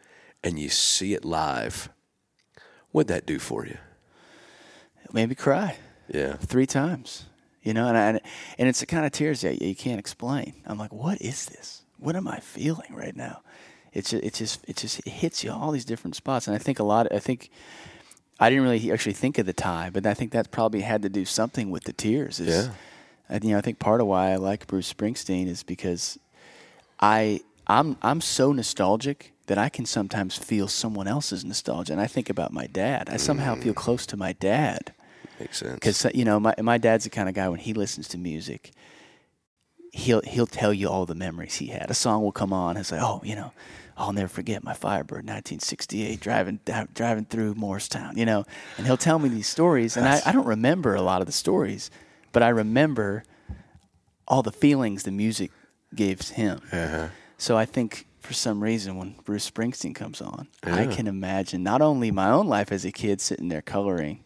and 0.42 0.58
you 0.58 0.68
see 0.68 1.14
it 1.14 1.24
live, 1.24 1.88
what'd 2.92 3.08
that 3.08 3.26
do 3.26 3.38
for 3.38 3.66
you? 3.66 3.76
It 5.04 5.12
made 5.14 5.28
me 5.28 5.34
cry 5.34 5.76
Yeah. 6.08 6.34
three 6.36 6.66
times. 6.66 7.26
You 7.62 7.72
know, 7.72 7.88
and 7.88 7.96
I, 7.96 8.20
and 8.58 8.68
it's 8.68 8.80
the 8.80 8.86
kind 8.86 9.06
of 9.06 9.12
tears 9.12 9.40
that 9.40 9.62
you 9.62 9.74
can't 9.74 9.98
explain. 9.98 10.52
I'm 10.66 10.76
like, 10.76 10.92
what 10.92 11.22
is 11.22 11.46
this? 11.46 11.80
What 11.98 12.14
am 12.14 12.28
I 12.28 12.40
feeling 12.40 12.94
right 12.94 13.16
now? 13.16 13.40
It's 13.94 14.12
it 14.12 14.34
just 14.34 14.64
it 14.68 14.76
just 14.76 14.98
it 15.00 15.08
hits 15.08 15.44
you 15.44 15.52
all 15.52 15.70
these 15.70 15.84
different 15.84 16.16
spots, 16.16 16.46
and 16.46 16.54
I 16.54 16.58
think 16.58 16.78
a 16.78 16.82
lot. 16.82 17.10
I 17.12 17.20
think 17.20 17.50
I 18.40 18.50
didn't 18.50 18.64
really 18.64 18.92
actually 18.92 19.12
think 19.12 19.38
of 19.38 19.46
the 19.46 19.52
tie, 19.52 19.90
but 19.90 20.04
I 20.04 20.14
think 20.14 20.32
that 20.32 20.50
probably 20.50 20.80
had 20.80 21.02
to 21.02 21.08
do 21.08 21.24
something 21.24 21.70
with 21.70 21.84
the 21.84 21.92
tears. 21.92 22.40
Is, 22.40 22.66
Yeah. 22.66 22.72
I, 23.30 23.40
you 23.42 23.50
know, 23.50 23.58
I 23.58 23.60
think 23.60 23.78
part 23.78 24.00
of 24.00 24.06
why 24.06 24.32
I 24.32 24.36
like 24.36 24.66
Bruce 24.66 24.92
Springsteen 24.92 25.46
is 25.46 25.62
because 25.62 26.18
I 27.00 27.40
I'm 27.66 27.96
I'm 28.02 28.20
so 28.20 28.52
nostalgic 28.52 29.32
that 29.46 29.58
I 29.58 29.68
can 29.68 29.86
sometimes 29.86 30.36
feel 30.36 30.68
someone 30.68 31.06
else's 31.06 31.44
nostalgia, 31.44 31.92
and 31.92 32.00
I 32.00 32.06
think 32.06 32.28
about 32.28 32.52
my 32.52 32.66
dad. 32.66 33.08
I 33.10 33.16
somehow 33.16 33.54
feel 33.54 33.74
mm. 33.74 33.76
close 33.76 34.06
to 34.06 34.16
my 34.16 34.32
dad 34.32 34.92
Makes 35.38 35.58
sense. 35.58 35.74
because 35.74 36.04
uh, 36.04 36.10
you 36.14 36.24
know 36.24 36.40
my 36.40 36.54
my 36.60 36.78
dad's 36.78 37.04
the 37.04 37.10
kind 37.10 37.28
of 37.28 37.34
guy 37.34 37.48
when 37.48 37.60
he 37.60 37.72
listens 37.72 38.08
to 38.08 38.18
music, 38.18 38.72
he'll 39.92 40.22
he'll 40.22 40.46
tell 40.46 40.72
you 40.72 40.88
all 40.88 41.06
the 41.06 41.14
memories 41.14 41.56
he 41.56 41.66
had. 41.66 41.90
A 41.90 41.94
song 41.94 42.22
will 42.22 42.32
come 42.32 42.52
on 42.52 42.76
and 42.76 42.84
say, 42.84 42.98
"Oh, 43.00 43.20
you 43.24 43.34
know, 43.36 43.52
I'll 43.96 44.12
never 44.12 44.28
forget 44.28 44.64
my 44.64 44.74
Firebird, 44.74 45.26
1968, 45.26 46.20
driving 46.20 46.60
driving 46.94 47.24
through 47.24 47.54
Morristown." 47.54 48.16
You 48.16 48.26
know, 48.26 48.44
and 48.76 48.86
he'll 48.86 48.96
tell 48.96 49.18
me 49.18 49.28
these 49.28 49.48
stories, 49.48 49.96
and 49.96 50.06
I, 50.06 50.20
I 50.26 50.32
don't 50.32 50.46
remember 50.46 50.94
a 50.94 51.02
lot 51.02 51.20
of 51.20 51.26
the 51.26 51.32
stories, 51.32 51.90
but 52.32 52.42
I 52.42 52.48
remember 52.48 53.24
all 54.26 54.42
the 54.42 54.52
feelings 54.52 55.02
the 55.02 55.12
music 55.12 55.50
gives 55.94 56.30
him. 56.30 56.60
Uh-huh. 56.72 57.08
So 57.38 57.56
I 57.56 57.64
think 57.66 58.06
for 58.20 58.32
some 58.32 58.62
reason 58.62 58.96
when 58.96 59.16
Bruce 59.24 59.48
Springsteen 59.48 59.94
comes 59.94 60.22
on, 60.22 60.48
I 60.62 60.86
can 60.86 61.06
imagine 61.06 61.62
not 61.62 61.82
only 61.82 62.10
my 62.10 62.30
own 62.30 62.46
life 62.46 62.72
as 62.72 62.84
a 62.84 62.92
kid 62.92 63.20
sitting 63.20 63.48
there 63.48 63.62
coloring, 63.62 64.23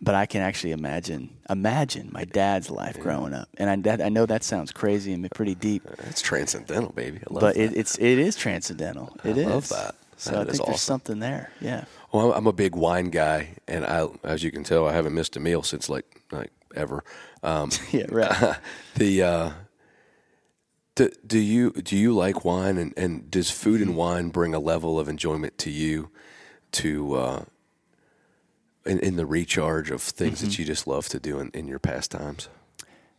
but 0.00 0.14
I 0.14 0.26
can 0.26 0.40
actually 0.42 0.72
imagine 0.72 1.30
imagine 1.50 2.10
my 2.12 2.24
dad's 2.24 2.70
life 2.70 2.98
growing 3.00 3.34
up. 3.34 3.48
And 3.58 3.68
I 3.70 3.76
that, 3.76 4.00
I 4.02 4.08
know 4.08 4.26
that 4.26 4.44
sounds 4.44 4.70
crazy 4.72 5.12
and 5.12 5.28
pretty 5.32 5.54
deep, 5.54 5.82
That's 6.04 6.20
transcendental, 6.22 6.92
baby. 6.92 7.18
I 7.28 7.32
love 7.32 7.40
but 7.40 7.54
that. 7.56 7.62
it, 7.72 7.76
it's 7.76 7.96
it 7.98 8.18
is 8.18 8.36
transcendental. 8.36 9.16
It 9.24 9.36
is. 9.38 9.46
love 9.46 9.68
that. 9.70 9.94
So 10.16 10.30
That 10.32 10.40
I 10.40 10.44
think 10.44 10.54
awesome. 10.60 10.66
there's 10.72 10.80
something 10.80 11.18
there. 11.20 11.50
Yeah. 11.60 11.84
Well, 12.12 12.32
I'm- 12.32 12.38
I'm 12.38 12.46
a 12.48 12.52
big 12.52 12.74
wine 12.74 13.10
guy, 13.10 13.50
and 13.68 13.84
I, 13.86 14.08
as 14.24 14.42
you 14.42 14.50
can 14.50 14.64
tell, 14.64 14.86
I 14.88 14.92
haven't 14.92 15.14
missed 15.14 15.36
a 15.36 15.40
meal 15.40 15.62
since 15.62 15.88
like 15.88 16.22
like 16.32 16.50
ever. 16.74 17.04
Um, 17.42 17.70
Yeah. 17.92 18.06
Right. 18.08 18.56
the 18.96 19.22
uh, 19.22 19.50
do, 20.96 21.10
do 21.26 21.38
you 21.38 21.70
do 21.72 21.96
you 21.96 22.12
like 22.14 22.44
wine, 22.44 22.78
and, 22.78 22.92
and 22.96 23.30
does 23.30 23.50
food 23.50 23.80
and 23.80 23.96
wine 23.96 24.30
bring 24.30 24.54
a 24.54 24.58
level 24.58 24.98
of 24.98 25.08
enjoyment 25.08 25.56
to 25.58 25.70
you, 25.70 26.10
to 26.72 27.14
uh, 27.14 27.44
in, 28.86 28.98
in 29.00 29.16
the 29.16 29.26
recharge 29.26 29.90
of 29.90 30.02
things 30.02 30.40
that 30.40 30.58
you 30.58 30.64
just 30.64 30.86
love 30.86 31.08
to 31.08 31.20
do 31.20 31.40
in, 31.40 31.50
in 31.50 31.66
your 31.66 31.78
pastimes? 31.78 32.48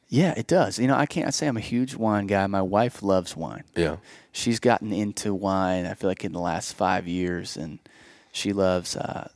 yeah, 0.10 0.34
it 0.36 0.47
does. 0.47 0.80
You 0.80 0.88
know, 0.88 0.95
I 0.95 1.05
can't 1.05 1.34
say 1.34 1.47
I'm 1.47 1.55
a 1.55 1.62
huge 1.62 1.95
wine 1.95 2.26
guy. 2.26 2.45
My 2.47 2.64
wife 2.64 3.03
loves 3.03 3.38
wine. 3.38 3.64
Yeah, 3.76 3.97
she's 4.32 4.60
gotten 4.60 4.91
into 4.91 5.36
wine. 5.36 5.86
I 5.86 5.93
feel 5.93 6.10
like 6.10 6.26
in 6.26 6.34
the 6.34 6.39
last 6.39 6.74
five 6.74 7.07
years, 7.07 7.55
and 7.55 7.78
she 8.32 8.51
loves 8.51 8.97
uh, 8.97 9.30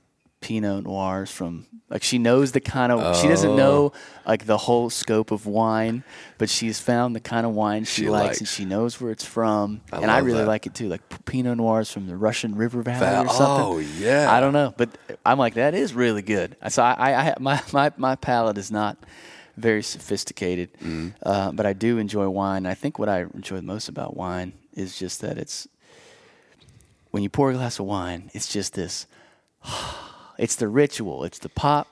Pinot 0.43 0.83
Noirs 0.83 1.31
from 1.31 1.65
like 1.89 2.03
she 2.03 2.17
knows 2.17 2.51
the 2.51 2.59
kind 2.59 2.91
of 2.91 3.15
she 3.17 3.27
doesn't 3.29 3.55
know 3.55 3.93
Oh. 3.93 3.93
like 4.27 4.45
the 4.45 4.57
whole 4.57 4.89
scope 4.89 5.31
of 5.31 5.45
wine, 5.45 6.03
but 6.37 6.49
she's 6.49 6.79
found 6.79 7.15
the 7.15 7.19
kind 7.21 7.45
of 7.45 7.53
wine 7.53 7.85
she, 7.85 8.03
She 8.03 8.09
likes, 8.09 8.39
and 8.39 8.47
she 8.47 8.65
knows 8.65 8.99
where 8.99 9.11
it's 9.11 9.23
from. 9.25 9.81
I 9.91 10.01
and 10.01 10.11
I 10.11 10.17
really 10.19 10.39
that. 10.39 10.47
like 10.47 10.65
it 10.65 10.73
too, 10.73 10.89
like 10.89 11.01
Pinot 11.25 11.57
Noirs 11.57 11.91
from 11.91 12.07
the 12.07 12.17
Russian 12.17 12.55
River 12.55 12.81
Valley 12.83 12.99
Val- 12.99 13.25
or 13.27 13.33
something. 13.33 13.65
oh, 13.65 13.77
yeah. 13.99 14.27
I 14.35 14.39
don't 14.41 14.53
know, 14.53 14.73
but 14.75 14.89
I'm 15.25 15.37
like 15.39 15.53
that 15.53 15.73
is 15.75 15.93
really 15.93 16.21
good. 16.23 16.55
So 16.69 16.83
I, 16.83 16.93
I, 16.97 17.11
I 17.31 17.35
my 17.39 17.61
my 17.71 17.91
my 17.97 18.15
palate 18.15 18.57
is 18.57 18.69
not 18.71 18.97
very 19.55 19.83
sophisticated, 19.83 20.69
Mm-hmm. 20.79 21.09
uh, 21.23 21.51
but 21.53 21.65
I 21.65 21.73
do 21.73 21.99
enjoy 21.99 22.27
wine. 22.27 22.65
I 22.65 22.73
think 22.73 22.99
what 22.99 23.07
I 23.07 23.21
enjoy 23.33 23.61
most 23.61 23.87
about 23.87 24.17
wine 24.17 24.53
is 24.73 24.97
just 24.99 25.21
that 25.21 25.37
it's 25.37 25.67
when 27.11 27.21
you 27.23 27.29
pour 27.29 27.51
a 27.51 27.53
glass 27.53 27.77
of 27.79 27.85
wine, 27.85 28.29
it's 28.33 28.47
just 28.51 28.73
this. 28.73 29.05
It's 30.38 30.55
the 30.55 30.67
ritual. 30.67 31.23
It's 31.23 31.39
the 31.39 31.49
pop. 31.49 31.88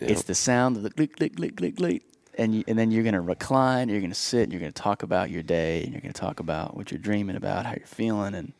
It's 0.00 0.22
the 0.24 0.34
sound 0.34 0.76
of 0.76 0.82
the 0.82 0.90
click, 0.90 1.16
click, 1.16 1.36
click, 1.36 1.56
click, 1.56 1.76
click. 1.76 2.02
And, 2.38 2.54
you, 2.54 2.64
and 2.66 2.78
then 2.78 2.90
you're 2.90 3.02
going 3.02 3.14
to 3.14 3.20
recline, 3.20 3.88
you're 3.90 4.00
going 4.00 4.10
to 4.10 4.16
sit, 4.16 4.44
and 4.44 4.52
you're 4.52 4.60
going 4.60 4.72
to 4.72 4.82
talk 4.82 5.02
about 5.02 5.30
your 5.30 5.42
day, 5.42 5.82
and 5.82 5.92
you're 5.92 6.00
going 6.00 6.14
to 6.14 6.20
talk 6.20 6.40
about 6.40 6.74
what 6.76 6.90
you're 6.90 6.98
dreaming 6.98 7.36
about, 7.36 7.66
how 7.66 7.72
you're 7.72 7.86
feeling, 7.86 8.34
and 8.34 8.52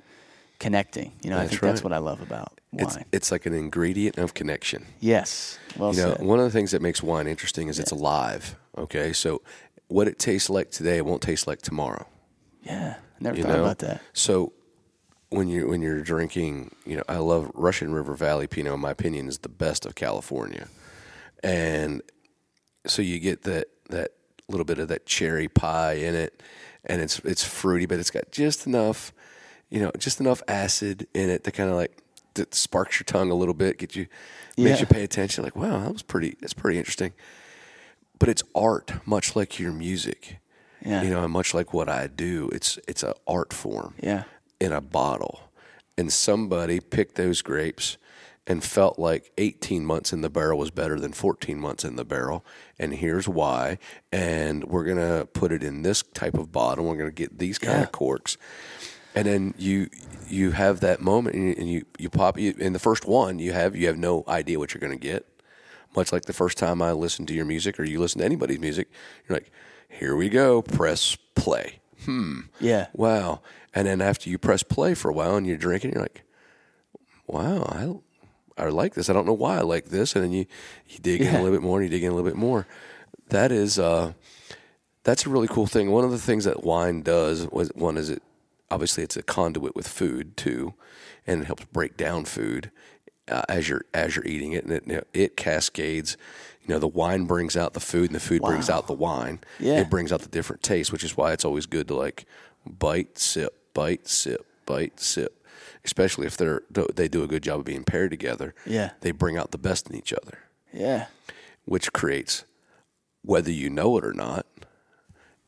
connecting. 0.59 1.13
You 1.23 1.31
know, 1.31 1.37
I 1.37 1.41
That's 1.41 1.51
think 1.53 1.63
that's 1.63 1.83
what 1.83 1.93
I 1.93 1.99
love 1.99 2.21
about 2.21 2.61
wine. 2.73 2.85
it's 2.87 2.99
it's 3.13 3.33
like 3.33 3.47
an 3.47 3.55
ingredient 3.55 4.19
of 4.19 4.35
connection. 4.35 4.85
yes. 5.01 5.59
Well 5.79 5.95
You 5.95 6.03
know, 6.03 6.15
said. 6.17 6.25
one 6.27 6.39
of 6.39 6.45
the 6.45 6.51
things 6.51 6.71
that 6.73 6.83
makes 6.83 7.03
wine 7.03 7.27
interesting 7.27 7.69
is 7.69 7.79
it's 7.79 7.91
alive. 7.93 8.57
Okay, 8.77 9.13
so 9.15 9.41
what 9.89 10.07
it 10.07 10.19
tastes 10.19 10.49
like 10.51 10.71
today 10.71 11.01
won't 11.01 11.23
taste 11.23 11.47
like 11.47 11.63
tomorrow. 11.63 12.07
yeah. 12.63 12.97
I 12.99 13.25
never 13.25 13.37
You 13.39 13.43
thought 13.45 13.53
know, 13.55 13.65
about 13.65 13.79
that. 13.79 14.03
so 14.13 14.53
when 15.33 15.49
you 15.49 15.69
when 15.69 15.83
you're 15.83 16.03
drinking, 16.03 16.75
you 16.87 16.97
know, 16.97 17.03
I 17.09 17.17
love 17.19 17.51
Russian 17.55 17.93
River 17.93 18.15
Valley 18.15 18.47
Pinot. 18.47 18.75
In 18.75 18.81
my 18.81 18.91
opinion, 18.91 19.29
is 19.29 19.39
the 19.39 19.49
best 19.49 19.87
of 19.87 19.95
California, 19.95 20.69
and 21.43 22.03
so 22.87 23.03
you 23.03 23.19
get 23.19 23.43
that 23.43 23.69
that 23.89 24.13
little 24.49 24.65
bit 24.65 24.79
of 24.79 24.89
that 24.89 25.07
cherry 25.07 25.49
pie 25.49 25.95
in 25.95 26.15
it, 26.15 26.43
and 26.85 27.01
it's 27.01 27.19
it's 27.21 27.45
fruity, 27.45 27.87
but 27.87 27.99
it's 27.99 28.11
got 28.11 28.31
just 28.31 28.67
enough, 28.67 29.13
you 29.71 29.81
know, 29.81 29.91
just 29.99 30.21
enough 30.21 30.43
acid 30.49 31.07
in 31.15 31.31
it 31.31 31.45
to 31.45 31.51
kind 31.51 31.71
of 31.71 31.77
like 31.77 31.97
that 32.35 32.55
sparks 32.55 32.99
your 32.99 33.05
tongue 33.05 33.31
a 33.31 33.35
little 33.35 33.55
bit, 33.55 33.79
get 33.79 33.95
you 33.97 34.07
makes 34.57 34.77
Yeah. 34.77 34.81
you 34.81 34.87
pay 34.87 35.03
attention. 35.05 35.45
Like, 35.45 35.57
wow, 35.57 35.81
that 35.81 35.93
was 35.93 36.03
pretty. 36.03 36.37
That's 36.41 36.55
pretty 36.55 36.79
interesting. 36.79 37.13
But 38.19 38.29
it's 38.29 38.43
art, 38.55 38.93
much 39.07 39.35
like 39.35 39.59
your 39.59 39.73
music. 39.73 40.39
Yeah. 40.85 41.03
You 41.03 41.11
know, 41.11 41.23
and 41.25 41.33
much 41.33 41.55
like 41.55 41.73
what 41.73 41.89
I 41.89 42.07
do, 42.09 42.49
it's 42.53 42.79
it's 42.89 43.03
an 43.03 43.13
art 43.27 43.53
form 43.53 43.95
Yeah. 44.03 44.25
In 44.63 44.73
a 44.73 44.81
bottle. 44.81 45.51
And 45.99 46.13
somebody 46.13 46.81
picked 46.81 47.17
those 47.17 47.43
grapes 47.43 47.97
and 48.47 48.63
felt 48.65 48.99
like 48.99 49.31
18 49.39 49.85
months 49.85 50.13
in 50.13 50.21
the 50.21 50.31
barrel 50.31 50.59
was 50.59 50.71
better 50.71 50.99
than 50.99 51.13
14 51.13 51.59
months 51.61 51.85
in 51.85 51.97
the 51.97 52.05
barrel. 52.05 52.45
And 52.79 52.95
here's 52.95 53.29
why. 53.29 53.79
And 54.11 54.65
we're 54.65 54.85
going 54.85 54.97
to 54.97 55.27
put 55.27 55.53
it 55.53 55.63
in 55.63 55.83
this 55.83 56.03
type 56.15 56.35
of 56.35 56.51
bottle. 56.51 56.85
We're 56.87 56.97
going 56.97 57.11
to 57.11 57.15
get 57.15 57.39
these 57.39 57.59
kind 57.59 57.79
Yeah. 57.79 57.85
of 57.85 57.93
corks. 57.93 58.37
And 59.15 59.27
then 59.27 59.55
you 59.59 59.91
you 60.29 60.53
have 60.53 60.81
that 60.81 61.01
moment 61.03 61.37
and 61.37 61.45
you, 61.49 61.55
and 61.59 61.69
you, 61.71 61.85
you 61.99 62.09
pop 62.09 62.39
you 62.39 62.55
in 62.59 62.73
the 62.73 62.79
first 62.79 63.05
one 63.05 63.39
you 63.39 63.53
have 63.53 63.77
you 63.77 63.87
have 63.89 63.99
no 63.99 64.25
idea 64.27 64.59
what 64.59 64.73
you're 64.73 64.81
going 64.81 64.99
to 64.99 65.09
get. 65.13 65.27
Much 65.95 66.11
like 66.13 66.25
the 66.25 66.33
first 66.33 66.57
time 66.57 66.81
I 66.81 66.93
listened 66.93 67.29
to 67.29 67.35
your 67.35 67.45
music 67.45 67.79
or 67.79 67.85
you 67.85 68.01
listen 68.01 68.21
to 68.21 68.25
anybody's 68.25 68.59
music, 68.59 68.89
you're 69.29 69.37
like, 69.37 69.51
here 69.91 70.17
we 70.17 70.31
go, 70.31 70.63
press 70.63 71.19
play. 71.35 71.81
Yeah. 72.61 72.89
Wow. 72.93 73.41
And 73.75 73.87
then 73.87 74.01
after 74.01 74.29
you 74.29 74.39
press 74.39 74.63
play 74.63 74.95
for 74.95 75.11
a 75.11 75.15
while 75.15 75.37
and 75.37 75.47
you're 75.47 75.57
drinking, 75.57 75.93
you're 75.93 76.03
like, 76.03 76.23
wow, 77.27 78.03
I, 78.59 78.65
I 78.65 78.69
like 78.69 78.95
this. 78.95 79.09
I 79.09 79.13
don't 79.13 79.27
know 79.27 79.33
why 79.33 79.59
I 79.59 79.63
like 79.63 79.87
this. 79.87 80.15
And 80.15 80.25
then 80.25 80.33
you, 80.33 80.47
you 80.89 80.99
dig 80.99 81.21
in 81.23 81.29
a 81.35 81.43
little 81.43 81.57
bit 81.57 81.63
more 81.63 81.81
and 81.81 81.91
you 81.91 81.97
dig 81.97 82.05
in 82.05 82.13
a 82.13 82.15
little 82.15 82.31
bit 82.31 82.39
more. 82.39 82.67
That 83.29 83.51
is, 83.51 83.79
uh, 83.79 84.13
that's 85.05 85.27
a 85.27 85.31
really 85.31 85.49
cool 85.49 85.67
thing. 85.67 85.91
One 85.91 86.05
of 86.05 86.11
the 86.11 86.19
things 86.19 86.45
that 86.45 86.65
wine 86.65 87.03
does 87.03 87.47
was 87.49 87.71
one 87.75 87.97
is 87.97 88.11
it 88.11 88.23
obviously 88.71 89.03
it's 89.05 89.17
a 89.17 89.23
conduit 89.23 89.75
with 89.75 89.87
food 89.87 90.37
too, 90.37 90.75
and 91.27 91.43
it 91.43 91.45
helps 91.47 91.65
break 91.67 91.97
down 91.97 92.25
food 92.25 92.71
uh, 93.29 93.43
as 93.49 93.69
you're 93.69 93.85
as 93.93 94.17
you're 94.17 94.27
eating 94.27 94.53
it, 94.53 94.65
and 94.65 94.73
it 94.73 95.09
it 95.13 95.37
cascades. 95.37 96.17
You 96.67 96.75
know, 96.75 96.79
the 96.79 96.89
wine 96.89 97.25
brings 97.25 97.57
out 97.57 97.73
the 97.73 97.81
food, 97.81 98.07
and 98.07 98.15
the 98.15 98.21
food 98.21 98.43
brings 98.43 98.71
out 98.71 98.87
the 98.87 98.93
wine. 98.93 99.41
Yeah. 99.59 99.81
It 99.81 99.91
brings 99.91 100.13
out 100.13 100.21
the 100.21 100.29
different 100.29 100.63
tastes, 100.63 100.93
which 100.93 101.03
is 101.03 101.17
why 101.17 101.33
it's 101.33 101.45
always 101.45 101.67
good 101.67 101.89
to 101.89 101.95
like 101.95 102.25
bite, 102.65 103.19
sip, 103.19 103.75
bite, 103.75 104.07
sip, 104.07 104.47
bite, 104.65 105.01
sip. 105.01 105.45
Especially 105.85 106.27
if 106.27 106.37
they're 106.37 106.63
they 106.71 107.09
do 107.09 107.25
a 107.25 107.27
good 107.27 107.43
job 107.43 107.59
of 107.59 107.65
being 107.65 107.83
paired 107.83 108.13
together. 108.13 108.55
Yeah. 108.65 108.93
They 109.01 109.11
bring 109.11 109.37
out 109.37 109.51
the 109.51 109.59
best 109.59 109.91
in 109.91 109.97
each 109.97 110.13
other 110.13 110.39
Yeah. 110.73 111.07
which 111.65 111.93
creates, 111.93 112.45
whether 113.23 113.51
you 113.51 113.69
know 113.69 113.99
it 113.99 114.05
or 114.05 114.13
not, 114.13 114.47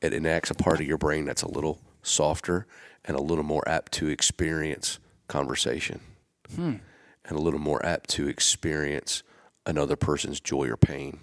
it 0.01 0.13
enacts 0.13 0.51
a 0.51 0.55
part 0.55 0.81
of 0.81 0.87
your 0.87 0.99
brain 0.99 1.25
that's 1.25 1.43
a 1.43 1.49
little 1.51 1.81
softer 2.03 2.67
and 3.05 3.17
a 3.17 3.23
little 3.23 3.45
more 3.45 3.67
apt 3.69 3.93
to 3.93 4.09
experience 4.09 4.99
conversation 5.29 6.01
hmm. 6.55 6.75
and 7.25 7.39
a 7.39 7.41
little 7.41 7.61
more 7.61 7.85
apt 7.85 8.11
to 8.11 8.29
experience 8.29 9.23
another 9.67 9.97
person's 9.97 10.41
joy 10.41 10.69
or 10.69 10.77
pain. 10.77 11.19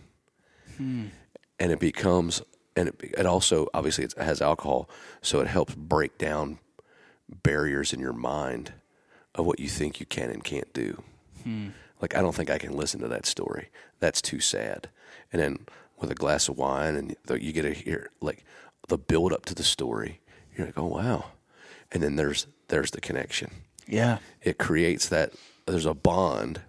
And 1.59 1.71
it 1.71 1.79
becomes, 1.79 2.41
and 2.75 2.89
it, 2.89 2.95
it 3.01 3.25
also, 3.25 3.67
obviously, 3.73 4.03
it 4.03 4.13
has 4.17 4.41
alcohol, 4.41 4.89
so 5.21 5.39
it 5.41 5.47
helps 5.47 5.75
break 5.75 6.17
down 6.17 6.57
barriers 7.43 7.93
in 7.93 7.99
your 7.99 8.13
mind 8.13 8.73
of 9.35 9.45
what 9.45 9.59
you 9.59 9.69
think 9.69 9.99
you 9.99 10.05
can 10.05 10.29
and 10.31 10.43
can't 10.43 10.73
do. 10.73 11.03
Like, 12.01 12.15
I 12.15 12.21
don't 12.21 12.33
think 12.35 12.49
I 12.49 12.57
can 12.57 12.75
listen 12.75 12.99
to 13.01 13.07
that 13.09 13.25
story. 13.25 13.69
That's 13.99 14.21
too 14.21 14.39
sad. 14.39 14.89
And 15.31 15.41
then 15.41 15.59
with 15.99 16.09
a 16.09 16.15
glass 16.15 16.49
of 16.49 16.57
wine, 16.57 16.95
and 16.95 17.15
the, 17.25 17.41
you 17.41 17.51
get 17.51 17.61
to 17.61 17.73
hear 17.73 18.09
like 18.21 18.43
the 18.87 18.97
build 18.97 19.31
up 19.31 19.45
to 19.45 19.55
the 19.55 19.63
story, 19.63 20.19
You're 20.55 20.67
like, 20.67 20.77
oh 20.77 20.85
wow, 20.87 21.25
and 21.91 22.03
then 22.03 22.15
there's 22.15 22.47
there's 22.67 22.91
the 22.91 23.01
connection. 23.01 23.51
Yeah. 23.87 24.19
It 24.41 24.57
creates 24.57 25.09
that 25.09 25.33
there's 25.65 25.85
a 25.85 25.93
bond 25.93 26.61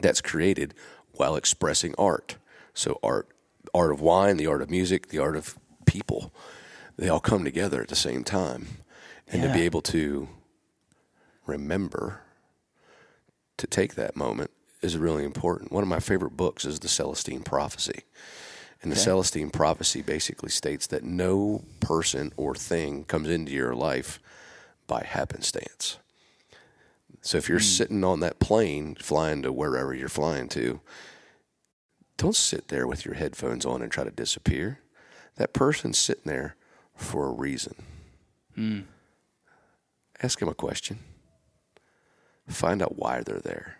that's 0.00 0.20
created 0.20 0.74
while 1.12 1.36
expressing 1.36 1.94
art. 1.98 2.36
So 2.74 2.98
art, 3.02 3.28
art 3.74 3.92
of 3.92 4.00
wine, 4.00 4.36
the 4.36 4.46
art 4.46 4.62
of 4.62 4.70
music, 4.70 5.08
the 5.08 5.18
art 5.18 5.36
of 5.36 5.58
people, 5.86 6.32
they 6.96 7.08
all 7.08 7.20
come 7.20 7.44
together 7.44 7.80
at 7.82 7.88
the 7.88 7.96
same 7.96 8.24
time, 8.24 8.66
and 9.28 9.42
to 9.42 9.52
be 9.52 9.62
able 9.62 9.82
to 9.82 10.28
remember 11.46 12.20
to 13.56 13.66
take 13.66 13.94
that 13.94 14.16
moment 14.16 14.50
is 14.82 14.96
really 14.96 15.24
important. 15.24 15.72
One 15.72 15.82
of 15.82 15.88
my 15.88 16.00
favorite 16.00 16.36
books 16.36 16.64
is 16.64 16.80
The 16.80 16.88
Celestine 16.88 17.42
Prophecy. 17.42 18.04
And 18.82 18.90
the 18.90 18.96
Okay. 18.96 19.04
Celestine 19.04 19.50
Prophecy 19.50 20.00
basically 20.00 20.48
states 20.50 20.86
that 20.86 21.04
no 21.04 21.64
person 21.80 22.32
or 22.36 22.54
thing 22.54 23.04
comes 23.04 23.28
into 23.28 23.52
your 23.52 23.74
life 23.74 24.20
by 24.86 25.04
happenstance. 25.04 25.98
So 27.22 27.38
if 27.38 27.48
you're 27.48 27.58
hmm. 27.58 27.64
sitting 27.64 28.04
on 28.04 28.20
that 28.20 28.38
plane 28.38 28.94
flying 28.94 29.42
to 29.42 29.52
wherever 29.52 29.94
you're 29.94 30.08
flying 30.08 30.48
to, 30.50 30.80
don't 32.16 32.36
sit 32.36 32.68
there 32.68 32.86
with 32.86 33.04
your 33.04 33.14
headphones 33.14 33.64
on 33.64 33.82
and 33.82 33.90
try 33.90 34.04
to 34.04 34.10
disappear. 34.10 34.80
That 35.36 35.52
person's 35.52 35.98
sitting 35.98 36.24
there 36.26 36.56
for 36.94 37.26
a 37.26 37.32
reason. 37.32 37.74
Hmm. 38.54 38.80
Ask 40.22 40.40
him 40.40 40.48
a 40.48 40.54
question. 40.54 40.98
Find 42.46 42.82
out 42.82 42.98
why 42.98 43.22
they're 43.22 43.40
there. 43.40 43.78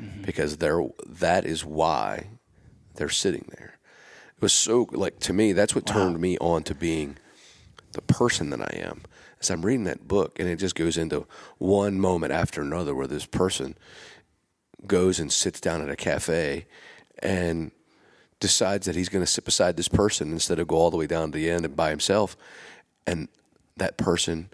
Mm-hmm. 0.00 0.22
Because 0.22 0.56
they're 0.56 0.82
that 1.06 1.44
is 1.44 1.64
why 1.64 2.28
they're 2.94 3.08
sitting 3.08 3.48
there. 3.56 3.78
It 4.36 4.42
was 4.42 4.52
so 4.52 4.88
like 4.90 5.20
to 5.20 5.32
me, 5.32 5.52
that's 5.52 5.74
what 5.74 5.86
turned 5.86 6.18
me 6.18 6.38
on 6.38 6.62
to 6.64 6.74
being 6.74 7.18
the 7.92 8.00
person 8.02 8.50
that 8.50 8.60
I 8.60 8.78
am. 8.78 9.02
As 9.40 9.50
I'm 9.50 9.64
reading 9.64 9.84
that 9.84 10.06
book, 10.06 10.38
and 10.38 10.48
it 10.48 10.56
just 10.56 10.74
goes 10.74 10.98
into 10.98 11.26
one 11.58 11.98
moment 11.98 12.32
after 12.32 12.60
another 12.60 12.94
where 12.94 13.06
this 13.06 13.24
person 13.24 13.74
goes 14.86 15.18
and 15.18 15.32
sits 15.32 15.60
down 15.60 15.80
at 15.82 15.88
a 15.90 15.96
cafe 15.96 16.66
and 17.20 17.70
decides 18.38 18.86
that 18.86 18.96
he's 18.96 19.08
going 19.08 19.24
to 19.24 19.30
sit 19.30 19.44
beside 19.44 19.76
this 19.76 19.88
person 19.88 20.30
instead 20.32 20.58
of 20.58 20.68
go 20.68 20.76
all 20.76 20.90
the 20.90 20.96
way 20.96 21.06
down 21.06 21.32
to 21.32 21.38
the 21.38 21.50
end 21.50 21.64
and 21.64 21.76
by 21.76 21.90
himself. 21.90 22.36
And 23.06 23.28
that 23.76 23.96
person 23.96 24.50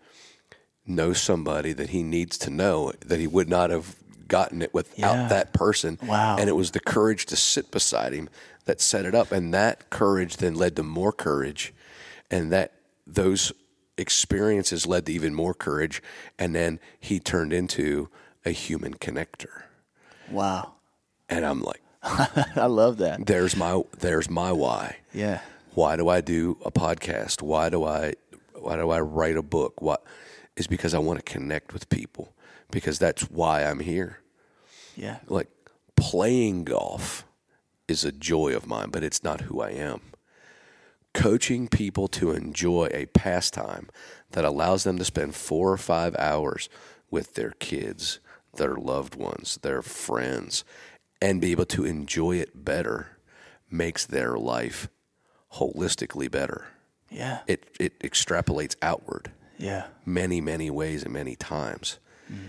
knows 0.87 1.21
somebody 1.21 1.73
that 1.73 1.91
he 1.91 2.03
needs 2.05 2.39
to 2.39 2.51
know 2.51 2.93
that 3.05 3.19
he 3.19 3.27
would 3.27 3.49
not 3.49 3.71
have 3.71 3.97
gotten 4.29 4.63
it 4.63 4.73
without 4.73 4.97
Yeah. 5.15 5.29
that 5.29 5.53
person. 5.53 5.99
Wow. 6.03 6.37
And 6.39 6.49
it 6.49 6.55
was 6.55 6.73
the 6.73 6.81
courage 6.81 7.27
to 7.27 7.37
sit 7.37 7.71
beside 7.73 8.13
him 8.13 8.29
that 8.67 8.81
set 8.81 9.05
it 9.05 9.15
up. 9.15 9.33
And 9.33 9.53
that 9.55 9.91
courage 9.91 10.37
then 10.37 10.55
led 10.55 10.77
to 10.77 10.83
more 10.85 11.13
courage. 11.13 11.73
And 12.31 12.53
that 12.53 12.73
those 13.07 13.53
experiences 13.99 14.87
led 14.87 15.07
to 15.07 15.13
even 15.13 15.35
more 15.35 15.55
courage. 15.55 16.03
And 16.39 16.55
then 16.55 16.81
he 17.01 17.19
turned 17.21 17.53
into 17.53 18.09
a 18.45 18.51
human 18.51 18.95
connector. 18.95 19.63
Wow. 20.31 20.75
And 21.29 21.45
I'm 21.45 21.63
like, 21.63 21.83
I 22.03 22.67
love 22.67 22.99
that. 22.99 23.27
there's 23.27 23.57
my 23.57 23.83
there's 23.99 24.31
my 24.31 24.53
why. 24.53 24.99
Yeah. 25.13 25.41
Why 25.75 25.97
do 25.97 26.09
I 26.09 26.21
do 26.21 26.57
a 26.65 26.71
podcast? 26.71 27.43
Why 27.43 27.69
do 27.69 27.85
I 27.85 28.15
why 28.55 28.77
do 28.77 28.91
I 28.91 29.01
write 29.01 29.37
a 29.37 29.43
book? 29.43 29.81
What 29.83 30.05
is 30.57 30.67
because 30.67 30.95
I 30.95 30.99
want 30.99 31.19
to 31.19 31.33
connect 31.33 31.73
with 31.73 31.89
people 31.89 32.33
because 32.71 32.99
that's 32.99 33.23
why 33.23 33.65
I'm 33.65 33.81
here. 33.81 34.21
Yeah. 34.97 35.19
Like 35.27 35.49
playing 35.97 36.65
golf 36.65 37.27
is 37.89 38.05
a 38.05 38.13
joy 38.13 38.55
of 38.55 38.67
mine, 38.67 38.91
but 38.91 39.03
it's 39.03 39.23
not 39.23 39.43
who 39.43 39.61
I 39.61 39.71
am. 39.71 40.01
Coaching 41.17 41.67
people 41.69 42.09
to 42.09 42.31
enjoy 42.33 42.89
a 42.93 43.07
pastime 43.07 43.89
that 44.33 44.45
allows 44.45 44.85
them 44.85 44.99
to 44.99 45.05
spend 45.05 45.35
4 45.35 45.73
or 45.73 45.77
5 45.77 46.15
hours 46.19 46.69
with 47.11 47.35
their 47.35 47.53
kids, 47.53 48.21
their 48.55 48.75
loved 48.77 49.15
ones, 49.15 49.59
their 49.63 49.83
friends 49.83 50.65
and 51.23 51.41
be 51.41 51.51
able 51.53 51.65
to 51.65 51.85
enjoy 51.87 52.37
it 52.37 52.65
better 52.65 53.17
makes 53.71 54.05
their 54.05 54.37
life 54.37 54.89
holistically 55.55 56.31
better. 56.31 56.67
Yeah. 57.11 57.39
It 57.47 57.71
it 57.81 57.99
extrapolates 58.01 58.77
outward 58.83 59.33
Yeah. 59.57 59.87
many 60.05 60.41
many 60.43 60.71
ways 60.71 61.03
and 61.03 61.13
many 61.15 61.35
times. 61.37 61.99
Mm. 62.31 62.49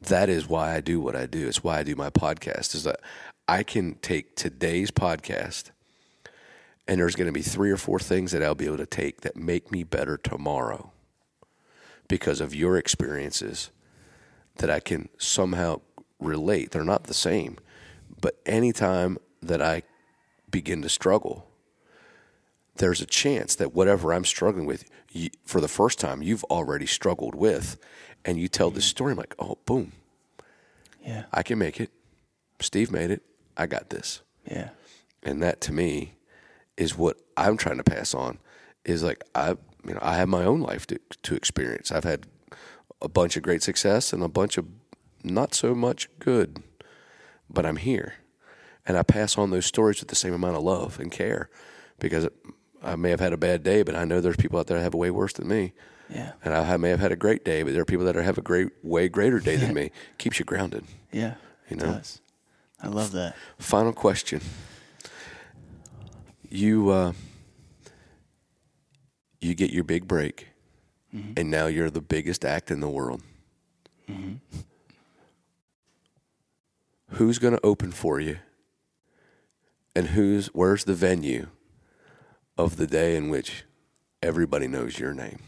That 0.00 0.28
is 0.30 0.48
why 0.48 0.74
I 0.74 0.80
do 0.80 1.00
what 1.00 1.14
I 1.16 1.26
do. 1.26 1.46
It's 1.48 1.62
why 1.62 1.80
I 1.80 1.82
do 1.82 1.94
my 1.96 2.08
podcast. 2.10 2.74
Is 2.74 2.84
that 2.84 3.00
I 3.46 3.62
can 3.62 3.96
take 3.96 4.36
today's 4.36 4.90
podcast, 4.90 5.70
and 6.86 7.00
there's 7.00 7.16
going 7.16 7.26
to 7.26 7.32
be 7.32 7.42
three 7.42 7.70
or 7.70 7.76
four 7.76 7.98
things 7.98 8.32
that 8.32 8.42
I'll 8.42 8.54
be 8.54 8.66
able 8.66 8.76
to 8.76 8.86
take 8.86 9.22
that 9.22 9.36
make 9.36 9.72
me 9.72 9.84
better 9.84 10.16
tomorrow, 10.16 10.92
because 12.08 12.40
of 12.40 12.54
your 12.54 12.76
experiences 12.76 13.70
that 14.56 14.70
I 14.70 14.80
can 14.80 15.08
somehow 15.18 15.80
relate. 16.20 16.70
They're 16.70 16.84
not 16.84 17.04
the 17.04 17.14
same, 17.14 17.56
but 18.20 18.38
anytime 18.46 19.18
that 19.42 19.62
I 19.62 19.82
begin 20.50 20.82
to 20.82 20.88
struggle, 20.88 21.48
there's 22.76 23.00
a 23.00 23.06
chance 23.06 23.54
that 23.54 23.74
whatever 23.74 24.12
I'm 24.12 24.24
struggling 24.24 24.66
with, 24.66 24.84
you, 25.10 25.30
for 25.44 25.60
the 25.60 25.68
first 25.68 25.98
time, 25.98 26.22
you've 26.22 26.44
already 26.44 26.86
struggled 26.86 27.34
with, 27.34 27.78
and 28.24 28.38
you 28.38 28.48
tell 28.48 28.70
this 28.70 28.84
mm-hmm. 28.84 28.90
story. 28.90 29.12
I'm 29.12 29.18
like, 29.18 29.34
oh, 29.38 29.58
boom, 29.64 29.92
Yeah. 31.04 31.24
I 31.32 31.42
can 31.42 31.58
make 31.58 31.80
it. 31.80 31.90
Steve 32.60 32.90
made 32.90 33.10
it. 33.10 33.22
I 33.56 33.66
got 33.66 33.90
this. 33.90 34.22
Yeah. 34.50 34.70
And 35.22 35.42
that 35.42 35.60
to 35.62 35.72
me 35.72 36.14
is 36.76 36.96
what 36.96 37.18
I'm 37.36 37.56
trying 37.56 37.78
to 37.78 37.84
pass 37.84 38.14
on. 38.14 38.38
Is 38.84 39.02
like 39.02 39.24
I, 39.34 39.50
you 39.86 39.94
know, 39.94 40.00
I 40.02 40.16
have 40.16 40.28
my 40.28 40.44
own 40.44 40.60
life 40.60 40.86
to 40.88 40.98
to 41.22 41.34
experience. 41.34 41.90
I've 41.92 42.04
had 42.04 42.26
a 43.00 43.08
bunch 43.08 43.36
of 43.36 43.42
great 43.42 43.62
success 43.62 44.12
and 44.12 44.22
a 44.22 44.28
bunch 44.28 44.58
of 44.58 44.66
not 45.22 45.54
so 45.54 45.74
much 45.74 46.08
good, 46.18 46.62
but 47.48 47.64
I'm 47.64 47.76
here, 47.76 48.14
and 48.86 48.96
I 48.98 49.02
pass 49.02 49.38
on 49.38 49.50
those 49.50 49.66
stories 49.66 50.00
with 50.00 50.08
the 50.08 50.14
same 50.16 50.34
amount 50.34 50.56
of 50.56 50.62
love 50.62 51.00
and 51.00 51.10
care, 51.10 51.48
because 51.98 52.28
I 52.82 52.96
may 52.96 53.10
have 53.10 53.20
had 53.20 53.32
a 53.32 53.38
bad 53.38 53.62
day, 53.62 53.82
but 53.82 53.94
I 53.94 54.04
know 54.04 54.20
there's 54.20 54.36
people 54.36 54.58
out 54.58 54.66
there 54.66 54.76
that 54.76 54.84
have 54.84 54.94
it 54.94 54.98
way 54.98 55.10
worse 55.10 55.32
than 55.32 55.48
me. 55.48 55.72
Yeah. 56.10 56.32
And 56.44 56.52
I 56.54 56.76
may 56.76 56.90
have 56.90 57.00
had 57.00 57.12
a 57.12 57.16
great 57.16 57.42
day, 57.46 57.62
but 57.62 57.72
there 57.72 57.80
are 57.80 57.86
people 57.86 58.04
that 58.04 58.14
are, 58.14 58.22
have 58.22 58.36
a 58.36 58.42
great, 58.42 58.68
way 58.82 59.08
greater 59.08 59.40
day 59.40 59.56
than 59.56 59.72
me. 59.72 59.90
Keeps 60.18 60.38
you 60.38 60.44
grounded. 60.44 60.84
Yeah. 61.10 61.36
You 61.70 61.78
It 61.78 61.82
know? 61.82 61.92
does. 61.94 62.20
I 62.82 62.88
love 62.88 63.12
that. 63.12 63.34
Final 63.58 63.94
question. 63.94 64.42
You 66.54 66.90
uh, 66.90 67.12
you 69.40 69.54
get 69.56 69.72
your 69.72 69.82
big 69.82 70.06
break, 70.06 70.48
and 71.36 71.50
now 71.50 71.66
you're 71.66 71.90
the 71.90 72.00
biggest 72.00 72.44
act 72.44 72.70
in 72.70 72.78
the 72.78 72.88
world. 72.88 73.22
Who's 77.10 77.38
going 77.40 77.54
to 77.54 77.60
open 77.66 77.90
for 77.90 78.20
you? 78.20 78.38
And 79.96 80.08
who's 80.08 80.46
where's 80.48 80.84
the 80.84 80.94
venue 80.94 81.48
of 82.56 82.76
the 82.76 82.86
day 82.86 83.16
in 83.16 83.30
which 83.30 83.64
everybody 84.22 84.68
knows 84.68 84.96
your 84.98 85.12
name? 85.12 85.40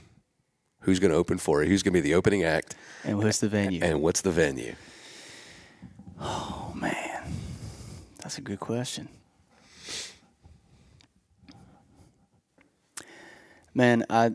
Who's 0.80 0.98
going 0.98 1.12
to 1.12 1.16
open 1.16 1.38
for 1.38 1.62
you? 1.62 1.68
Who's 1.68 1.84
going 1.84 1.94
to 1.94 2.02
be 2.02 2.08
the 2.08 2.14
opening 2.14 2.42
act? 2.42 2.74
And 3.04 3.18
what's 3.18 3.38
the 3.38 3.48
venue? 3.48 3.80
And 3.80 4.02
what's 4.02 4.22
the 4.22 4.32
venue? 4.32 4.74
oh 6.20 6.72
man, 6.74 7.32
that's 8.18 8.38
a 8.38 8.40
good 8.40 8.58
question. 8.58 9.08
Man, 13.76 14.06
I 14.08 14.30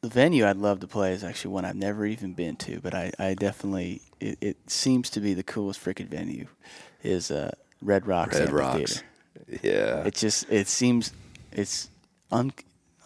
the 0.00 0.08
venue 0.08 0.46
I'd 0.46 0.56
love 0.56 0.80
to 0.80 0.86
play 0.86 1.12
is 1.12 1.22
actually 1.22 1.52
one 1.52 1.66
I've 1.66 1.76
never 1.76 2.06
even 2.06 2.32
been 2.32 2.56
to, 2.56 2.80
but 2.80 2.94
I, 2.94 3.12
I 3.18 3.34
definitely 3.34 4.00
it, 4.18 4.38
it 4.40 4.70
seems 4.70 5.10
to 5.10 5.20
be 5.20 5.34
the 5.34 5.42
coolest 5.42 5.84
freaking 5.84 6.08
venue 6.08 6.46
is 7.02 7.30
uh, 7.30 7.50
Red 7.82 8.06
Rocks 8.06 8.38
Red 8.38 8.48
Amphitheater. 8.48 9.02
Rocks. 9.46 9.62
Yeah. 9.62 10.04
It 10.04 10.14
just 10.14 10.50
it 10.50 10.68
seems 10.68 11.12
it's 11.52 11.90
un, 12.30 12.50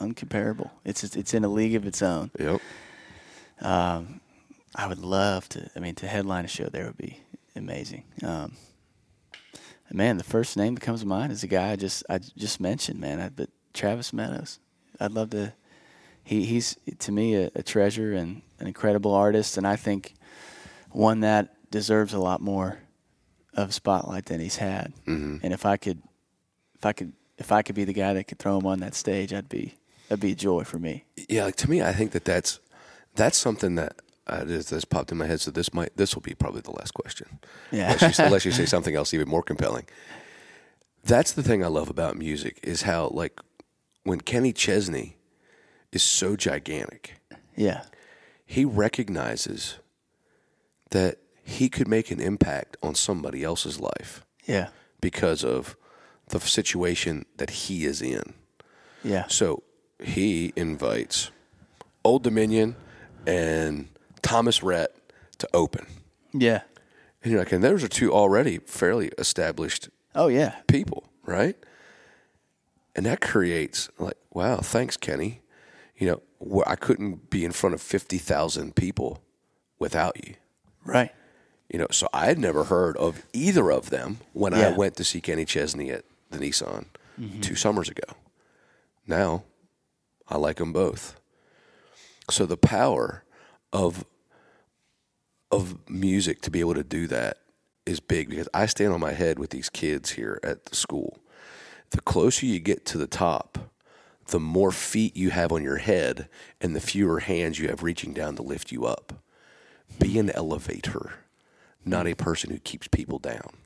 uncomparable. 0.01 0.70
It's 0.85 1.03
it's 1.03 1.35
in 1.35 1.45
a 1.45 1.49
league 1.49 1.74
of 1.74 1.85
its 1.85 2.01
own. 2.01 2.31
Yep. 2.39 2.61
Um, 3.61 4.20
I 4.77 4.87
would 4.87 5.01
love 5.01 5.49
to. 5.49 5.69
I 5.74 5.81
mean, 5.81 5.97
to 5.97 6.07
headline 6.07 6.45
a 6.45 6.49
show 6.49 6.66
there 6.66 6.85
would 6.85 6.97
be 6.97 7.19
amazing. 7.57 8.05
Um, 8.23 8.53
man, 9.91 10.16
the 10.16 10.23
first 10.23 10.57
name 10.57 10.77
that 10.77 10.81
comes 10.81 11.01
to 11.01 11.07
mind 11.09 11.33
is 11.33 11.43
a 11.43 11.49
guy 11.49 11.73
I 11.73 11.77
just 11.77 12.05
I 12.09 12.19
just 12.19 12.61
mentioned. 12.61 13.01
Man, 13.01 13.20
I, 13.20 13.31
but 13.31 13.51
Travis 13.77 14.12
Meadows. 14.12 14.59
I'd 14.98 15.12
love 15.12 15.31
to. 15.31 15.53
He 16.24 16.44
he's 16.44 16.77
to 16.98 17.12
me 17.12 17.35
a, 17.36 17.51
a 17.55 17.62
treasure 17.62 18.12
and 18.12 18.43
an 18.59 18.66
incredible 18.66 19.15
artist, 19.15 19.57
and 19.57 19.66
I 19.66 19.77
think 19.77 20.15
one 20.90 21.20
that 21.20 21.55
deserves 21.70 22.12
a 22.15 22.19
lot 22.19 22.40
more 22.40 22.78
of 23.55 23.73
spotlight 23.73 24.27
than 24.27 24.40
he's 24.40 24.57
had. 24.57 24.93
Mm-hmm. 25.07 25.39
And 25.43 25.53
if 25.55 25.65
I 25.65 25.77
could, 25.77 26.03
if 26.74 26.85
I 26.85 26.93
could, 26.93 27.12
if 27.39 27.53
I 27.53 27.62
could 27.62 27.74
be 27.77 27.85
the 27.85 27.93
guy 27.93 28.12
that 28.15 28.24
could 28.24 28.39
throw 28.39 28.59
him 28.59 28.66
on 28.66 28.81
that 28.81 28.94
stage, 28.94 29.32
I'd 29.32 29.48
be 29.48 29.74
that'd 30.09 30.20
be 30.20 30.32
a 30.32 30.35
joy 30.36 30.65
for 30.65 30.78
me. 30.78 31.05
yeah, 31.28 31.44
like 31.44 31.57
to 31.57 31.70
me, 31.70 31.81
I 31.82 31.93
think 31.93 32.11
that 32.12 32.24
that's 32.24 32.59
that's 33.15 33.39
something 33.39 33.77
that 33.77 33.97
uh, 34.27 34.44
popped 34.90 35.12
in 35.12 35.19
my 35.19 35.27
head. 35.27 35.40
So 35.40 35.51
this 35.53 35.73
might 35.73 35.97
this 35.97 36.15
will 36.15 36.23
be 36.23 36.35
probably 36.35 36.62
the 36.62 36.73
last 36.73 36.93
question, 36.94 37.39
Yeah. 37.70 37.93
unless, 37.93 38.19
you, 38.19 38.24
unless 38.24 38.44
you 38.44 38.53
say 38.53 38.66
something 38.74 38.97
else 38.97 39.15
even 39.15 39.28
more 39.28 39.43
compelling. 39.43 39.86
That's 41.05 41.32
the 41.32 41.43
thing 41.44 41.62
I 41.65 41.69
love 41.69 41.89
about 41.89 42.16
music 42.16 42.59
is 42.65 42.82
how 42.82 43.09
like 43.15 43.39
when 44.07 44.20
Kenny 44.20 44.53
Chesney 44.53 45.16
is 45.93 46.03
so 46.03 46.37
gigantic. 46.37 47.15
Yeah. 47.57 47.83
He 48.45 48.65
recognizes 48.65 49.78
that 50.91 51.19
he 51.43 51.69
could 51.69 51.89
make 51.89 52.11
an 52.11 52.20
impact 52.20 52.77
on 52.83 52.95
somebody 52.95 53.43
else's 53.45 53.81
life 53.81 54.24
Yeah. 54.47 54.69
because 55.01 55.45
of 55.45 55.77
the 56.28 56.41
situation 56.41 57.24
that 57.37 57.51
he 57.51 57.85
is 57.85 58.01
in. 58.03 58.35
Yeah. 59.05 59.27
So 59.28 59.62
he 60.03 60.53
invites 60.57 61.31
Old 62.05 62.23
Dominion 62.23 62.77
and 63.27 63.89
Thomas 64.23 64.62
Rhett 64.62 64.95
to 65.39 65.49
open. 65.55 65.87
Yeah. 66.33 66.62
And 67.23 67.33
you're 67.33 67.41
like, 67.41 67.53
and 67.53 67.62
those 67.65 67.83
are 67.83 67.89
two 67.89 68.12
already 68.12 68.59
fairly 68.59 69.09
established 69.19 69.89
Oh 70.15 70.28
yeah. 70.28 70.57
people, 70.69 71.09
right? 71.24 71.57
And 72.97 73.05
that 73.06 73.20
creates 73.20 73.90
like, 73.98 74.16
wow, 74.32 74.56
thanks, 74.56 74.97
Kenny. 74.97 75.43
You 75.97 76.20
know, 76.40 76.62
I 76.66 76.77
couldn't 76.77 77.31
be 77.31 77.44
in 77.44 77.52
front 77.52 77.74
of 77.74 77.82
fifty 77.82 78.18
thousand 78.18 78.74
people 78.74 79.23
without 79.78 80.27
you. 80.27 80.35
Right. 80.85 81.12
You 81.70 81.78
know, 81.78 81.86
so 81.90 82.09
I 82.12 82.27
had 82.27 82.39
never 82.39 82.64
heard 82.64 82.97
of 82.97 83.23
either 83.32 83.70
of 83.70 83.90
them 83.90 84.18
when 84.32 84.55
I 84.55 84.70
went 84.70 84.97
to 84.97 85.05
see 85.05 85.20
Kenny 85.20 85.44
Chesney 85.44 85.90
at 85.90 86.05
the 86.31 86.39
Nissan 86.39 86.86
mm-hmm. 87.20 87.40
two 87.40 87.55
summers 87.55 87.89
ago. 87.89 88.14
Now, 89.06 89.44
I 90.28 90.36
like 90.39 90.56
them 90.56 90.73
both. 90.73 91.20
So 92.31 92.47
the 92.47 92.56
power 92.56 93.24
of 93.73 94.05
of 95.51 95.89
music 95.89 96.40
to 96.43 96.51
be 96.51 96.60
able 96.60 96.74
to 96.74 96.85
do 96.85 97.06
that 97.09 97.39
is 97.85 98.01
big 98.01 98.28
because 98.28 98.48
I 98.55 98.66
stand 98.66 98.93
on 98.93 99.01
my 99.01 99.12
head 99.12 99.39
with 99.39 99.51
these 99.51 99.68
kids 99.68 100.10
here 100.10 100.40
at 100.43 100.66
the 100.66 100.74
school. 100.74 101.18
The 101.90 102.00
closer 102.00 102.46
you 102.46 102.58
get 102.58 102.84
to 102.86 102.98
the 102.98 103.06
top, 103.06 103.70
the 104.28 104.40
more 104.40 104.72
feet 104.72 105.16
you 105.16 105.30
have 105.30 105.52
on 105.52 105.62
your 105.62 105.76
head 105.76 106.28
and 106.60 106.74
the 106.74 106.80
fewer 106.80 107.20
hands 107.20 107.58
you 107.58 107.68
have 107.68 107.82
reaching 107.82 108.12
down 108.12 108.36
to 108.36 108.42
lift 108.42 108.72
you 108.72 108.84
up. 108.84 109.12
Be 110.00 110.18
an 110.18 110.30
elevator, 110.30 111.14
not 111.84 112.06
a 112.06 112.14
person 112.14 112.50
who 112.50 112.58
keeps 112.58 112.88
people 112.88 113.18
down. 113.18 113.56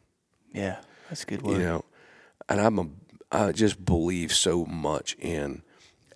Yeah. 0.53 0.81
That's 1.09 1.23
a 1.25 1.27
good 1.27 1.43
word. 1.43 1.59
You 1.59 1.65
know, 1.65 1.85
and 2.49 2.61
I'm 2.61 2.79
a 2.79 2.87
I 3.33 3.53
just 3.53 3.85
believe 3.85 4.33
so 4.33 4.65
much 4.65 5.17
in 5.19 5.63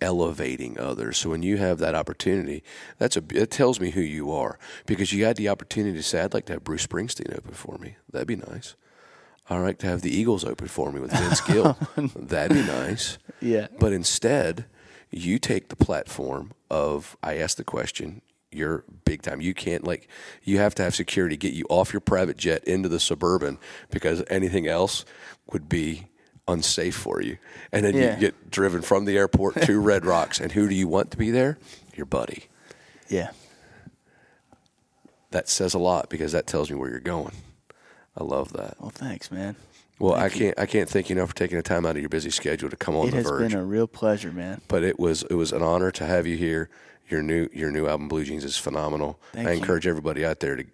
elevating 0.01 0.79
others. 0.79 1.17
So 1.17 1.29
when 1.29 1.43
you 1.43 1.57
have 1.57 1.79
that 1.79 1.95
opportunity, 1.95 2.63
that's 2.97 3.15
a 3.15 3.23
it 3.29 3.51
tells 3.51 3.79
me 3.79 3.91
who 3.91 4.01
you 4.01 4.31
are 4.31 4.59
because 4.85 5.13
you 5.13 5.25
had 5.25 5.37
the 5.37 5.49
opportunity 5.49 5.97
to 5.97 6.03
say, 6.03 6.21
"I'd 6.21 6.33
like 6.33 6.45
to 6.45 6.53
have 6.53 6.63
Bruce 6.63 6.85
Springsteen 6.85 7.35
open 7.37 7.53
for 7.53 7.77
me. 7.77 7.95
That'd 8.11 8.27
be 8.27 8.35
nice." 8.35 8.75
I'd 9.49 9.59
like 9.59 9.77
to 9.79 9.87
have 9.87 10.01
the 10.01 10.15
Eagles 10.15 10.43
open 10.43 10.67
for 10.67 10.91
me 10.91 10.99
with 10.99 11.11
Vince 11.11 11.41
Gill. 11.41 11.77
Oh, 11.97 12.07
That'd 12.15 12.55
be 12.57 12.63
nice. 12.63 13.17
Yeah. 13.41 13.67
But 13.79 13.93
instead, 13.93 14.65
you 15.11 15.37
take 15.39 15.69
the 15.69 15.75
platform 15.75 16.51
of 16.69 17.15
I 17.21 17.37
ask 17.37 17.57
the 17.57 17.63
question, 17.63 18.21
you're 18.51 18.83
big 19.05 19.21
time. 19.21 19.41
You 19.41 19.53
can't 19.53 19.83
like 19.83 20.07
you 20.43 20.57
have 20.57 20.73
to 20.75 20.83
have 20.83 20.95
security 20.95 21.37
get 21.37 21.53
you 21.53 21.65
off 21.69 21.93
your 21.93 21.99
private 21.99 22.37
jet 22.37 22.63
into 22.63 22.89
the 22.89 22.99
suburban 22.99 23.59
because 23.91 24.23
anything 24.29 24.65
else 24.67 25.05
would 25.51 25.69
be 25.69 26.07
unsafe 26.47 26.95
for 26.95 27.21
you. 27.21 27.37
And 27.71 27.85
then 27.85 27.95
Yeah. 27.95 28.15
you 28.15 28.19
get 28.19 28.49
driven 28.49 28.81
from 28.81 29.05
the 29.05 29.17
airport 29.17 29.61
to 29.63 29.79
Red 29.81 30.05
Rocks 30.05 30.39
and 30.39 30.51
who 30.53 30.67
do 30.69 30.73
you 30.75 30.87
want 30.87 31.11
to 31.11 31.17
be 31.17 31.29
there? 31.31 31.57
Your 31.95 32.05
buddy. 32.07 32.45
Yeah. 33.09 33.31
That 35.31 35.49
says 35.49 35.73
a 35.73 35.79
lot 35.79 36.09
because 36.09 36.31
that 36.31 36.47
tells 36.47 36.69
me 36.71 36.77
where 36.77 36.89
you're 36.89 36.99
going. 36.99 37.33
I 38.17 38.23
love 38.23 38.53
that. 38.53 38.75
Well, 38.79 38.91
thanks, 38.91 39.31
man. 39.31 39.55
Well, 39.99 40.13
I 40.13 40.29
can't 40.29 40.57
I 40.59 40.65
can't 40.65 40.89
thank 40.89 41.09
you 41.09 41.15
enough 41.15 41.29
for 41.29 41.35
taking 41.35 41.57
the 41.57 41.63
time 41.63 41.85
out 41.85 41.95
of 41.95 42.01
your 42.01 42.09
busy 42.09 42.29
schedule 42.29 42.69
to 42.69 42.75
come 42.75 42.95
on 42.95 43.09
the 43.09 43.21
verge. 43.21 43.43
It's 43.43 43.53
been 43.53 43.61
a 43.61 43.65
real 43.65 43.87
pleasure, 43.87 44.31
man. 44.31 44.61
but 44.67 44.83
it 44.83 44.99
was 44.99 45.23
it 45.23 45.35
was 45.35 45.53
an 45.53 45.61
honor 45.61 45.91
to 45.91 46.05
have 46.05 46.27
you 46.27 46.35
here. 46.35 46.69
Your 47.07 47.21
new 47.21 47.47
your 47.53 47.71
new 47.71 47.87
album 47.87 48.07
Blue 48.07 48.23
Jeans 48.23 48.43
is 48.43 48.57
phenomenal. 48.57 49.19
Thank 49.31 49.47
I 49.47 49.51
you. 49.51 49.59
encourage 49.59 49.87
everybody 49.87 50.25
out 50.25 50.39
there 50.41 50.57
to 50.57 50.65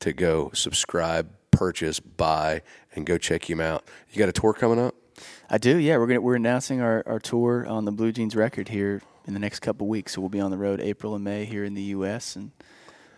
to 0.00 0.12
go 0.12 0.50
subscribe, 0.52 1.30
purchase, 1.50 1.98
buy, 2.00 2.62
and 2.94 3.06
go 3.06 3.16
check 3.16 3.48
him 3.48 3.60
out. 3.60 3.84
You 4.10 4.18
got 4.18 4.28
a 4.28 4.32
tour 4.32 4.52
coming 4.52 4.78
up? 4.78 4.94
I 5.48 5.58
do. 5.58 5.76
Yeah, 5.78 5.96
we're 5.96 6.08
gonna 6.08 6.20
we're 6.20 6.36
announcing 6.36 6.80
our, 6.82 7.02
our 7.06 7.20
tour 7.20 7.66
on 7.66 7.84
the 7.86 7.92
Blue 7.92 8.12
Jeans 8.12 8.36
record 8.36 8.68
here 8.68 9.00
in 9.26 9.32
the 9.32 9.40
next 9.40 9.60
couple 9.60 9.86
weeks. 9.86 10.12
So 10.12 10.20
we'll 10.20 10.30
be 10.30 10.40
on 10.40 10.50
the 10.50 10.58
road 10.58 10.80
April 10.80 11.14
and 11.14 11.24
May 11.24 11.46
here 11.46 11.64
in 11.64 11.72
the 11.74 11.82
U.S. 11.82 12.36
and 12.36 12.50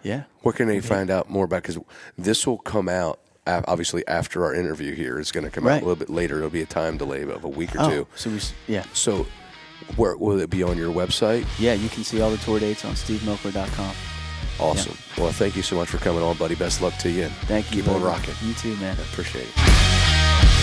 yeah, 0.05 0.25
Where 0.43 0.53
can 0.53 0.69
they 0.69 0.81
find 0.81 1.11
out 1.11 1.31
more 1.31 1.47
about? 1.47 1.63
Because 1.63 1.79
this 2.19 2.47
will 2.47 2.59
come 2.59 2.91
out 2.91 3.21
obviously 3.47 4.07
after 4.07 4.45
our 4.45 4.55
interview 4.55 4.95
here. 4.95 5.19
It's 5.19 5.33
going 5.33 5.45
to 5.45 5.51
come 5.51 5.67
out 5.67 5.73
a 5.83 5.85
little 5.85 5.97
bit 5.97 6.11
later. 6.11 6.39
It'll 6.39 6.51
be 6.51 6.63
a 6.63 6.67
time 6.67 6.97
delay 6.97 7.23
of 7.23 7.45
a 7.45 7.49
week 7.49 7.75
or 7.77 7.81
oh, 7.83 7.91
two. 7.91 8.07
so 8.17 8.31
we 8.31 8.41
yeah 8.67 8.85
So, 8.93 9.27
where 9.97 10.17
will 10.17 10.41
it 10.41 10.51
be 10.51 10.63
on 10.63 10.79
your 10.79 10.93
website? 10.93 11.47
yeah 11.59 11.75
you 11.75 11.89
can 11.89 12.05
see 12.05 12.21
all 12.21 12.31
the 12.31 12.39
tour 12.39 12.59
dates 12.59 12.85
on 12.85 12.95
SteveMoakler.com. 12.95 13.95
Awesome. 14.61 14.97
Well, 15.19 15.33
thank 15.33 15.57
you 15.57 15.63
so 15.63 15.75
much 15.77 15.89
for 15.89 15.99
coming 15.99 16.23
on, 16.23 16.37
buddy. 16.37 16.55
Best 16.55 16.81
luck 16.81 16.97
to 16.99 17.11
you. 17.11 17.25
and 17.25 17.33
Thank 17.49 17.75
you. 17.75 17.83
Keep 17.83 17.91
on 17.93 18.03
rocking. 18.03 18.35
You 18.43 18.55
too, 18.55 18.77
man. 18.77 18.97
I 18.97 19.03
Appreciate 19.03 19.49
it. 19.49 20.55